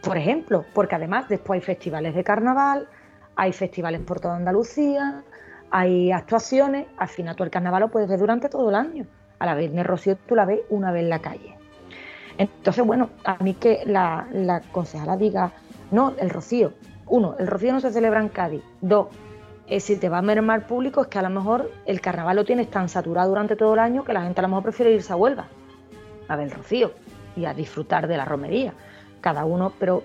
por 0.07 0.17
ejemplo, 0.17 0.65
porque 0.73 0.95
además 0.95 1.27
después 1.29 1.59
hay 1.59 1.65
festivales 1.65 2.15
de 2.15 2.23
carnaval, 2.23 2.87
hay 3.35 3.51
festivales 3.53 4.01
por 4.01 4.19
toda 4.19 4.35
Andalucía, 4.35 5.23
hay 5.69 6.11
actuaciones, 6.11 6.87
al 6.97 7.07
final 7.07 7.35
tú 7.35 7.43
el 7.43 7.49
carnaval 7.49 7.81
lo 7.81 7.89
puedes 7.89 8.09
ver 8.09 8.19
durante 8.19 8.49
todo 8.49 8.69
el 8.69 8.75
año. 8.75 9.05
A 9.39 9.45
la 9.45 9.53
vez, 9.53 9.71
Rocío 9.85 10.17
tú 10.27 10.35
la 10.35 10.45
ves 10.45 10.61
una 10.69 10.91
vez 10.91 11.03
en 11.03 11.09
la 11.09 11.19
calle. 11.19 11.55
Entonces, 12.37 12.85
bueno, 12.85 13.09
a 13.23 13.37
mí 13.43 13.53
que 13.53 13.83
la, 13.85 14.27
la 14.31 14.61
concejala 14.61 15.17
diga, 15.17 15.51
no, 15.91 16.13
el 16.17 16.29
Rocío, 16.29 16.73
uno, 17.07 17.35
el 17.37 17.47
Rocío 17.47 17.73
no 17.73 17.79
se 17.79 17.91
celebra 17.91 18.19
en 18.19 18.29
Cádiz, 18.29 18.63
dos, 18.81 19.07
eh, 19.67 19.79
si 19.81 19.97
te 19.97 20.07
va 20.07 20.19
a 20.19 20.21
mermar 20.21 20.65
público 20.65 21.01
es 21.01 21.07
que 21.07 21.19
a 21.19 21.21
lo 21.21 21.29
mejor 21.29 21.71
el 21.85 21.99
carnaval 21.99 22.37
lo 22.37 22.45
tienes 22.45 22.71
tan 22.71 22.87
saturado 22.87 23.29
durante 23.29 23.57
todo 23.57 23.73
el 23.73 23.79
año 23.79 24.05
que 24.05 24.13
la 24.13 24.21
gente 24.21 24.39
a 24.39 24.43
lo 24.43 24.47
mejor 24.47 24.63
prefiere 24.63 24.93
irse 24.93 25.11
a 25.11 25.17
Huelva 25.17 25.47
a 26.29 26.35
ver 26.37 26.45
el 26.45 26.51
Rocío 26.51 26.93
y 27.35 27.43
a 27.43 27.53
disfrutar 27.53 28.07
de 28.07 28.15
la 28.15 28.23
romería 28.23 28.73
cada 29.21 29.45
uno, 29.45 29.73
pero 29.79 30.03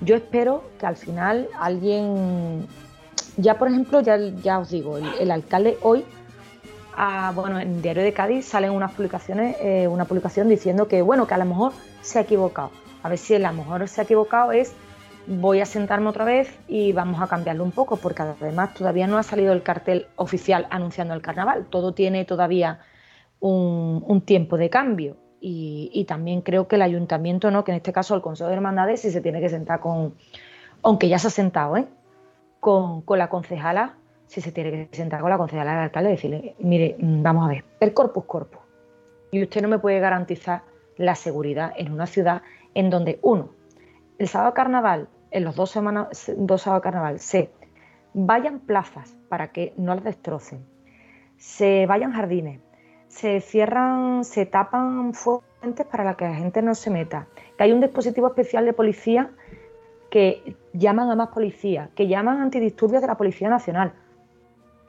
yo 0.00 0.16
espero 0.16 0.64
que 0.78 0.86
al 0.86 0.96
final 0.96 1.48
alguien, 1.58 2.66
ya 3.36 3.58
por 3.58 3.68
ejemplo, 3.68 4.00
ya, 4.00 4.16
ya 4.16 4.58
os 4.58 4.70
digo, 4.70 4.96
el, 4.96 5.30
alcalde 5.30 5.76
hoy, 5.82 6.04
ah, 6.96 7.32
bueno, 7.34 7.60
en 7.60 7.82
Diario 7.82 8.02
de 8.02 8.12
Cádiz 8.12 8.46
salen 8.46 8.70
unas 8.70 8.92
publicaciones, 8.92 9.56
eh, 9.60 9.88
una 9.88 10.06
publicación 10.06 10.48
diciendo 10.48 10.88
que, 10.88 11.02
bueno, 11.02 11.26
que 11.26 11.34
a 11.34 11.38
lo 11.38 11.44
mejor 11.44 11.72
se 12.00 12.18
ha 12.18 12.22
equivocado. 12.22 12.70
A 13.02 13.08
ver 13.08 13.18
si 13.18 13.34
a 13.34 13.38
lo 13.38 13.52
mejor 13.52 13.86
se 13.88 14.00
ha 14.00 14.04
equivocado 14.04 14.52
es 14.52 14.72
voy 15.26 15.60
a 15.60 15.66
sentarme 15.66 16.08
otra 16.08 16.24
vez 16.24 16.58
y 16.66 16.92
vamos 16.92 17.20
a 17.20 17.26
cambiarlo 17.26 17.62
un 17.62 17.72
poco, 17.72 17.96
porque 17.96 18.22
además 18.22 18.74
todavía 18.74 19.06
no 19.06 19.18
ha 19.18 19.22
salido 19.22 19.52
el 19.52 19.62
cartel 19.62 20.06
oficial 20.16 20.66
anunciando 20.70 21.14
el 21.14 21.22
carnaval. 21.22 21.66
Todo 21.70 21.92
tiene 21.92 22.24
todavía 22.24 22.80
un 23.40 24.22
tiempo 24.22 24.56
de 24.56 24.70
cambio. 24.70 25.16
Y, 25.42 26.04
también 26.06 26.42
creo 26.42 26.68
que 26.68 26.76
el 26.76 26.82
ayuntamiento, 26.82 27.50
¿no? 27.50 27.64
que 27.64 27.72
en 27.72 27.76
este 27.76 27.92
caso 27.92 28.14
el 28.14 28.20
Consejo 28.20 28.48
de 28.48 28.56
Hermandades, 28.56 29.00
sí 29.00 29.10
se 29.10 29.22
tiene 29.22 29.40
que 29.40 29.48
sentar 29.48 29.80
con, 29.80 30.14
aunque 30.82 31.08
ya 31.08 31.18
se 31.18 31.28
ha 31.28 31.30
sentado, 31.30 31.78
¿eh? 31.78 31.86
con, 32.60 33.00
con 33.02 33.18
la 33.18 33.30
concejala, 33.30 33.94
si 34.26 34.40
se 34.40 34.52
tiene 34.52 34.88
que 34.88 34.96
sentar 34.96 35.22
con 35.22 35.30
la 35.30 35.38
concejala 35.38 35.72
del 35.72 35.80
alcalde 35.80 36.10
y 36.10 36.12
decirle, 36.12 36.54
mire, 36.58 36.96
mm, 36.98 37.22
vamos 37.22 37.46
a 37.46 37.48
ver, 37.48 37.64
el 37.80 37.94
corpus 37.94 38.24
corpus. 38.26 38.60
Y 39.32 39.42
usted 39.42 39.62
no 39.62 39.68
me 39.68 39.78
puede 39.78 39.98
garantizar 39.98 40.62
la 40.96 41.14
seguridad 41.14 41.72
en 41.76 41.92
una 41.92 42.06
ciudad 42.06 42.42
en 42.74 42.90
donde, 42.90 43.18
uno, 43.22 43.50
el 44.18 44.28
sábado 44.28 44.54
carnaval, 44.54 45.08
en 45.30 45.44
los 45.44 45.56
dos, 45.56 45.70
semanas, 45.70 46.30
dos 46.36 46.64
carnaval, 46.82 47.18
se 47.18 47.50
vayan 48.12 48.60
plazas 48.60 49.16
para 49.28 49.50
que 49.50 49.72
no 49.76 49.94
las 49.94 50.04
destrocen, 50.04 50.64
se 51.36 51.86
vayan 51.86 52.12
jardines, 52.12 52.60
se 53.10 53.40
cierran, 53.40 54.24
se 54.24 54.46
tapan 54.46 55.12
fuentes 55.14 55.84
para 55.86 56.16
que 56.16 56.24
la 56.24 56.34
gente 56.34 56.62
no 56.62 56.74
se 56.74 56.90
meta, 56.90 57.26
que 57.58 57.64
hay 57.64 57.72
un 57.72 57.80
dispositivo 57.80 58.28
especial 58.28 58.64
de 58.64 58.72
policía 58.72 59.30
que 60.10 60.56
llaman 60.72 61.10
a 61.10 61.16
más 61.16 61.28
policía, 61.28 61.90
que 61.94 62.06
llaman 62.06 62.40
antidisturbios 62.40 63.02
de 63.02 63.08
la 63.08 63.16
Policía 63.16 63.48
Nacional. 63.48 63.92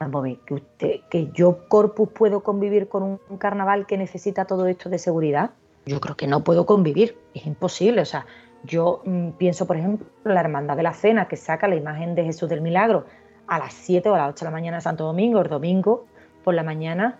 Vamos 0.00 0.20
a 0.20 0.22
ver, 0.22 0.38
que, 0.78 1.30
yo, 1.32 1.68
Corpus, 1.68 2.08
puedo 2.08 2.42
convivir 2.42 2.88
con 2.88 3.02
un 3.02 3.38
carnaval 3.38 3.86
que 3.86 3.96
necesita 3.96 4.46
todo 4.46 4.66
esto 4.66 4.88
de 4.88 4.98
seguridad. 4.98 5.50
Yo 5.86 6.00
creo 6.00 6.16
que 6.16 6.26
no 6.26 6.42
puedo 6.42 6.66
convivir, 6.66 7.16
es 7.34 7.46
imposible. 7.46 8.02
O 8.02 8.04
sea, 8.04 8.26
yo 8.64 9.02
mm, 9.04 9.30
pienso, 9.32 9.66
por 9.66 9.76
ejemplo, 9.76 10.06
la 10.24 10.40
Hermandad 10.40 10.76
de 10.76 10.82
la 10.82 10.92
Cena, 10.92 11.28
que 11.28 11.36
saca 11.36 11.68
la 11.68 11.76
imagen 11.76 12.16
de 12.16 12.24
Jesús 12.24 12.48
del 12.48 12.62
Milagro 12.62 13.04
a 13.46 13.58
las 13.58 13.74
7 13.74 14.08
o 14.08 14.14
a 14.14 14.18
las 14.18 14.30
8 14.30 14.44
de 14.44 14.50
la 14.50 14.56
mañana 14.56 14.76
de 14.78 14.80
Santo 14.80 15.04
Domingo, 15.04 15.40
el 15.40 15.48
domingo 15.48 16.06
por 16.42 16.54
la 16.54 16.64
mañana, 16.64 17.18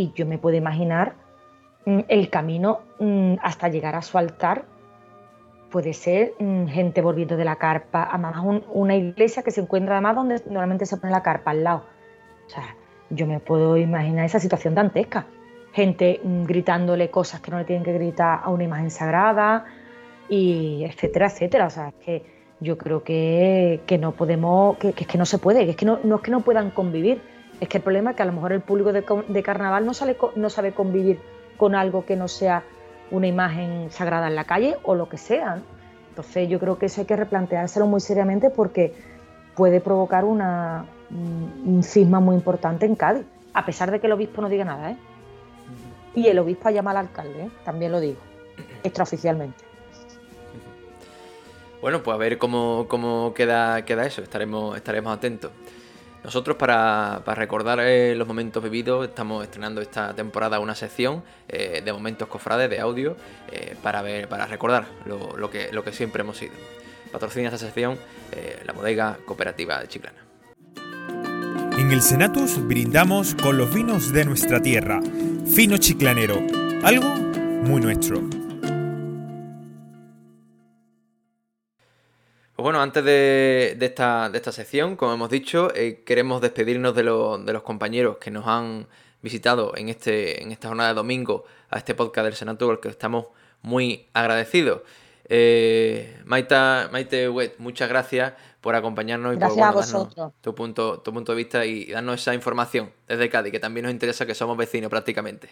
y 0.00 0.12
yo 0.14 0.26
me 0.26 0.38
puedo 0.38 0.56
imaginar 0.56 1.14
mm, 1.84 2.00
el 2.08 2.30
camino 2.30 2.80
mm, 2.98 3.34
hasta 3.42 3.68
llegar 3.68 3.94
a 3.94 4.02
su 4.02 4.18
altar. 4.18 4.64
Puede 5.70 5.92
ser 5.92 6.34
gente 6.68 7.00
volviendo 7.00 7.36
de 7.36 7.44
la 7.44 7.54
carpa, 7.54 8.08
además 8.10 8.62
una 8.72 8.96
iglesia 8.96 9.44
que 9.44 9.52
se 9.52 9.60
encuentra 9.60 9.94
además 9.94 10.16
donde 10.16 10.42
normalmente 10.46 10.84
se 10.84 10.96
pone 10.96 11.12
la 11.12 11.22
carpa 11.22 11.52
al 11.52 11.62
lado. 11.62 11.84
O 12.46 12.50
sea, 12.50 12.74
yo 13.10 13.24
me 13.28 13.38
puedo 13.38 13.76
imaginar 13.76 14.24
esa 14.24 14.40
situación 14.40 14.74
dantesca. 14.74 15.26
Gente 15.72 16.20
gritándole 16.24 17.08
cosas 17.08 17.40
que 17.40 17.52
no 17.52 17.58
le 17.58 17.64
tienen 17.64 17.84
que 17.84 17.92
gritar 17.92 18.40
a 18.42 18.50
una 18.50 18.64
imagen 18.64 18.90
sagrada, 18.90 19.64
y 20.28 20.84
etcétera, 20.84 21.26
etcétera. 21.26 21.66
O 21.66 21.70
sea, 21.70 21.88
es 21.88 21.94
que 22.04 22.24
yo 22.60 22.78
creo 22.78 23.02
que, 23.02 23.80
no 24.00 24.12
podemos, 24.12 24.78
que, 24.78 24.94
es 24.96 25.06
que 25.06 25.18
no 25.18 25.26
se 25.26 25.38
puede, 25.38 25.64
que 25.64 25.72
es 25.72 25.76
que 25.76 25.84
no, 25.84 25.98
es 26.02 26.20
que 26.22 26.30
no 26.30 26.40
puedan 26.40 26.70
convivir, 26.70 27.20
es 27.60 27.68
que 27.68 27.76
el 27.78 27.82
problema 27.82 28.10
es 28.10 28.16
que 28.16 28.22
a 28.22 28.26
lo 28.26 28.32
mejor 28.32 28.52
el 28.52 28.60
público 28.60 28.92
de, 28.92 29.42
carnaval 29.42 29.86
no, 29.86 29.92
no 30.36 30.50
sabe 30.50 30.72
convivir 30.72 31.20
con 31.56 31.74
algo 31.74 32.06
que 32.06 32.16
no 32.16 32.26
sea 32.26 32.64
una 33.10 33.26
imagen 33.26 33.90
sagrada 33.90 34.28
en 34.28 34.34
la 34.34 34.44
calle 34.44 34.76
o 34.82 34.94
lo 34.94 35.08
que 35.08 35.18
sea. 35.18 35.60
Entonces 36.08 36.48
yo 36.48 36.58
creo 36.58 36.78
que 36.78 36.86
eso 36.86 37.02
hay 37.02 37.06
que 37.06 37.16
replanteárselo 37.16 37.86
muy 37.86 38.00
seriamente 38.00 38.50
porque 38.50 38.94
puede 39.54 39.80
provocar 39.80 40.24
una, 40.24 40.86
un 41.10 41.82
cisma 41.82 42.20
muy 42.20 42.34
importante 42.34 42.86
en 42.86 42.94
Cádiz, 42.94 43.26
a 43.52 43.66
pesar 43.66 43.90
de 43.90 44.00
que 44.00 44.06
el 44.06 44.12
obispo 44.12 44.40
no 44.40 44.48
diga 44.48 44.64
nada. 44.64 44.92
¿eh? 44.92 44.96
Y 46.14 46.28
el 46.28 46.38
obispo 46.38 46.70
llama 46.70 46.92
al 46.92 46.98
alcalde, 46.98 47.44
¿eh? 47.44 47.50
también 47.64 47.92
lo 47.92 48.00
digo, 48.00 48.20
extraoficialmente. 48.84 49.64
Bueno, 51.80 52.02
pues 52.02 52.14
a 52.14 52.18
ver 52.18 52.38
cómo, 52.38 53.32
queda, 53.34 53.84
queda 53.84 54.06
eso, 54.06 54.22
estaremos, 54.22 54.76
estaremos 54.76 55.16
atentos. 55.16 55.50
Nosotros 56.22 56.56
para, 56.56 57.22
recordar 57.34 57.80
eh, 57.80 58.14
los 58.14 58.28
momentos 58.28 58.62
vividos 58.62 59.08
estamos 59.08 59.42
estrenando 59.42 59.80
esta 59.80 60.14
temporada 60.14 60.60
una 60.60 60.74
sección 60.74 61.22
eh, 61.48 61.80
de 61.84 61.92
momentos 61.92 62.28
cofrades 62.28 62.68
de 62.68 62.78
audio 62.78 63.16
eh, 63.50 63.74
para 63.82 64.02
ver, 64.02 64.28
para 64.28 64.46
recordar 64.46 64.86
lo, 65.06 65.50
que, 65.50 65.72
lo 65.72 65.82
que 65.82 65.92
siempre 65.92 66.22
hemos 66.22 66.36
sido. 66.36 66.52
Patrocina 67.10 67.46
esta 67.48 67.58
sección 67.58 67.98
la 68.64 68.72
bodega 68.72 69.18
cooperativa 69.24 69.80
de 69.80 69.88
Chiclana. 69.88 70.24
En 71.76 71.90
el 71.90 72.02
Senatus 72.02 72.64
brindamos 72.68 73.34
con 73.34 73.56
los 73.56 73.74
vinos 73.74 74.12
de 74.12 74.24
nuestra 74.24 74.60
tierra. 74.60 75.00
Fino 75.52 75.78
chiclanero, 75.78 76.40
algo 76.84 77.08
muy 77.64 77.80
nuestro. 77.80 78.39
Pues 82.60 82.74
bueno, 82.74 82.82
antes 82.82 83.02
de, 83.02 83.74
esta, 83.80 84.28
de 84.28 84.36
esta 84.36 84.52
sección, 84.52 84.94
como 84.94 85.14
hemos 85.14 85.30
dicho, 85.30 85.74
eh, 85.74 86.02
queremos 86.04 86.42
despedirnos 86.42 86.94
de, 86.94 87.04
los 87.04 87.62
compañeros 87.62 88.18
que 88.18 88.30
nos 88.30 88.46
han 88.46 88.86
visitado 89.22 89.74
en, 89.78 89.88
este, 89.88 90.42
en 90.42 90.52
esta 90.52 90.68
jornada 90.68 90.90
de 90.90 90.96
domingo 90.96 91.44
a 91.70 91.78
este 91.78 91.94
podcast 91.94 92.26
del 92.26 92.34
Senato, 92.34 92.70
al 92.70 92.78
que 92.78 92.88
estamos 92.88 93.28
muy 93.62 94.10
agradecidos. 94.12 94.82
Eh, 95.24 96.20
Maite 96.26 97.30
Wet, 97.30 97.54
muchas 97.56 97.88
gracias 97.88 98.34
por 98.60 98.74
acompañarnos 98.74 99.36
y 99.36 99.38
por 99.38 99.56
darnos 99.56 100.10
tu 100.42 100.54
punto, 100.54 101.00
tu 101.00 101.14
punto 101.14 101.32
de 101.32 101.36
vista 101.36 101.64
y 101.64 101.86
darnos 101.86 102.20
esa 102.20 102.34
información 102.34 102.92
desde 103.08 103.30
Cádiz, 103.30 103.52
que 103.52 103.60
también 103.60 103.84
nos 103.84 103.92
interesa 103.94 104.26
que 104.26 104.34
somos 104.34 104.58
vecinos 104.58 104.90
prácticamente. 104.90 105.48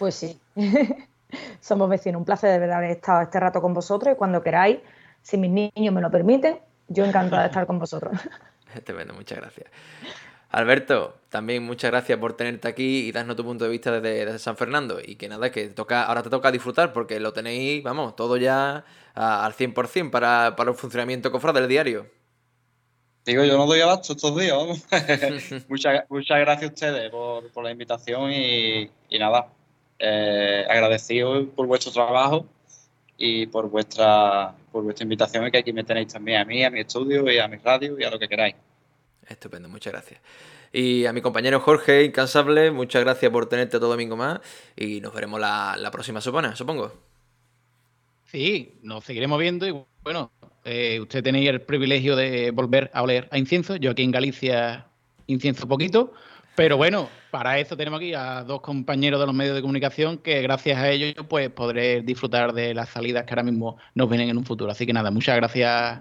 pues 0.00 0.16
sí, 0.16 0.40
somos 1.60 1.88
vecinos. 1.88 2.18
Un 2.18 2.24
placer 2.24 2.50
de 2.50 2.58
verdad 2.58 2.78
haber 2.78 2.90
estado 2.90 3.22
este 3.22 3.38
rato 3.38 3.62
con 3.62 3.72
vosotros 3.72 4.12
y 4.12 4.16
cuando 4.16 4.42
queráis 4.42 4.80
si 5.24 5.38
mis 5.38 5.50
niños 5.50 5.94
me 5.94 6.02
lo 6.02 6.10
permiten, 6.10 6.58
yo 6.86 7.04
encantada 7.04 7.42
de 7.42 7.48
estar 7.48 7.66
con 7.66 7.78
vosotros. 7.78 8.12
Estupendo, 8.74 9.14
muchas 9.14 9.38
gracias. 9.38 9.66
Alberto, 10.50 11.16
también 11.30 11.64
muchas 11.64 11.90
gracias 11.90 12.18
por 12.18 12.34
tenerte 12.36 12.68
aquí 12.68 13.08
y 13.08 13.12
darnos 13.12 13.34
tu 13.34 13.42
punto 13.42 13.64
de 13.64 13.70
vista 13.70 14.00
desde, 14.00 14.38
San 14.38 14.56
Fernando. 14.56 14.98
Y 15.04 15.16
que 15.16 15.28
nada, 15.28 15.50
que 15.50 15.68
toca, 15.68 16.04
ahora 16.04 16.22
te 16.22 16.30
toca 16.30 16.52
disfrutar 16.52 16.92
porque 16.92 17.18
lo 17.18 17.32
tenéis, 17.32 17.82
vamos, 17.82 18.14
todo 18.14 18.36
ya 18.36 18.84
al 19.14 19.52
100% 19.54 20.10
para, 20.10 20.54
para 20.56 20.70
el 20.70 20.76
funcionamiento 20.76 21.32
cofrade 21.32 21.60
del 21.60 21.68
diario. 21.68 22.06
Digo, 23.24 23.42
yo 23.44 23.56
no 23.56 23.66
doy 23.66 23.80
abasto 23.80 24.12
estos 24.12 24.36
días, 24.36 24.54
vamos. 24.54 24.84
muchas, 25.68 26.04
muchas 26.10 26.38
gracias 26.38 26.70
a 26.70 26.74
ustedes 26.74 27.10
por, 27.10 27.64
la 27.64 27.70
invitación 27.70 28.30
y, 28.30 28.90
nada, 29.18 29.48
eh, 29.98 30.66
agradecido 30.68 31.48
por 31.48 31.66
vuestro 31.66 31.90
trabajo 31.90 32.46
y 33.16 33.46
por 33.46 33.68
vuestra, 33.68 34.54
por 34.72 34.84
vuestra 34.84 35.04
invitación 35.04 35.46
y 35.46 35.50
que 35.50 35.58
aquí 35.58 35.72
me 35.72 35.84
tenéis 35.84 36.12
también 36.12 36.40
a 36.40 36.44
mí, 36.44 36.64
a 36.64 36.70
mi 36.70 36.80
estudio 36.80 37.30
y 37.30 37.38
a 37.38 37.48
mi 37.48 37.56
radio 37.56 37.98
y 37.98 38.04
a 38.04 38.10
lo 38.10 38.18
que 38.18 38.28
queráis. 38.28 38.56
Estupendo, 39.28 39.68
muchas 39.68 39.92
gracias. 39.92 40.20
Y 40.72 41.06
a 41.06 41.12
mi 41.12 41.20
compañero 41.20 41.60
Jorge, 41.60 42.04
incansable, 42.04 42.70
muchas 42.72 43.04
gracias 43.04 43.30
por 43.30 43.48
tenerte 43.48 43.78
todo 43.78 43.90
domingo 43.90 44.16
más 44.16 44.40
y 44.76 45.00
nos 45.00 45.14
veremos 45.14 45.40
la, 45.40 45.88
próxima 45.92 46.20
semana, 46.20 46.56
supongo. 46.56 46.92
Sí, 48.24 48.74
nos 48.82 49.04
seguiremos 49.04 49.38
viendo 49.38 49.68
y 49.68 49.84
bueno, 50.02 50.32
eh, 50.64 50.98
usted 51.00 51.22
tenéis 51.22 51.48
el 51.48 51.60
privilegio 51.60 52.16
de 52.16 52.50
volver 52.50 52.90
a 52.92 53.02
oler 53.02 53.28
a 53.30 53.38
incienso. 53.38 53.76
Yo 53.76 53.92
aquí 53.92 54.02
en 54.02 54.10
Galicia 54.10 54.86
incienso 55.28 55.68
poquito, 55.68 56.12
pero 56.54 56.76
bueno, 56.76 57.08
para 57.30 57.58
eso 57.58 57.76
tenemos 57.76 57.98
aquí 57.98 58.14
a 58.14 58.44
dos 58.44 58.60
compañeros 58.60 59.18
de 59.18 59.26
los 59.26 59.34
medios 59.34 59.56
de 59.56 59.60
comunicación 59.60 60.18
que 60.18 60.40
gracias 60.40 60.78
a 60.78 60.88
ellos 60.88 61.14
pues 61.28 61.50
podré 61.50 62.02
disfrutar 62.02 62.52
de 62.52 62.74
las 62.74 62.90
salidas 62.90 63.24
que 63.24 63.32
ahora 63.32 63.42
mismo 63.42 63.76
nos 63.94 64.08
vienen 64.08 64.28
en 64.28 64.38
un 64.38 64.44
futuro. 64.44 64.70
Así 64.70 64.86
que 64.86 64.92
nada, 64.92 65.10
muchas 65.10 65.34
gracias 65.36 66.00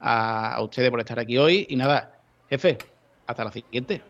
a, 0.00 0.60
ustedes 0.62 0.90
por 0.90 1.00
estar 1.00 1.18
aquí 1.18 1.38
hoy 1.38 1.66
y 1.70 1.76
nada, 1.76 2.18
jefe, 2.50 2.76
hasta 3.26 3.44
la 3.44 3.52
siguiente. 3.52 4.02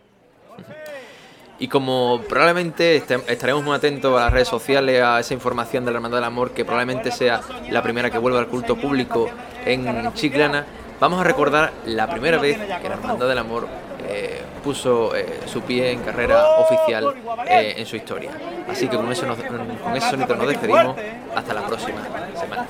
Y 1.60 1.68
como 1.68 2.20
probablemente 2.28 2.96
estaremos 2.96 3.62
muy 3.62 3.76
atentos 3.76 4.18
a 4.18 4.24
las 4.24 4.32
redes 4.32 4.48
sociales, 4.48 5.00
a 5.00 5.20
esa 5.20 5.32
información 5.34 5.84
de 5.84 5.92
la 5.92 5.98
Hermandad 5.98 6.18
del 6.18 6.24
Amor, 6.24 6.50
que 6.52 6.64
probablemente 6.64 7.12
sea 7.12 7.40
la 7.70 7.82
primera 7.84 8.10
que 8.10 8.18
vuelva 8.18 8.40
al 8.40 8.48
culto 8.48 8.74
público 8.74 9.30
en 9.64 10.12
Chiclana, 10.14 10.66
vamos 10.98 11.20
a 11.20 11.24
recordar 11.24 11.72
la 11.86 12.10
primera 12.10 12.38
vez 12.38 12.58
que 12.58 12.88
la 12.88 12.96
Hermandad 12.96 13.28
del 13.28 13.38
Amor 13.38 13.68
eh, 14.16 14.40
puso 14.62 15.12
eh, 15.16 15.40
su 15.44 15.60
pie 15.62 15.90
en 15.90 16.00
carrera 16.00 16.50
oficial 16.58 17.12
eh, 17.48 17.74
en 17.78 17.84
su 17.84 17.96
historia. 17.96 18.30
Así 18.70 18.86
que 18.86 18.96
con, 18.96 19.10
eso 19.10 19.26
con 19.26 19.96
ese 19.96 20.08
sonido 20.08 20.36
nos 20.36 20.46
despedimos. 20.46 20.96
Hasta 21.34 21.52
la 21.52 21.66
próxima 21.66 21.98
semana. 22.38 22.64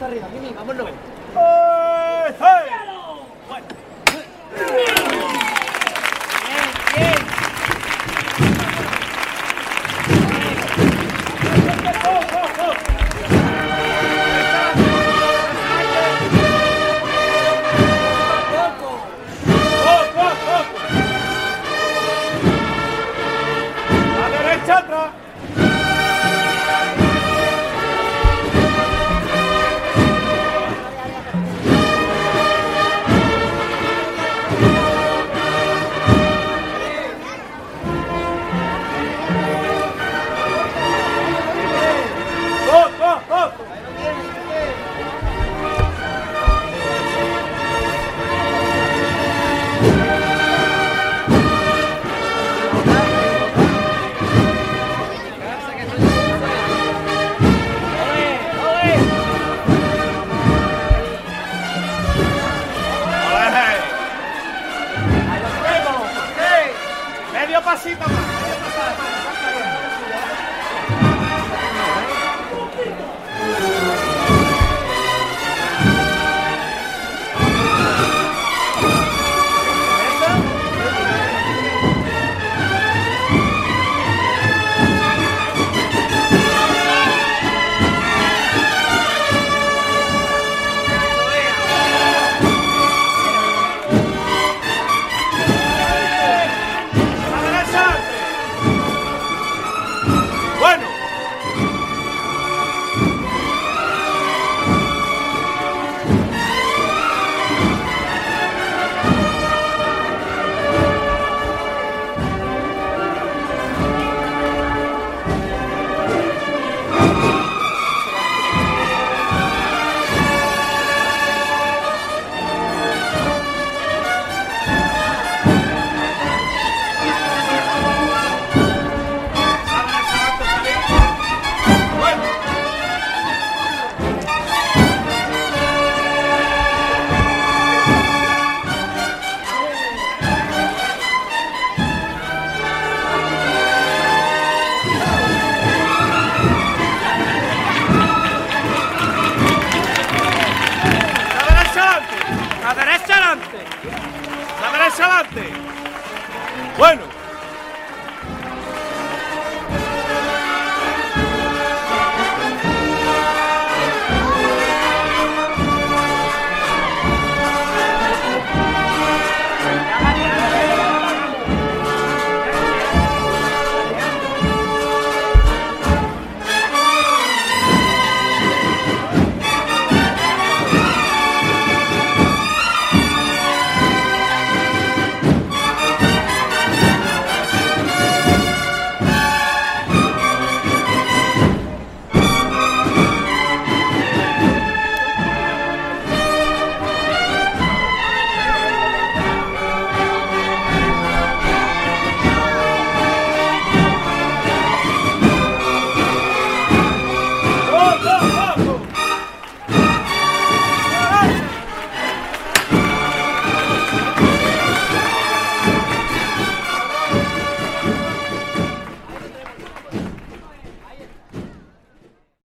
Pasito 67.84 68.08
más. 68.08 68.23